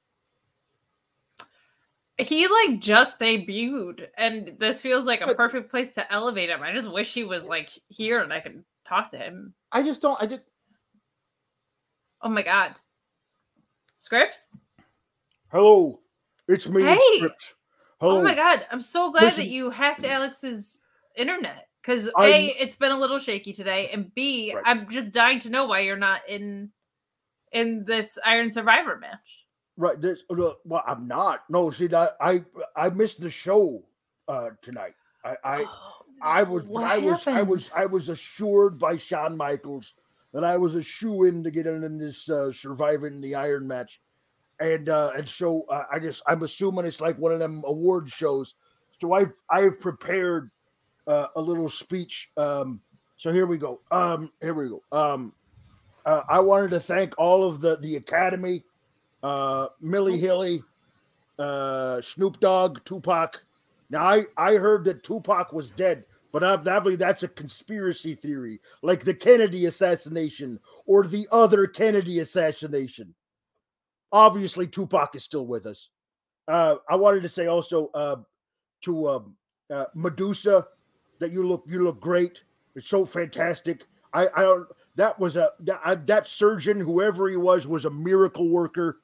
He 2.28 2.48
like 2.48 2.80
just 2.80 3.20
debuted, 3.20 4.08
and 4.18 4.56
this 4.60 4.82
feels 4.82 5.06
like 5.06 5.22
a 5.22 5.28
But- 5.28 5.38
perfect 5.38 5.70
place 5.70 5.92
to 5.92 6.12
elevate 6.12 6.50
him. 6.50 6.62
I 6.62 6.74
just 6.74 6.92
wish 6.92 7.14
he 7.14 7.24
was 7.24 7.48
like 7.48 7.70
here 7.90 8.22
and 8.22 8.32
I 8.34 8.40
could 8.40 8.64
talk 8.88 9.12
to 9.12 9.18
him. 9.18 9.54
I 9.72 9.82
just 9.84 10.02
don't 10.02 10.22
I 10.22 10.26
did 10.26 10.42
Oh 12.22 12.30
my 12.30 12.42
god. 12.42 12.76
Scrypts? 14.00 14.38
Hello, 15.52 16.00
it's 16.48 16.68
me, 16.68 16.84
Hey! 16.84 16.98
Scrypts. 17.20 17.54
Hello. 18.00 18.20
Oh 18.20 18.24
my 18.24 18.34
god, 18.36 18.66
I'm 18.72 18.82
so 18.82 19.12
glad 19.12 19.36
that 19.38 19.48
you 19.48 19.70
hacked 19.70 20.04
Alex's 20.04 20.80
internet. 21.16 21.68
Because 21.82 22.10
A, 22.18 22.48
it's 22.58 22.78
been 22.78 22.92
a 22.94 22.98
little 23.00 23.20
shaky 23.20 23.52
today, 23.52 23.90
and 23.92 24.14
B, 24.16 24.54
Right. 24.56 24.64
am 24.66 24.90
just 24.90 25.12
dying 25.12 25.40
to 25.42 25.50
know 25.50 25.66
why 25.66 25.82
you're 25.82 25.98
not 25.98 26.22
in 26.30 26.72
in 27.52 27.84
this 27.86 28.18
Iron 28.26 28.50
Survivor 28.52 28.98
match. 28.98 29.43
Right. 29.78 30.00
There's 30.00 30.24
uh, 30.30 30.54
well, 30.66 30.84
I'm 30.88 31.08
not. 31.08 31.44
No, 31.50 31.72
see 31.72 31.88
that 31.88 32.16
I 32.22 32.44
I 32.76 32.90
missed 32.90 33.22
the 33.22 33.30
show 33.30 33.84
uh 34.28 34.50
tonight. 34.62 34.94
I 35.26 35.36
I 35.44 35.66
Oh, 35.68 35.94
I 36.22 36.44
was 36.44 36.64
what 36.64 36.84
I 36.84 36.98
was 36.98 37.28
I 37.28 37.42
was 37.42 37.70
I 37.76 37.86
was 37.86 38.10
assured 38.10 38.80
by 38.80 38.98
Shawn 38.98 39.36
Michaels 39.36 39.94
that 40.34 40.44
I 40.44 40.58
was 40.58 40.76
a 40.76 40.84
shoe 40.84 41.26
in 41.26 41.44
to 41.44 41.52
get 41.52 41.68
in, 41.68 41.84
in 41.84 41.98
this 41.98 42.30
uh, 42.30 42.52
surviving 42.52 43.22
the 43.22 43.36
Iron 43.36 43.68
match, 43.68 44.00
and 44.60 44.90
uh 44.90 45.12
and 45.16 45.28
so 45.28 45.66
uh, 45.70 45.84
I 45.92 46.00
just 46.00 46.22
I'm 46.28 46.44
assuming 46.44 46.86
it's 46.86 47.02
like 47.02 47.18
one 47.18 47.32
of 47.32 47.40
them 47.40 47.64
award 47.66 48.10
shows. 48.10 48.56
So 49.02 49.14
I've 49.14 49.34
I've 49.50 49.82
prepared 49.82 50.50
uh, 51.08 51.28
a 51.36 51.42
little 51.42 51.70
speech. 51.70 52.30
Um, 52.38 52.80
so 53.18 53.32
here 53.32 53.46
we 53.46 53.58
go. 53.58 53.82
Um, 53.92 54.32
here 54.42 54.54
we 54.54 54.70
go. 54.70 54.82
Um, 54.92 55.34
uh, 56.06 56.22
I 56.30 56.40
wanted 56.40 56.72
to 56.72 56.80
thank 56.80 57.14
all 57.18 57.44
of 57.44 57.62
the 57.62 57.78
the 57.78 57.96
Academy, 57.96 58.64
uh, 59.24 59.68
Millie 59.82 60.20
Hilly, 60.20 60.62
uh, 61.40 62.02
Snoop 62.02 62.40
Dogg, 62.40 62.84
Tupac. 62.86 63.44
Now 63.90 64.06
I 64.06 64.24
I 64.38 64.56
heard 64.56 64.84
that 64.86 65.04
Tupac 65.04 65.54
was 65.54 65.72
dead, 65.72 66.04
but 66.32 66.44
obviously 66.44 66.96
that's 66.96 67.24
a 67.24 67.28
conspiracy 67.28 68.16
theory, 68.16 68.60
like 68.82 69.04
the 69.04 69.14
Kennedy 69.14 69.66
assassination 69.66 70.60
or 70.86 71.08
the 71.08 71.28
other 71.32 71.66
Kennedy 71.68 72.20
assassination. 72.20 73.14
Obviously, 74.12 74.68
Tupac 74.68 75.16
is 75.16 75.24
still 75.24 75.48
with 75.48 75.66
us. 75.66 75.90
Uh, 76.48 76.76
I 76.90 76.96
wanted 76.96 77.22
to 77.24 77.30
say 77.30 77.48
also 77.48 77.90
uh, 77.96 78.18
to 78.84 79.10
um, 79.10 79.36
uh, 79.72 79.86
Medusa 79.96 80.68
that 81.20 81.32
you 81.32 81.48
look 81.48 81.64
you 81.68 81.84
look 81.84 82.00
great. 82.00 82.42
It's 82.76 82.90
so 82.90 83.06
fantastic. 83.06 83.86
I 84.14 84.28
I. 84.28 84.64
That 84.96 85.20
was 85.20 85.38
a 85.38 85.50
that, 85.62 85.82
I- 85.84 85.96
that 85.96 86.28
surgeon, 86.28 86.80
whoever 86.80 87.28
he 87.28 87.36
was, 87.38 87.66
was 87.66 87.86
a 87.86 87.90
miracle 87.90 88.50
worker 88.50 89.00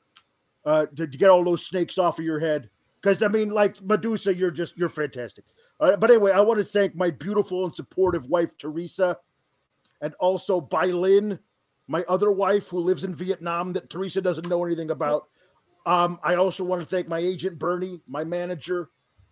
uh, 0.66 0.86
to, 0.96 1.08
to 1.08 1.18
get 1.18 1.30
all 1.30 1.44
those 1.44 1.66
snakes 1.66 1.98
off 1.98 2.20
of 2.20 2.26
your 2.26 2.40
head. 2.40 2.70
Because 3.02 3.24
I 3.24 3.28
mean, 3.28 3.50
like 3.50 3.82
Medusa, 3.82 4.34
you're 4.34 4.52
just 4.52 4.78
you're 4.78 4.90
fantastic. 4.90 5.46
Uh, 5.80 5.96
but 5.96 6.10
anyway, 6.10 6.32
I 6.32 6.42
want 6.42 6.60
to 6.60 6.66
thank 6.66 6.96
my 6.96 7.10
beautiful 7.10 7.66
and 7.66 7.76
supportive 7.76 8.26
wife 8.28 8.58
Teresa, 8.58 9.18
and 10.02 10.14
also 10.16 10.68
Lynn, 10.72 11.40
my 11.88 12.04
other 12.10 12.32
wife 12.32 12.68
who 12.68 12.80
lives 12.80 13.04
in 13.04 13.16
Vietnam 13.16 13.74
that 13.74 13.90
Teresa 13.90 14.22
doesn't 14.22 14.50
know 14.50 14.66
anything 14.66 14.92
about. 14.92 15.28
Um, 15.86 16.20
I 16.24 16.36
also 16.36 16.64
want 16.64 16.82
to 16.82 16.86
thank 16.86 17.08
my 17.08 17.20
agent 17.20 17.58
Bernie, 17.58 18.02
my 18.08 18.24
manager 18.24 18.90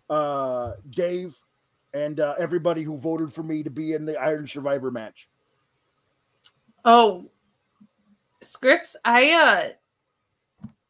uh, 0.09 0.73
Dave, 0.91 1.35
and 1.93 2.19
uh, 2.19 2.35
everybody 2.39 2.83
who 2.83 2.97
voted 2.97 3.31
for 3.33 3.43
me 3.43 3.63
to 3.63 3.69
be 3.69 3.93
in 3.93 4.05
the 4.05 4.17
Iron 4.17 4.47
Survivor 4.47 4.91
match. 4.91 5.27
Oh, 6.85 7.29
Scrypts. 8.41 8.95
I 9.03 9.31
uh, 9.31 9.69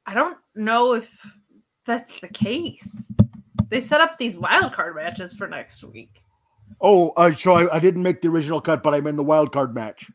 I 0.07 0.13
don't 0.13 0.37
know 0.55 0.93
if 0.93 1.09
that's 1.85 2.19
the 2.21 2.29
case. 2.29 3.11
They 3.69 3.81
set 3.81 3.99
up 3.99 4.17
these 4.17 4.37
wild 4.37 4.71
card 4.71 4.95
matches 4.95 5.33
for 5.33 5.47
next 5.47 5.83
week. 5.83 6.21
Oh, 6.79 7.09
uh, 7.17 7.35
so 7.35 7.53
I, 7.53 7.75
I 7.75 7.79
didn't 7.79 8.03
make 8.03 8.21
the 8.21 8.29
original 8.29 8.61
cut, 8.61 8.83
but 8.83 8.93
I'm 8.93 9.07
in 9.07 9.17
the 9.17 9.23
wild 9.23 9.51
card 9.51 9.75
match. 9.75 10.09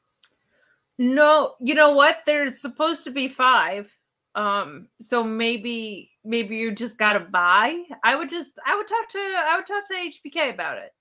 No, 0.98 1.55
you 1.60 1.74
know 1.74 1.93
what? 1.93 2.19
There's 2.24 2.60
supposed 2.60 3.05
to 3.05 3.10
be 3.10 3.28
five. 3.28 3.90
Um, 4.35 4.89
so 5.01 5.23
maybe 5.23 6.10
maybe 6.24 6.56
you 6.56 6.74
just 6.74 6.97
gotta 6.97 7.20
buy. 7.20 7.82
I 8.02 8.16
would 8.16 8.31
just 8.31 8.59
I 8.64 8.77
would 8.77 8.89
talk 8.89 9.09
to 9.10 9.19
I 9.19 9.56
would 9.56 9.66
talk 9.66 9.86
to 9.89 9.94
HBK 9.94 10.55
about 10.55 10.78
it. 10.78 10.93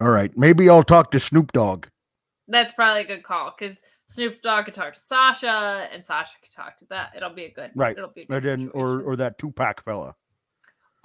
All 0.00 0.10
right, 0.10 0.36
maybe 0.36 0.68
I'll 0.68 0.84
talk 0.84 1.10
to 1.12 1.20
Snoop 1.20 1.52
Dogg. 1.52 1.86
That's 2.48 2.74
probably 2.74 3.02
a 3.02 3.06
good 3.06 3.22
call 3.22 3.54
because 3.58 3.80
Snoop 4.08 4.40
Dogg 4.42 4.66
could 4.66 4.74
talk 4.74 4.94
to 4.94 5.00
Sasha 5.00 5.88
and 5.92 6.04
Sasha 6.04 6.34
could 6.40 6.52
talk 6.52 6.76
to 6.78 6.84
that. 6.90 7.12
It'll 7.16 7.30
be 7.30 7.44
a 7.44 7.50
good 7.50 7.70
Right. 7.74 7.96
It'll 7.96 8.10
be 8.10 8.22
a 8.22 8.26
good 8.26 8.42
then, 8.42 8.70
or 8.72 9.02
or 9.02 9.16
that 9.16 9.38
Tupac 9.38 9.82
fella. 9.84 10.14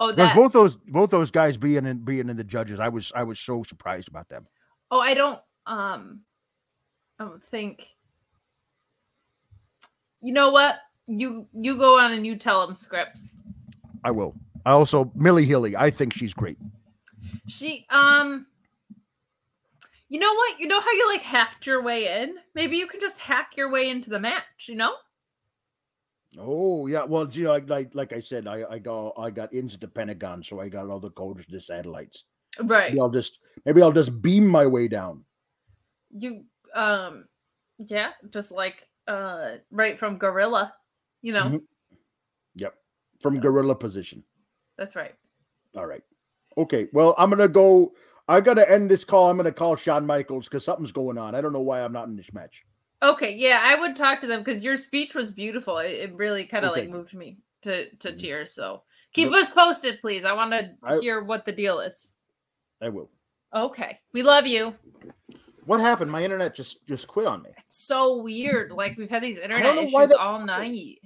oh 0.00 0.12
that 0.12 0.36
both 0.36 0.52
those 0.52 0.76
both 0.76 1.10
those 1.10 1.30
guys 1.30 1.56
being 1.56 1.84
in 1.84 1.98
being 1.98 2.28
in 2.28 2.36
the 2.36 2.44
judges, 2.44 2.78
I 2.80 2.88
was 2.88 3.12
I 3.14 3.24
was 3.24 3.40
so 3.40 3.62
surprised 3.64 4.08
about 4.08 4.28
them. 4.28 4.46
oh 4.90 5.00
I 5.00 5.14
don't 5.14 5.40
um 5.66 6.20
I 7.18 7.24
don't 7.24 7.42
think 7.42 7.88
you 10.20 10.32
know 10.32 10.50
what 10.50 10.76
you 11.08 11.48
you 11.52 11.76
go 11.78 11.98
on 11.98 12.12
and 12.12 12.24
you 12.24 12.36
tell 12.36 12.64
them 12.64 12.76
Scrypts. 12.76 13.34
I 14.04 14.10
will. 14.12 14.34
I 14.64 14.70
also 14.72 15.10
Millie 15.16 15.46
Hilly. 15.46 15.76
I 15.76 15.90
think 15.90 16.14
she's 16.14 16.32
great. 16.32 16.58
She 17.48 17.84
um 17.90 18.46
you 20.12 20.18
know 20.18 20.34
what? 20.34 20.60
You 20.60 20.66
know 20.68 20.78
how 20.78 20.90
you 20.92 21.08
like 21.08 21.22
hacked 21.22 21.66
your 21.66 21.82
way 21.82 22.22
in? 22.22 22.36
Maybe 22.54 22.76
you 22.76 22.86
can 22.86 23.00
just 23.00 23.18
hack 23.18 23.56
your 23.56 23.70
way 23.70 23.88
into 23.88 24.10
the 24.10 24.20
match, 24.20 24.68
you 24.68 24.74
know? 24.74 24.92
Oh 26.38 26.86
yeah, 26.86 27.04
well, 27.04 27.26
you 27.30 27.44
know, 27.44 27.56
like 27.66 27.94
like, 27.94 28.12
I 28.12 28.20
said, 28.20 28.46
I 28.46 28.64
I 28.68 28.78
got 28.78 29.14
I 29.16 29.30
got 29.30 29.54
into 29.54 29.78
the 29.78 29.88
Pentagon, 29.88 30.42
so 30.42 30.60
I 30.60 30.68
got 30.68 30.88
all 30.90 31.00
the 31.00 31.10
codes 31.10 31.46
to 31.46 31.60
satellites. 31.60 32.24
Right. 32.62 32.90
Maybe 32.90 33.00
I'll 33.00 33.10
just 33.10 33.38
maybe 33.64 33.80
I'll 33.80 33.92
just 33.92 34.20
beam 34.20 34.46
my 34.46 34.66
way 34.66 34.86
down. 34.86 35.24
You 36.10 36.44
um 36.74 37.24
yeah, 37.78 38.10
just 38.28 38.50
like 38.50 38.86
uh 39.08 39.56
right 39.70 39.98
from 39.98 40.18
Gorilla, 40.18 40.74
you 41.22 41.32
know. 41.32 41.44
Mhm. 41.44 41.60
Yep, 42.56 42.74
from 43.22 43.34
So- 43.36 43.40
gorilla 43.40 43.74
position. 43.74 44.22
That's 44.76 44.94
right. 44.94 45.14
All 45.74 45.86
right. 45.86 46.02
Okay. 46.58 46.88
Well, 46.92 47.14
I'm 47.16 47.30
gonna 47.30 47.48
go. 47.48 47.94
I 48.28 48.40
gotta 48.40 48.68
end 48.70 48.90
this 48.90 49.04
call. 49.04 49.28
I'm 49.30 49.36
gonna 49.36 49.52
call 49.52 49.76
Shawn 49.76 50.06
Michaels 50.06 50.46
because 50.48 50.64
something's 50.64 50.92
going 50.92 51.18
on. 51.18 51.34
I 51.34 51.40
don't 51.40 51.52
know 51.52 51.60
why 51.60 51.82
I'm 51.82 51.92
not 51.92 52.08
in 52.08 52.16
this 52.16 52.32
match. 52.32 52.64
Okay, 53.02 53.34
yeah, 53.34 53.60
I 53.62 53.74
would 53.74 53.96
talk 53.96 54.20
to 54.20 54.26
them 54.26 54.40
because 54.40 54.62
your 54.62 54.76
speech 54.76 55.14
was 55.14 55.32
beautiful. 55.32 55.78
It, 55.78 55.90
it 55.92 56.14
really 56.14 56.46
kind 56.46 56.64
of 56.64 56.70
Okay. 56.72 56.82
like 56.82 56.90
moved 56.90 57.14
me 57.14 57.38
to 57.62 57.90
to 57.96 58.12
Mhm. 58.12 58.18
tears. 58.18 58.52
So 58.54 58.82
keep 59.12 59.32
us 59.32 59.50
posted, 59.50 60.00
please. 60.00 60.24
I 60.24 60.32
want 60.32 60.52
to 60.52 61.00
hear 61.00 61.22
what 61.22 61.44
the 61.44 61.52
deal 61.52 61.80
is. 61.80 62.14
I 62.80 62.88
will. 62.88 63.10
Okay, 63.54 63.98
we 64.12 64.22
love 64.22 64.46
you. 64.46 64.74
What 65.64 65.80
happened? 65.80 66.10
My 66.10 66.22
internet 66.24 66.54
just 66.54 66.86
just 66.86 67.06
quit 67.08 67.26
on 67.26 67.42
me. 67.42 67.50
It's 67.58 67.84
so 67.84 68.16
weird. 68.22 68.70
Like 68.72 68.96
we've 68.96 69.10
had 69.10 69.22
these 69.22 69.38
internet 69.38 69.76
issues 69.78 70.08
that- 70.10 70.18
all 70.18 70.44
night. 70.44 70.98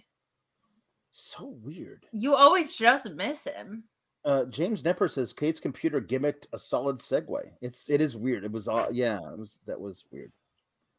So 1.12 1.46
weird. 1.62 2.04
You 2.12 2.34
always 2.34 2.76
just 2.76 3.10
miss 3.10 3.44
him. 3.44 3.84
Uh, 4.26 4.44
James 4.46 4.82
Nepper 4.82 5.08
says 5.08 5.32
Kate's 5.32 5.60
computer 5.60 6.00
gimmicked 6.00 6.46
a 6.52 6.58
solid 6.58 6.98
segue. 6.98 7.40
It's 7.62 7.88
it 7.88 8.00
is 8.00 8.16
weird. 8.16 8.42
It 8.42 8.50
was 8.50 8.66
all 8.66 8.88
yeah. 8.90 9.18
It 9.18 9.38
was 9.38 9.60
that 9.66 9.80
was 9.80 10.04
weird. 10.10 10.32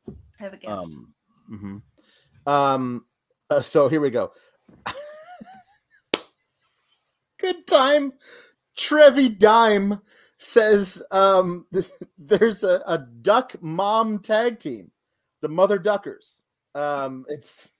I 0.08 0.14
have 0.38 0.54
a 0.54 0.58
gift. 0.58 0.72
Um. 0.72 1.14
mm-hmm. 1.52 2.49
Um. 2.49 3.06
uh, 3.49 3.62
so 3.62 3.90
here 3.90 3.99
we 3.99 4.12
go. 4.12 4.32
Good 7.40 7.68
time. 7.68 8.14
Trevi 8.78 9.28
Dime 9.28 9.99
says 10.38 11.02
um, 11.12 11.66
there's 12.18 12.64
a, 12.64 12.82
a 12.88 12.99
duck 13.22 13.56
mom 13.62 14.20
tag 14.20 14.60
team, 14.60 14.90
the 15.41 15.49
Mother 15.49 15.78
Duckers. 15.78 16.44
Um, 16.76 17.26
it's 17.28 17.72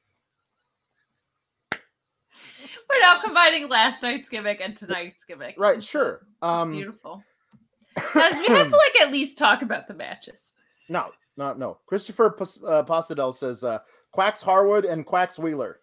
We're 2.90 3.00
now 3.02 3.20
combining 3.22 3.68
last 3.70 4.02
night's 4.04 4.30
gimmick 4.30 4.62
and 4.62 4.76
tonight's 4.76 5.24
gimmick. 5.26 5.56
right, 5.58 5.84
sure. 5.84 6.26
Um, 6.42 6.72
beautiful. 6.72 7.24
Guys, 8.14 8.38
we 8.38 8.46
have 8.48 8.70
to 8.70 8.76
like 8.78 9.02
at 9.02 9.12
least 9.12 9.38
talk 9.38 9.62
about 9.62 9.88
the 9.88 9.94
matches. 9.94 10.54
no, 10.90 11.08
no, 11.36 11.54
no. 11.54 11.80
Christopher 11.86 12.30
Pas- 12.30 12.60
uh, 12.66 12.84
Pasadel 12.84 13.36
says 13.36 13.64
uh, 13.64 13.80
Quacks 14.12 14.42
Harwood 14.42 14.86
and 14.86 15.06
Quacks 15.06 15.38
Wheeler. 15.38 15.80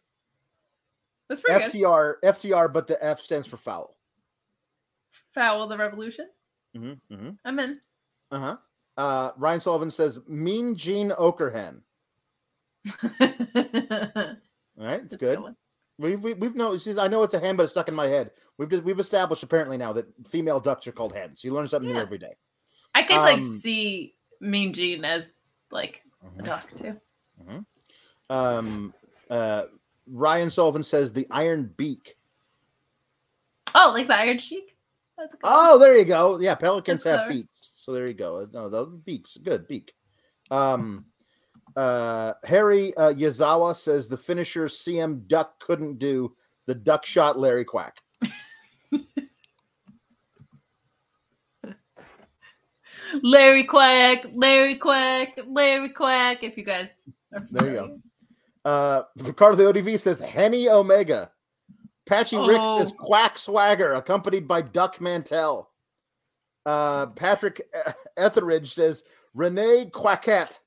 That's 1.28 1.40
pretty 1.40 1.64
good. 1.64 1.72
FTR, 1.72 2.14
FTR, 2.22 2.72
but 2.72 2.86
the 2.86 3.02
F 3.04 3.20
stands 3.20 3.46
for 3.46 3.56
foul. 3.56 3.96
Foul 5.34 5.66
the 5.68 5.76
revolution. 5.76 6.28
Mm-hmm, 6.76 7.14
mm-hmm. 7.14 7.30
I'm 7.44 7.58
in. 7.58 7.80
Uh-huh. 8.30 8.56
Uh 8.96 9.30
Ryan 9.36 9.60
Sullivan 9.60 9.90
says 9.90 10.20
Mean 10.28 10.76
Gene 10.76 11.10
Okerhan. 11.10 11.80
That's 13.02 13.20
All 14.78 14.86
right, 14.86 15.02
it's 15.04 15.14
a 15.14 15.16
good. 15.16 15.38
We've 15.98 16.22
we, 16.22 16.34
we've 16.34 16.54
no. 16.56 16.76
she's- 16.76 16.98
I 16.98 17.06
know 17.08 17.22
it's 17.22 17.34
a 17.34 17.40
hen, 17.40 17.56
but 17.56 17.62
it's 17.64 17.72
stuck 17.72 17.88
in 17.88 17.94
my 17.94 18.06
head. 18.06 18.30
We've 18.58 18.68
just, 18.68 18.82
we've 18.84 18.98
established 19.00 19.42
apparently 19.42 19.76
now 19.76 19.92
that 19.94 20.06
female 20.28 20.60
ducks 20.60 20.86
are 20.86 20.92
called 20.92 21.12
hens. 21.14 21.42
You 21.44 21.52
learn 21.52 21.68
something 21.68 21.92
new 21.92 21.98
every 21.98 22.18
day. 22.18 22.34
I 22.94 23.02
could 23.02 23.16
like 23.16 23.36
Um, 23.38 23.42
see 23.42 24.14
Mean 24.40 24.72
Gene 24.72 25.04
as 25.04 25.32
like 25.70 26.02
a 26.22 26.26
Mhm. 26.42 26.44
duck 26.44 26.70
too. 26.78 27.00
Um, 28.30 28.94
uh, 29.30 29.64
Ryan 30.06 30.50
Sullivan 30.50 30.82
says 30.82 31.12
the 31.12 31.26
Iron 31.30 31.72
Beak. 31.76 32.16
Oh, 33.74 33.90
like 33.92 34.06
the 34.06 34.16
Iron 34.16 34.38
Sheik. 34.38 34.76
That's 35.18 35.34
a 35.34 35.36
good. 35.36 35.46
Oh, 35.52 35.78
there 35.78 35.96
you 35.98 36.04
go. 36.04 36.38
Yeah, 36.40 36.54
pelicans 36.54 37.04
That's 37.04 37.20
have 37.20 37.28
beaks, 37.28 37.70
so 37.74 37.92
there 37.92 38.06
you 38.06 38.14
go. 38.14 38.48
No, 38.52 38.68
the 38.68 38.86
beaks, 38.86 39.36
good 39.36 39.66
beak. 39.68 39.94
Um, 40.50 41.06
uh, 41.76 42.32
Harry 42.44 42.94
uh, 42.96 43.12
Yazawa 43.12 43.74
says 43.74 44.08
the 44.08 44.16
finisher 44.16 44.66
CM 44.66 45.26
Duck 45.26 45.58
couldn't 45.60 45.98
do 45.98 46.34
the 46.66 46.74
duck 46.74 47.04
shot 47.04 47.38
Larry 47.38 47.64
Quack. 47.64 47.96
Larry 53.22 53.64
Quack, 53.64 54.26
Larry 54.34 54.76
Quack, 54.76 55.38
Larry 55.46 55.90
Quack. 55.90 56.42
If 56.42 56.56
you 56.56 56.64
guys 56.64 56.88
are 57.34 57.46
There 57.50 57.70
you 57.70 57.76
go. 57.76 57.98
Uh, 58.64 59.02
Ricardo 59.16 59.56
the 59.56 59.64
ODV 59.64 60.00
says 60.00 60.20
Henny 60.20 60.68
Omega. 60.68 61.30
Patchy 62.06 62.36
Rick 62.36 62.64
says 62.64 62.92
Oh. 62.98 63.04
Quack 63.04 63.38
Swagger, 63.38 63.94
accompanied 63.94 64.46
by 64.48 64.62
Duck 64.62 65.00
Mantell. 65.00 65.70
Uh, 66.66 67.06
Patrick 67.06 67.62
Etheridge 68.16 68.72
says 68.72 69.02
Renee 69.34 69.90
Quackette. 69.92 70.58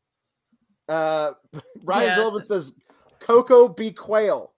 Uh, 0.88 1.32
Ryan 1.84 2.08
Yeah, 2.08 2.16
Sullivan 2.16 2.42
says 2.42 2.74
Coco 3.20 3.68
be 3.68 3.92
Quail. 3.92 4.54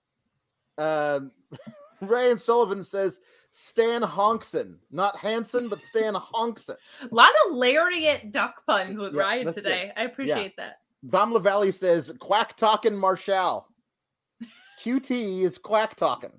Um, 0.78 1.32
Ryan 2.02 2.38
Sullivan 2.38 2.84
says 2.84 3.20
Stan 3.52 4.02
Honkson, 4.02 4.76
not 4.92 5.18
Hanson, 5.18 5.68
but 5.70 5.82
Stan 5.82 6.14
Honkson. 6.34 6.76
A 7.02 7.14
lot 7.16 7.32
of 7.48 7.54
lariat 7.56 8.32
duck 8.32 8.66
puns 8.66 9.00
with 9.00 9.14
Yeah, 9.16 9.22
Ryan 9.22 9.46
that's 9.46 9.56
good. 9.58 9.64
today. 9.64 9.92
I 9.98 10.04
appreciate 10.04 10.56
that. 10.58 10.80
Gamla 11.08 11.42
Valley 11.42 11.72
says 11.72 12.12
Quack 12.20 12.56
Talking 12.58 12.96
Marshall. 12.96 13.68
QT 14.84 15.42
is 15.44 15.58
Quack 15.58 15.96
Talking. 15.96 16.32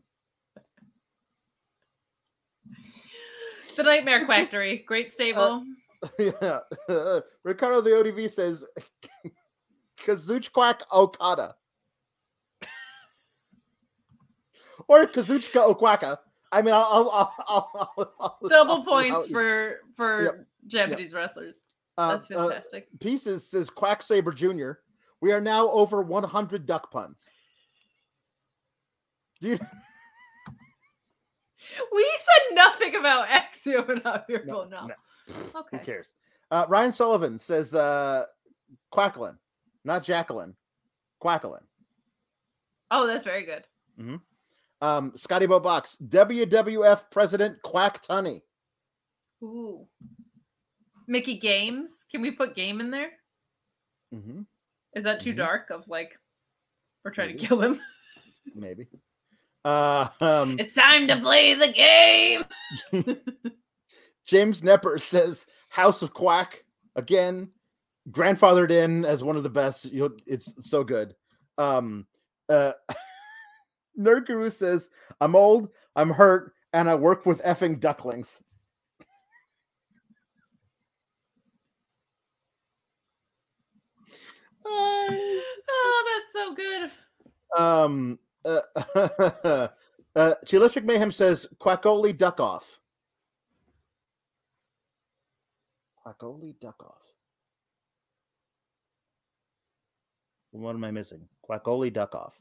The 3.76 3.82
Nightmare 3.82 4.26
Quackery, 4.26 4.84
great 4.86 5.10
stable. 5.12 5.64
yeah. 6.18 6.60
Ricardo 7.44 7.80
the 7.80 7.90
ODV 7.90 8.30
says 8.30 8.64
Kazuchquak 10.05 10.81
Okada. 10.93 11.55
or 14.89 15.06
Kazuchka 15.06 15.74
Okwaka. 15.74 16.18
I 16.52 16.62
mean, 16.62 16.74
I'll, 16.74 17.09
I'll, 17.12 17.35
I'll, 17.47 18.12
I'll, 18.20 18.39
Double 18.48 18.85
points 18.85 19.28
for 19.31 19.77
for 19.94 20.24
Yep. 20.24 20.47
Japanese 20.66 21.14
wrestlers. 21.14 21.60
uh, 21.97 22.16
That's 22.16 22.31
uh, 22.31 22.48
fantastic. 22.48 22.89
Pieces 22.98 23.48
says 23.48 23.70
Quack 23.70 24.02
Saber 24.02 24.32
Jr. 24.32 24.72
We 25.20 25.32
are 25.32 25.40
now 25.40 25.70
over 25.70 26.02
100 26.02 26.66
duck 26.66 26.90
puns. 26.90 27.28
Dude, 29.40 29.60
we 31.93 32.10
said 32.16 32.55
nothing 32.55 32.97
about 32.97 33.28
Axiom 33.28 33.90
and 33.90 34.02
Javier 34.02 34.44
No, 34.47 34.64
Bernal. 34.64 34.89
no. 34.89 34.94
who 35.70 35.78
cares? 35.78 36.09
Uh, 36.51 36.64
Ryan 36.68 36.93
Sullivan 36.93 37.39
says 37.39 37.74
uh, 37.74 38.24
Quacklin, 38.93 39.36
not 39.85 40.02
Jacqueline. 40.05 40.55
Quacklin. 41.20 41.62
Oh, 42.90 43.07
that's 43.07 43.24
very 43.24 43.44
good. 43.44 43.65
Um, 44.81 45.12
Scotty 45.16 45.47
Bo 45.47 45.61
Box, 45.61 45.97
WWF 46.09 47.11
President 47.11 47.61
Quack 47.62 48.02
Tunney. 48.02 48.40
Ooh. 49.43 49.86
Mickey 51.07 51.39
Games. 51.39 52.07
Can 52.11 52.23
we 52.23 52.31
put 52.31 52.55
game 52.57 52.81
in 52.81 52.90
there? 52.90 53.11
Mm-hmm. 54.15 54.43
Is 54.94 55.05
that 55.05 55.20
too 55.20 55.32
Mhm. 55.35 55.36
dark 55.39 55.70
of 55.70 55.86
like 55.89 56.16
we're 57.05 57.11
trying 57.12 57.28
Maybe. 57.28 57.39
to 57.40 57.47
kill 57.47 57.61
him? 57.61 57.81
Maybe. 58.55 58.89
Uh, 59.65 60.09
um, 60.20 60.59
it's 60.59 60.74
time 60.74 61.07
to 61.09 61.20
play 61.20 61.55
the 61.55 61.73
game. 61.73 62.44
James 64.27 64.62
Nepper 64.62 65.01
says 65.01 65.47
House 65.69 66.02
of 66.02 66.15
Quack 66.15 66.65
again, 66.97 67.51
grandfathered 68.11 68.70
in 68.70 69.05
as 69.05 69.23
one 69.23 69.37
of 69.37 69.43
the 69.43 69.51
best. 69.51 69.87
You 69.87 70.01
know, 70.01 70.11
it's 70.27 70.53
so 70.61 70.85
good. 70.85 71.15
Um, 71.59 72.07
uh, 72.49 72.73
Nerd 73.99 74.27
Guru 74.27 74.51
says 74.51 74.89
I'm 75.20 75.37
old, 75.37 75.69
I'm 75.97 76.11
hurt, 76.11 76.55
and 76.73 76.89
I 76.89 76.95
work 76.95 77.27
with 77.27 77.43
effing 77.43 77.81
ducklings. 77.81 78.41
Oh, 85.73 86.05
that's 86.07 86.32
so 86.32 86.55
good. 86.55 86.91
Um, 87.57 88.19
uh, 88.45 88.61
uh, 90.16 90.35
Cheolific 90.47 90.85
Mayhem 90.85 91.11
says 91.11 91.49
Quackoli 91.61 92.16
duck 92.16 92.41
off. 92.41 92.78
Quackoli 96.07 96.55
duck 96.61 96.82
off. 96.85 96.99
What 100.52 100.74
am 100.74 100.85
I 100.85 100.90
missing? 100.90 101.27
Quackoli 101.48 101.93
duck 101.93 102.14
off. 102.14 102.35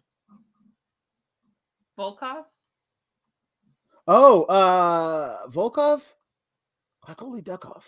Volkov? 1.98 2.46
Oh, 4.08 4.44
uh, 4.44 5.48
Volkov. 5.48 6.02
Quackoli 7.06 7.44
duck 7.44 7.66
off. 7.66 7.86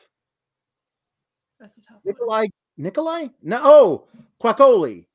That's 1.59 1.77
a 1.77 1.81
tough 1.81 1.99
one. 2.03 2.13
Nikolai. 2.13 2.47
Nikolai? 2.77 3.27
No. 3.41 3.61
Oh, 3.63 4.07
Quackoli. 4.41 5.05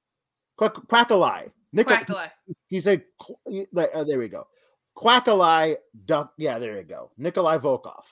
Quack, 0.59 0.75
Quackalai. 0.89 1.51
Nikolai. 1.73 2.05
Quackalai. 2.05 2.31
He's 2.69 2.87
a 2.87 3.01
he- 3.49 3.67
uh, 3.77 4.05
there 4.05 4.19
we 4.19 4.29
go. 4.29 4.47
Quackoli 4.97 5.77
duck. 6.07 6.33
Yeah, 6.39 6.59
there 6.59 6.77
you 6.77 6.83
go. 6.83 7.11
Nikolai 7.19 7.59
Volkov. 7.59 8.05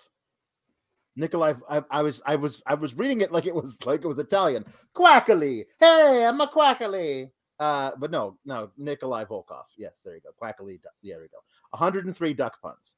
Nikolai. 1.17 1.55
I, 1.69 1.83
I 1.91 2.03
was 2.03 2.23
I 2.27 2.37
was 2.37 2.63
I 2.67 2.75
was 2.75 2.95
reading 2.97 3.21
it 3.21 3.33
like 3.33 3.47
it 3.47 3.55
was 3.55 3.79
like 3.87 4.05
it 4.05 4.09
was 4.09 4.19
Italian. 4.19 4.65
Quackly. 4.95 5.65
Hey, 5.79 6.25
I'm 6.27 6.41
a 6.41 6.47
Quackly. 6.49 7.31
Uh, 7.61 7.93
but 7.99 8.11
no, 8.11 8.37
no, 8.45 8.71
Nikolai 8.77 9.25
Volkov. 9.25 9.65
Yes, 9.79 10.01
there 10.05 10.15
you 10.17 10.21
go. 10.21 10.31
Quackly. 10.43 10.83
duck. 10.83 10.93
Yeah, 11.03 11.15
there 11.15 11.23
we 11.23 11.29
go. 11.29 11.39
103 11.71 12.35
duck 12.35 12.61
puns. 12.61 12.97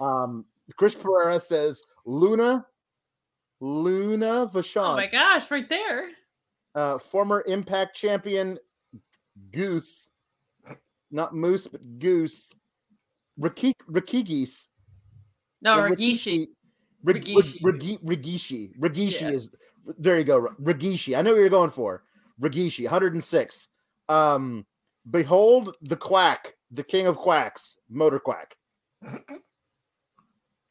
Um, 0.00 0.44
Chris 0.76 0.94
Pereira 0.94 1.38
says 1.40 1.82
Luna. 2.04 2.66
Luna 3.60 4.48
Vachon, 4.52 4.88
Oh 4.92 4.96
my 4.96 5.06
gosh, 5.06 5.48
right 5.50 5.68
there. 5.68 6.08
uh, 6.74 6.98
former 6.98 7.44
Impact 7.46 7.94
champion 7.96 8.58
Goose, 9.52 10.08
not 11.12 11.32
Moose, 11.32 11.68
but 11.68 11.80
Goose. 12.00 12.50
Riki- 13.38 13.76
Rikigis. 13.88 14.66
No, 15.62 15.78
or 15.78 15.90
Rigishi. 15.90 16.48
Rig- 17.02 17.24
Rigishi. 17.24 17.58
Rig- 17.62 18.00
Rigishi. 18.04 18.78
Rigishi 18.78 19.20
Yeah. 19.22 19.30
is 19.30 19.54
there 19.98 20.16
you 20.18 20.24
go. 20.24 20.48
Rigishi. 20.60 21.16
I 21.18 21.22
know 21.22 21.32
what 21.32 21.40
you're 21.40 21.48
going 21.48 21.70
for. 21.70 22.04
Rigishi, 22.40 22.84
106. 22.84 23.68
Um, 24.08 24.64
behold 25.10 25.76
the 25.82 25.96
quack, 25.96 26.54
the 26.70 26.84
king 26.84 27.06
of 27.06 27.16
quacks, 27.16 27.78
motor 27.90 28.20
quack. 28.20 28.56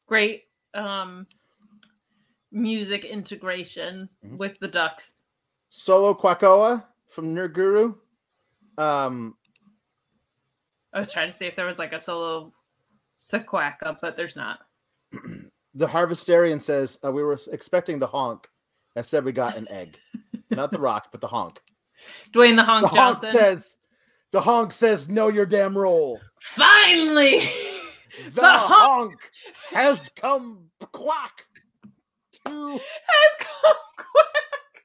Great 0.08 0.44
um 0.74 1.28
music 2.52 3.04
integration 3.06 4.10
Mhm. 4.26 4.38
with 4.38 4.58
the 4.60 4.68
ducks. 4.68 5.22
Solo 5.70 6.14
Quackoa 6.14 6.86
from 7.10 7.34
Nerd 7.36 7.54
Guru. 7.54 7.96
Um, 8.78 9.38
I 10.94 11.00
was 11.00 11.12
trying 11.12 11.30
to 11.30 11.38
see 11.38 11.46
if 11.46 11.56
there 11.56 11.66
was 11.66 11.80
like 11.80 11.94
a 11.94 12.00
solo 12.00 12.54
Sequaca, 13.18 13.98
but 14.02 14.18
there's 14.18 14.36
not. 14.36 14.60
the 15.74 15.88
harvestarian 15.88 16.60
says 16.60 17.00
uh, 17.06 17.12
we 17.12 17.24
were 17.24 17.40
expecting 17.52 18.00
the 18.00 18.08
honk. 18.08 18.48
I 18.96 19.02
said 19.04 19.24
we 19.24 19.32
got 19.32 19.56
an 19.58 19.68
egg, 19.72 19.98
not 20.50 20.72
the 20.72 20.80
rock, 20.80 21.08
but 21.12 21.22
the 21.22 21.28
honk. 21.28 21.62
Dwayne 22.34 22.56
the 22.58 22.64
Honk 22.64 22.84
The 22.84 22.98
honk 22.98 23.22
Johnson. 23.22 23.32
says, 23.32 23.78
the 24.32 24.42
honk 24.42 24.72
says, 24.72 25.08
know 25.08 25.28
your 25.30 25.46
damn 25.46 25.78
role. 25.78 26.20
Finally, 26.42 27.40
The, 28.34 28.42
The 28.42 28.48
honk 28.48 29.20
has 29.72 30.10
come 30.16 30.66
quack 30.92 31.46
to 32.46 32.72
has 32.72 33.38
come 33.40 33.76
quick. 33.98 34.84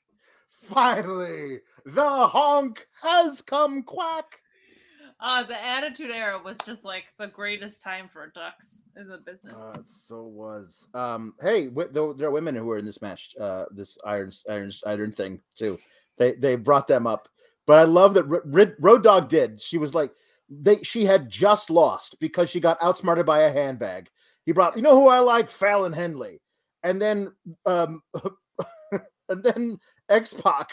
finally. 0.63 1.59
The 1.87 2.29
honk 2.29 2.87
has 3.03 3.43
come 3.43 3.83
quack. 3.83 4.27
Uh, 5.19 5.43
the 5.43 5.65
Attitude 5.65 6.11
Era 6.11 6.39
was 6.43 6.59
just 6.67 6.85
like 6.85 7.05
the 7.19 7.29
greatest 7.29 7.81
time 7.81 8.09
for 8.13 8.31
ducks 8.35 8.83
in 8.97 9.09
the 9.09 9.19
business. 9.19 9.59
Uh, 9.59 9.79
so 9.87 10.23
was. 10.25 10.89
Um, 10.93 11.35
hey, 11.41 11.69
w- 11.69 11.89
there, 11.91 12.13
there 12.13 12.29
are 12.29 12.33
women 12.33 12.55
who 12.55 12.65
were 12.65 12.77
in 12.77 12.85
this 12.85 13.01
match, 13.01 13.35
uh, 13.41 13.65
this 13.71 13.97
iron, 14.05 14.31
iron, 14.51 14.73
iron 14.87 15.13
thing 15.13 15.41
too. 15.57 15.79
They 16.19 16.33
they 16.35 16.57
brought 16.57 16.87
them 16.87 17.07
up, 17.07 17.29
but 17.67 17.79
I 17.79 17.85
love 17.85 18.13
that 18.15 18.27
R- 18.27 18.45
R- 18.55 18.77
Road 18.79 19.03
Dogg 19.03 19.29
did. 19.29 19.61
She 19.61 19.79
was 19.79 19.95
like, 19.95 20.11
they 20.51 20.83
she 20.83 21.07
had 21.07 21.31
just 21.31 21.71
lost 21.71 22.17
because 22.21 22.51
she 22.51 22.61
got 22.61 22.83
outsmarted 22.83 23.25
by 23.25 23.41
a 23.41 23.53
handbag. 23.53 24.09
He 24.45 24.53
brought, 24.53 24.77
you 24.77 24.83
know 24.83 24.95
who 24.95 25.09
I 25.09 25.21
like, 25.21 25.51
Fallon 25.51 25.93
Henley, 25.93 26.41
and 26.83 27.01
then 27.01 27.33
um, 27.65 28.03
and 29.29 29.43
then 29.43 29.79
X-Pac. 30.09 30.71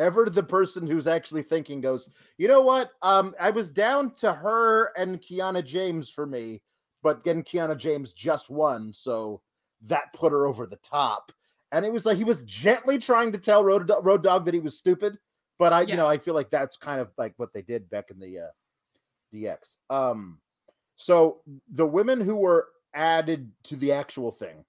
Ever 0.00 0.28
the 0.30 0.42
person 0.42 0.86
who's 0.86 1.06
actually 1.06 1.42
thinking 1.42 1.80
goes, 1.80 2.08
you 2.38 2.48
know 2.48 2.62
what? 2.62 2.92
Um, 3.02 3.34
I 3.38 3.50
was 3.50 3.70
down 3.70 4.14
to 4.16 4.32
her 4.32 4.92
and 4.96 5.20
Kiana 5.20 5.64
James 5.64 6.08
for 6.10 6.26
me, 6.26 6.62
but 7.02 7.18
again, 7.18 7.42
Kiana 7.42 7.76
James 7.76 8.12
just 8.12 8.50
won, 8.50 8.92
so 8.92 9.42
that 9.82 10.12
put 10.14 10.32
her 10.32 10.46
over 10.46 10.66
the 10.66 10.76
top. 10.76 11.30
And 11.70 11.84
it 11.84 11.92
was 11.92 12.06
like 12.06 12.16
he 12.16 12.24
was 12.24 12.42
gently 12.42 12.98
trying 12.98 13.30
to 13.32 13.38
tell 13.38 13.62
Road, 13.62 13.92
Road 14.02 14.22
Dogg 14.22 14.46
that 14.46 14.54
he 14.54 14.60
was 14.60 14.76
stupid, 14.76 15.18
but 15.58 15.72
I, 15.72 15.82
you 15.82 15.96
know, 15.96 16.06
I 16.06 16.16
feel 16.16 16.34
like 16.34 16.50
that's 16.50 16.76
kind 16.78 17.00
of 17.00 17.10
like 17.18 17.34
what 17.36 17.52
they 17.52 17.62
did 17.62 17.88
back 17.90 18.10
in 18.10 18.18
the 18.18 18.38
uh, 18.40 18.50
DX. 19.32 19.76
Um, 19.90 20.38
so 20.96 21.42
the 21.70 21.86
women 21.86 22.20
who 22.20 22.36
were 22.36 22.68
added 22.94 23.52
to 23.64 23.76
the 23.76 23.92
actual 23.92 24.32
thing, 24.32 24.64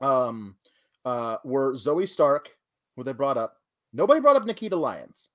um, 0.00 0.56
uh, 1.04 1.38
were 1.44 1.72
Zoey 1.74 2.08
Stark, 2.08 2.50
who 2.96 3.04
they 3.04 3.12
brought 3.12 3.36
up. 3.36 3.56
Nobody 3.94 4.20
brought 4.20 4.36
up 4.36 4.44
Nikkita 4.44 4.78
Lyons 4.78 5.28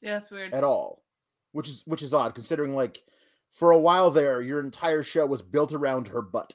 Yeah, 0.00 0.14
that's 0.14 0.30
weird. 0.30 0.52
at 0.54 0.64
all, 0.64 1.04
which 1.52 1.68
is 1.68 1.82
which 1.86 2.02
is 2.02 2.12
odd 2.14 2.34
considering 2.34 2.74
like 2.74 3.00
for 3.52 3.72
a 3.72 3.78
while 3.78 4.10
there, 4.10 4.40
your 4.40 4.60
entire 4.60 5.02
show 5.02 5.26
was 5.26 5.42
built 5.42 5.74
around 5.74 6.08
her 6.08 6.22
butt. 6.22 6.54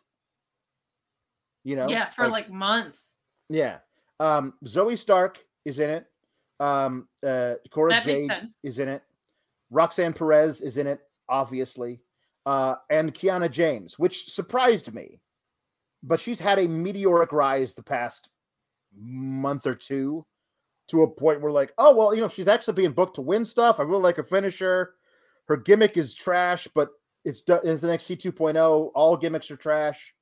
You 1.63 1.75
know, 1.75 1.87
yeah, 1.89 2.09
for 2.09 2.27
like, 2.27 2.49
months. 2.49 3.11
yeah. 3.49 3.79
Um, 4.19 4.53
Zoey 4.65 4.97
Stark 4.97 5.37
is 5.65 5.77
in 5.79 5.89
it. 5.91 6.05
Um, 6.59 7.07
uh, 7.23 7.55
Cora 7.71 7.91
That 7.91 8.05
makes 8.07 8.21
Jade 8.21 8.27
sense. 8.29 8.55
is 8.63 8.79
in 8.79 8.87
it. 8.87 9.03
Roxanne 9.69 10.13
Perez 10.13 10.61
is 10.61 10.77
in 10.77 10.87
it, 10.87 11.01
obviously, 11.29 11.99
uh, 12.47 12.75
and 12.89 13.13
Kiana 13.13 13.51
James, 13.51 13.99
which 13.99 14.31
surprised 14.33 14.91
me. 14.93 15.19
But 16.01 16.19
she's 16.19 16.39
had 16.39 16.57
a 16.57 16.67
meteoric 16.67 17.31
rise 17.33 17.75
the 17.75 17.83
past 17.83 18.29
month 18.97 19.67
or 19.67 19.75
two 19.75 20.25
to 20.87 21.03
a 21.03 21.07
point 21.07 21.41
where, 21.41 21.51
like, 21.51 21.73
oh, 21.77 21.93
well, 21.95 22.13
you 22.15 22.21
know, 22.21 22.27
she's 22.29 22.47
actually 22.47 22.73
being 22.75 22.91
booked 22.93 23.15
to 23.15 23.21
win 23.21 23.43
stuff. 23.45 23.79
I 23.79 23.83
really 23.83 24.01
like 24.01 24.15
her 24.17 24.23
finisher. 24.23 24.95
Her 25.47 25.57
gimmick 25.57 25.97
is 25.97 26.15
trash, 26.15 26.67
but 26.73 26.89
it's, 27.25 27.41
do- 27.41 27.59
it's 27.63 27.81
the 27.81 27.87
NXT 27.87 28.21
2.0. 28.21 28.55
oh. 28.57 28.91
All 28.95 29.17
gimmicks 29.17 29.49
are 29.51 29.57
trash. 29.57 30.13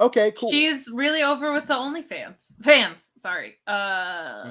Okay, 0.00 0.30
cool. 0.32 0.50
She's 0.50 0.88
really 0.92 1.22
over 1.22 1.52
with 1.52 1.66
the 1.66 1.74
OnlyFans 1.74 2.44
fans. 2.62 3.10
Sorry. 3.16 3.56
Uh, 3.66 4.44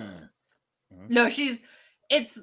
Mm. 0.93 1.09
No, 1.09 1.27
she's 1.27 1.64
it's 2.09 2.39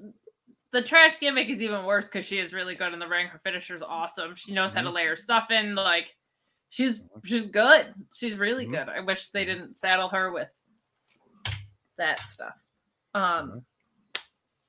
the 0.72 0.82
trash 0.82 1.18
gimmick 1.18 1.48
is 1.48 1.62
even 1.62 1.86
worse 1.86 2.08
because 2.08 2.26
she 2.26 2.38
is 2.38 2.52
really 2.52 2.74
good 2.74 2.92
in 2.92 2.98
the 2.98 3.08
ring. 3.08 3.26
Her 3.26 3.40
finisher's 3.42 3.80
awesome. 3.80 4.34
She 4.34 4.52
knows 4.52 4.74
how 4.74 4.82
to 4.82 4.90
Mhm. 4.90 4.94
lay 4.94 5.06
her 5.06 5.16
stuff 5.16 5.50
in. 5.50 5.74
Like 5.74 6.14
she's 6.68 7.00
Mhm. 7.00 7.24
she's 7.24 7.44
good. 7.44 7.94
She's 8.14 8.36
really 8.36 8.66
Mhm. 8.66 8.72
good. 8.72 8.88
I 8.90 9.00
wish 9.00 9.28
they 9.30 9.44
Mhm. 9.44 9.46
didn't 9.46 9.74
saddle 9.78 10.10
her 10.10 10.30
with 10.30 10.52
that 11.96 12.20
stuff. 12.26 12.54
Um, 13.14 13.50
Mhm. 13.50 13.64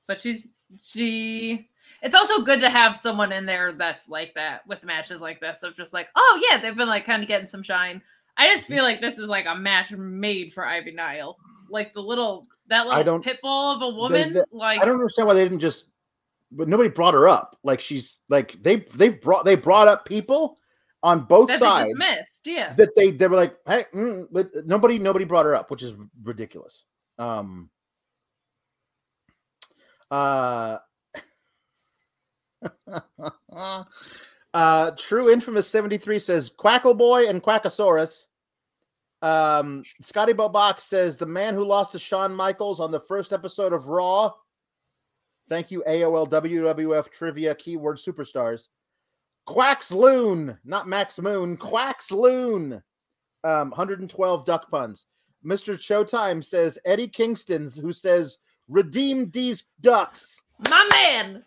but 0.07 0.19
she's 0.19 0.47
she. 0.81 1.69
It's 2.01 2.15
also 2.15 2.41
good 2.41 2.59
to 2.61 2.69
have 2.69 2.97
someone 2.97 3.31
in 3.31 3.45
there 3.45 3.71
that's 3.71 4.09
like 4.09 4.33
that 4.35 4.65
with 4.67 4.83
matches 4.83 5.21
like 5.21 5.39
this 5.39 5.63
of 5.63 5.75
just 5.75 5.93
like, 5.93 6.09
oh 6.15 6.41
yeah, 6.49 6.57
they've 6.59 6.75
been 6.75 6.87
like 6.87 7.05
kind 7.05 7.21
of 7.21 7.27
getting 7.27 7.47
some 7.47 7.63
shine. 7.63 8.01
I 8.37 8.47
just 8.49 8.65
feel 8.67 8.83
like 8.83 8.99
this 9.01 9.17
is 9.17 9.29
like 9.29 9.45
a 9.45 9.55
match 9.55 9.91
made 9.91 10.53
for 10.53 10.65
Ivy 10.65 10.91
Nile. 10.91 11.37
Like 11.69 11.93
the 11.93 12.01
little 12.01 12.47
that 12.67 12.87
little 12.87 13.19
pit 13.21 13.39
bull 13.41 13.71
of 13.71 13.81
a 13.81 13.89
woman. 13.89 14.33
the- 14.33 14.45
like 14.51 14.81
I 14.81 14.85
don't 14.85 14.95
understand 14.95 15.27
why 15.27 15.33
they 15.35 15.43
didn't 15.43 15.59
just. 15.59 15.85
But 16.51 16.67
nobody 16.67 16.89
brought 16.89 17.13
her 17.15 17.27
up. 17.27 17.57
Like 17.63 17.79
she's 17.81 18.19
like 18.29 18.61
they 18.61 18.77
they've 18.95 19.19
brought 19.21 19.45
they 19.45 19.55
brought 19.55 19.87
up 19.87 20.05
people 20.05 20.57
on 21.03 21.21
both 21.25 21.47
that 21.47 21.59
they 21.59 21.65
sides 21.65 21.93
missed. 21.95 22.45
Yeah. 22.45 22.73
that 22.73 22.89
they 22.95 23.11
they 23.11 23.27
were 23.27 23.35
like 23.35 23.55
hey 23.67 23.85
mm, 23.93 24.27
but 24.31 24.49
nobody 24.65 24.97
nobody 24.99 25.25
brought 25.25 25.45
her 25.45 25.55
up, 25.55 25.69
which 25.71 25.83
is 25.83 25.95
ridiculous. 26.23 26.83
Um. 27.19 27.69
Uh. 30.11 30.77
uh 34.53 34.91
true 34.91 35.31
infamous 35.31 35.67
73 35.67 36.19
says 36.19 36.49
Quackle 36.49 36.97
Boy 36.97 37.27
and 37.27 37.43
quackosaurus. 37.43 38.23
Um 39.21 39.83
scotty 40.01 40.33
bobox 40.33 40.81
says 40.81 41.17
the 41.17 41.25
man 41.25 41.55
who 41.55 41.65
lost 41.65 41.91
to 41.93 41.99
Shawn 41.99 42.33
michaels 42.33 42.79
on 42.79 42.91
the 42.91 42.99
first 42.99 43.33
episode 43.33 43.73
of 43.73 43.87
raw. 43.87 44.31
Thank 45.49 45.71
you 45.71 45.83
aol 45.87 46.29
wwf 46.29 47.11
trivia 47.11 47.55
keyword 47.55 47.97
superstars. 47.97 48.67
Quacks 49.45 49.91
loon 49.91 50.57
not 50.63 50.87
max 50.87 51.19
moon 51.19 51.57
quacks 51.57 52.11
loon. 52.11 52.81
Um 53.43 53.69
112 53.69 54.45
duck 54.45 54.69
puns. 54.71 55.05
Mr 55.45 55.75
showtime 55.75 56.43
says 56.43 56.79
eddie 56.85 57.07
kingston's 57.07 57.77
who 57.77 57.93
says 57.93 58.37
redeem 58.67 59.29
these 59.31 59.63
ducks 59.81 60.41
My 60.69 60.87
man, 60.93 61.43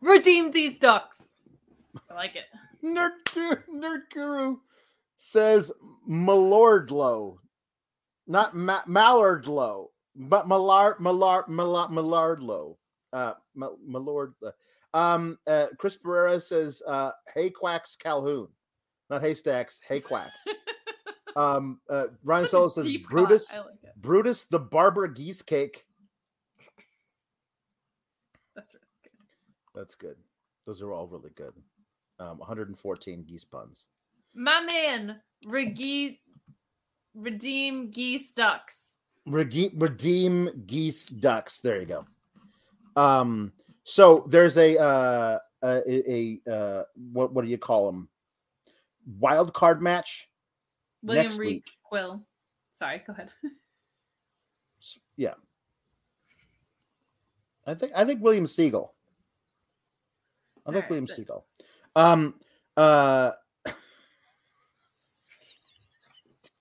redeem 0.00 0.50
these 0.50 0.78
ducks. 0.78 1.22
I 2.10 2.14
like 2.14 2.36
it. 2.36 2.44
Nerd, 2.84 3.10
Nerd 3.72 4.02
Guru 4.12 4.56
says 5.16 5.72
Malordlow, 6.08 7.36
not 8.26 8.54
Ma- 8.54 8.84
Mallardlow, 8.84 9.86
but 10.14 10.48
Mallard 10.48 11.00
Mallard 11.00 11.48
Mallard 11.48 11.90
Mallardlow. 11.90 12.76
Uh, 13.12 13.34
Ma- 13.54 13.70
Malord. 13.88 14.32
Um, 14.92 15.38
uh, 15.46 15.66
Chris 15.78 15.96
Pereira 15.96 16.40
says, 16.40 16.82
uh, 16.86 17.12
"Hey 17.32 17.50
Quacks 17.50 17.96
Calhoun, 17.96 18.48
not 19.10 19.22
haystacks. 19.22 19.80
Hey 19.86 20.00
Quacks." 20.00 20.44
um, 21.36 21.80
uh, 21.88 22.04
Ryan 22.24 22.48
Solo 22.48 22.68
says, 22.68 22.88
"Brutus, 23.08 23.52
like. 23.52 23.94
Brutus 23.96 24.44
the 24.46 24.58
Barber 24.58 25.08
Geese 25.08 25.42
Cake." 25.42 25.85
That's 28.56 28.74
really 28.74 28.86
good. 29.04 29.12
That's 29.74 29.94
good. 29.94 30.16
Those 30.66 30.82
are 30.82 30.92
all 30.92 31.06
really 31.06 31.30
good. 31.36 31.52
Um, 32.18 32.38
114 32.38 33.22
geese 33.24 33.44
puns. 33.44 33.86
My 34.34 34.60
man, 34.60 35.20
rege- 35.46 36.18
redeem 37.14 37.90
geese 37.90 38.32
ducks. 38.32 38.94
Rege- 39.26 39.72
redeem 39.76 40.64
geese 40.66 41.06
ducks. 41.06 41.60
There 41.60 41.80
you 41.80 41.86
go. 41.86 42.06
Um, 42.96 43.52
so 43.84 44.24
there's 44.28 44.56
a 44.56 44.78
uh 44.80 45.38
a, 45.62 46.10
a 46.10 46.40
uh 46.50 46.82
what 47.12 47.32
what 47.32 47.44
do 47.44 47.50
you 47.50 47.58
call 47.58 47.86
them? 47.86 48.08
Wild 49.18 49.52
card 49.52 49.82
match. 49.82 50.28
William 51.02 51.36
Reed. 51.36 51.62
Quill. 51.84 52.26
Sorry, 52.72 53.02
go 53.06 53.12
ahead. 53.12 53.30
Yeah. 55.16 55.34
I 57.66 57.74
think 57.74 57.92
I 57.96 58.04
think 58.04 58.22
William 58.22 58.46
Siegel. 58.46 58.94
I 60.64 60.70
think 60.70 60.76
Alright, 60.76 60.90
William 60.90 61.06
then. 61.06 61.16
Siegel. 61.16 61.46
Um 61.96 62.34
uh 62.76 63.32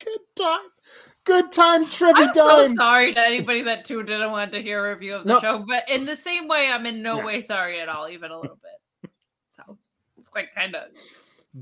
good 0.04 0.20
time. 0.36 0.60
Good 1.26 1.52
time 1.52 1.88
trivia 1.90 2.26
I'm 2.26 2.34
so 2.34 2.68
sorry 2.76 3.14
to 3.16 3.20
anybody 3.20 3.64
that 3.64 3.84
tuned 3.84 4.10
in 4.10 4.22
and 4.22 4.32
wanted 4.32 4.52
to 4.52 4.62
hear 4.62 4.86
a 4.86 4.94
review 4.94 5.16
of 5.16 5.24
the 5.26 5.34
No. 5.34 5.40
show, 5.40 5.66
but 5.68 5.90
in 5.90 6.06
the 6.06 6.16
same 6.16 6.48
way, 6.48 6.70
I'm 6.72 6.86
in 6.86 7.02
no 7.02 7.18
Yeah. 7.18 7.26
way 7.26 7.42
sorry 7.42 7.82
at 7.82 7.90
all, 7.90 8.08
even 8.10 8.30
a 8.30 8.40
little 8.40 8.60
bit. 8.62 9.12
So 9.56 9.78
it's 10.20 10.30
like 10.36 10.54
kind 10.54 10.76
of 10.76 10.84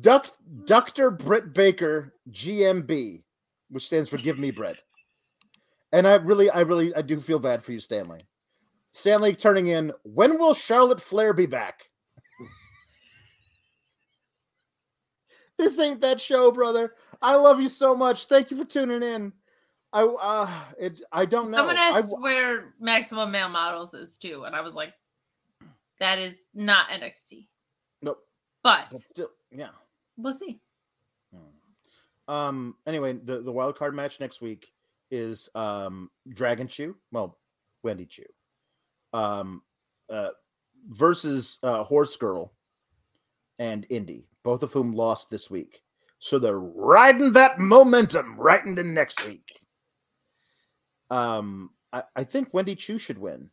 Duck, 0.01 0.27
Dr. 0.65 1.11
Britt 1.11 1.53
Baker, 1.53 2.15
GMB, 2.31 3.23
which 3.69 3.85
stands 3.85 4.09
for 4.09 4.17
Give 4.17 4.39
Me 4.39 4.49
Bread. 4.51 4.75
And 5.93 6.07
I 6.07 6.15
really, 6.15 6.49
I 6.49 6.61
really, 6.61 6.93
I 6.95 7.03
do 7.03 7.19
feel 7.21 7.37
bad 7.39 7.63
for 7.63 7.71
you, 7.71 7.79
Stanley. 7.79 8.19
Stanley 8.93 9.35
turning 9.35 9.67
in, 9.67 9.91
when 10.03 10.39
will 10.39 10.53
Charlotte 10.53 11.01
Flair 11.01 11.33
be 11.33 11.47
back? 11.47 11.83
this 15.57 15.79
ain't 15.79 16.01
that 16.01 16.21
show, 16.21 16.51
brother. 16.51 16.93
I 17.21 17.35
love 17.35 17.59
you 17.59 17.69
so 17.69 17.95
much. 17.95 18.27
Thank 18.27 18.51
you 18.51 18.57
for 18.57 18.65
tuning 18.65 19.03
in. 19.03 19.33
I 19.91 20.03
uh, 20.03 20.49
it, 20.79 21.01
I 21.11 21.25
don't 21.25 21.51
know. 21.51 21.57
Someone 21.57 21.77
I 21.77 21.89
asked 21.89 22.09
w- 22.09 22.23
where 22.23 22.73
Maximum 22.79 23.31
Male 23.31 23.49
Models 23.49 23.93
is 23.93 24.17
too, 24.17 24.43
and 24.45 24.55
I 24.55 24.61
was 24.61 24.73
like, 24.73 24.93
that 25.99 26.17
is 26.17 26.39
not 26.55 26.89
NXT. 26.89 27.47
Nope. 28.01 28.19
But 28.63 28.87
but 28.91 28.99
still, 28.99 29.29
yeah. 29.51 29.69
we'll 30.17 30.33
see. 30.33 30.59
Um. 32.27 32.75
Anyway, 32.87 33.13
the 33.23 33.41
the 33.41 33.51
wild 33.51 33.77
card 33.77 33.93
match 33.93 34.19
next 34.19 34.41
week 34.41 34.67
is 35.11 35.49
um 35.53 36.09
Dragon 36.29 36.67
Chew. 36.67 36.95
Well, 37.11 37.37
Wendy 37.83 38.05
Choo. 38.05 38.23
Um. 39.13 39.61
Uh. 40.11 40.29
Versus 40.89 41.59
uh, 41.63 41.83
Horse 41.83 42.17
Girl 42.17 42.53
and 43.59 43.85
Indi, 43.89 44.27
both 44.43 44.63
of 44.63 44.73
whom 44.73 44.91
lost 44.93 45.29
this 45.29 45.49
week. 45.49 45.81
So 46.19 46.39
they're 46.39 46.59
riding 46.59 47.31
that 47.33 47.57
momentum 47.59 48.35
right 48.37 48.63
into 48.65 48.83
next 48.83 49.25
week. 49.27 49.59
Um. 51.09 51.69
I, 51.91 52.03
I 52.15 52.23
think 52.23 52.53
Wendy 52.53 52.75
Choo 52.75 52.97
should 52.97 53.17
win. 53.19 53.49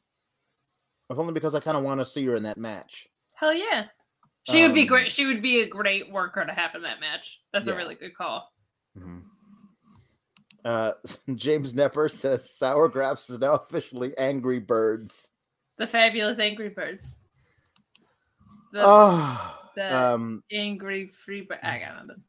If 1.10 1.18
only 1.18 1.34
because 1.34 1.54
I 1.54 1.60
kind 1.60 1.76
of 1.76 1.82
want 1.82 2.00
to 2.00 2.04
see 2.06 2.24
her 2.26 2.36
in 2.36 2.44
that 2.44 2.56
match. 2.56 3.06
Hell 3.34 3.52
yeah. 3.52 3.86
She 4.44 4.62
would 4.62 4.74
be 4.74 4.86
great. 4.86 5.12
She 5.12 5.26
would 5.26 5.42
be 5.42 5.60
a 5.60 5.68
great 5.68 6.10
worker 6.10 6.44
to 6.44 6.52
have 6.52 6.74
in 6.74 6.82
that 6.82 7.00
match. 7.00 7.40
That's 7.52 7.66
Yeah. 7.66 7.74
a 7.74 7.76
really 7.76 7.96
good 7.96 8.16
call. 8.16 8.48
Mhm. 8.96 9.22
Uh, 10.64 10.92
James 11.34 11.74
Nepper 11.74 12.10
says 12.10 12.56
Sour 12.56 12.88
Graps 12.88 13.28
is 13.28 13.38
now 13.40 13.54
officially 13.54 14.16
Angry 14.16 14.58
Birds. 14.58 15.28
The 15.80 15.86
fabulous 15.86 16.38
Angry 16.38 16.68
Birds. 16.68 17.16
The 18.70 18.82
Oh, 18.84 19.58
the- 19.74 19.96
um, 19.96 20.44
angry 20.52 21.06
free 21.24 21.40
bird. 21.40 21.60
I 21.62 21.78
got 21.78 22.06
nothing. 22.06 22.22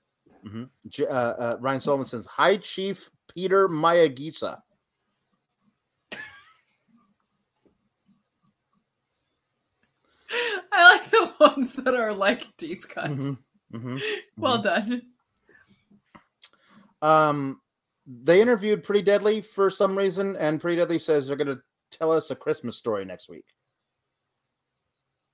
mhm. 0.45 0.69
Uh, 1.01 1.03
uh, 1.11 1.57
Ryan 1.59 1.81
Solomon 1.81 2.05
says 2.05 2.25
Hi, 2.27 2.55
Chief 2.55 3.09
Peter 3.27 3.67
Mayagisa. 3.67 4.61
I 10.71 10.93
like 10.97 11.09
the 11.11 11.33
ones 11.39 11.73
that 11.73 11.93
are 11.93 12.13
like 12.13 12.45
deep 12.57 12.87
cuts. 12.87 13.09
Mhm, 13.11 13.37
mhm, 13.73 14.01
Well 14.37 14.61
done. 14.61 15.01
Um, 17.01 17.59
they 18.05 18.41
interviewed 18.41 18.83
Pretty 18.83 19.01
Deadly 19.01 19.41
for 19.41 19.69
some 19.69 19.97
reason, 19.97 20.35
and 20.37 20.61
Pretty 20.61 20.77
Deadly 20.77 20.99
says 20.99 21.27
they're 21.27 21.35
going 21.35 21.47
to 21.47 21.61
tell 21.91 22.11
us 22.11 22.31
a 22.31 22.35
Christmas 22.35 22.77
story 22.77 23.05
next 23.05 23.29
week. 23.29 23.45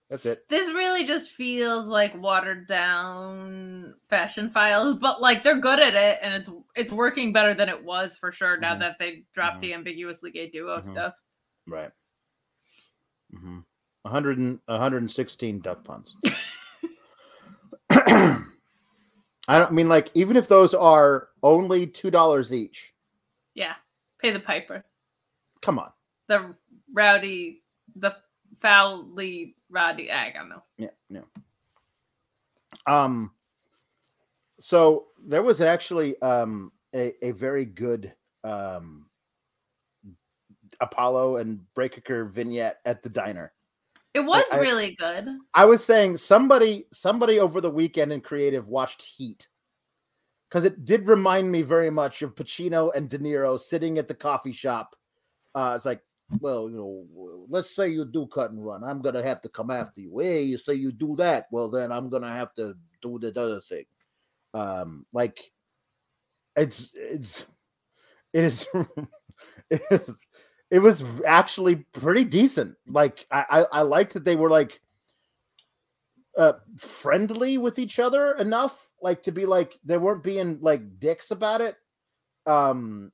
That's 0.09 0.25
it. 0.25 0.47
This 0.47 0.69
really 0.69 1.03
just 1.05 1.31
feels 1.31 1.88
like 1.88 2.15
watered 2.15 2.65
down 2.67 3.93
fashion 4.09 4.49
files, 4.49 4.95
but 5.01 5.21
like 5.21 5.43
they're 5.43 5.59
good 5.59 5.79
at 5.81 5.95
it 5.95 6.19
and 6.21 6.34
it's 6.34 6.49
it's 6.75 6.91
working 6.93 7.34
better 7.34 7.53
than 7.53 7.67
it 7.67 7.84
was 7.84 8.15
for 8.15 8.31
sure 8.31 8.55
now 8.57 8.73
Mhm. 8.75 8.79
that 8.79 8.95
they 8.99 9.23
dropped 9.34 9.57
Mhm. 9.57 9.61
the 9.61 9.73
ambiguously 9.73 10.31
gay 10.31 10.49
duo 10.49 10.77
Mhm. 10.79 10.85
stuff. 10.85 11.13
Right. 11.67 11.91
Mm-hmm. 13.35 13.59
100 14.03 14.38
and, 14.38 14.59
116 14.69 15.59
duck 15.59 15.84
puns. 15.84 16.15
I 17.89 19.57
don't 19.57 19.73
mean 19.73 19.89
like 19.89 20.09
even 20.13 20.38
if 20.38 20.47
those 20.47 20.73
are 20.73 21.29
only 21.43 21.85
two 21.88 22.11
dollars 22.11 22.53
each. 22.53 22.93
Yeah. 23.55 23.75
Pay 24.21 24.31
the 24.31 24.39
piper. 24.39 24.85
Come 25.61 25.79
on. 25.79 25.91
The 26.27 26.55
rowdy 26.93 27.63
the 27.95 28.15
foully 28.61 29.55
rowdy 29.69 30.11
I 30.11 30.31
don't 30.31 30.49
know. 30.49 30.63
Yeah, 30.77 30.89
no. 31.09 31.23
Um 32.85 33.31
so 34.59 35.07
there 35.25 35.43
was 35.43 35.61
actually 35.61 36.19
um 36.21 36.71
a, 36.93 37.13
a 37.25 37.31
very 37.31 37.65
good 37.65 38.13
um 38.43 39.05
Apollo 40.81 41.37
and 41.37 41.61
Breakker 41.73 42.25
vignette 42.25 42.79
at 42.85 43.01
the 43.03 43.09
diner. 43.09 43.53
It 44.13 44.21
was 44.21 44.45
I- 44.51 44.59
really 44.59 44.95
good. 44.95 45.27
I 45.53 45.65
was 45.65 45.83
saying 45.83 46.17
somebody 46.17 46.85
somebody 46.91 47.39
over 47.39 47.61
the 47.61 47.69
weekend 47.69 48.11
in 48.11 48.21
creative 48.21 48.67
watched 48.67 49.03
Heat 49.03 49.47
because 50.49 50.63
it 50.63 50.85
did 50.85 51.07
remind 51.07 51.51
me 51.51 51.61
very 51.61 51.89
much 51.89 52.21
of 52.21 52.35
Pacino 52.35 52.91
and 52.95 53.09
De 53.09 53.19
Niro 53.19 53.59
sitting 53.59 53.97
at 53.97 54.07
the 54.07 54.13
coffee 54.13 54.53
shop. 54.53 54.95
Uh, 55.53 55.73
it's 55.75 55.85
like, 55.85 56.01
well, 56.39 56.69
you 56.69 56.77
know, 56.77 57.45
let's 57.49 57.75
say 57.75 57.89
you 57.89 58.05
do 58.05 58.27
cut 58.27 58.51
and 58.51 58.65
run, 58.65 58.83
I'm 58.83 59.01
gonna 59.01 59.23
have 59.23 59.41
to 59.41 59.49
come 59.49 59.71
after 59.71 60.01
you. 60.01 60.19
Hey, 60.19 60.43
you 60.43 60.57
say 60.57 60.73
you 60.73 60.91
do 60.91 61.15
that, 61.17 61.47
well 61.51 61.69
then 61.69 61.91
I'm 61.91 62.09
gonna 62.09 62.31
have 62.31 62.53
to 62.55 62.75
do 63.01 63.19
the 63.19 63.29
other 63.39 63.61
thing. 63.61 63.85
Um, 64.53 65.05
like 65.13 65.39
it's 66.55 66.89
it's 66.93 67.45
it 68.33 68.43
is 68.43 68.65
it 69.69 69.81
is 69.91 70.27
it 70.69 70.79
was 70.79 71.03
actually 71.25 71.75
pretty 71.75 72.23
decent. 72.23 72.75
Like 72.87 73.25
I 73.31 73.45
I, 73.49 73.79
I 73.79 73.81
liked 73.81 74.13
that 74.13 74.25
they 74.25 74.35
were 74.35 74.49
like 74.49 74.79
uh 76.37 76.53
friendly 76.77 77.57
with 77.57 77.79
each 77.79 77.99
other 77.99 78.35
enough 78.37 78.91
like 79.01 79.23
to 79.23 79.31
be 79.31 79.45
like 79.45 79.79
they 79.83 79.97
weren't 79.97 80.23
being 80.23 80.59
like 80.61 80.99
dicks 80.99 81.31
about 81.31 81.61
it 81.61 81.75
um 82.45 83.11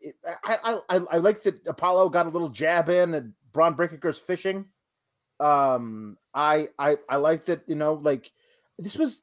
it, 0.00 0.16
I, 0.44 0.78
I 0.88 1.00
i 1.12 1.16
like 1.18 1.42
that 1.42 1.66
apollo 1.66 2.08
got 2.08 2.26
a 2.26 2.30
little 2.30 2.48
jab 2.48 2.88
in 2.88 3.14
and 3.14 3.32
bron 3.52 3.74
breakker's 3.74 4.18
fishing 4.18 4.64
um 5.40 6.16
i 6.34 6.68
i 6.78 6.96
i 7.08 7.16
like 7.16 7.44
that 7.46 7.62
you 7.66 7.74
know 7.74 7.94
like 7.94 8.30
this 8.78 8.96
was 8.96 9.22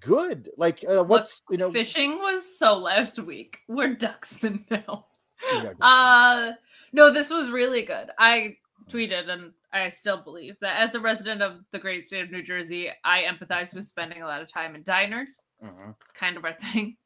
good 0.00 0.50
like 0.56 0.84
uh, 0.88 1.02
what's 1.02 1.42
you 1.50 1.56
know 1.56 1.70
Fishing 1.70 2.18
was 2.18 2.58
so 2.58 2.76
last 2.76 3.18
week. 3.18 3.58
We're 3.66 3.96
ducksmen 3.96 4.64
now. 4.70 5.06
Yeah, 5.52 5.72
Uh 5.80 6.52
no, 6.92 7.12
this 7.12 7.30
was 7.30 7.50
really 7.50 7.82
good. 7.82 8.10
I 8.18 8.56
tweeted 8.90 9.28
and 9.28 9.52
I 9.72 9.88
still 9.88 10.22
believe 10.22 10.58
that 10.60 10.86
as 10.88 10.94
a 10.94 11.00
resident 11.00 11.42
of 11.42 11.60
the 11.72 11.78
great 11.78 12.06
state 12.06 12.22
of 12.22 12.30
New 12.30 12.42
Jersey, 12.42 12.90
I 13.04 13.22
empathize 13.22 13.74
with 13.74 13.84
spending 13.86 14.22
a 14.22 14.26
lot 14.26 14.42
of 14.42 14.52
time 14.52 14.74
in 14.74 14.82
diners. 14.82 15.42
mhm, 15.62 15.94
It's 16.00 16.12
kind 16.12 16.36
of 16.36 16.44
our 16.44 16.54
thing. 16.72 16.96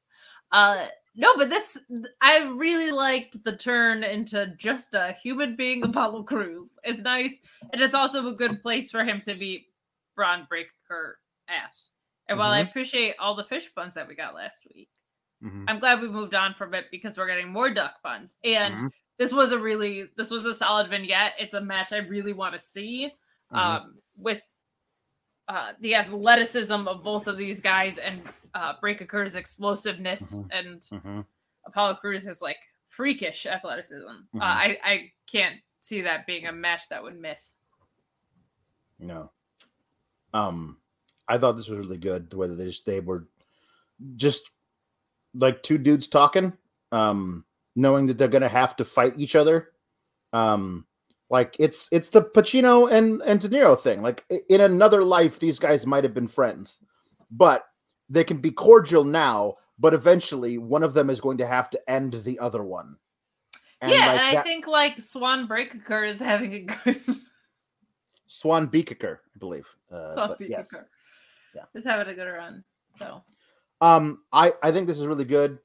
Uh 0.52 0.86
no, 1.14 1.36
but 1.36 1.50
this 1.50 1.78
I 2.20 2.44
really 2.44 2.90
liked 2.90 3.42
the 3.44 3.56
turn 3.56 4.02
into 4.04 4.54
just 4.56 4.94
a 4.94 5.12
human 5.22 5.56
being 5.56 5.82
Apollo 5.84 6.24
Crews. 6.24 6.68
It's 6.84 7.00
nice, 7.02 7.34
and 7.72 7.82
it's 7.82 7.94
also 7.94 8.26
a 8.28 8.34
good 8.34 8.62
place 8.62 8.90
for 8.90 9.04
him 9.04 9.20
to 9.22 9.34
meet 9.34 9.66
Bron 10.16 10.46
Breakker 10.48 11.18
at. 11.48 11.76
And 12.28 12.38
while 12.38 12.52
I 12.52 12.60
appreciate 12.60 13.16
all 13.18 13.34
the 13.34 13.44
fish 13.44 13.74
puns 13.74 13.94
that 13.94 14.06
we 14.06 14.14
got 14.14 14.34
last 14.34 14.66
week, 14.74 14.88
mhm, 15.42 15.64
I'm 15.68 15.80
glad 15.80 16.00
we 16.00 16.08
moved 16.08 16.34
on 16.34 16.54
from 16.54 16.74
it 16.74 16.86
because 16.90 17.16
we're 17.16 17.26
getting 17.26 17.48
more 17.50 17.70
duck 17.72 18.02
puns. 18.02 18.36
And 18.44 18.78
Mhm. 18.78 18.90
this 19.18 19.32
was 19.32 19.52
a 19.52 19.58
really 19.58 20.08
this 20.16 20.30
was 20.30 20.44
a 20.44 20.54
solid 20.54 20.88
vignette. 20.90 21.34
It's 21.38 21.54
a 21.54 21.60
match 21.60 21.92
I 21.92 21.98
really 21.98 22.32
want 22.32 22.52
to 22.54 22.58
see. 22.58 23.12
mhm. 23.52 23.58
Um 23.58 23.98
with 24.16 24.42
uh 25.50 25.72
the 25.80 25.94
athleticism 25.96 26.86
of 26.86 27.02
both 27.02 27.26
of 27.26 27.36
these 27.36 27.60
guys 27.60 27.98
and 27.98 28.22
uh 28.54 28.74
Breakker's 28.80 29.34
explosiveness 29.34 30.40
Mhm. 30.40 30.48
and 30.52 30.80
mhm. 30.80 31.26
Apollo 31.66 31.96
Crews 31.96 32.26
is 32.26 32.40
like 32.40 32.56
freakish 32.88 33.46
athleticism. 33.46 34.06
Mhm. 34.34 34.40
Uh, 34.40 34.44
I 34.44 34.78
I 34.84 35.12
can't 35.30 35.60
see 35.80 36.02
that 36.02 36.26
being 36.26 36.46
a 36.46 36.52
match 36.52 36.88
that 36.90 37.02
would 37.02 37.18
miss. 37.18 37.52
No. 38.98 39.30
Um, 40.32 40.76
I 41.26 41.38
thought 41.38 41.56
this 41.56 41.68
was 41.68 41.78
really 41.78 41.96
good. 41.98 42.30
The 42.30 42.36
way 42.36 42.46
that 42.48 42.54
they 42.54 42.66
just 42.66 42.86
they 42.86 43.00
were 43.00 43.26
just 44.16 44.50
like 45.34 45.62
two 45.62 45.78
dudes 45.78 46.06
talking, 46.08 46.52
um, 46.92 47.44
knowing 47.76 48.06
that 48.06 48.18
they're 48.18 48.28
gonna 48.28 48.48
have 48.48 48.76
to 48.76 48.84
fight 48.84 49.14
each 49.18 49.34
other. 49.36 49.72
Um, 50.32 50.86
like 51.30 51.54
it's 51.58 51.88
it's 51.92 52.10
the 52.10 52.22
Pacino 52.22 52.90
and 52.90 53.22
and 53.22 53.40
De 53.40 53.48
Niro 53.48 53.78
thing. 53.80 54.02
Like 54.02 54.24
in 54.48 54.60
another 54.60 55.04
life, 55.04 55.38
these 55.38 55.58
guys 55.58 55.86
might 55.86 56.04
have 56.04 56.12
been 56.12 56.28
friends, 56.28 56.80
but 57.30 57.64
they 58.08 58.24
can 58.24 58.38
be 58.38 58.50
cordial 58.50 59.04
now. 59.04 59.54
But 59.78 59.94
eventually, 59.94 60.58
one 60.58 60.82
of 60.82 60.92
them 60.92 61.08
is 61.08 61.20
going 61.20 61.38
to 61.38 61.46
have 61.46 61.70
to 61.70 61.90
end 61.90 62.20
the 62.24 62.38
other 62.38 62.62
one. 62.62 62.96
yeah, 63.82 63.88
like, 63.88 64.20
and 64.20 64.38
I 64.38 64.42
think 64.42 64.66
like 64.66 65.00
Swan 65.00 65.46
Breaker 65.46 66.04
is 66.04 66.18
having 66.18 66.52
a 66.52 66.60
good 66.60 67.00
Swan 68.26 68.66
Beaker, 68.66 69.22
I 69.34 69.38
believe. 69.38 69.66
Uh, 69.90 70.12
Swan 70.14 70.36
yes. 70.40 70.74
Yeah. 71.54 71.62
is 71.74 71.84
having 71.84 72.12
a 72.12 72.14
good 72.14 72.28
run. 72.28 72.62
So 72.98 73.22
Um, 73.80 74.22
I 74.32 74.52
I 74.62 74.72
think 74.72 74.86
this 74.86 74.98
is 74.98 75.06
really 75.06 75.24
good. 75.24 75.58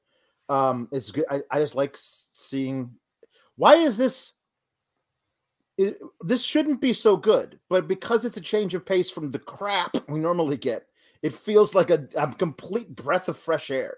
Um, 0.48 0.88
it's 0.92 1.12
good. 1.12 1.26
I, 1.30 1.42
I 1.52 1.60
just 1.60 1.76
like 1.76 1.98
seeing. 2.34 2.92
Why 3.58 3.76
is 3.76 3.98
this? 3.98 4.32
It, 5.78 6.00
this 6.22 6.42
shouldn't 6.44 6.80
be 6.80 6.94
so 6.94 7.18
good, 7.18 7.60
but 7.70 7.88
because 7.88 8.24
it's 8.24 8.38
a 8.38 8.42
change 8.42 8.74
of 8.74 8.86
pace 8.86 9.10
from 9.10 9.32
the 9.32 9.40
crap 9.40 9.96
we 10.08 10.20
normally 10.20 10.58
get, 10.58 10.88
it 11.22 11.34
feels 11.34 11.76
like 11.76 11.90
a, 11.90 12.08
a 12.18 12.32
complete 12.34 12.96
breath 12.96 13.28
of 13.28 13.38
fresh 13.38 13.70
air. 13.72 13.98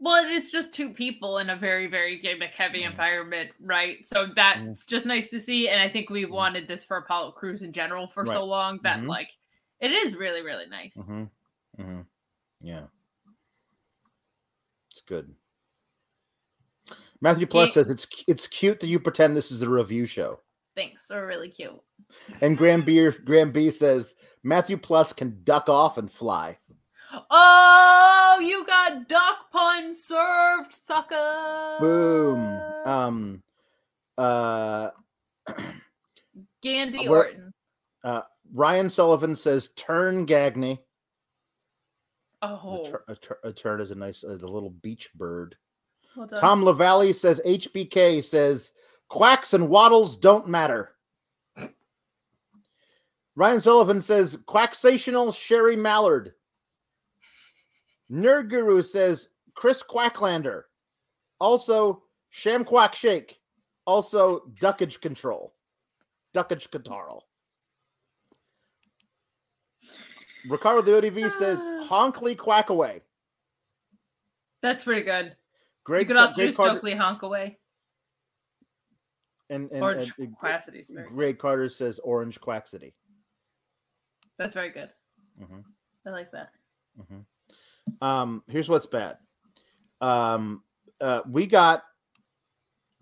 Well, 0.00 0.24
it's 0.26 0.50
just 0.50 0.74
two 0.74 0.90
people 0.92 1.38
in 1.38 1.50
a 1.50 1.56
very, 1.56 1.86
very 1.86 2.18
gimmick 2.18 2.50
heavy 2.54 2.82
Mm. 2.82 2.90
environment, 2.90 3.50
right? 3.60 4.04
So 4.04 4.26
that's 4.34 4.84
just 4.84 5.06
nice 5.06 5.30
to 5.30 5.38
see. 5.38 5.68
And 5.68 5.80
I 5.80 5.88
think 5.88 6.10
we 6.10 6.24
wanted 6.24 6.66
this 6.66 6.82
for 6.82 6.96
Apollo 6.96 7.32
Crews 7.32 7.62
in 7.62 7.72
general 7.72 8.08
for 8.08 8.26
so 8.26 8.44
long 8.44 8.80
that 8.82 8.98
Mhm. 8.98 9.06
like 9.06 9.30
it 9.78 9.92
is 9.92 10.16
really, 10.16 10.42
really 10.42 10.66
nice. 10.66 10.96
Mm-hmm. 10.96 11.82
Mm-hmm. 11.82 12.00
Yeah. 12.62 12.86
It's 14.90 15.02
good. 15.02 15.32
Matthew 17.20 17.46
Plus 17.46 17.68
He- 17.68 17.72
says 17.74 17.88
it's 17.90 18.06
it's 18.26 18.48
cute 18.48 18.80
that 18.80 18.88
you 18.88 18.98
pretend 18.98 19.36
this 19.36 19.52
is 19.52 19.62
a 19.62 19.70
review 19.70 20.06
show. 20.06 20.40
Thanks. 20.74 21.06
They're 21.08 21.26
really 21.26 21.48
cute. 21.50 21.78
And 22.40 22.56
Graham 22.56 22.82
B 22.82 23.10
Graham 23.24 23.52
B 23.52 23.70
says 23.70 24.14
Matthew 24.42 24.76
Plus 24.76 25.12
can 25.12 25.38
duck 25.44 25.68
off 25.68 25.98
and 25.98 26.10
fly. 26.10 26.58
Oh, 27.30 28.40
you 28.42 28.64
got 28.66 29.06
duck 29.08 29.50
pun 29.52 29.92
served, 29.94 30.72
sucker. 30.72 31.76
Boom. 31.80 32.60
Um 32.86 33.42
uh 34.16 34.90
Gandy 36.62 37.08
Orton. 37.08 37.52
Ryan 38.54 38.90
Sullivan 38.90 39.34
says 39.34 39.70
turn 39.76 40.26
Gagney. 40.26 40.78
Oh, 42.42 42.82
A, 42.84 42.88
tur- 42.90 43.04
a, 43.08 43.14
tur- 43.14 43.38
a 43.44 43.52
turd 43.52 43.80
is 43.80 43.92
a 43.92 43.94
nice 43.94 44.24
uh, 44.24 44.36
the 44.38 44.48
little 44.48 44.70
beach 44.70 45.10
bird. 45.14 45.56
well. 46.16 46.26
Tom 46.26 46.62
Lavalley 46.64 47.14
says 47.14 47.40
HBK 47.46 48.22
says 48.22 48.72
quacks 49.12 49.52
and 49.52 49.68
waddles 49.68 50.16
don't 50.16 50.48
matter. 50.48 50.92
Ryan 53.36 53.60
Sullivan 53.60 54.00
says 54.00 54.38
quacksational 54.48 55.36
Sherry 55.36 55.76
Mallard. 55.76 56.32
Nerd 58.10 58.48
Guru 58.48 58.80
says 58.80 59.28
Chris 59.54 59.82
Quacklander. 59.82 60.62
Also 61.40 62.02
Sham 62.30 62.64
Quack 62.64 62.94
Shake. 62.94 63.38
Also 63.84 64.44
duckage 64.58 64.98
control. 65.02 65.52
Duckage 66.34 66.70
control. 66.70 67.26
Ricardo 70.48 70.80
the 70.80 70.92
ODV 70.92 71.26
ah. 71.26 71.38
says 71.38 71.58
Honkley 71.86 72.36
Quack 72.36 72.70
away. 72.70 73.02
That's 74.62 74.84
pretty 74.84 75.02
good. 75.02 75.36
Great, 75.84 76.00
you 76.00 76.06
could 76.06 76.16
also 76.16 76.34
great 76.36 76.46
do 76.46 76.52
Stokely 76.52 76.94
honk 76.94 77.22
away. 77.22 77.58
And, 79.52 79.70
and, 79.70 79.82
or 79.82 79.92
and- 79.92 80.12
very 80.16 81.08
Greg 81.08 81.38
Carter 81.38 81.68
says 81.68 81.98
Orange 82.00 82.40
Quack 82.40 82.66
City. 82.66 82.94
That's 84.38 84.54
very 84.54 84.70
good. 84.70 84.90
Mhm. 85.40 85.64
I 86.06 86.10
like 86.10 86.30
that. 86.32 86.52
Um, 88.00 88.42
here's 88.48 88.68
what's 88.68 88.86
bad. 88.86 89.18
Um, 90.00 90.62
uh, 91.00 91.22
we 91.28 91.46
got 91.46 91.84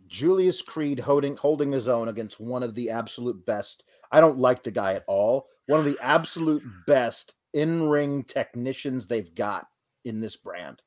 Julius 0.06 0.60
Creed 0.62 0.98
holding 0.98 1.36
holding 1.36 1.70
his 1.70 1.88
own 1.88 2.08
against 2.08 2.40
one 2.40 2.62
of 2.62 2.74
the 2.74 2.90
absolute 2.90 3.44
best. 3.46 3.84
I 4.12 4.20
don't 4.20 4.38
like 4.38 4.62
the 4.62 4.70
guy 4.70 4.94
at 4.94 5.04
all. 5.06 5.48
One 5.66 5.78
of 5.78 5.84
the 5.86 5.98
absolute 6.02 6.62
best 6.86 7.34
in 7.52 7.88
ring 7.88 8.24
technicians 8.24 9.06
they've 9.06 9.32
got 9.34 9.66
in 10.04 10.20
this 10.20 10.36
brand. 10.36 10.82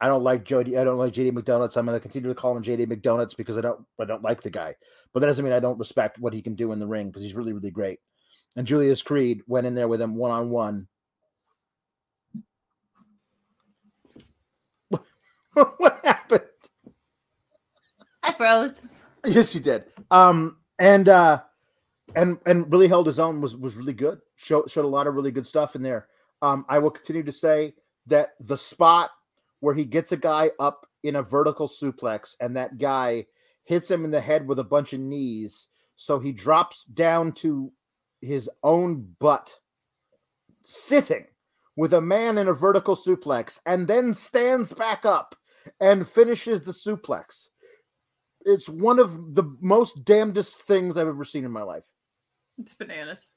I 0.00 0.08
don't 0.08 0.22
like 0.22 0.44
Jody. 0.44 0.76
I 0.76 0.84
don't 0.84 0.98
like 0.98 1.12
JD 1.12 1.32
McDonuts. 1.32 1.76
I'm 1.76 1.86
going 1.86 1.96
to 1.96 2.00
continue 2.00 2.28
to 2.28 2.34
call 2.34 2.56
him 2.56 2.62
JD 2.62 2.86
McDonuts 2.86 3.36
because 3.36 3.56
I 3.56 3.60
don't. 3.60 3.84
I 4.00 4.04
don't 4.04 4.22
like 4.22 4.42
the 4.42 4.50
guy. 4.50 4.74
But 5.12 5.20
that 5.20 5.26
doesn't 5.26 5.44
mean 5.44 5.54
I 5.54 5.60
don't 5.60 5.78
respect 5.78 6.18
what 6.18 6.34
he 6.34 6.42
can 6.42 6.54
do 6.54 6.72
in 6.72 6.78
the 6.78 6.86
ring 6.86 7.08
because 7.08 7.22
he's 7.22 7.34
really, 7.34 7.52
really 7.52 7.70
great. 7.70 8.00
And 8.56 8.66
Julius 8.66 9.02
Creed 9.02 9.42
went 9.46 9.66
in 9.66 9.74
there 9.74 9.88
with 9.88 10.00
him 10.00 10.16
one 10.16 10.30
on 10.30 10.50
one. 10.50 10.88
What 15.78 16.00
happened? 16.04 16.42
I 18.22 18.32
froze. 18.32 18.82
Yes, 19.24 19.54
you 19.54 19.60
did. 19.60 19.84
Um, 20.10 20.58
and 20.78 21.08
uh, 21.08 21.40
and 22.14 22.38
and 22.44 22.70
really 22.70 22.88
held 22.88 23.06
his 23.06 23.18
own. 23.18 23.40
Was 23.40 23.56
was 23.56 23.74
really 23.74 23.94
good. 23.94 24.20
Showed 24.36 24.70
showed 24.70 24.84
a 24.84 24.88
lot 24.88 25.06
of 25.06 25.14
really 25.14 25.30
good 25.30 25.46
stuff 25.46 25.74
in 25.74 25.82
there. 25.82 26.08
Um, 26.42 26.66
I 26.68 26.78
will 26.78 26.90
continue 26.90 27.22
to 27.22 27.32
say 27.32 27.74
that 28.06 28.34
the 28.40 28.58
spot 28.58 29.10
where 29.60 29.74
he 29.74 29.84
gets 29.84 30.12
a 30.12 30.16
guy 30.16 30.50
up 30.58 30.86
in 31.02 31.16
a 31.16 31.22
vertical 31.22 31.68
suplex 31.68 32.34
and 32.40 32.56
that 32.56 32.78
guy 32.78 33.24
hits 33.64 33.90
him 33.90 34.04
in 34.04 34.10
the 34.10 34.20
head 34.20 34.46
with 34.46 34.58
a 34.58 34.64
bunch 34.64 34.92
of 34.92 35.00
knees, 35.00 35.68
so 35.96 36.18
he 36.18 36.32
drops 36.32 36.84
down 36.84 37.32
to 37.32 37.72
his 38.20 38.48
own 38.62 39.14
butt, 39.18 39.54
sitting 40.62 41.24
with 41.76 41.92
a 41.94 42.00
man 42.00 42.38
in 42.38 42.48
a 42.48 42.52
vertical 42.52 42.96
suplex, 42.96 43.58
and 43.66 43.88
then 43.88 44.14
stands 44.14 44.72
back 44.72 45.04
up 45.04 45.34
and 45.80 46.08
finishes 46.08 46.62
the 46.62 46.72
suplex 46.72 47.48
it's 48.46 48.68
one 48.68 48.98
of 48.98 49.34
the 49.34 49.42
most 49.60 50.04
damnedest 50.04 50.56
things 50.62 50.96
I've 50.96 51.08
ever 51.08 51.24
seen 51.24 51.44
in 51.44 51.50
my 51.50 51.62
life. 51.62 51.82
It's 52.56 52.74
bananas. 52.74 53.28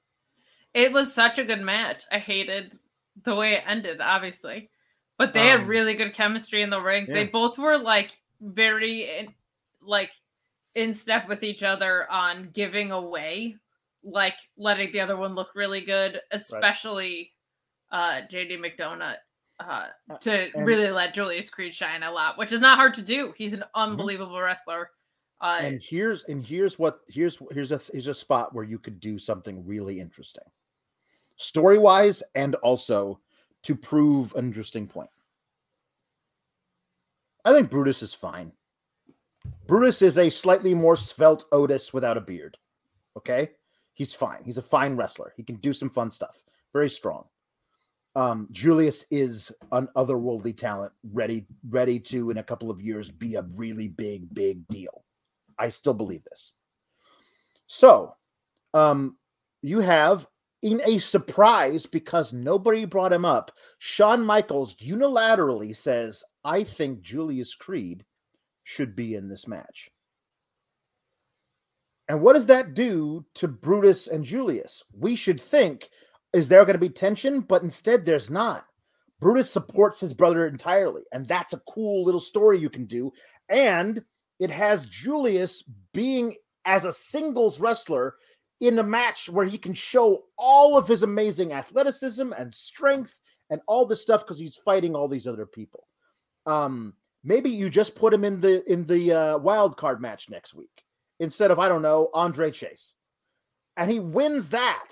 It 0.73 0.93
was 0.93 1.13
such 1.13 1.39
a 1.39 1.43
good 1.43 1.61
match. 1.61 2.03
I 2.11 2.19
hated 2.19 2.75
the 3.25 3.35
way 3.35 3.53
it 3.53 3.63
ended, 3.67 3.99
obviously, 3.99 4.69
but 5.19 5.33
they 5.33 5.51
Um, 5.51 5.59
had 5.59 5.67
really 5.67 5.93
good 5.93 6.15
chemistry 6.15 6.63
in 6.63 6.71
the 6.71 6.81
ring. 6.81 7.05
They 7.07 7.25
both 7.25 7.59
were 7.59 7.77
like 7.77 8.17
very 8.41 9.19
in, 9.19 9.33
like 9.81 10.11
in 10.73 10.93
step 10.95 11.27
with 11.27 11.43
each 11.43 11.61
other 11.61 12.09
on 12.09 12.49
giving 12.53 12.91
away, 12.91 13.57
like 14.03 14.35
letting 14.57 14.91
the 14.91 15.01
other 15.01 15.17
one 15.17 15.35
look 15.35 15.53
really 15.53 15.81
good, 15.81 16.19
especially 16.31 17.33
uh 17.91 18.21
JD 18.31 18.57
McDonagh. 18.59 19.17
Uh, 19.59 19.87
to 20.21 20.49
and- 20.55 20.65
really 20.65 20.89
let 20.89 21.13
Julius 21.13 21.49
Creed 21.49 21.75
shine 21.75 22.01
a 22.03 22.11
lot, 22.11 22.37
which 22.37 22.53
is 22.53 22.61
not 22.61 22.77
hard 22.77 22.93
to 22.93 23.01
do. 23.01 23.33
He's 23.35 23.53
an 23.53 23.65
unbelievable 23.75 24.39
wrestler. 24.41 24.89
Uh, 25.41 25.57
Mm-hmm. 25.57 25.65
And 25.65 25.81
here's 25.81 26.23
and 26.25 26.41
here's 26.43 26.79
what 26.79 27.01
here's 27.09 27.37
here's 27.51 27.71
a 27.73 27.81
here's 27.91 28.07
a 28.07 28.13
spot 28.13 28.53
where 28.53 28.63
you 28.63 28.79
could 28.79 28.99
do 29.01 29.17
something 29.19 29.65
really 29.65 29.99
interesting, 29.99 30.43
story 31.35 31.77
wise, 31.77 32.23
and 32.35 32.55
also 32.55 33.19
to 33.63 33.75
prove 33.75 34.33
an 34.35 34.45
interesting 34.45 34.87
point. 34.87 35.09
I 37.45 37.53
think 37.53 37.69
Brutus 37.69 38.01
is 38.01 38.13
fine. 38.13 38.51
Brutus 39.67 40.01
is 40.01 40.17
a 40.17 40.29
slightly 40.29 40.73
more 40.73 40.95
svelte 40.95 41.45
Otis 41.51 41.93
without 41.93 42.17
a 42.17 42.21
beard. 42.21 42.57
Okay, 43.17 43.51
he's 43.93 44.13
fine. 44.13 44.43
He's 44.43 44.57
a 44.57 44.61
fine 44.61 44.95
wrestler. 44.95 45.33
He 45.35 45.43
can 45.43 45.55
do 45.57 45.73
some 45.73 45.89
fun 45.89 46.11
stuff. 46.11 46.37
Very 46.73 46.89
strong. 46.89 47.25
Um, 48.15 48.47
Julius 48.51 49.05
is 49.11 49.51
an 49.71 49.87
otherworldly 49.95 50.57
talent, 50.57 50.91
ready 51.13 51.45
ready 51.69 51.99
to 52.01 52.31
in 52.31 52.37
a 52.37 52.43
couple 52.43 52.71
of 52.71 52.81
years 52.81 53.11
be 53.11 53.35
a 53.35 53.43
really 53.55 53.87
big 53.87 54.33
big 54.33 54.67
deal. 54.67 55.03
I 55.57 55.69
still 55.69 55.93
believe 55.93 56.23
this. 56.23 56.53
So, 57.67 58.15
um, 58.73 59.17
you 59.61 59.79
have 59.79 60.25
in 60.61 60.81
a 60.85 60.97
surprise 60.97 61.85
because 61.85 62.33
nobody 62.33 62.85
brought 62.85 63.13
him 63.13 63.25
up. 63.25 63.51
Shawn 63.77 64.25
Michaels 64.25 64.75
unilaterally 64.75 65.75
says, 65.75 66.23
"I 66.43 66.63
think 66.63 67.01
Julius 67.01 67.55
Creed 67.55 68.05
should 68.63 68.95
be 68.95 69.15
in 69.15 69.29
this 69.29 69.47
match." 69.47 69.89
And 72.07 72.21
what 72.21 72.33
does 72.33 72.47
that 72.47 72.73
do 72.73 73.25
to 73.35 73.47
Brutus 73.47 74.07
and 74.07 74.25
Julius? 74.25 74.83
We 74.91 75.15
should 75.15 75.39
think, 75.39 75.89
is 76.33 76.47
there 76.47 76.65
going 76.65 76.73
to 76.73 76.79
be 76.79 76.89
tension? 76.89 77.41
But 77.41 77.61
instead, 77.63 78.03
there's 78.03 78.29
not. 78.29 78.65
Brutus 79.19 79.51
supports 79.51 79.99
his 79.99 80.13
brother 80.13 80.47
entirely, 80.47 81.03
and 81.11 81.27
that's 81.27 81.53
a 81.53 81.61
cool 81.69 82.03
little 82.03 82.19
story 82.19 82.59
you 82.59 82.69
can 82.69 82.85
do. 82.85 83.11
And 83.47 84.03
it 84.39 84.49
has 84.49 84.85
Julius 84.85 85.63
being 85.93 86.35
as 86.65 86.85
a 86.85 86.93
singles 86.93 87.59
wrestler 87.59 88.15
in 88.59 88.79
a 88.79 88.83
match 88.83 89.29
where 89.29 89.45
he 89.45 89.57
can 89.57 89.73
show 89.73 90.23
all 90.37 90.77
of 90.77 90.87
his 90.87 91.03
amazing 91.03 91.53
athleticism 91.53 92.33
and 92.33 92.53
strength 92.53 93.17
and 93.49 93.61
all 93.67 93.85
this 93.85 94.01
stuff 94.01 94.21
because 94.21 94.39
he's 94.39 94.55
fighting 94.55 94.95
all 94.95 95.07
these 95.07 95.27
other 95.27 95.45
people. 95.45 95.87
Um, 96.45 96.93
maybe 97.23 97.49
you 97.49 97.69
just 97.69 97.95
put 97.95 98.13
him 98.13 98.23
in 98.23 98.41
the 98.41 98.63
in 98.71 98.85
the 98.85 99.13
uh, 99.13 99.37
wild 99.37 99.77
card 99.77 100.01
match 100.01 100.29
next 100.29 100.53
week 100.53 100.83
instead 101.19 101.51
of 101.51 101.59
I 101.59 101.67
don't 101.67 101.81
know 101.81 102.09
Andre 102.13 102.51
Chase, 102.51 102.93
and 103.77 103.89
he 103.89 103.99
wins 103.99 104.49
that 104.49 104.89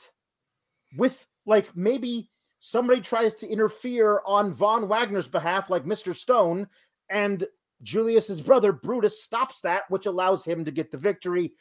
with 0.97 1.25
like 1.45 1.75
maybe 1.75 2.29
somebody 2.59 3.01
tries 3.01 3.33
to 3.35 3.47
interfere 3.47 4.21
on 4.25 4.53
Von 4.53 4.87
Wagner's 4.87 5.27
behalf, 5.27 5.69
like 5.69 5.85
Mr. 5.85 6.15
Stone, 6.15 6.67
and 7.09 7.45
Julius's 7.83 8.41
brother 8.41 8.71
Brutus 8.71 9.23
stops 9.23 9.61
that, 9.61 9.83
which 9.89 10.07
allows 10.07 10.43
him 10.43 10.65
to 10.65 10.71
get 10.71 10.91
the 10.91 10.97
victory, 10.97 11.53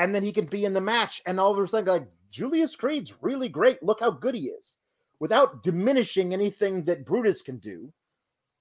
and 0.00 0.14
then 0.14 0.22
he 0.22 0.32
can 0.32 0.46
be 0.46 0.64
in 0.64 0.72
the 0.72 0.80
match. 0.80 1.20
And 1.26 1.38
all 1.38 1.52
of 1.52 1.58
a 1.62 1.68
sudden, 1.68 1.92
like 1.92 2.08
Julius 2.30 2.74
Creed's 2.74 3.14
really 3.20 3.50
great. 3.50 3.82
Look 3.82 4.00
how 4.00 4.10
good 4.10 4.34
he 4.34 4.46
is, 4.46 4.78
without 5.20 5.62
diminishing 5.62 6.32
anything 6.32 6.84
that 6.84 7.04
Brutus 7.04 7.42
can 7.42 7.58
do. 7.58 7.92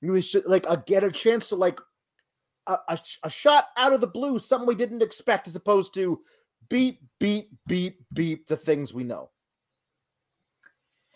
You 0.02 0.20
should 0.22 0.46
like 0.46 0.66
uh, 0.68 0.76
get 0.86 1.04
a 1.04 1.12
chance 1.12 1.48
to 1.50 1.56
like 1.56 1.80
a, 2.68 2.78
a, 2.90 3.00
a 3.24 3.30
shot 3.30 3.68
out 3.78 3.94
of 3.94 4.02
the 4.02 4.08
blue, 4.08 4.38
something 4.38 4.68
we 4.68 4.76
didn't 4.76 5.02
expect, 5.02 5.48
as 5.48 5.56
opposed 5.56 5.94
to 5.94 6.20
beep 6.70 7.00
beep 7.20 7.50
beep 7.68 8.04
beep 8.14 8.46
the 8.48 8.58
things 8.58 8.94
we 8.94 9.06
know. 9.06 9.30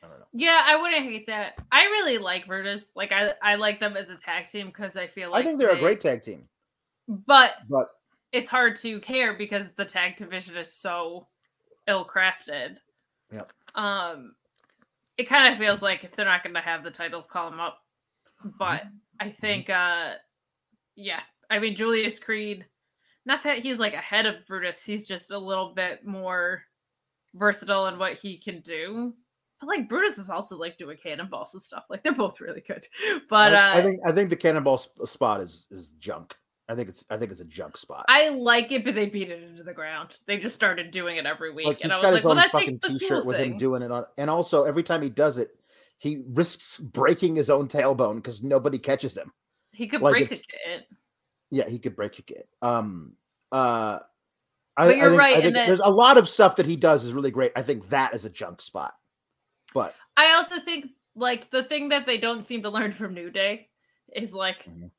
I. 0.02 0.08
Yeah, 0.32 0.64
I 0.66 0.82
wouldn't 0.82 1.04
hate 1.04 1.28
that. 1.28 1.60
I 1.70 1.84
really 1.84 2.18
like 2.18 2.48
Brutus. 2.48 2.92
Like 2.96 3.12
I, 3.12 3.34
I 3.42 3.56
like 3.56 3.82
them 3.82 3.98
as 3.98 4.10
a 4.10 4.16
tag 4.16 4.48
team 4.48 4.68
because 4.68 4.96
I 4.96 5.08
feel 5.08 5.32
like 5.32 5.44
I 5.44 5.48
think 5.48 5.60
they're 5.60 5.76
a 5.76 5.80
great 5.80 6.00
tag 6.00 6.24
team, 6.24 6.48
But 7.08 7.56
but 7.70 7.90
it's 8.34 8.50
hard 8.50 8.76
to 8.78 9.00
care 9.00 9.38
because 9.38 9.68
the 9.78 9.86
tag 9.86 10.18
division 10.18 10.58
is 10.58 10.74
so 10.74 11.28
ill 11.88 12.06
crafted. 12.06 12.78
Yep. 13.32 13.54
Um, 13.76 14.34
it 15.18 15.30
kind 15.30 15.54
of 15.54 15.60
feels 15.60 15.82
like 15.82 16.04
if 16.04 16.12
they're 16.12 16.26
not 16.26 16.44
going 16.44 16.56
to 16.56 16.62
have 16.62 16.84
the 16.84 16.92
titles, 16.92 17.28
call 17.28 17.50
them 17.50 17.60
up. 17.62 17.78
but 18.60 18.84
I 19.20 19.30
think 19.30 19.70
uh 19.70 20.14
yeah, 20.96 21.22
I 21.50 21.60
mean 21.60 21.76
Julius 21.76 22.20
Creed 22.20 22.66
not 23.26 23.44
that 23.44 23.60
he's 23.60 23.80
like 23.80 23.94
ahead 23.94 24.26
of 24.26 24.46
Brutus, 24.48 24.84
he's 24.84 25.04
just 25.04 25.32
a 25.32 25.38
little 25.38 25.74
bit 25.74 26.06
more 26.06 26.64
versatile 27.36 27.88
in 27.88 27.98
what 27.98 28.20
he 28.20 28.38
can 28.38 28.60
do. 28.60 29.14
But 29.62 29.68
like 29.68 29.88
Brutus 29.88 30.18
is 30.18 30.30
also 30.30 30.58
like 30.58 30.78
doing 30.78 30.98
cannonballs 31.02 31.54
and 31.54 31.64
stuff. 31.64 31.86
Like 31.90 32.04
they're 32.04 32.14
both 32.14 32.42
really 32.42 32.62
good. 32.62 32.86
But 33.30 33.56
I, 33.56 33.78
uh 33.78 33.80
I 33.80 33.82
think 33.82 34.00
I 34.06 34.12
think 34.12 34.30
the 34.30 34.36
cannonball 34.36 34.78
sp- 34.82 35.06
spot 35.06 35.40
is 35.42 35.68
is 35.72 35.94
junk. 36.00 36.36
I 36.70 36.76
think 36.76 36.90
it's 36.90 37.06
I 37.10 37.18
think 37.18 37.32
it's 37.32 37.42
a 37.42 37.46
junk 37.46 37.76
spot. 37.78 38.06
I 38.08 38.30
like 38.30 38.72
it, 38.72 38.86
but 38.86 38.96
they 38.96 39.08
beat 39.08 39.30
it 39.30 39.44
into 39.44 39.64
the 39.64 39.74
ground. 39.74 40.18
They 40.28 40.38
just 40.38 40.56
started 40.56 40.92
doing 40.92 41.18
it 41.18 41.26
every 41.26 41.52
week. 41.54 41.68
like 41.68 41.78
he's 41.78 41.84
and 41.86 41.94
I 41.94 42.02
got 42.02 42.08
was 42.08 42.16
his 42.18 42.26
like, 42.26 42.36
well, 42.36 42.44
that 42.44 42.52
fucking 42.52 42.80
takes 42.80 42.94
the 42.94 43.00
t-shirt 43.00 43.24
cool 43.24 43.28
with 43.28 43.38
him 43.40 43.58
doing 43.58 43.82
it 43.82 43.92
on, 43.92 44.06
and 44.18 44.30
also 44.30 44.64
every 44.64 44.84
time 44.84 45.02
he 45.02 45.10
does 45.10 45.38
it, 45.38 45.50
he 45.98 46.24
risks 46.30 46.80
breaking 46.80 47.36
his 47.36 47.50
own 47.50 47.68
tailbone 47.68 48.16
because 48.16 48.42
nobody 48.44 48.78
catches 48.80 49.18
him. 49.18 49.32
he 49.72 49.88
could 49.88 50.02
like 50.02 50.14
break 50.14 50.26
a 50.32 50.36
kid. 50.36 50.86
Yeah, 51.52 51.68
he 51.70 51.80
could 51.80 51.96
break 51.96 52.18
a 52.18 52.22
kid. 52.22 52.46
Um, 52.62 53.14
uh, 53.52 54.00
I, 54.76 54.88
But 54.88 54.98
you're 54.98 55.06
I 55.06 55.10
think, 55.10 55.20
right 55.20 55.34
I 55.34 55.38
in 55.38 55.42
think 55.44 55.54
that- 55.56 55.68
there's 55.68 55.80
a 55.82 55.90
lot 55.90 56.18
of 56.18 56.28
stuff 56.30 56.56
that 56.56 56.66
he 56.66 56.76
does 56.78 57.04
is 57.06 57.14
really 57.14 57.30
great. 57.32 57.52
I 57.56 57.62
think 57.62 57.90
that 57.90 58.14
is 58.16 58.26
a 58.26 58.30
junk 58.30 58.62
spot, 58.62 58.94
but 59.74 59.94
I 60.18 60.34
also 60.34 60.60
think 60.62 60.88
like 61.16 61.52
the 61.52 61.62
thing 61.64 61.90
that 61.90 62.06
they 62.06 62.18
don't 62.18 62.46
seem 62.46 62.64
to 62.64 62.70
learn 62.70 62.92
from 62.94 63.14
New 63.14 63.30
Day 63.30 63.68
is 64.16 64.34
like 64.34 64.64
Mhm. 64.66 64.90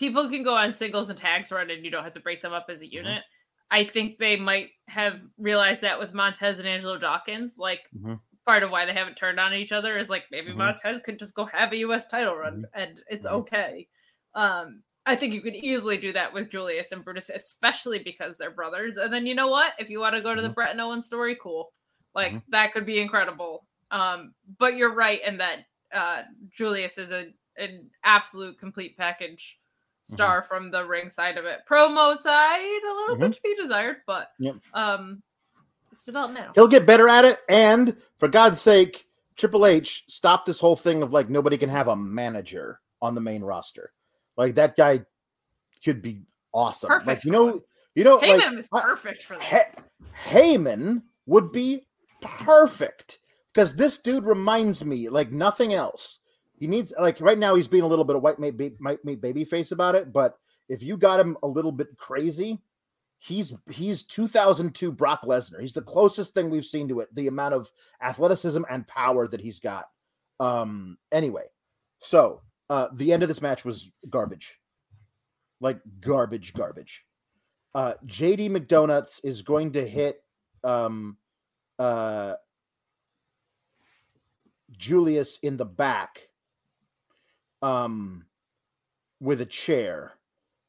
People 0.00 0.30
can 0.30 0.42
go 0.44 0.56
on 0.56 0.74
singles 0.74 1.10
and 1.10 1.18
tags 1.20 1.52
run 1.52 1.70
and 1.70 1.84
you 1.84 1.92
don't 1.92 2.04
have 2.04 2.14
to 2.14 2.20
break 2.20 2.42
them 2.42 2.54
up 2.54 2.66
as 2.70 2.82
a 2.82 2.92
Mhm. 2.92 2.92
unit. 2.92 3.24
I 3.70 3.84
think 3.84 4.18
they 4.18 4.36
might 4.36 4.70
have 4.88 5.20
realized 5.38 5.82
that 5.82 6.00
with 6.00 6.14
Montez 6.14 6.58
and 6.60 6.68
Angelo 6.68 6.98
Dawkins. 6.98 7.58
Like 7.58 7.82
Mhm. 7.92 8.20
part 8.46 8.64
of 8.64 8.70
why 8.72 8.86
they 8.86 8.94
haven't 8.94 9.16
turned 9.16 9.40
on 9.40 9.54
each 9.54 9.72
other 9.72 9.98
is 9.98 10.10
like 10.10 10.24
maybe 10.32 10.52
Mhm. 10.52 10.56
Montez 10.56 11.02
could 11.02 11.18
just 11.20 11.34
go 11.36 11.46
have 11.46 11.72
a 11.72 11.78
US 11.78 12.08
title 12.08 12.36
run 12.36 12.66
and 12.74 13.02
it's 13.08 13.26
Mhm. 13.26 13.34
okay. 13.40 13.88
Um 14.34 14.84
I 15.06 15.16
think 15.16 15.34
you 15.34 15.42
could 15.42 15.56
easily 15.56 15.98
do 15.98 16.12
that 16.14 16.32
with 16.34 16.50
Julius 16.50 16.92
and 16.92 17.04
Brutus, 17.04 17.30
especially 17.30 18.00
because 18.04 18.38
they're 18.38 18.50
brothers. 18.52 18.98
And 18.98 19.12
then 19.12 19.26
you 19.26 19.34
know 19.34 19.48
what? 19.48 19.74
If 19.78 19.90
you 19.90 20.00
want 20.00 20.16
to 20.16 20.22
go 20.22 20.34
to 20.34 20.42
the. 20.42 20.50
Brett 20.50 20.72
and 20.72 20.80
Owen 20.80 21.02
story, 21.02 21.36
cool. 21.42 21.72
Like 22.14 22.42
that 22.48 22.72
could 22.74 22.86
be 22.86 23.00
incredible. 23.00 23.66
Um, 23.92 24.34
but 24.58 24.76
you're 24.76 24.94
right 24.94 25.22
in 25.24 25.38
that 25.38 25.66
uh 25.92 26.24
Julius 26.50 26.98
is 26.98 27.12
a 27.12 27.34
an 27.58 27.90
absolute 28.04 28.58
complete 28.58 28.96
package 28.96 29.59
Mm-hmm. 30.02 30.14
star 30.14 30.42
from 30.42 30.70
the 30.70 30.84
ring 30.84 31.10
side 31.10 31.36
of 31.36 31.44
it. 31.44 31.60
Promo 31.70 32.18
side, 32.20 32.60
a 32.60 32.94
little 32.94 33.16
bit 33.16 33.32
to 33.34 33.40
be 33.42 33.54
desired, 33.54 33.98
but 34.06 34.30
Yep. 34.40 34.56
um 34.74 35.22
it's 35.92 36.04
developmental. 36.06 36.52
he'll 36.54 36.68
get 36.68 36.86
better 36.86 37.08
at 37.08 37.24
it. 37.26 37.38
And 37.48 37.96
for 38.18 38.28
God's 38.28 38.60
sake, 38.60 39.06
Triple 39.36 39.66
H 39.66 40.04
stop 40.08 40.46
this 40.46 40.58
whole 40.58 40.76
thing 40.76 41.02
of 41.02 41.12
like 41.12 41.28
nobody 41.28 41.58
can 41.58 41.68
have 41.68 41.88
a 41.88 41.96
manager 41.96 42.80
on 43.02 43.14
the 43.14 43.20
main 43.20 43.42
roster. 43.42 43.92
Like 44.36 44.54
that 44.54 44.76
guy 44.76 45.00
could 45.84 46.00
be 46.00 46.22
awesome. 46.54 46.88
Perfect 46.88 47.06
Like 47.06 47.24
you 47.24 47.30
know, 47.32 47.62
you 47.94 48.04
know, 48.04 48.18
Heyman 48.18 48.38
like 48.52 48.58
is 48.58 48.68
perfect 48.70 49.22
for 49.22 49.36
that. 49.36 49.78
He- 50.24 50.30
Heyman 50.30 51.02
would 51.26 51.52
be 51.52 51.86
perfect 52.22 53.18
because 53.52 53.74
this 53.74 53.98
dude 53.98 54.24
reminds 54.24 54.84
me 54.84 55.08
like 55.08 55.30
nothing 55.32 55.74
else. 55.74 56.18
He 56.60 56.66
needs 56.66 56.92
like 57.00 57.20
right 57.20 57.38
now 57.38 57.54
he's 57.54 57.66
being 57.66 57.82
a 57.82 57.86
little 57.86 58.04
bit 58.04 58.16
of 58.16 58.22
white 58.22 58.38
mate, 58.38 58.56
ba- 58.56 58.70
white 58.78 59.20
baby 59.20 59.44
face 59.44 59.72
about 59.72 59.94
it, 59.94 60.12
but 60.12 60.38
if 60.68 60.82
you 60.82 60.98
got 60.98 61.18
him 61.18 61.36
a 61.42 61.48
little 61.48 61.72
bit 61.72 61.96
crazy, 61.96 62.60
he's 63.18 63.54
he's 63.70 64.02
2002 64.04 64.92
Brock 64.92 65.22
Lesnar. 65.22 65.60
He's 65.60 65.72
the 65.72 65.80
closest 65.80 66.34
thing 66.34 66.50
we've 66.50 66.64
seen 66.64 66.86
to 66.88 67.00
it. 67.00 67.08
The 67.14 67.28
amount 67.28 67.54
of 67.54 67.72
athleticism 68.02 68.62
and 68.70 68.86
power 68.86 69.26
that 69.26 69.40
he's 69.40 69.58
got. 69.58 69.86
Um. 70.38 70.98
Anyway, 71.10 71.44
so 71.98 72.42
uh, 72.68 72.88
the 72.92 73.10
end 73.10 73.22
of 73.22 73.28
this 73.28 73.40
match 73.40 73.64
was 73.64 73.90
garbage, 74.10 74.54
like 75.60 75.80
garbage, 76.00 76.52
garbage. 76.52 77.04
Uh, 77.74 77.94
JD 78.06 78.50
McDonuts 78.50 79.20
is 79.24 79.40
going 79.40 79.72
to 79.72 79.88
hit 79.88 80.22
um, 80.62 81.16
uh, 81.78 82.34
Julius 84.76 85.38
in 85.42 85.56
the 85.56 85.64
back 85.64 86.20
um, 87.62 88.24
with 89.20 89.40
a 89.40 89.46
chair, 89.46 90.12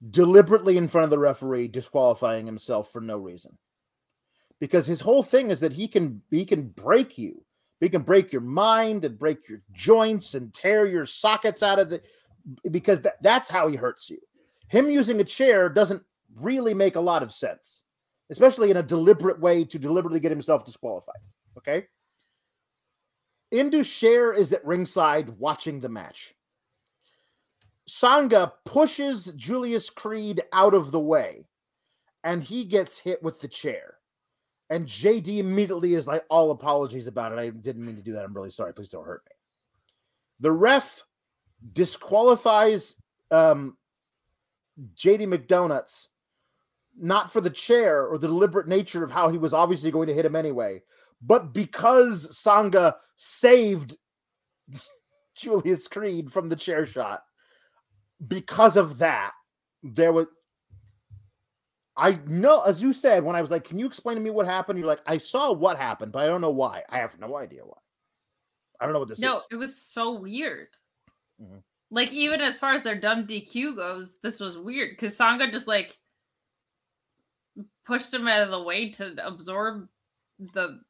deliberately 0.09 0.77
in 0.77 0.87
front 0.87 1.03
of 1.03 1.09
the 1.09 1.19
referee, 1.19 1.67
disqualifying 1.67 2.45
himself 2.45 2.91
for 2.91 3.01
no 3.01 3.17
reason. 3.17 3.57
Because 4.59 4.85
his 4.85 5.01
whole 5.01 5.23
thing 5.23 5.49
is 5.49 5.59
that 5.61 5.73
he 5.73 5.87
can 5.87 6.21
he 6.29 6.45
can 6.45 6.67
break 6.67 7.17
you. 7.17 7.43
He 7.79 7.89
can 7.89 8.03
break 8.03 8.31
your 8.31 8.41
mind 8.41 9.05
and 9.05 9.17
break 9.17 9.49
your 9.49 9.61
joints 9.73 10.35
and 10.35 10.53
tear 10.53 10.85
your 10.85 11.05
sockets 11.05 11.63
out 11.63 11.79
of 11.79 11.89
the 11.89 12.01
because 12.69 13.01
that, 13.01 13.21
that's 13.23 13.49
how 13.49 13.67
he 13.67 13.75
hurts 13.75 14.09
you. 14.09 14.19
Him 14.67 14.89
using 14.89 15.19
a 15.19 15.23
chair 15.23 15.67
doesn't 15.67 16.03
really 16.35 16.73
make 16.73 16.95
a 16.95 17.01
lot 17.01 17.23
of 17.23 17.33
sense, 17.33 17.83
especially 18.29 18.69
in 18.69 18.77
a 18.77 18.83
deliberate 18.83 19.39
way 19.39 19.65
to 19.65 19.79
deliberately 19.79 20.19
get 20.19 20.31
himself 20.31 20.63
disqualified. 20.63 21.19
Okay. 21.57 21.87
Indus 23.51 23.87
Sher 23.87 24.33
is 24.33 24.53
at 24.53 24.65
ringside 24.65 25.29
watching 25.37 25.81
the 25.81 25.89
match. 25.89 26.33
Sanga 27.93 28.53
pushes 28.63 29.33
Julius 29.35 29.89
Creed 29.89 30.41
out 30.53 30.73
of 30.73 30.91
the 30.91 30.99
way 30.99 31.43
and 32.23 32.41
he 32.41 32.63
gets 32.63 32.97
hit 32.97 33.21
with 33.21 33.41
the 33.41 33.49
chair. 33.49 33.95
And 34.69 34.87
JD 34.87 35.39
immediately 35.39 35.95
is 35.95 36.07
like, 36.07 36.23
all 36.29 36.51
apologies 36.51 37.07
about 37.07 37.33
it. 37.33 37.37
I 37.37 37.49
didn't 37.49 37.85
mean 37.85 37.97
to 37.97 38.01
do 38.01 38.13
that. 38.13 38.23
I'm 38.23 38.33
really 38.33 38.49
sorry. 38.49 38.73
Please 38.73 38.87
don't 38.87 39.05
hurt 39.05 39.23
me. 39.29 39.35
The 40.39 40.53
ref 40.53 41.03
disqualifies 41.73 42.95
um, 43.29 43.75
JD 44.95 45.27
McDonuts, 45.27 46.07
not 46.97 47.33
for 47.33 47.41
the 47.41 47.49
chair 47.49 48.07
or 48.07 48.17
the 48.17 48.27
deliberate 48.27 48.69
nature 48.69 49.03
of 49.03 49.11
how 49.11 49.27
he 49.27 49.37
was 49.37 49.53
obviously 49.53 49.91
going 49.91 50.07
to 50.07 50.13
hit 50.13 50.25
him 50.25 50.37
anyway, 50.37 50.81
but 51.21 51.53
because 51.53 52.37
Sanga 52.37 52.95
saved 53.17 53.97
Julius 55.35 55.89
Creed 55.89 56.31
from 56.31 56.47
the 56.47 56.55
chair 56.55 56.85
shot. 56.85 57.23
Because 58.27 58.77
of 58.77 58.99
that, 58.99 59.31
there 59.83 60.13
was. 60.13 60.27
I 61.97 62.19
know, 62.27 62.61
as 62.61 62.81
you 62.81 62.93
said, 62.93 63.23
when 63.23 63.35
I 63.35 63.41
was 63.41 63.51
like, 63.51 63.65
"Can 63.65 63.77
you 63.77 63.85
explain 63.85 64.15
to 64.15 64.21
me 64.21 64.29
what 64.29 64.45
happened?" 64.45 64.79
You're 64.79 64.87
like, 64.87 65.01
"I 65.05 65.17
saw 65.17 65.51
what 65.51 65.77
happened, 65.77 66.11
but 66.11 66.23
I 66.23 66.27
don't 66.27 66.41
know 66.41 66.51
why. 66.51 66.83
I 66.89 66.99
have 66.99 67.19
no 67.19 67.35
idea 67.35 67.65
why. 67.65 67.77
I 68.79 68.85
don't 68.85 68.93
know 68.93 68.99
what 68.99 69.09
this 69.09 69.19
No, 69.19 69.37
is." 69.37 69.43
No, 69.51 69.57
it 69.57 69.59
was 69.59 69.75
so 69.75 70.19
weird. 70.19 70.69
Mhm. 71.41 71.63
Like 71.89 72.13
even 72.13 72.41
as 72.41 72.57
far 72.57 72.73
as 72.73 72.83
their 72.83 72.99
dumb 72.99 73.27
DQ 73.27 73.75
goes, 73.75 74.15
this 74.23 74.39
was 74.39 74.57
weird 74.57 74.91
because 74.91 75.17
Sanga 75.17 75.51
just 75.51 75.67
like 75.67 75.99
pushed 77.85 78.13
him 78.13 78.27
out 78.27 78.43
of 78.43 78.51
the 78.51 78.61
way 78.61 78.89
to 78.91 79.27
absorb 79.27 79.89
the 80.53 80.81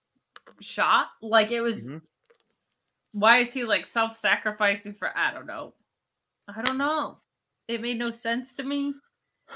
shot. 0.60 1.08
Like 1.22 1.52
it 1.52 1.62
was. 1.62 1.90
Mhm. 1.90 2.02
Why 3.14 3.40
is 3.40 3.54
he 3.54 3.64
like 3.64 3.86
self-sacrificing 3.86 4.94
for? 4.94 5.18
I 5.18 5.34
don't 5.34 5.48
know. 5.48 5.74
I 6.48 6.62
don't 6.62 6.78
know. 6.78 7.21
It 7.72 7.82
made 7.82 7.98
no 7.98 8.12
sense 8.12 8.54
to 8.54 8.64
me. 8.64 8.94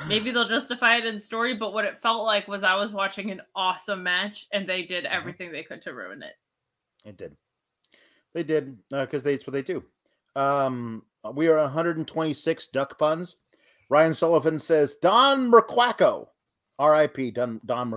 Maybe 0.07 0.31
they'll 0.31 0.47
justify 0.47 0.97
it 0.97 1.05
in 1.05 1.19
story, 1.19 1.55
but 1.55 1.73
what 1.73 1.85
it 1.85 2.01
felt 2.01 2.25
like 2.25 2.47
was 2.47 2.63
I 2.63 2.75
was 2.75 2.91
watching 2.91 3.31
an 3.31 3.41
awesome 3.55 4.03
match 4.03 4.47
and 4.51 4.67
they 4.67 4.83
did 4.83 5.05
everything 5.05 5.51
they 5.51 5.63
could 5.63 5.81
to 5.83 5.93
ruin 5.93 6.21
it. 6.21 6.33
It 7.05 7.17
did. 7.17 7.35
They 8.33 8.43
did 8.43 8.77
because 8.89 9.23
they 9.23 9.33
it's 9.33 9.47
what 9.47 9.53
they 9.53 9.61
do. 9.61 9.83
Um, 10.35 11.03
we 11.33 11.47
are 11.47 11.57
126 11.57 12.67
duck 12.67 12.99
puns. 12.99 13.37
Ryan 13.89 14.13
Sullivan 14.13 14.59
says 14.59 14.95
Don 15.01 15.49
Merquaco, 15.49 16.27
R.I.P. 16.79 17.31
Don 17.31 17.61
Don. 17.65 17.93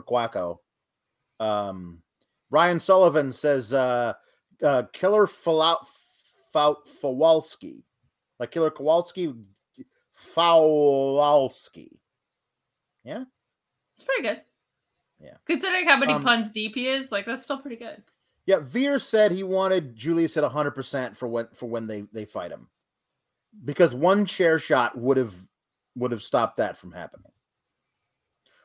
Um, 1.41 2.03
Ryan 2.51 2.79
Sullivan 2.79 3.33
says 3.33 3.73
uh, 3.73 4.13
uh, 4.63 4.83
Killer 4.93 5.27
Fau- 5.27 5.87
Fawalski, 6.55 7.83
like 8.39 8.51
Killer 8.51 8.71
Kowalski, 8.71 9.35
Fawalski. 10.39 11.99
It's 13.05 14.05
pretty 14.05 14.23
good. 14.23 14.43
Yeah. 15.21 15.35
Considering 15.47 15.87
how 15.87 15.97
many 15.97 16.13
Um, 16.13 16.23
puns 16.23 16.53
deep 16.53 16.77
he 16.77 16.89
is, 16.89 17.11
like 17.11 17.27
that's 17.27 17.43
still 17.43 17.59
pretty 17.59 17.77
good. 17.77 18.03
Yeah, 18.47 18.61
Veer 18.61 18.99
said 18.99 19.33
he 19.33 19.43
wanted 19.43 19.97
Julius 19.97 20.37
at 20.37 20.45
100% 20.45 21.17
for 21.17 21.27
when 21.27 21.49
for 21.53 21.67
when 21.67 21.87
they 21.87 22.03
they 22.13 22.25
fight 22.25 22.53
him. 22.53 22.69
Because 23.65 23.95
one 23.95 24.25
chair 24.25 24.59
shot 24.59 24.97
would 24.97 25.17
have 25.17 25.35
would 25.97 26.13
have 26.13 26.23
stopped 26.23 26.59
that 26.59 26.77
from 26.77 26.93
happening. 26.93 27.33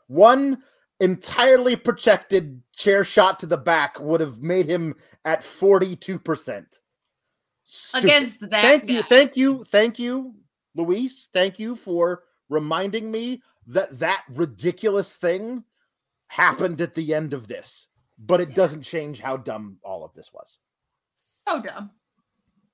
One 0.07 0.61
entirely 0.99 1.75
protected 1.75 2.61
chair 2.75 3.03
shot 3.03 3.39
to 3.39 3.47
the 3.47 3.57
back 3.57 3.99
would 3.99 4.21
have 4.21 4.39
made 4.39 4.67
him 4.67 4.95
at 5.25 5.41
42%. 5.41 6.65
Stupid. 7.65 8.03
Against 8.05 8.41
that 8.41 8.61
Thank 8.61 8.89
you. 8.89 9.01
Thank 9.03 9.35
you. 9.35 9.65
Thank 9.71 9.97
you, 9.99 10.35
Luis. 10.75 11.29
Thank 11.33 11.59
you 11.59 11.75
for 11.75 12.23
reminding 12.49 13.11
me 13.11 13.41
that 13.67 13.97
that 13.99 14.23
ridiculous 14.29 15.15
thing 15.15 15.63
happened 16.27 16.81
at 16.81 16.93
the 16.93 17.13
end 17.13 17.33
of 17.33 17.47
this. 17.47 17.87
But 18.19 18.41
it 18.41 18.53
doesn't 18.55 18.83
change 18.83 19.19
how 19.19 19.37
dumb 19.37 19.77
all 19.83 20.05
of 20.05 20.13
this 20.13 20.31
was. 20.33 20.57
So 21.15 21.61
dumb. 21.61 21.91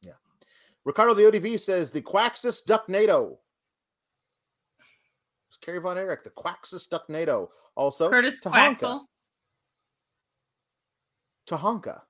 Yeah. 0.05 0.13
Ricardo 0.85 1.13
the 1.13 1.23
ODV 1.23 1.59
says 1.59 1.91
the 1.91 2.01
Quaxus 2.01 2.63
Ducknado. 2.65 3.37
It's 5.49 5.57
Kerry 5.57 5.79
Von 5.79 5.97
Erich, 5.97 6.23
the 6.23 6.29
Quaxus 6.31 6.87
Ducknado. 6.87 7.49
Also, 7.75 8.09
Curtis 8.09 8.41
Tahanka. 8.41 8.77
Quaxel. 8.77 9.01
Tahanka. 11.49 12.01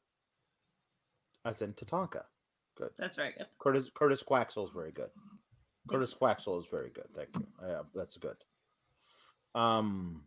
As 1.45 1.61
in 1.61 1.74
Tatanka. 1.74 2.24
Good. 2.78 2.90
That's 2.98 3.16
very 3.16 3.34
good. 3.38 3.48
Curtis 3.60 3.90
Curtis 3.94 4.24
Quaxel 4.24 4.66
is 4.66 4.72
very 4.74 4.91
good. 4.91 5.10
Curtis 5.88 6.15
Quaxel 6.19 6.60
is 6.60 6.65
very 6.69 6.89
good. 6.89 7.07
Thank 7.15 7.30
you. 7.35 7.45
Yeah, 7.65 7.81
that's 7.93 8.18
good. 8.18 8.38
Um. 9.56 10.23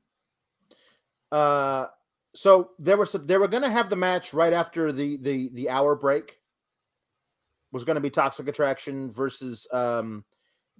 Uh. 1.30 1.86
So 2.34 2.70
there 2.78 2.96
was 2.96 3.10
some, 3.10 3.26
they 3.26 3.36
were 3.36 3.48
going 3.48 3.62
to 3.62 3.70
have 3.70 3.90
the 3.90 3.96
match 3.96 4.32
right 4.32 4.52
after 4.52 4.92
the 4.92 5.18
the 5.18 5.50
the 5.54 5.68
hour 5.68 5.94
break. 5.94 6.38
Was 7.72 7.84
going 7.84 7.94
to 7.94 8.00
be 8.00 8.10
Toxic 8.10 8.48
Attraction 8.48 9.10
versus 9.10 9.66
um 9.72 10.24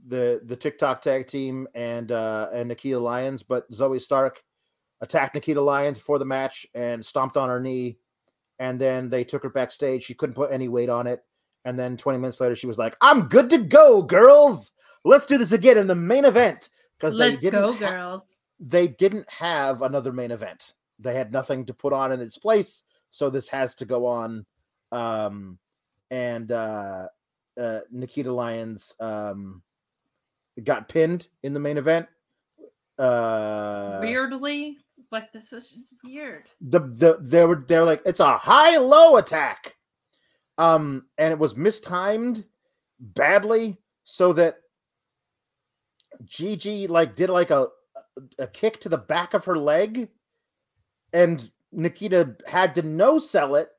the 0.08 0.40
the 0.44 0.56
TikTok 0.56 1.00
tag 1.00 1.26
team 1.26 1.66
and 1.74 2.10
uh 2.10 2.48
and 2.52 2.70
Nikkita 2.70 3.00
Lyons, 3.00 3.42
but 3.42 3.70
Zoey 3.70 4.00
Stark 4.00 4.42
attacked 5.00 5.34
Nikkita 5.34 5.64
Lyons 5.64 5.98
before 5.98 6.18
the 6.18 6.24
match 6.24 6.66
and 6.74 7.04
stomped 7.04 7.36
on 7.36 7.48
her 7.48 7.60
knee, 7.60 7.98
and 8.58 8.80
then 8.80 9.08
they 9.10 9.24
took 9.24 9.42
her 9.42 9.50
backstage. 9.50 10.04
She 10.04 10.14
couldn't 10.14 10.34
put 10.34 10.52
any 10.52 10.68
weight 10.68 10.88
on 10.88 11.06
it. 11.06 11.22
And 11.64 11.78
then 11.78 11.96
20 11.96 12.18
minutes 12.18 12.40
later, 12.40 12.56
she 12.56 12.66
was 12.66 12.78
like, 12.78 12.96
I'm 13.00 13.28
good 13.28 13.48
to 13.50 13.58
go, 13.58 14.02
girls. 14.02 14.72
Let's 15.04 15.26
do 15.26 15.38
this 15.38 15.52
again 15.52 15.78
in 15.78 15.86
the 15.86 15.94
main 15.94 16.24
event. 16.24 16.68
Because 16.98 17.14
they 17.14 17.30
Let's 17.30 17.42
didn't 17.42 17.60
go, 17.60 17.72
ha- 17.72 17.90
girls. 17.90 18.34
they 18.60 18.88
didn't 18.88 19.28
have 19.30 19.82
another 19.82 20.12
main 20.12 20.30
event. 20.30 20.74
They 20.98 21.14
had 21.14 21.32
nothing 21.32 21.64
to 21.66 21.74
put 21.74 21.92
on 21.92 22.12
in 22.12 22.20
its 22.20 22.38
place. 22.38 22.82
So 23.10 23.28
this 23.30 23.48
has 23.48 23.74
to 23.76 23.84
go 23.84 24.06
on. 24.06 24.44
Um, 24.92 25.58
and 26.10 26.50
uh, 26.52 27.06
uh, 27.60 27.80
Nikkita 27.94 28.34
Lyons 28.34 28.94
um, 29.00 29.62
got 30.64 30.88
pinned 30.88 31.28
in 31.42 31.54
the 31.54 31.60
main 31.60 31.78
event. 31.78 32.06
Uh, 32.98 33.98
Weirdly, 34.00 34.78
like 35.10 35.32
this 35.32 35.50
was 35.52 35.70
just 35.70 35.94
weird. 36.04 36.50
the 36.60 36.80
the 36.80 37.16
they 37.20 37.44
were 37.44 37.64
they're 37.66 37.84
like 37.84 38.02
it's 38.04 38.20
a 38.20 38.36
high 38.36 38.76
low 38.76 39.16
attack 39.16 39.74
um 40.62 41.04
and 41.18 41.32
it 41.32 41.38
was 41.38 41.56
mistimed 41.56 42.44
badly 43.00 43.76
so 44.04 44.32
that 44.32 44.58
Gigi 46.24 46.86
like 46.86 47.16
did 47.16 47.30
like 47.30 47.50
a 47.50 47.66
a 48.38 48.46
kick 48.46 48.80
to 48.82 48.88
the 48.88 48.98
back 48.98 49.34
of 49.34 49.44
her 49.44 49.58
leg 49.58 50.08
and 51.12 51.50
Nikkita 51.74 52.46
had 52.46 52.74
to 52.76 52.82
no 52.82 53.18
sell 53.18 53.56
it 53.56 53.70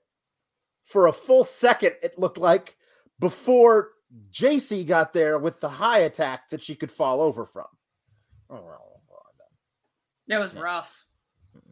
for 0.84 1.07
a 1.07 1.14
full 1.14 1.43
second 1.43 1.93
it 2.01 2.19
looked 2.19 2.38
like 2.38 2.76
before 3.19 3.91
Jacy 4.30 4.84
got 4.84 5.14
there 5.14 5.39
with 5.39 5.60
the 5.60 5.69
high 5.69 5.99
attack 5.99 6.49
that 6.49 6.61
she 6.61 6.76
could 6.76 6.91
fall 6.91 7.19
over 7.22 7.45
from. 7.45 7.65
Oh, 8.49 8.61
It 10.27 10.38
was 10.38 10.53
rough. 10.53 11.05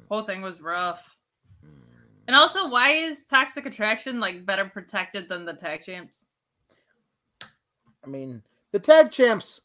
Whole 0.09 0.23
thing 0.23 0.41
was 0.41 0.59
rough. 0.59 1.17
And 2.31 2.37
also, 2.37 2.69
why 2.69 2.91
is 2.91 3.23
Toxic 3.23 3.65
Attraction 3.65 4.21
like 4.21 4.45
better 4.45 4.63
protected 4.63 5.27
than 5.27 5.43
the 5.43 5.51
tag 5.51 5.83
champs? 5.83 6.27
I 7.41 8.07
mean, 8.07 8.41
the 8.71 8.79
tag 8.79 9.11
champs 9.11 9.59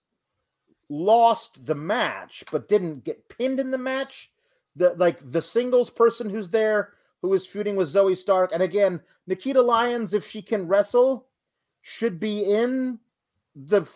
lost 0.89 1.65
the 1.65 1.77
match, 1.77 2.43
but 2.51 2.67
didn't 2.67 3.05
get 3.05 3.29
pinned 3.29 3.61
in 3.61 3.71
the 3.71 3.79
match. 3.79 4.33
The 4.75 4.95
like 4.97 5.21
the 5.31 5.41
singles 5.41 5.91
person 5.91 6.29
who's 6.29 6.51
there 6.51 6.95
who 7.23 7.33
is 7.35 7.47
feuding 7.47 7.77
with 7.77 7.95
Zoey 7.95 8.17
Stark, 8.17 8.51
and 8.53 8.65
again, 8.65 9.01
Nikkita 9.31 9.65
Lyons, 9.65 10.13
if 10.13 10.27
she 10.27 10.43
can 10.43 10.67
wrestle, 10.67 11.29
should 11.83 12.19
be 12.19 12.41
in 12.53 12.99
the 13.55 13.89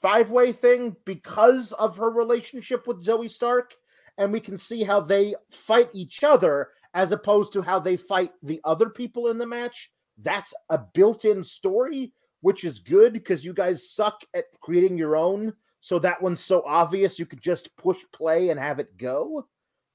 five 0.00 0.30
way 0.30 0.52
thing 0.52 0.96
because 1.04 1.72
of 1.72 1.98
her 1.98 2.08
relationship 2.08 2.86
with 2.86 3.04
Zoey 3.04 3.28
Stark, 3.28 3.74
and 4.16 4.32
we 4.32 4.40
can 4.40 4.56
see 4.56 4.84
how 4.84 5.02
they 5.02 5.34
fight 5.50 5.90
each 5.92 6.24
other 6.24 6.70
as 6.96 7.12
opposed 7.12 7.52
to 7.52 7.62
how 7.62 7.78
they 7.78 7.96
fight 7.96 8.32
the 8.42 8.60
other 8.64 8.90
people 8.90 9.28
in 9.28 9.38
the 9.38 9.46
match. 9.46 9.92
That's 10.18 10.52
a 10.70 10.78
built 10.78 11.24
in 11.24 11.44
story 11.44 12.12
which 12.46 12.62
is 12.62 12.78
good 12.78 13.12
because 13.12 13.44
you 13.44 13.52
guys 13.52 13.90
suck 13.90 14.22
at 14.34 14.44
creating 14.60 14.96
your 14.96 15.16
own. 15.16 15.52
So 15.80 15.98
that 15.98 16.22
one's 16.22 16.38
so 16.38 16.62
obvious 16.64 17.18
you 17.18 17.26
could 17.26 17.42
just 17.42 17.74
push 17.76 17.98
play 18.12 18.50
and 18.50 18.60
have 18.60 18.78
it 18.78 18.96
go. 18.96 19.48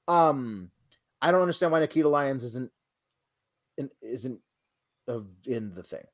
Um, 0.06 0.70
I 1.22 1.30
don't 1.30 1.40
understand 1.40 1.72
why 1.72 1.80
Nikkita 1.80 2.10
Lyons 2.10 2.44
isn't 2.44 2.70
in, 3.78 3.90
isn't 4.02 4.38
in 5.46 5.72
the 5.74 5.82
thing. 5.82 6.04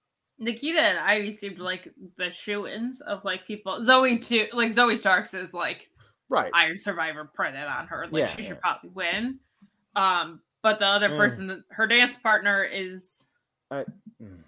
Nikkita 0.40 0.78
and 0.78 0.98
Ivy 0.98 1.32
seemed 1.32 1.58
like 1.58 1.92
the 2.16 2.30
shoe-ins 2.30 3.00
of 3.00 3.24
like 3.24 3.44
people. 3.44 3.80
Zoey 3.80 4.24
too, 4.24 4.46
like 4.52 4.72
Zoey 4.72 4.96
Starks 4.96 5.34
is 5.34 5.52
like 5.52 5.90
Right. 6.28 6.52
Iron 6.54 6.78
Survivor 6.78 7.28
printed 7.34 7.64
on 7.64 7.88
her. 7.88 8.06
Like 8.12 8.20
Yeah, 8.20 8.36
she 8.36 8.42
should 8.44 8.60
probably 8.60 8.90
win. 8.90 9.40
Um, 9.96 10.40
but 10.62 10.78
the 10.78 10.86
other 10.86 11.10
Mm. 11.10 11.16
person, 11.16 11.64
her 11.70 11.86
dance 11.86 12.16
partner 12.16 12.64
is 12.64 13.26
Mm. 13.70 14.44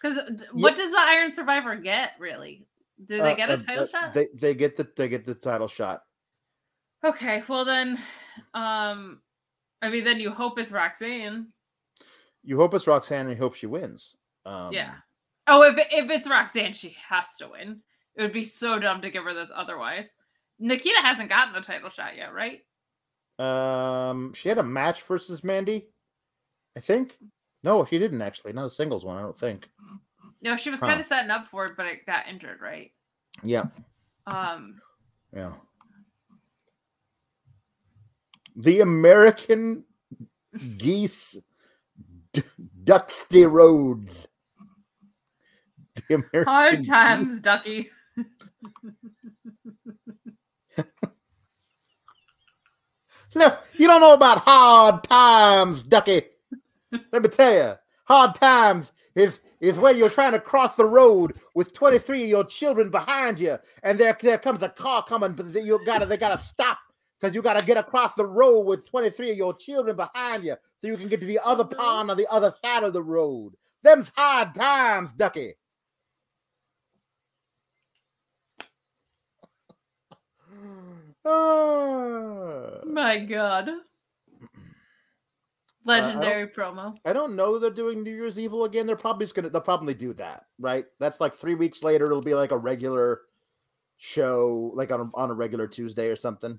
because 0.00 0.18
what 0.52 0.76
does 0.76 0.90
the 0.92 0.98
Iron 1.00 1.32
Survivor 1.32 1.76
get 1.76 2.12
really? 2.18 2.66
Do 3.04 3.20
they 3.22 3.32
Uh, 3.32 3.36
get 3.36 3.50
a 3.50 3.54
uh, 3.54 3.58
title 3.58 3.84
uh, 3.84 3.86
shot? 3.86 4.12
They 4.12 4.28
they 4.34 4.54
get 4.54 4.76
the 4.76 4.90
they 4.96 5.08
get 5.08 5.24
the 5.24 5.34
title 5.34 5.68
shot. 5.68 6.04
Okay, 7.04 7.42
well 7.48 7.64
then, 7.64 8.02
um, 8.54 9.20
I 9.82 9.90
mean, 9.90 10.04
then 10.04 10.18
you 10.18 10.30
hope 10.30 10.58
it's 10.58 10.72
Roxanne. 10.72 11.52
You 12.42 12.56
hope 12.56 12.72
it's 12.74 12.86
Roxanne 12.86 13.26
and 13.26 13.30
you 13.30 13.36
hope 13.36 13.54
she 13.54 13.66
wins. 13.66 14.14
Um, 14.44 14.72
yeah. 14.72 14.94
Oh, 15.46 15.62
if 15.62 15.76
if 15.90 16.10
it's 16.10 16.28
Roxanne, 16.28 16.72
she 16.72 16.90
has 17.08 17.36
to 17.36 17.48
win. 17.48 17.82
It 18.14 18.22
would 18.22 18.32
be 18.32 18.44
so 18.44 18.78
dumb 18.78 19.02
to 19.02 19.10
give 19.10 19.24
her 19.24 19.34
this 19.34 19.50
otherwise. 19.54 20.16
Nikkita 20.60 21.02
hasn't 21.02 21.28
gotten 21.28 21.52
the 21.52 21.60
title 21.60 21.90
shot 21.90 22.16
yet, 22.16 22.32
right? 22.32 22.64
Um, 23.38 24.32
she 24.34 24.48
had 24.48 24.58
a 24.58 24.62
match 24.62 25.02
versus 25.02 25.44
Mandy, 25.44 25.86
I 26.76 26.80
think. 26.80 27.18
No, 27.62 27.84
she 27.84 27.98
didn't 27.98 28.22
actually. 28.22 28.52
Not 28.52 28.66
a 28.66 28.70
singles 28.70 29.04
one, 29.04 29.16
I 29.18 29.22
don't 29.22 29.36
think. 29.36 29.68
No, 30.42 30.56
she 30.56 30.70
was 30.70 30.80
Huh. 30.80 30.86
kind 30.86 31.00
of 31.00 31.06
setting 31.06 31.30
up 31.30 31.46
for 31.48 31.64
it, 31.66 31.72
but 31.76 31.86
it 31.86 32.06
got 32.06 32.28
injured, 32.28 32.60
right? 32.60 32.92
Yeah, 33.42 33.64
Um, 34.26 34.80
yeah. 35.34 35.52
The 38.56 38.80
American 38.80 39.84
geese 40.78 41.38
d- 42.32 42.42
dusty 42.84 43.44
roads. 43.44 44.10
The 46.08 46.14
American 46.14 46.44
hard 46.44 46.76
geese- 46.78 46.88
times, 46.88 47.40
Ducky. 47.40 47.90
No, 53.40 53.58
you 53.74 53.86
don't 53.86 54.00
know 54.00 54.14
about 54.14 54.38
hard 54.38 55.04
times, 55.04 55.82
Ducky. 55.82 56.22
Let 57.12 57.22
me 57.22 57.28
tell 57.28 57.52
you, 57.52 57.74
hard 58.04 58.34
times 58.34 58.92
is 59.14 59.40
is 59.60 59.74
when 59.74 59.98
you're 59.98 60.08
trying 60.08 60.32
to 60.32 60.40
cross 60.40 60.74
the 60.74 60.86
road 60.86 61.34
with 61.54 61.74
23 61.74 62.22
of 62.22 62.28
your 62.30 62.44
children 62.44 62.90
behind 62.90 63.38
you, 63.38 63.58
and 63.82 64.00
there 64.00 64.16
there 64.22 64.38
comes 64.38 64.62
a 64.62 64.70
car 64.70 65.04
coming, 65.04 65.34
but 65.34 65.52
you 65.62 65.78
gotta 65.84 66.06
they 66.06 66.16
gotta 66.16 66.42
stop 66.50 66.78
because 67.20 67.34
you 67.34 67.42
gotta 67.42 67.62
get 67.62 67.76
across 67.76 68.14
the 68.14 68.24
road 68.24 68.60
with 68.60 68.88
23 68.88 69.32
of 69.32 69.36
your 69.36 69.54
children 69.54 69.96
behind 69.96 70.42
you, 70.42 70.56
so 70.80 70.86
you 70.86 70.96
can 70.96 71.08
get 71.08 71.20
to 71.20 71.26
the 71.26 71.40
other 71.44 71.64
mm-hmm. 71.64 71.78
pond 71.78 72.10
on 72.10 72.16
the 72.16 72.26
other 72.32 72.54
side 72.64 72.84
of 72.84 72.94
the 72.94 73.02
road. 73.02 73.52
Them's 73.82 74.10
hard 74.16 74.54
times, 74.54 75.10
Ducky. 75.14 75.56
Ah. 81.26 82.80
My 82.86 83.18
God. 83.18 83.70
Legendary 85.84 86.48
promo. 86.48 86.96
I 87.04 87.12
don't 87.12 87.36
know 87.36 87.54
that 87.54 87.60
they're 87.60 87.70
doing 87.70 88.02
New 88.02 88.14
Year's 88.14 88.38
Evil 88.38 88.64
again. 88.64 88.86
They're 88.86 88.96
probably 88.96 89.24
just 89.24 89.34
gonna 89.34 89.50
they'll 89.50 89.60
probably 89.60 89.94
do 89.94 90.12
that, 90.14 90.46
right? 90.58 90.84
That's 90.98 91.20
like 91.20 91.34
three 91.34 91.54
weeks 91.54 91.82
later. 91.82 92.06
It'll 92.06 92.20
be 92.20 92.34
like 92.34 92.50
a 92.50 92.58
regular 92.58 93.22
show, 93.98 94.72
like 94.74 94.90
on 94.90 95.00
a, 95.00 95.10
on 95.14 95.30
a 95.30 95.34
regular 95.34 95.66
Tuesday 95.68 96.08
or 96.08 96.16
something. 96.16 96.58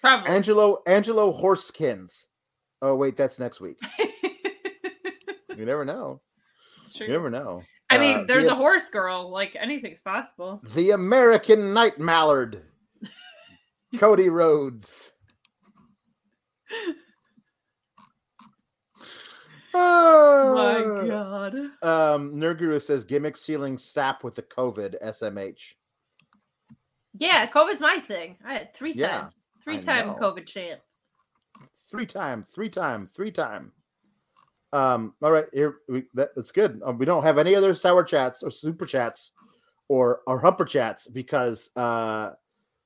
Probably. 0.00 0.30
Angelo 0.30 0.82
Angelo 0.86 1.32
Horskins. 1.32 2.26
Oh 2.80 2.94
wait, 2.94 3.16
that's 3.16 3.38
next 3.38 3.60
week. 3.60 3.78
You 5.60 5.66
never 5.66 5.84
know. 5.84 6.22
It's 6.82 6.94
true. 6.94 7.06
You 7.06 7.12
never 7.12 7.28
know. 7.28 7.62
I 7.90 7.98
mean, 7.98 8.18
Uh, 8.20 8.24
there's 8.26 8.46
the, 8.46 8.52
a 8.52 8.56
horse 8.56 8.88
girl. 8.88 9.30
Like 9.30 9.56
anything's 9.58 10.00
possible. 10.00 10.62
the 10.74 10.92
American 10.92 11.74
Night 11.74 11.98
Mallard, 11.98 12.62
Cody 13.98 14.28
Rhodes. 14.28 15.12
Oh 19.72 20.54
my 20.54 20.84
Ah. 20.84 21.06
God. 21.50 21.54
Um, 21.82 22.32
Nerd 22.34 22.82
says 22.82 23.04
gimmick 23.04 23.36
sealing 23.36 23.78
sap 23.78 24.24
with 24.24 24.34
the 24.34 24.42
COVID 24.42 25.00
SMH. 25.02 25.74
Yeah, 27.14 27.46
COVID's 27.48 27.80
my 27.80 27.98
thing. 28.00 28.36
I 28.44 28.54
had 28.54 28.74
three 28.74 28.92
Yeah, 28.92 29.22
times. 29.22 29.34
Three 29.62 29.76
I 29.78 29.80
time 29.80 30.06
know. 30.08 30.14
COVID 30.14 30.46
champ. 30.46 30.80
Three 31.90 32.06
time, 32.06 32.42
three 32.44 32.68
time, 32.68 33.08
three 33.14 33.32
time. 33.32 33.72
Um, 34.72 35.14
all 35.22 35.32
right, 35.32 35.46
here 35.52 35.76
we, 35.88 36.04
that, 36.14 36.30
that's 36.36 36.52
good. 36.52 36.80
Um, 36.84 36.98
we 36.98 37.06
don't 37.06 37.22
have 37.22 37.38
any 37.38 37.54
other 37.54 37.74
sour 37.74 38.04
chats 38.04 38.42
or 38.42 38.50
super 38.50 38.86
chats 38.86 39.32
or 39.88 40.20
or 40.26 40.40
humper 40.40 40.64
chats 40.64 41.08
because 41.08 41.70
uh 41.76 42.30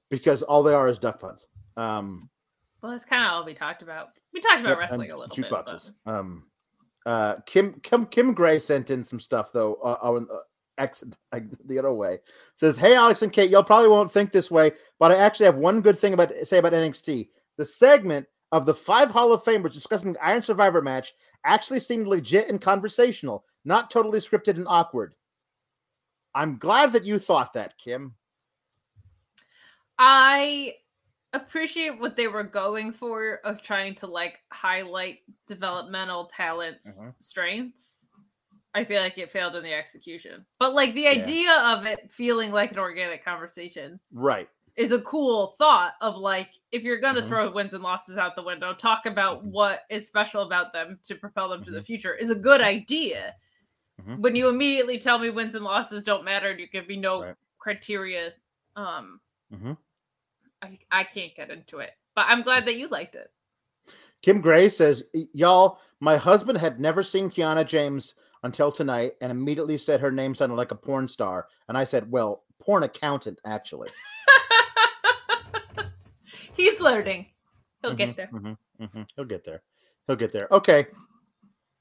because 0.08 0.42
all 0.42 0.62
they 0.62 0.72
are 0.72 0.88
is 0.88 0.98
duck 0.98 1.20
puns. 1.20 1.46
Um, 1.76 2.28
Well, 2.82 2.92
that's 2.92 3.04
kind 3.04 3.24
of 3.24 3.30
all 3.32 3.44
we 3.44 3.54
talked 3.54 3.82
about. 3.82 4.08
We 4.32 4.40
talked 4.40 4.60
about 4.60 4.78
wrestling 4.78 5.10
a 5.10 5.16
little 5.16 5.34
bit. 5.34 5.44
jukeboxes. 5.50 5.92
Um, 6.06 6.44
uh, 7.06 7.36
Kim 7.46 7.74
Kim 7.82 8.06
Kim 8.06 8.32
Gray 8.32 8.58
sent 8.58 8.90
in 8.90 9.04
some 9.04 9.20
stuff 9.20 9.52
though. 9.52 9.74
Uh, 9.74 9.98
on 10.00 10.26
uh, 10.32 10.36
X 10.78 11.04
like, 11.32 11.44
the 11.66 11.78
other 11.78 11.92
way 11.92 12.18
says, 12.56 12.78
"Hey 12.78 12.94
Alex 12.94 13.20
and 13.22 13.32
Kate, 13.32 13.50
y'all 13.50 13.62
probably 13.62 13.88
won't 13.88 14.10
think 14.10 14.32
this 14.32 14.50
way, 14.50 14.72
but 14.98 15.12
I 15.12 15.16
actually 15.16 15.46
have 15.46 15.56
one 15.56 15.82
good 15.82 15.98
thing 15.98 16.14
about 16.14 16.32
say 16.44 16.58
about 16.58 16.72
NXT. 16.72 17.28
The 17.56 17.66
segment 17.66 18.26
of 18.54 18.66
the 18.66 18.74
five 18.74 19.10
Hall 19.10 19.32
of 19.32 19.42
Famers 19.42 19.72
discussing 19.72 20.12
the 20.12 20.24
Iron 20.24 20.40
Survivor 20.40 20.80
match 20.80 21.12
actually 21.44 21.80
seemed 21.80 22.06
legit 22.06 22.48
and 22.48 22.60
conversational, 22.60 23.44
not 23.64 23.90
totally 23.90 24.20
scripted 24.20 24.54
and 24.54 24.68
awkward. 24.68 25.16
I'm 26.36 26.56
glad 26.58 26.92
that 26.92 27.04
you 27.04 27.18
thought 27.18 27.52
that, 27.54 27.76
Kim. 27.78 28.14
I 29.98 30.76
appreciate 31.32 31.98
what 31.98 32.14
they 32.14 32.28
were 32.28 32.44
going 32.44 32.92
for 32.92 33.40
of 33.44 33.60
trying 33.60 33.96
to 33.96 34.06
like 34.06 34.38
highlight 34.52 35.18
developmental 35.48 36.26
talents' 36.26 37.00
Mhm. 37.00 37.14
strengths. 37.18 38.06
I 38.72 38.84
feel 38.84 39.02
like 39.02 39.18
it 39.18 39.32
failed 39.32 39.56
in 39.56 39.64
the 39.64 39.74
execution. 39.74 40.46
But 40.60 40.74
like 40.74 40.94
the 40.94 41.02
Yeah. 41.02 41.10
idea 41.10 41.60
of 41.60 41.86
it 41.86 42.12
feeling 42.12 42.52
like 42.52 42.70
an 42.70 42.78
organic 42.78 43.24
conversation 43.24 43.98
Right. 44.12 44.48
Is 44.76 44.92
a 44.92 45.00
cool 45.02 45.54
thought 45.58 45.94
of 46.00 46.16
like 46.16 46.48
if 46.72 46.82
you're 46.82 46.98
going 47.00 47.14
to 47.14 47.22
Mhm. 47.22 47.28
throw 47.28 47.50
wins 47.52 47.74
and 47.74 47.82
losses 47.82 48.16
out 48.16 48.34
the 48.34 48.42
window, 48.42 48.74
talk 48.74 49.06
about 49.06 49.44
Mhm. 49.44 49.50
what 49.52 49.82
is 49.90 50.06
special 50.06 50.42
about 50.42 50.72
them 50.72 50.98
to 51.04 51.14
propel 51.14 51.48
them 51.48 51.64
to 51.64 51.70
the 51.70 51.80
Mhm. 51.80 51.86
future 51.86 52.14
is 52.14 52.30
a 52.30 52.34
good 52.34 52.60
idea. 52.60 53.36
Mhm. 54.02 54.18
When 54.18 54.34
you 54.34 54.48
immediately 54.48 54.98
tell 54.98 55.18
me 55.18 55.30
wins 55.30 55.54
and 55.54 55.64
losses 55.64 56.02
don't 56.02 56.24
matter 56.24 56.50
and 56.50 56.58
you 56.58 56.66
give 56.66 56.88
me 56.88 56.96
no 56.96 57.22
Right. 57.22 57.36
criteria, 57.58 58.34
um, 58.74 59.20
Mhm. 59.52 59.76
I, 60.62 60.78
I 60.90 61.04
can't 61.04 61.34
get 61.36 61.50
into 61.50 61.78
it. 61.78 61.92
But 62.16 62.26
I'm 62.28 62.42
glad 62.42 62.66
that 62.66 62.74
you 62.76 62.88
liked 62.88 63.14
it. 63.14 63.30
Kim 64.22 64.40
Gray 64.40 64.68
says, 64.68 65.04
Y'all, 65.32 65.78
my 66.00 66.16
husband 66.16 66.58
had 66.58 66.80
never 66.80 67.02
seen 67.02 67.30
Kiana 67.30 67.64
James 67.66 68.14
until 68.42 68.72
tonight 68.72 69.12
and 69.20 69.30
immediately 69.30 69.76
said 69.78 70.00
her 70.00 70.10
name 70.10 70.34
sounded 70.34 70.54
like 70.56 70.70
a 70.72 70.76
porn 70.76 71.06
star. 71.06 71.48
And 71.68 71.76
I 71.78 71.84
said, 71.84 72.10
Well, 72.10 72.44
porn 72.58 72.82
accountant, 72.82 73.40
actually. 73.44 73.90
He's 76.56 76.80
learning. 76.80 77.26
He'll 77.82 77.92
Mhm, 77.92 77.96
get 77.96 78.16
there. 78.16 78.28
mhm, 78.32 78.56
mhm. 78.80 79.06
He'll 79.16 79.24
get 79.24 79.44
there. 79.44 79.62
He'll 80.06 80.16
get 80.16 80.32
there. 80.32 80.48
Okay. 80.50 80.86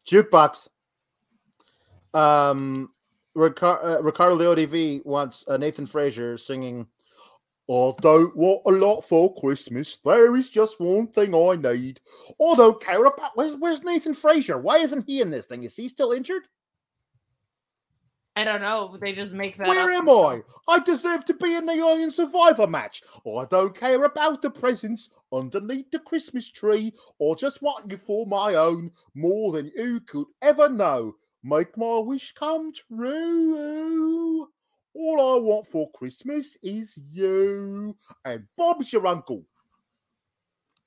Jukebox. 0.07 0.67
Um, 2.13 2.93
Ricar- 3.35 3.83
uh, 3.83 4.03
Ricardo 4.03 4.37
Leodv 4.37 5.05
wants 5.05 5.43
uh, 5.47 5.57
Nathan 5.57 5.85
Frazer 5.85 6.37
singing. 6.37 6.87
I 7.69 7.93
don't 8.01 8.35
want 8.35 8.61
a 8.65 8.69
lot 8.71 9.01
for 9.01 9.33
Christmas. 9.35 9.97
There 10.03 10.35
is 10.35 10.49
just 10.49 10.79
one 10.79 11.07
thing 11.07 11.33
I 11.33 11.55
need. 11.55 12.01
I 12.41 12.53
don't 12.55 12.81
care 12.81 13.05
about. 13.05 13.31
Where's, 13.35 13.55
where's 13.55 13.83
Nathan 13.83 14.13
Frazer? 14.13 14.57
Why 14.57 14.79
isn't 14.79 15.07
he 15.07 15.21
in 15.21 15.31
this 15.31 15.47
thing? 15.47 15.63
Is 15.63 15.75
he 15.75 15.87
still 15.87 16.11
injured? 16.11 16.43
I 18.35 18.43
don't 18.43 18.61
know. 18.61 18.97
They 18.99 19.13
just 19.13 19.33
make 19.33 19.57
that 19.57 19.67
Where 19.67 19.91
am 19.91 20.09
I? 20.09 20.41
I 20.67 20.79
deserve 20.79 21.23
to 21.25 21.35
be 21.35 21.53
in 21.53 21.65
the 21.67 21.73
Iron 21.73 22.09
Survivor 22.09 22.65
match. 22.65 23.03
I 23.27 23.45
don't 23.49 23.75
care 23.77 24.03
about 24.05 24.41
the 24.41 24.49
presents 24.49 25.09
underneath 25.31 25.91
the 25.91 25.99
Christmas 25.99 26.49
tree 26.49 26.93
or 27.19 27.35
just 27.35 27.61
want 27.61 27.91
you 27.91 27.97
for 27.97 28.25
my 28.25 28.55
own 28.55 28.89
more 29.13 29.51
than 29.51 29.71
you 29.75 29.99
could 29.99 30.25
ever 30.41 30.67
know. 30.67 31.15
Make 31.43 31.77
my 31.77 31.99
wish 31.99 32.33
come 32.33 32.71
true. 32.73 34.47
All 34.95 35.35
I 35.35 35.39
want 35.39 35.67
for 35.67 35.91
Christmas 35.91 36.57
is 36.63 36.97
you. 37.11 37.95
And 38.25 38.45
Bob's 38.57 38.93
your 38.93 39.05
uncle. 39.05 39.43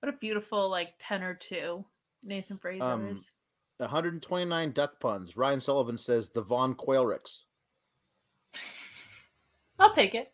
What 0.01 0.15
a 0.15 0.17
beautiful 0.19 0.69
like 0.69 0.95
tenor 0.99 1.35
too. 1.35 1.85
Nathan 2.25 2.59
Frazer 2.59 2.85
Um, 2.85 3.09
is. 3.09 3.31
129 3.79 4.71
duck 4.73 4.99
puns. 5.01 5.37
Ryan 5.37 5.61
Sullivan 5.61 5.99
says 5.99 6.31
the 6.31 6.43
Von 6.43 6.75
Quailricks. 6.75 7.43
I'll 9.79 9.93
take 9.93 10.15
it. 10.15 10.33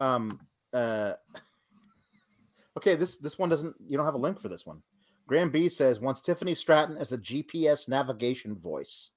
Um. 0.00 0.40
Uh. 0.72 1.12
Okay. 2.76 2.94
This 2.94 3.16
this 3.16 3.38
one 3.38 3.48
doesn't. 3.48 3.74
You 3.88 3.96
don't 3.96 4.04
have 4.04 4.16
a 4.16 4.18
link 4.18 4.38
for 4.38 4.50
this 4.50 4.66
one. 4.66 4.82
Graham 5.26 5.50
B 5.50 5.68
says 5.68 5.98
wants 5.98 6.20
Tiffany 6.20 6.54
Stratton 6.54 6.96
as 6.98 7.12
a 7.12 7.18
GPS 7.18 7.88
navigation 7.88 8.54
voice. 8.54 9.12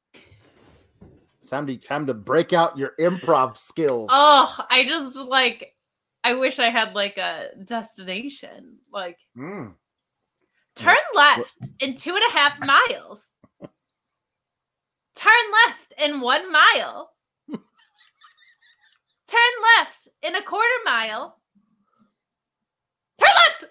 Time 1.47 1.67
to 1.67 1.77
time 1.77 2.05
to 2.07 2.13
break 2.13 2.53
out 2.53 2.77
your 2.77 2.93
improv 2.99 3.57
skills. 3.57 4.09
Oh, 4.11 4.65
I 4.69 4.85
just 4.85 5.15
like 5.17 5.75
I 6.23 6.33
wish 6.35 6.59
I 6.59 6.69
had 6.69 6.93
like 6.93 7.17
a 7.17 7.49
destination. 7.63 8.77
Like 8.91 9.17
Mm. 9.37 9.73
Turn 10.79 10.97
left 11.13 11.67
in 11.79 11.95
two 11.95 12.15
and 12.15 12.23
a 12.29 12.37
half 12.37 12.59
miles. 12.59 13.27
Turn 15.15 15.33
left 15.65 15.93
in 16.01 16.21
one 16.21 16.51
mile. 16.51 17.11
Turn 19.27 19.39
left 19.77 20.07
in 20.23 20.35
a 20.35 20.41
quarter 20.41 20.67
mile. 20.85 21.37
Turn 23.19 23.29
left. 23.47 23.65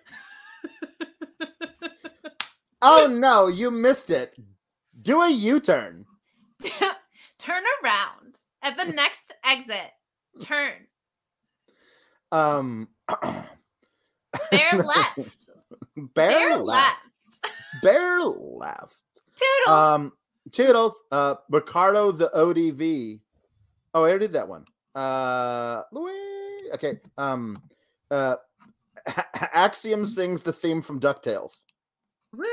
Oh 2.81 3.09
no, 3.11 3.49
you 3.49 3.71
missed 3.71 4.11
it. 4.11 4.37
Do 5.03 5.23
a 5.23 5.31
U-turn. 5.31 6.05
Turn 7.39 7.63
around 7.83 8.37
at 8.63 8.77
the 8.77 8.85
next 8.85 9.35
exit. 9.45 9.91
Turn. 10.43 10.87
Um. 12.31 12.89
Bear 14.51 14.73
left. 14.83 15.48
Bear, 16.07 16.31
Bear 16.31 16.57
left. 16.65 16.97
left. 17.43 17.53
Bear 17.83 18.21
left. 18.23 18.97
Toodle. 19.37 19.75
Um, 19.75 20.13
Toodles, 20.53 20.95
uh, 21.13 21.37
Ricardo 21.51 22.13
the 22.13 22.31
ODV. 22.35 23.21
Oh, 23.95 24.05
I 24.05 24.11
already 24.11 24.27
did 24.27 24.35
that 24.35 24.49
one. 24.49 24.65
Uh, 24.95 25.83
Louis. 25.93 26.71
Okay. 26.75 27.01
Um, 27.19 27.63
uh, 28.11 28.37
Axiom 29.55 30.07
sings 30.07 30.43
the 30.43 30.53
theme 30.53 30.83
from 30.83 31.01
Ducktales. 31.01 31.63
Woo. 32.35 32.47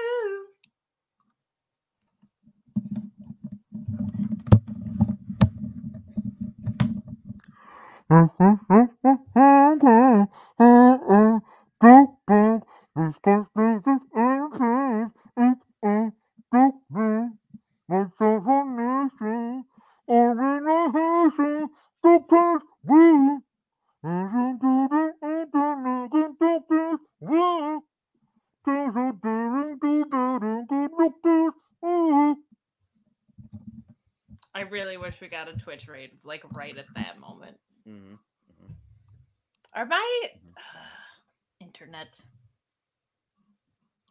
I 34.54 34.62
really 34.62 34.96
wish 34.98 35.20
we 35.20 35.28
got 35.28 35.50
a 35.50 35.54
Twitch 35.54 35.88
raid 35.88 36.12
like 36.24 36.44
right 36.56 36.78
at 36.78 36.86
that 36.96 37.20
moment. 37.20 37.58
Mm-hmm. 37.88 38.16
Are 39.74 39.86
my 39.86 40.22
Mhm. 40.34 40.56
internet? 41.60 42.22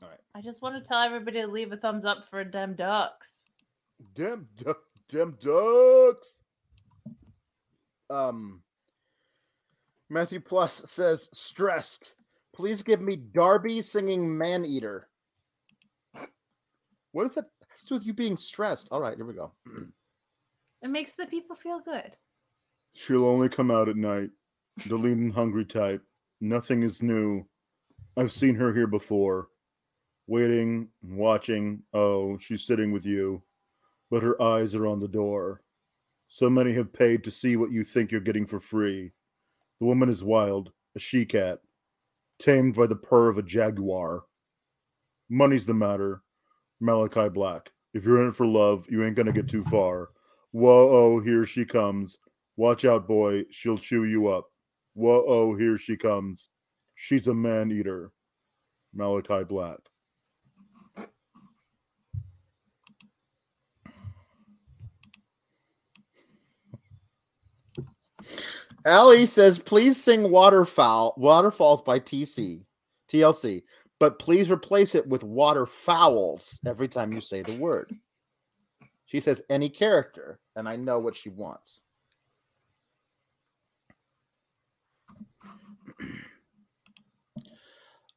All 0.05 0.11
right. 0.11 0.21
I 0.35 0.43
just 0.43 0.61
want 0.61 0.75
to 0.77 0.87
tell 0.87 1.01
everybody 1.01 1.41
to 1.41 1.47
leave 1.47 1.73
a 1.73 1.77
thumbs 1.77 2.05
up 2.05 2.25
for 2.29 2.45
them 2.45 2.75
ducks. 2.75 3.41
Dem, 4.15 4.47
du- 4.57 4.75
dem 5.09 5.37
ducks. 5.41 6.39
Um, 8.11 8.61
Matthew 10.11 10.41
Plus 10.41 10.83
says 10.87 11.29
stressed. 11.33 12.15
Please 12.55 12.83
give 12.83 13.01
me 13.01 13.17
Darby 13.17 13.81
singing 13.81 14.37
Man 14.37 14.65
Eater. 14.65 15.09
What 17.13 17.25
is 17.27 17.35
that 17.35 17.47
have 17.69 17.79
to 17.79 17.87
do 17.87 17.95
with 17.95 18.05
you 18.05 18.13
being 18.13 18.37
stressed? 18.37 18.89
All 18.91 19.01
right, 19.01 19.17
here 19.17 19.25
we 19.25 19.35
go. 19.35 19.53
It 20.83 20.89
makes 20.89 21.13
the 21.13 21.27
people 21.27 21.57
feel 21.57 21.81
good. 21.81 22.13
She'll 22.95 23.25
only 23.25 23.49
come 23.49 23.71
out 23.71 23.89
at 23.89 23.97
night. 23.97 24.31
The 24.87 24.97
lean 24.97 25.19
and 25.19 25.33
hungry 25.33 25.65
type. 25.65 26.03
Nothing 26.41 26.83
is 26.83 27.01
new. 27.01 27.47
I've 28.17 28.33
seen 28.33 28.55
her 28.57 28.73
here 28.75 28.87
before. 28.87 29.49
Waiting 30.27 30.89
watching. 31.03 31.83
Oh, 31.93 32.39
she's 32.39 32.65
sitting 32.67 32.93
with 32.93 33.05
you. 33.05 33.43
But 34.11 34.23
her 34.23 34.41
eyes 34.41 34.75
are 34.75 34.87
on 34.87 35.01
the 35.01 35.09
door. 35.09 35.63
So 36.29 36.49
many 36.51 36.73
have 36.75 36.93
paid 36.93 37.23
to 37.25 37.31
see 37.31 37.57
what 37.57 37.71
you 37.71 37.85
think 37.85 38.11
you're 38.11 38.21
getting 38.21 38.47
for 38.47 38.61
free. 38.61 39.13
The 39.81 39.87
woman 39.87 40.09
is 40.09 40.25
wild, 40.25 40.73
a 40.97 40.99
she 40.99 41.25
cat, 41.27 41.61
tamed 42.39 42.75
by 42.75 42.87
the 42.87 42.97
purr 42.97 43.29
of 43.29 43.39
a 43.39 43.43
jaguar. 43.43 44.25
Money's 45.29 45.67
the 45.67 45.75
matter. 45.75 46.23
Malachi 46.81 47.29
Black. 47.29 47.71
If 47.93 48.05
you're 48.05 48.23
in 48.23 48.29
it 48.29 48.37
for 48.37 48.47
love, 48.47 48.87
you 48.91 49.05
ain't 49.05 49.17
gonna 49.17 49.33
get 49.33 49.49
too 49.49 49.65
far. 49.65 50.11
Whoa, 50.51 50.89
oh, 50.91 51.21
here 51.21 51.47
she 51.47 51.65
comes. 51.65 52.19
Watch 52.57 52.85
out, 52.85 53.07
boy. 53.07 53.45
She'll 53.51 53.79
chew 53.79 54.05
you 54.05 54.29
up. 54.29 54.47
Whoa, 54.95 55.25
oh, 55.27 55.57
here 55.57 55.79
she 55.79 55.97
comes. 55.97 56.49
She's 56.95 57.27
a 57.27 57.35
man 57.35 57.73
eater. 57.73 58.13
Malachi 58.93 59.45
Black. 59.45 59.79
Allie 68.87 69.27
says, 69.27 69.59
please 69.59 70.03
sing 70.03 70.31
Waterfowl 70.31 71.15
Waterfalls 71.17 71.83
by 71.83 71.99
TC 72.01 72.65
TLC, 73.15 73.63
but 74.01 74.19
please 74.19 74.51
replace 74.51 74.95
it 74.95 75.07
with 75.07 75.23
waterfowls 75.23 76.59
every 76.67 76.89
time 76.89 77.13
you 77.13 77.21
say 77.21 77.43
the 77.43 77.57
word. 77.57 77.95
She 79.07 79.21
says 79.21 79.43
any 79.49 79.69
character, 79.69 80.41
and 80.57 80.69
I 80.69 80.77
know 80.77 80.99
what 80.99 81.17
she 81.17 81.29
wants. 81.29 81.81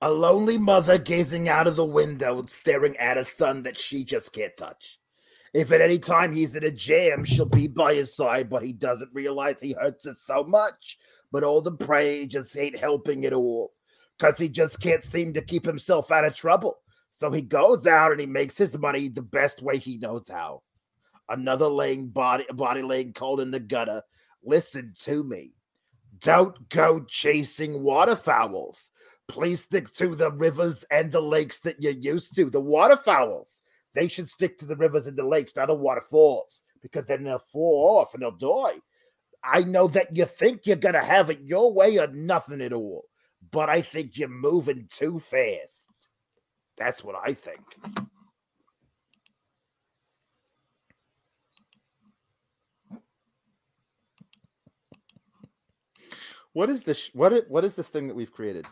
A 0.01 0.09
lonely 0.11 0.57
mother 0.57 0.97
gazing 0.97 1.49
out 1.49 1.67
of 1.67 1.75
the 1.75 1.85
window, 1.85 2.39
and 2.39 2.49
staring 2.49 2.95
at 2.97 3.17
a 3.17 3.25
son 3.25 3.63
that 3.63 3.79
she 3.79 4.03
just 4.03 4.31
can't 4.31 4.55
touch. 4.55 4.99
If 5.57 5.71
at 5.71 5.81
any 5.81 5.97
time 5.97 6.35
he's 6.35 6.53
in 6.53 6.63
a 6.63 6.69
jam, 6.69 7.25
she'll 7.25 7.47
be 7.47 7.65
by 7.65 7.95
his 7.95 8.15
side, 8.15 8.47
but 8.47 8.61
he 8.61 8.73
doesn't 8.73 9.09
realize 9.11 9.59
he 9.59 9.71
hurts 9.71 10.05
her 10.05 10.15
so 10.27 10.43
much. 10.43 10.99
But 11.31 11.43
all 11.43 11.63
the 11.63 11.71
praise 11.71 12.27
just 12.27 12.55
ain't 12.55 12.77
helping 12.77 13.25
at 13.25 13.34
all, 13.34 13.73
because 14.19 14.39
he 14.39 14.49
just 14.49 14.79
can't 14.79 15.03
seem 15.03 15.34
to 15.34 15.41
keep 15.41 15.65
himself 15.65 16.11
out 16.11 16.25
of 16.25 16.35
trouble. 16.35 16.77
So 17.19 17.31
he 17.31 17.41
goes 17.41 17.88
out 17.88 18.11
and 18.11 18.21
he 18.21 18.27
makes 18.27 18.55
his 18.55 18.77
money 18.77 19.09
the 19.09 19.23
best 19.23 19.63
way 19.63 19.79
he 19.79 19.97
knows 19.97 20.25
how. 20.29 20.61
Another 21.27 21.67
laying 21.67 22.09
body, 22.09 22.45
body 22.53 22.84
laying 22.84 23.13
cold 23.13 23.39
in 23.39 23.49
the 23.49 23.59
gutter. 23.59 24.03
Listen 24.43 24.93
to 25.05 25.23
me. 25.23 25.53
Don't 26.19 26.69
go 26.69 26.99
chasing 26.99 27.81
waterfowls. 27.81 28.91
Please 29.27 29.63
stick 29.63 29.91
to 29.93 30.13
the 30.13 30.31
rivers 30.34 30.85
and 30.91 31.11
the 31.11 31.19
lakes 31.19 31.57
that 31.61 31.81
you're 31.81 31.93
used 31.93 32.35
to. 32.35 32.51
The 32.51 32.61
waterfowls. 32.61 33.49
They 33.98 34.07
should 34.07 34.30
stick 34.30 34.60
to 34.60 34.65
the 34.68 34.76
rivers 34.76 35.07
and 35.07 35.18
the 35.18 35.26
lakes, 35.26 35.56
not 35.56 35.69
the 35.69 35.74
waterfalls, 35.74 36.61
because 36.84 37.06
then 37.07 37.24
they'll 37.24 37.40
fall 37.40 37.98
off 37.98 38.14
and 38.14 38.22
they'll 38.22 38.30
die. 38.30 38.80
I 39.44 39.64
know 39.64 39.88
that 39.88 40.15
you 40.15 40.26
think 40.26 40.61
you're 40.65 40.76
gonna 40.76 41.03
have 41.03 41.32
it 41.32 41.40
your 41.41 41.74
way 41.74 41.98
or 41.98 42.06
nothing 42.06 42.61
at 42.61 42.74
all, 42.74 43.06
but 43.52 43.72
I 43.72 43.82
think 43.82 44.15
you're 44.15 44.28
moving 44.30 44.88
too 44.95 45.18
fast. 45.18 45.74
That's 46.78 47.03
what 47.03 47.15
I 47.26 47.34
think. 47.34 47.60
What 56.53 56.69
is 56.69 56.84
this? 56.84 57.10
What 57.14 57.34
is, 57.34 57.41
what 57.48 57.65
is 57.65 57.74
this 57.74 57.88
thing 57.88 58.07
that 58.10 58.15
we've 58.15 58.32
created? 58.32 58.68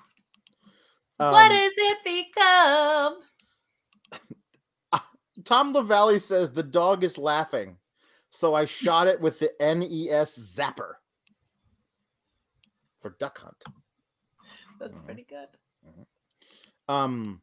what 1.17 1.33
Um, 1.33 1.49
does 1.49 1.73
it 1.75 2.27
become? 2.35 3.17
Tom 5.45 5.73
LaValle 5.73 6.19
says 6.19 6.51
the 6.51 6.63
dog 6.63 7.03
is 7.03 7.17
laughing, 7.17 7.77
so 8.29 8.55
I 8.55 8.65
shot 8.65 9.07
it 9.07 9.21
with 9.21 9.39
the 9.39 9.51
NES 9.59 10.37
zapper 10.37 10.95
for 12.99 13.15
duck 13.19 13.37
hunt. 13.37 13.63
That's 14.79 14.99
Mhm. 14.99 15.05
pretty 15.05 15.23
good. 15.23 15.47
Um, 16.87 17.41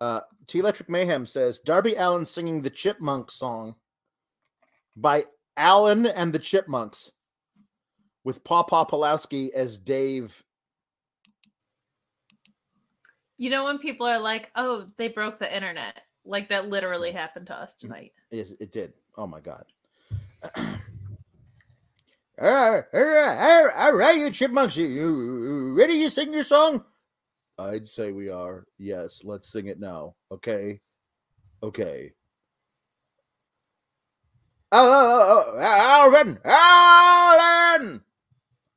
uh, 0.00 0.20
T 0.46 0.58
Electric 0.58 0.88
Mayhem 0.88 1.24
says 1.24 1.60
Darby 1.60 1.94
Allin 1.94 2.24
singing 2.24 2.60
the 2.62 2.70
Chipmunk 2.70 3.30
song 3.30 3.74
by 4.96 5.24
Allen 5.56 6.06
and 6.06 6.32
the 6.32 6.38
Chipmunks 6.38 7.10
with 8.24 8.42
Pawpaw 8.44 8.84
Pawlowski 8.86 9.52
as 9.52 9.78
Dave. 9.78 10.42
You 13.38 13.50
know 13.50 13.64
when 13.64 13.78
people 13.78 14.06
are 14.06 14.18
like, 14.18 14.50
"Oh, 14.56 14.86
they 14.96 15.08
broke 15.08 15.38
the 15.38 15.54
internet," 15.54 16.02
like 16.24 16.48
that 16.48 16.68
literally 16.68 17.12
happened 17.12 17.48
to 17.48 17.54
us 17.54 17.74
tonight. 17.74 18.12
Yes, 18.30 18.52
it 18.60 18.72
did. 18.72 18.92
Oh 19.16 19.26
my 19.26 19.40
god. 19.40 19.64
Uh, 22.38 22.82
uh, 22.92 22.98
uh, 22.98 23.70
all 23.76 23.94
right, 23.94 24.18
you 24.18 24.30
chipmunks, 24.30 24.76
you, 24.76 25.72
ready 25.72 26.04
to 26.04 26.10
sing 26.10 26.34
your 26.34 26.44
song? 26.44 26.84
I'd 27.58 27.88
say 27.88 28.12
we 28.12 28.28
are. 28.28 28.66
Yes, 28.76 29.22
let's 29.24 29.50
sing 29.50 29.68
it 29.68 29.80
now. 29.80 30.14
Okay. 30.30 30.80
Okay. 31.62 32.12
Oh, 34.72 34.86
oh, 34.86 35.54
oh, 35.54 35.58
Alvin! 35.58 36.38
Alvin! 36.44 38.02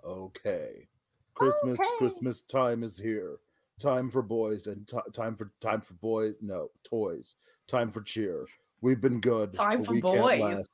Okay. 0.05 0.87
Christmas, 1.35 1.79
Okay. 1.79 1.89
Christmas 1.97 2.41
time 2.43 2.83
is 2.83 2.97
here. 2.97 3.39
Time 3.79 4.09
for 4.09 4.21
boys 4.21 4.67
and 4.67 4.87
ti 4.87 4.97
time 5.13 5.35
for 5.35 5.51
time 5.61 5.81
for 5.81 5.93
boys. 5.95 6.35
No, 6.41 6.69
toys. 6.83 7.35
Time 7.67 7.91
for 7.91 8.01
cheer. 8.01 8.45
We've 8.81 8.99
been 8.99 9.21
good. 9.21 9.53
Time 9.53 9.83
for 9.83 9.99
boys. 9.99 10.65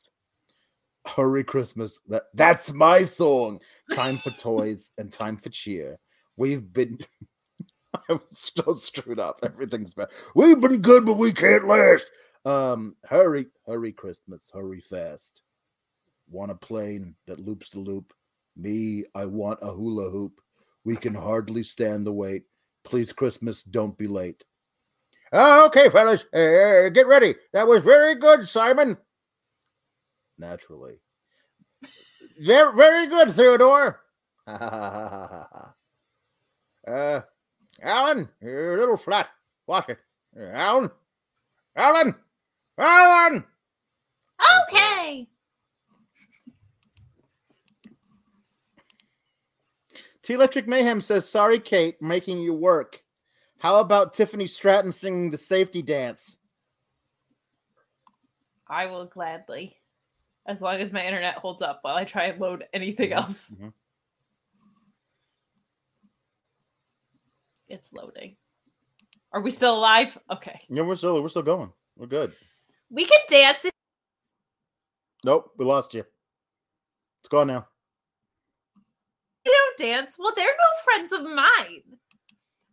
Hurry 1.05 1.43
Christmas. 1.43 1.99
That 2.07 2.23
that's 2.33 2.73
my 2.73 3.03
song. 3.03 3.59
Time 3.93 4.17
for 4.17 4.31
toys 4.31 4.89
and 4.97 5.11
time 5.11 5.37
for 5.37 5.49
cheer. 5.49 5.99
We've 6.35 6.71
been 6.73 6.99
I'm 8.09 8.21
still 8.31 8.75
screwed 8.75 9.19
up. 9.19 9.39
Everything's 9.43 9.93
bad. 9.93 10.09
We've 10.33 10.59
been 10.59 10.81
good, 10.81 11.05
but 11.05 11.17
we 11.17 11.31
can't 11.31 11.67
last. 11.67 12.05
Um, 12.43 12.95
hurry, 13.05 13.47
hurry, 13.65 13.91
Christmas, 13.91 14.41
hurry 14.53 14.81
fast. 14.81 15.41
Want 16.29 16.51
a 16.51 16.55
plane 16.55 17.15
that 17.27 17.39
loops 17.39 17.69
the 17.69 17.79
loop? 17.79 18.13
Me, 18.57 19.05
I 19.13 19.25
want 19.25 19.59
a 19.61 19.71
hula 19.71 20.09
hoop. 20.09 20.41
We 20.83 20.95
can 20.95 21.15
hardly 21.15 21.63
stand 21.63 22.05
the 22.05 22.13
wait. 22.13 22.43
Please, 22.85 23.11
Christmas, 23.11 23.63
don't 23.63 23.97
be 23.97 24.07
late. 24.07 24.43
Okay, 25.33 25.89
fellas, 25.89 26.23
uh, 26.33 26.89
get 26.89 27.07
ready. 27.07 27.35
That 27.51 27.67
was 27.67 27.83
very 27.83 28.15
good, 28.15 28.47
Simon. 28.47 28.95
Naturally. 30.37 30.95
Very, 32.41 32.75
very 32.75 33.07
good, 33.07 33.31
Theodore. 33.31 34.01
uh, 34.47 35.45
Alan, 37.81 38.29
you're 38.41 38.75
a 38.75 38.79
little 38.79 38.97
flat. 38.97 39.29
Watch 39.67 39.87
it. 39.87 39.99
Alan, 40.37 40.91
Alan, 41.77 42.13
Alan. 42.77 43.45
Okay. 44.69 45.27
T 50.25 50.33
Electric 50.33 50.67
Mayhem 50.67 51.01
says, 51.01 51.29
"Sorry, 51.29 51.59
Kate, 51.59 52.01
making 52.01 52.39
you 52.39 52.51
work." 52.51 53.03
How 53.59 53.79
about 53.79 54.11
Tiffany 54.11 54.47
Stratton 54.47 54.91
singing 54.91 55.29
the 55.29 55.37
safety 55.37 55.83
dance? 55.83 56.39
I 58.67 58.87
will 58.87 59.05
gladly, 59.05 59.79
as 60.47 60.63
long 60.63 60.77
as 60.77 60.91
my 60.91 61.05
internet 61.05 61.35
holds 61.35 61.61
up 61.61 61.79
while 61.83 61.95
I 61.95 62.05
try 62.05 62.25
and 62.25 62.41
load 62.41 62.67
anything 62.73 63.11
Mhm, 63.11 63.15
else. 63.15 63.51
mhm. 63.51 63.71
It's 67.67 67.93
loading. 67.93 68.35
Are 69.31 69.41
we 69.41 69.51
still 69.51 69.75
alive? 69.77 70.17
Okay. 70.31 70.59
Yeah, 70.69 70.81
we're 70.81 70.95
still 70.95 71.21
we're 71.21 71.29
still 71.29 71.43
going. 71.43 71.71
We're 71.95 72.07
good. 72.07 72.35
We 72.89 73.05
can 73.05 73.19
dance. 73.27 73.67
Nope, 75.23 75.53
we 75.57 75.65
lost 75.65 75.93
you. 75.93 76.03
It's 77.19 77.29
gone 77.29 77.47
now. 77.47 77.67
You 79.45 79.53
don't 79.53 79.89
dance. 79.89 80.15
Well, 80.17 80.33
they're 80.35 80.45
no 80.45 80.83
friends 80.83 81.11
of 81.11 81.23
mine. 81.23 81.83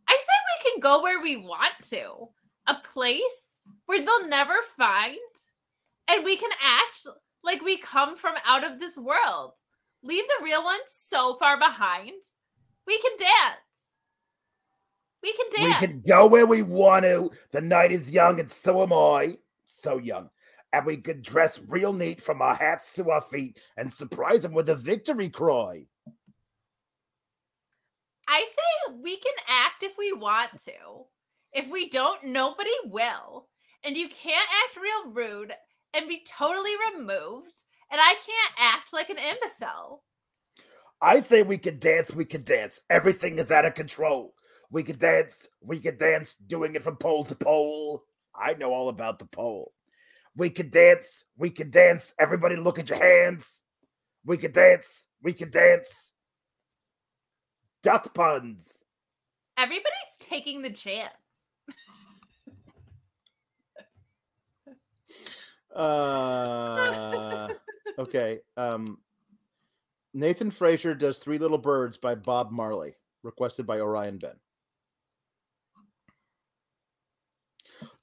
I 0.08 0.18
said 0.18 0.64
we 0.64 0.70
can 0.70 0.80
go 0.80 1.02
where 1.02 1.20
we 1.20 1.36
want 1.36 1.74
to. 1.90 2.28
A 2.66 2.74
place 2.92 3.22
where 3.86 4.00
they'll 4.00 4.28
never 4.28 4.54
find. 4.76 5.16
And 6.08 6.24
we 6.24 6.36
can 6.36 6.50
act 6.62 7.06
like 7.44 7.62
we 7.62 7.78
come 7.78 8.16
from 8.16 8.34
out 8.46 8.64
of 8.64 8.78
this 8.78 8.96
world. 8.96 9.52
Leave 10.02 10.24
the 10.24 10.44
real 10.44 10.64
ones 10.64 10.82
so 10.88 11.36
far 11.36 11.58
behind. 11.58 12.22
We 12.86 13.00
can 13.00 13.12
dance. 13.18 13.60
We 15.22 15.32
can 15.34 15.46
dance. 15.64 15.80
We 15.80 15.86
can 15.86 16.00
go 16.00 16.26
where 16.26 16.46
we 16.46 16.62
want 16.62 17.04
to. 17.04 17.30
The 17.52 17.60
night 17.60 17.92
is 17.92 18.10
young, 18.10 18.40
and 18.40 18.50
so 18.50 18.82
am 18.82 18.92
I. 18.92 19.38
So 19.66 19.98
young. 19.98 20.28
And 20.72 20.84
we 20.84 20.96
could 20.96 21.22
dress 21.22 21.60
real 21.68 21.92
neat 21.92 22.20
from 22.20 22.42
our 22.42 22.54
hats 22.54 22.92
to 22.94 23.10
our 23.10 23.20
feet 23.20 23.58
and 23.76 23.92
surprise 23.92 24.42
them 24.42 24.52
with 24.52 24.68
a 24.70 24.74
victory 24.74 25.28
cry. 25.28 25.86
I 28.28 28.44
say 28.44 28.94
we 29.02 29.16
can 29.16 29.34
act 29.48 29.82
if 29.82 29.92
we 29.98 30.12
want 30.12 30.50
to. 30.64 30.72
If 31.52 31.70
we 31.70 31.88
don't, 31.88 32.24
nobody 32.24 32.70
will. 32.84 33.48
And 33.84 33.96
you 33.96 34.08
can't 34.08 34.48
act 34.64 34.78
real 34.80 35.12
rude 35.12 35.52
and 35.94 36.08
be 36.08 36.24
totally 36.26 36.72
removed. 36.94 37.62
And 37.90 38.00
I 38.00 38.14
can't 38.14 38.54
act 38.58 38.92
like 38.92 39.10
an 39.10 39.18
imbecile. 39.18 40.04
I 41.00 41.20
say 41.20 41.42
we 41.42 41.58
can 41.58 41.78
dance, 41.78 42.14
we 42.14 42.24
can 42.24 42.44
dance. 42.44 42.80
Everything 42.88 43.38
is 43.38 43.50
out 43.50 43.64
of 43.64 43.74
control. 43.74 44.34
We 44.70 44.82
can 44.82 44.98
dance, 44.98 45.48
we 45.60 45.80
can 45.80 45.98
dance, 45.98 46.36
doing 46.46 46.74
it 46.74 46.82
from 46.82 46.96
pole 46.96 47.24
to 47.24 47.34
pole. 47.34 48.04
I 48.34 48.54
know 48.54 48.72
all 48.72 48.88
about 48.88 49.18
the 49.18 49.26
pole. 49.26 49.72
We 50.36 50.48
can 50.48 50.70
dance. 50.70 51.24
We 51.36 51.50
can 51.50 51.70
dance. 51.70 52.14
Everybody 52.18 52.56
look 52.56 52.78
at 52.78 52.88
your 52.88 52.98
hands. 52.98 53.62
We 54.24 54.38
can 54.38 54.52
dance. 54.52 55.06
We 55.22 55.32
can 55.32 55.50
dance. 55.50 56.11
Duck 57.82 58.14
puns. 58.14 58.64
Everybody's 59.56 60.16
taking 60.18 60.62
the 60.62 60.70
chance. 60.72 61.12
Uh, 65.74 67.48
okay. 67.98 68.40
Um, 68.56 68.98
Nathan 70.14 70.50
Frazer 70.50 70.94
does 70.94 71.18
Three 71.18 71.38
Little 71.38 71.58
Birds 71.58 71.96
by 71.96 72.14
Bob 72.14 72.50
Marley, 72.50 72.94
requested 73.22 73.66
by 73.66 73.80
Orion 73.80 74.18
Ben. 74.18 74.36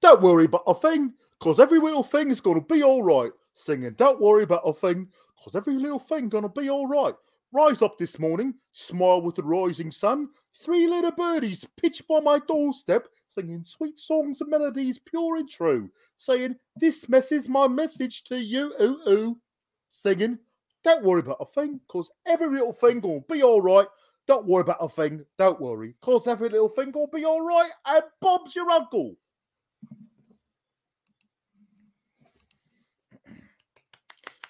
Don't 0.02 0.22
worry 0.22 0.46
about 0.46 0.64
a 0.66 0.74
thing, 0.74 1.14
because 1.40 1.60
every 1.60 1.80
little 1.80 2.04
thing 2.04 2.32
is 2.32 2.42
going 2.42 2.60
to 2.60 2.74
be 2.74 2.84
all 2.84 3.04
right. 3.04 3.32
Singing, 3.54 3.94
don't 3.94 4.22
worry 4.22 4.44
about 4.44 4.62
a 4.66 4.74
thing, 4.74 5.08
because 5.38 5.56
every 5.56 5.76
little 5.76 6.00
thing 6.00 6.30
going 6.30 6.44
to 6.44 6.50
be 6.50 6.70
all 6.70 6.88
right. 6.88 7.14
Rise 7.52 7.82
up 7.82 7.98
this 7.98 8.20
morning, 8.20 8.54
smile 8.74 9.22
with 9.22 9.36
the 9.36 9.44
rising 9.44 9.92
sun. 9.92 10.30
Three 10.62 10.88
little 10.88 11.12
birdies 11.12 11.66
pitch 11.82 12.04
by 12.08 12.20
my 12.20 12.40
doorstep, 12.48 13.08
singing 13.30 13.64
sweet 13.66 13.98
songs 13.98 14.42
and 14.42 14.52
melodies, 14.52 15.00
pure 15.00 15.38
and 15.38 15.50
true. 15.50 15.90
Saying, 16.18 16.56
This 16.76 17.10
mess 17.10 17.32
is 17.32 17.48
my 17.48 17.68
message 17.68 18.24
to 18.26 18.38
you, 18.38 18.74
ooh, 18.80 19.02
ooh. 19.10 19.42
Singing, 19.90 20.38
Don't 20.84 21.04
worry 21.04 21.22
about 21.22 21.38
a 21.40 21.46
thing, 21.46 21.80
because 21.88 22.12
every 22.28 22.50
little 22.50 22.74
thing 22.74 23.02
will 23.02 23.26
be 23.28 23.42
all 23.42 23.62
right. 23.62 23.88
Don't 24.28 24.46
worry 24.46 24.62
about 24.62 24.78
a 24.80 24.88
thing, 24.88 25.26
don't 25.40 25.60
worry, 25.60 25.96
because 26.00 26.28
every 26.28 26.50
little 26.50 26.70
thing 26.70 26.92
will 26.92 27.08
be 27.08 27.26
all 27.26 27.42
right. 27.42 27.72
And 27.88 28.04
Bob's 28.22 28.56
your 28.56 28.70
uncle. 28.70 29.16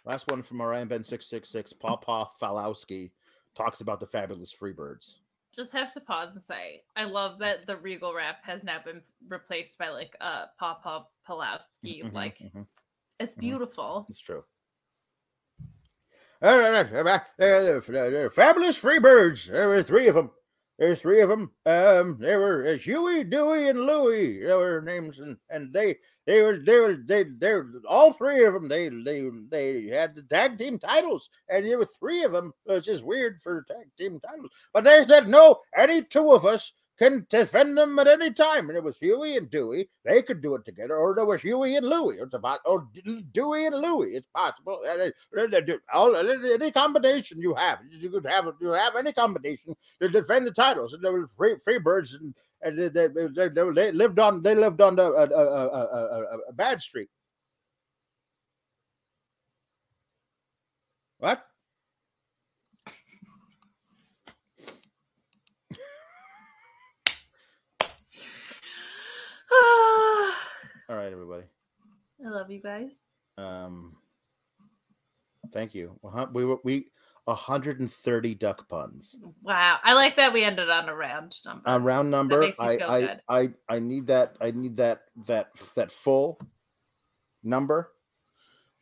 Last 0.10 0.26
one 0.31 0.41
from 0.41 0.60
Orion 0.60 0.88
Ben 0.88 1.03
666, 1.03 1.73
Papa 1.73 2.26
Pawlowski 2.41 3.11
talks 3.56 3.81
about 3.81 3.99
the 3.99 4.07
fabulous 4.07 4.52
Freebirds. 4.52 5.18
Just 5.56 5.72
have 5.72 5.91
to 5.91 5.99
pause 5.99 6.30
and 6.34 6.44
say, 6.44 6.81
I 6.95 7.03
love 7.03 7.38
that 7.40 7.68
the 7.68 7.77
Regal 7.77 8.15
rap 8.15 8.38
has 8.41 8.64
now 8.64 8.80
been 8.84 9.02
replaced 9.27 9.77
by 9.77 9.90
like 9.90 10.15
uh 10.19 10.45
Papa 10.57 11.06
Pawlowski. 11.27 12.03
Mhm, 12.03 12.11
like 12.11 12.40
mhm. 12.40 12.65
it's 13.19 13.36
Mhm. 13.36 13.40
beautiful. 13.40 14.07
It's 14.10 14.19
true. 14.19 14.44
Fabulous 16.41 18.80
Freebirds. 18.80 19.45
There 19.45 19.68
were 19.68 19.84
three 19.84 20.07
of 20.07 20.15
them. 20.15 20.31
There 20.80 20.88
were 20.88 20.95
three 20.95 21.19
of 21.19 21.27
them. 21.27 21.51
Um, 21.65 22.18
they 22.22 22.38
were 22.38 22.65
uh, 22.65 22.77
Huey, 22.77 23.26
Dewey, 23.26 23.68
and 23.68 23.81
Louie. 23.81 24.45
They 24.45 24.53
were 24.53 24.81
names, 24.81 25.19
and, 25.19 25.35
and 25.49 25.73
they 25.73 25.97
they 26.26 26.41
were 26.41 26.57
they 26.57 26.80
were 26.80 26.95
they 27.06 27.26
they 27.26 27.53
were 27.53 27.81
all 27.88 28.14
three 28.14 28.45
of 28.45 28.53
them. 28.53 28.69
They 28.69 28.88
they 28.88 29.30
they 29.49 29.88
had 29.88 30.15
the 30.15 30.22
tag 30.23 30.57
team 30.57 30.80
titles, 30.80 31.30
and 31.49 31.65
there 31.65 31.77
were 31.77 31.85
three 31.99 32.23
of 32.23 32.31
them, 32.31 32.53
which 32.64 32.85
just 32.85 33.03
weird 33.03 33.41
for 33.43 33.65
tag 33.68 33.88
team 33.97 34.22
titles. 34.22 34.51
But 34.73 34.85
they 34.85 35.06
said 35.06 35.27
no, 35.27 35.60
any 35.76 36.01
two 36.01 36.31
of 36.31 36.45
us 36.45 36.72
can 36.99 37.26
defend 37.30 37.77
them 37.77 37.97
at 37.97 38.07
any 38.07 38.31
time. 38.31 38.67
And 38.69 38.77
it 38.77 38.84
was 38.84 38.97
Huey 38.97 39.38
and 39.38 39.49
Dewey. 39.49 39.89
They 40.03 40.21
could 40.21 40.41
do 40.41 40.55
it 40.55 40.65
together, 40.65 40.97
or 40.97 41.15
there 41.15 41.26
was 41.26 41.41
Huey 41.41 41.77
and 41.77 41.85
Louie. 41.88 42.17
It's 42.17 42.34
about 42.34 42.59
oh, 42.65 42.73
or 42.73 42.88
Dewey 43.31 43.65
and 43.65 43.76
Louie. 43.76 44.15
It's 44.15 44.27
possible. 44.35 44.81
Uh, 44.85 44.89
uh, 44.89 45.09
uh, 45.38 45.57
uh 45.57 45.59
do- 45.61 45.80
all- 45.93 46.15
Any 46.15 46.71
combination 46.71 47.39
you 47.39 47.55
have, 47.55 47.80
you 47.89 48.09
could 48.09 48.26
have 48.26 48.45
you 48.59 48.69
have 48.71 48.95
any 48.97 49.13
combination 49.13 49.76
to 50.01 50.09
defend 50.09 50.45
the 50.45 50.51
titles. 50.51 50.93
And 50.93 51.01
there 51.03 51.13
were 51.13 51.30
free, 51.38 51.77
birds, 51.80 52.13
and, 52.13 52.35
and 52.61 52.77
they, 52.77 53.07
they, 53.07 53.07
they, 53.07 53.91
lived 53.91 54.19
on 54.19 54.43
they 54.43 54.55
lived 54.55 54.81
on 54.81 54.99
a, 54.99 55.03
a, 55.03 55.26
a, 55.26 56.38
a, 56.49 56.53
bad 56.53 56.81
streak. 56.81 57.09
What? 61.19 61.45
I 69.48 69.48
All 70.90 70.95
right, 70.95 71.11
everybody. 71.11 71.44
I 72.26 72.30
love 72.30 72.49
you 72.52 72.61
guys. 72.61 72.91
Um, 73.38 73.95
thank 75.53 75.73
you. 75.73 75.98
We 76.34 76.45
were 76.45 76.57
we 76.64 76.91
130 77.26 78.36
duck 78.36 78.68
puns. 78.68 79.15
Wow. 79.41 79.77
I 79.84 79.94
like 79.94 80.15
that 80.18 80.34
we 80.34 80.44
ended 80.44 80.69
on 80.69 80.90
a 80.90 80.95
round 80.95 81.36
number. 81.45 81.64
A 81.65 81.80
round 81.80 82.10
number. 82.10 82.52
I 82.60 82.77
I. 82.77 83.18
I 83.30 83.49
I 83.68 83.80
need 83.80 84.07
that. 84.07 84.36
I 84.41 84.52
need 84.52 84.77
that 84.77 85.03
that 85.27 85.49
that 85.76 85.91
full 85.91 86.40
number. 87.44 87.91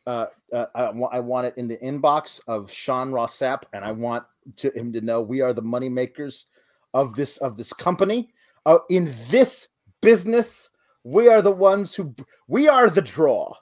Uh, 0.06 0.26
uh, 0.54 0.64
I, 0.74 0.90
wa- 0.90 1.10
I 1.12 1.20
want 1.20 1.46
it 1.46 1.54
in 1.58 1.68
the 1.68 1.76
inbox 1.78 2.40
of 2.48 2.72
Sean 2.72 3.12
Ross 3.12 3.38
Sapp, 3.38 3.64
and 3.74 3.84
I 3.84 3.92
want 3.92 4.24
to 4.56 4.70
him 4.70 4.90
to 4.94 5.02
know 5.02 5.20
we 5.20 5.42
are 5.42 5.52
the 5.52 5.60
money 5.60 5.90
makers 5.90 6.46
of 6.94 7.14
this 7.14 7.36
of 7.38 7.58
this 7.58 7.72
company. 7.74 8.30
Uh, 8.64 8.78
in 8.88 9.14
this 9.28 9.68
business, 10.00 10.70
we 11.04 11.28
are 11.28 11.42
the 11.42 11.50
ones 11.50 11.94
who 11.94 12.14
we 12.46 12.68
are 12.68 12.90
the 12.90 13.02
draw. 13.02 13.52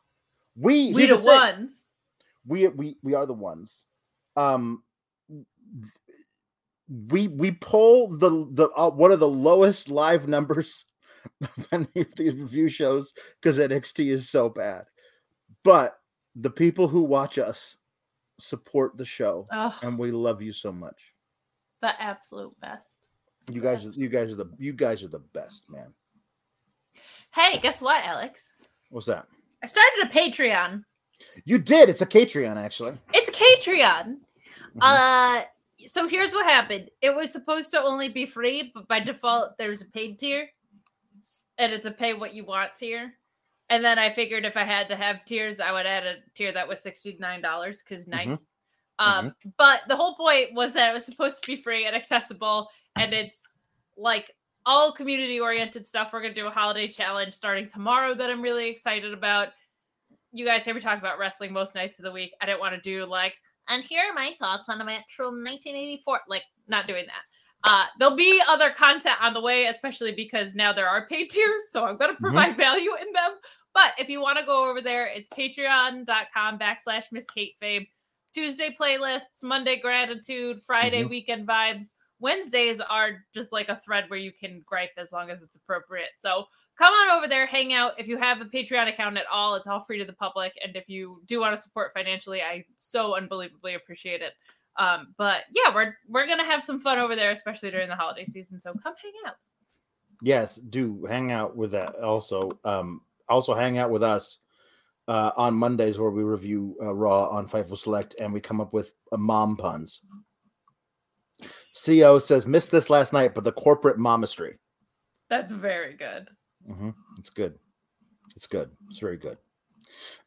We 0.57 0.93
we 0.93 1.07
the 1.07 1.17
the 1.17 1.23
ones. 1.23 1.83
we 2.47 2.69
we 2.69 2.97
we 3.03 3.15
are 3.15 3.27
the 3.27 3.33
ones. 3.35 3.77
Um 4.37 4.83
we 7.09 7.29
we 7.29 7.51
pull 7.53 8.17
the 8.17 8.49
the 8.53 8.69
uh, 8.71 8.91
one 8.91 9.13
of 9.13 9.21
the 9.21 9.29
lowest 9.29 9.89
live 9.89 10.29
numbers 10.29 10.85
of 11.43 11.69
any 11.73 11.89
of 11.97 12.15
these 12.17 12.35
review 12.35 12.69
shows 12.69 13.13
because 13.41 13.59
NXT 13.59 14.11
is 14.11 14.31
so 14.31 14.49
bad. 14.49 14.85
But 15.65 15.99
the 16.37 16.51
people 16.51 16.87
who 16.87 17.03
watch 17.03 17.39
us 17.39 17.77
support 18.39 18.97
the 18.97 19.05
show 19.05 19.47
Oh, 19.53 19.77
and 19.83 19.99
we 19.99 20.13
love 20.13 20.43
you 20.43 20.53
so 20.53 20.71
much. 20.71 21.13
The 21.83 22.01
absolute 22.01 22.59
best. 22.61 22.99
you 23.51 23.61
guys 23.61 23.85
you 23.95 24.09
guys 24.09 24.33
are 24.33 24.37
the 24.37 24.51
you 24.59 24.73
guys 24.73 25.03
are 25.03 25.09
the 25.09 25.25
best 25.35 25.65
man 25.69 25.93
Hey, 27.37 27.59
guess 27.59 27.83
what, 27.83 28.03
Alex? 28.05 28.49
what's 28.91 29.07
that 29.07 29.27
I 29.63 29.67
started 29.67 30.05
a 30.05 30.09
Patreon. 30.09 30.83
you 31.45 31.59
did 31.59 31.89
it's 31.89 32.01
a 32.01 32.07
Patreon 32.07 32.57
actually 32.57 32.95
It's 33.13 33.31
Patreon. 33.31 34.19
Mhm. 34.77 34.81
Uh 34.81 35.45
so 35.87 36.09
here's 36.09 36.33
what 36.33 36.47
happened. 36.47 36.91
It 37.03 37.15
was 37.15 37.31
supposed 37.31 37.71
to 37.73 37.83
only 37.83 38.09
be 38.09 38.25
free, 38.25 38.73
but 38.75 38.89
by 38.89 39.01
default 39.01 39.59
there's 39.59 39.83
a 39.83 39.87
paid 39.87 40.19
tier. 40.19 40.49
And 41.59 41.73
it's 41.73 41.87
a 41.87 41.91
pay 41.91 42.15
what 42.15 42.33
you 42.33 42.45
want 42.45 42.77
tier. 42.77 43.13
And 43.69 43.85
then 43.85 43.99
I 43.99 44.13
figured 44.13 44.45
if 44.45 44.57
I 44.57 44.65
had 44.65 44.89
to 44.89 44.97
have 44.97 45.25
tiers, 45.25 45.61
I 45.61 45.73
would 45.73 45.87
add 45.87 46.07
a 46.07 46.17
tier 46.35 46.53
that 46.53 46.69
was 46.69 46.81
$69 46.81 47.85
because 47.85 48.07
nice. 48.07 48.45
Um, 48.99 49.35
but 49.59 49.83
the 49.89 49.97
whole 49.97 50.15
point 50.15 50.55
was 50.55 50.73
that 50.73 50.91
it 50.91 50.95
was 50.95 51.05
supposed 51.05 51.43
to 51.43 51.47
be 51.47 51.61
free 51.61 51.87
and 51.87 51.95
accessible, 51.95 52.69
and 52.95 53.13
it's 53.13 53.41
like 53.97 54.31
all 54.67 54.93
community 54.93 55.41
oriented 55.41 55.87
stuff. 55.87 56.11
We're 56.13 56.21
gonna 56.23 56.35
do 56.35 56.49
a 56.49 56.51
holiday 56.51 56.89
challenge 56.89 57.33
starting 57.33 57.69
tomorrow 57.69 58.15
that 58.15 58.29
I'm 58.29 58.43
really 58.43 58.69
excited 58.69 59.15
about. 59.15 59.49
You 60.33 60.45
guys 60.45 60.65
hear 60.65 60.75
me 60.75 60.81
talk 60.81 60.99
about 60.99 61.19
wrestling 61.19 61.53
most 61.53 61.75
nights 61.75 61.99
of 61.99 62.05
the 62.05 62.13
week. 62.13 62.33
I 62.43 62.47
didn't 62.47 62.61
want 62.61 62.75
to 62.75 62.81
do 62.81 63.07
like, 63.07 63.35
and 63.69 63.83
here 63.85 64.03
are 64.11 64.13
my 64.13 64.35
thoughts 64.39 64.69
on 64.69 64.81
a 64.81 64.85
match 64.85 65.15
from 65.17 65.43
1984. 65.45 66.21
Like, 66.29 66.43
not 66.69 66.87
doing 66.87 67.07
that. 67.07 67.23
Uh, 67.69 67.87
there'll 67.99 68.17
be 68.17 68.43
other 68.49 68.71
content 68.71 69.17
on 69.21 69.33
the 69.35 69.41
way, 69.41 69.67
especially 69.67 70.13
because 70.13 70.55
now 70.55 70.73
there 70.73 70.89
are 70.89 71.07
paid 71.09 71.31
tiers, 71.31 71.71
so 71.71 71.85
I'm 71.85 71.97
gonna 71.97 72.15
provide 72.15 72.57
value 72.57 72.91
in 73.01 73.13
them. 73.13 73.33
But 73.73 73.93
if 73.99 74.09
you 74.09 74.21
want 74.21 74.39
to 74.39 74.45
go 74.45 74.69
over 74.69 74.81
there, 74.81 75.07
it's 75.07 75.29
patreon.com 75.31 76.59
backslash 76.59 77.05
Miss 77.13 77.25
Kate 77.27 77.55
Fabe. 77.63 77.89
Tuesday 78.35 78.77
playlists, 78.79 79.43
Monday 79.43 79.79
gratitude, 79.81 80.63
Friday 80.63 81.03
Mhm. 81.05 81.09
weekend 81.11 81.49
vibes. 81.49 81.95
Wednesdays 82.21 82.81
are 82.81 83.25
just 83.35 83.53
like 83.53 83.69
a 83.69 83.81
thread 83.85 84.05
where 84.09 84.19
you 84.19 84.33
can 84.33 84.63
gripe 84.65 84.93
as 84.97 85.13
long 85.13 85.31
as 85.31 85.43
it's 85.43 85.57
appropriate. 85.57 86.11
So 86.19 86.45
come 86.79 86.93
on 86.93 87.17
over 87.17 87.29
there, 87.29 87.47
hang 87.47 87.73
out. 87.73 87.93
If 87.99 88.09
you 88.09 88.19
have 88.19 88.41
a 88.41 88.45
Patreon 88.45 88.89
account 88.89 89.17
at 89.17 89.27
all, 89.33 89.55
it's 89.55 89.67
all 89.67 89.85
free 89.85 89.99
to 89.99 90.05
the 90.05 90.13
public. 90.13 90.53
And 90.65 90.77
if 90.77 90.89
you 90.89 91.23
do 91.27 91.41
want 91.41 91.55
to 91.57 91.61
support 91.61 91.93
financially, 91.95 92.43
I 92.43 92.65
so 92.77 93.17
unbelievably 93.17 93.75
appreciate 93.75 94.23
it. 94.23 94.33
Um, 94.79 95.15
but 95.17 95.45
yeah, 95.53 95.75
we're 95.75 95.97
we're 96.09 96.27
gonna 96.27 96.45
have 96.45 96.63
some 96.63 96.81
fun 96.81 96.99
over 96.99 97.17
there, 97.17 97.31
especially 97.31 97.71
during 97.71 97.89
the 97.89 97.97
holiday 97.97 98.27
season. 98.27 98.61
So 98.61 98.73
come 98.75 98.95
hang 99.03 99.13
out. 99.27 99.37
Yes, 100.23 100.57
do 100.57 101.05
hang 101.07 101.33
out 101.33 101.57
with 101.57 101.73
that. 101.73 101.95
Also, 101.97 102.59
um, 102.65 103.01
also 103.29 103.55
hang 103.55 103.79
out 103.79 103.91
with 103.91 104.03
us 104.03 104.39
uh, 105.09 105.31
on 105.37 105.55
Mondays 105.55 105.99
where 105.99 106.11
we 106.11 106.23
review 106.23 106.77
uh, 106.83 106.95
Raw 106.95 107.27
on 107.29 107.47
Fightful 107.47 107.79
Select 107.79 108.17
and 108.21 108.33
we 108.33 108.41
come 108.41 108.61
up 108.61 108.73
with 108.73 108.93
uh, 109.13 109.17
mom 109.17 109.57
puns. 109.57 110.01
Co 111.85 112.19
says 112.19 112.47
missed 112.47 112.71
this 112.71 112.91
last 112.91 113.13
night, 113.13 113.35
but 113.35 113.45
the 113.45 113.53
corporate 113.53 113.99
momistry. 113.99 114.59
That's 115.29 115.53
very 115.53 115.95
good. 115.95 116.29
hmm 116.67 116.91
It's 117.19 117.31
good. 117.31 117.59
It's 118.35 118.47
good. 118.47 118.71
It's 118.89 118.99
very 118.99 119.17
good. 119.17 119.39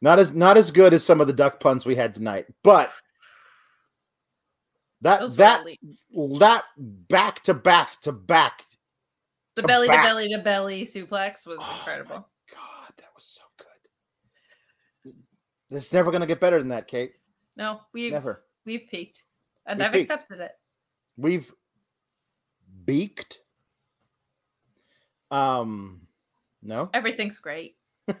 Not 0.00 0.18
as 0.18 0.32
not 0.32 0.56
as 0.56 0.70
good 0.70 0.94
as 0.94 1.04
some 1.04 1.20
of 1.20 1.26
the 1.26 1.32
duck 1.32 1.60
puns 1.60 1.86
we 1.86 1.94
had 1.96 2.14
tonight, 2.14 2.46
but 2.62 2.90
that 5.02 5.20
Those 5.20 5.36
that 5.36 5.64
that 6.38 6.64
back 6.78 7.42
to 7.44 7.54
back 7.54 8.00
to 8.02 8.12
back 8.12 8.64
the 9.56 9.62
to 9.62 9.68
belly 9.68 9.86
back. 9.88 10.04
to 10.04 10.08
belly 10.08 10.28
to 10.28 10.38
belly 10.38 10.82
suplex 10.84 11.46
was 11.46 11.58
Oh 11.60 11.74
incredible. 11.78 12.14
God. 12.16 12.24
God, 12.52 12.92
that 12.96 13.08
was 13.14 13.24
so 13.24 13.42
good. 13.58 15.14
This 15.70 15.86
is 15.86 15.92
never 15.92 16.10
going 16.10 16.20
to 16.22 16.26
get 16.26 16.40
better 16.40 16.58
than 16.58 16.68
that, 16.68 16.88
Kate. 16.88 17.12
No, 17.56 17.80
we've 17.92 18.12
Never. 18.12 18.44
we've 18.66 18.86
peaked, 18.90 19.22
and 19.66 19.78
We've 19.78 19.86
I've 19.86 19.92
peaked. 19.92 20.10
accepted 20.10 20.40
it. 20.40 20.52
We've 21.20 21.52
beaked. 22.86 23.38
Um, 25.30 26.00
no. 26.62 26.88
Everything's 26.94 27.38
great. 27.38 27.76
I 28.08 28.14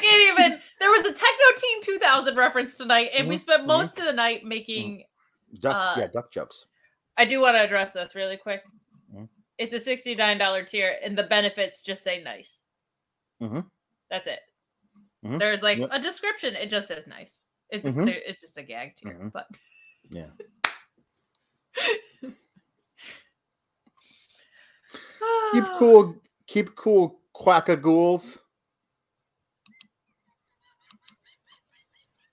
can't 0.00 0.38
even. 0.38 0.60
There 0.80 0.90
was 0.90 1.04
a 1.04 1.12
Techno 1.12 1.46
Team 1.56 1.82
2000 1.82 2.36
reference 2.36 2.76
tonight, 2.76 3.10
and 3.14 3.28
we 3.28 3.36
Mhm, 3.36 3.40
spent 3.40 3.66
most 3.66 3.98
of 3.98 4.06
the 4.06 4.12
night 4.12 4.44
making. 4.44 5.04
Duck, 5.60 5.76
Uh, 5.76 6.00
yeah, 6.00 6.06
duck 6.08 6.32
jokes. 6.32 6.66
I 7.16 7.24
do 7.26 7.40
want 7.40 7.56
to 7.56 7.60
address 7.62 7.92
this 7.92 8.14
really 8.14 8.36
quick. 8.36 8.62
Mhm. 9.14 9.28
It's 9.58 9.74
a 9.74 9.80
$69 9.80 10.64
tier, 10.64 10.96
and 11.02 11.16
the 11.16 11.22
benefits 11.24 11.82
just 11.82 12.02
say 12.02 12.22
nice. 12.22 12.58
Mhm. 13.40 13.70
That's 14.10 14.26
it. 14.26 14.40
Mhm. 15.24 15.38
There's 15.38 15.62
like 15.62 15.78
Yep. 15.78 15.90
a 15.92 15.98
description. 16.00 16.56
It 16.56 16.70
just 16.70 16.88
says 16.88 17.06
nice. 17.06 17.42
It's 17.70 17.86
a 17.86 17.92
Mhm. 17.92 18.02
clear. 18.02 18.20
It's 18.26 18.40
just 18.40 18.58
a 18.58 18.62
gag 18.62 18.96
tier, 18.96 19.30
but 19.32 19.46
Yeah. 20.10 20.30
Keep 25.52 25.64
cool. 25.78 26.16
Keep 26.46 26.76
cool, 26.76 27.20
quackagools. 27.34 28.38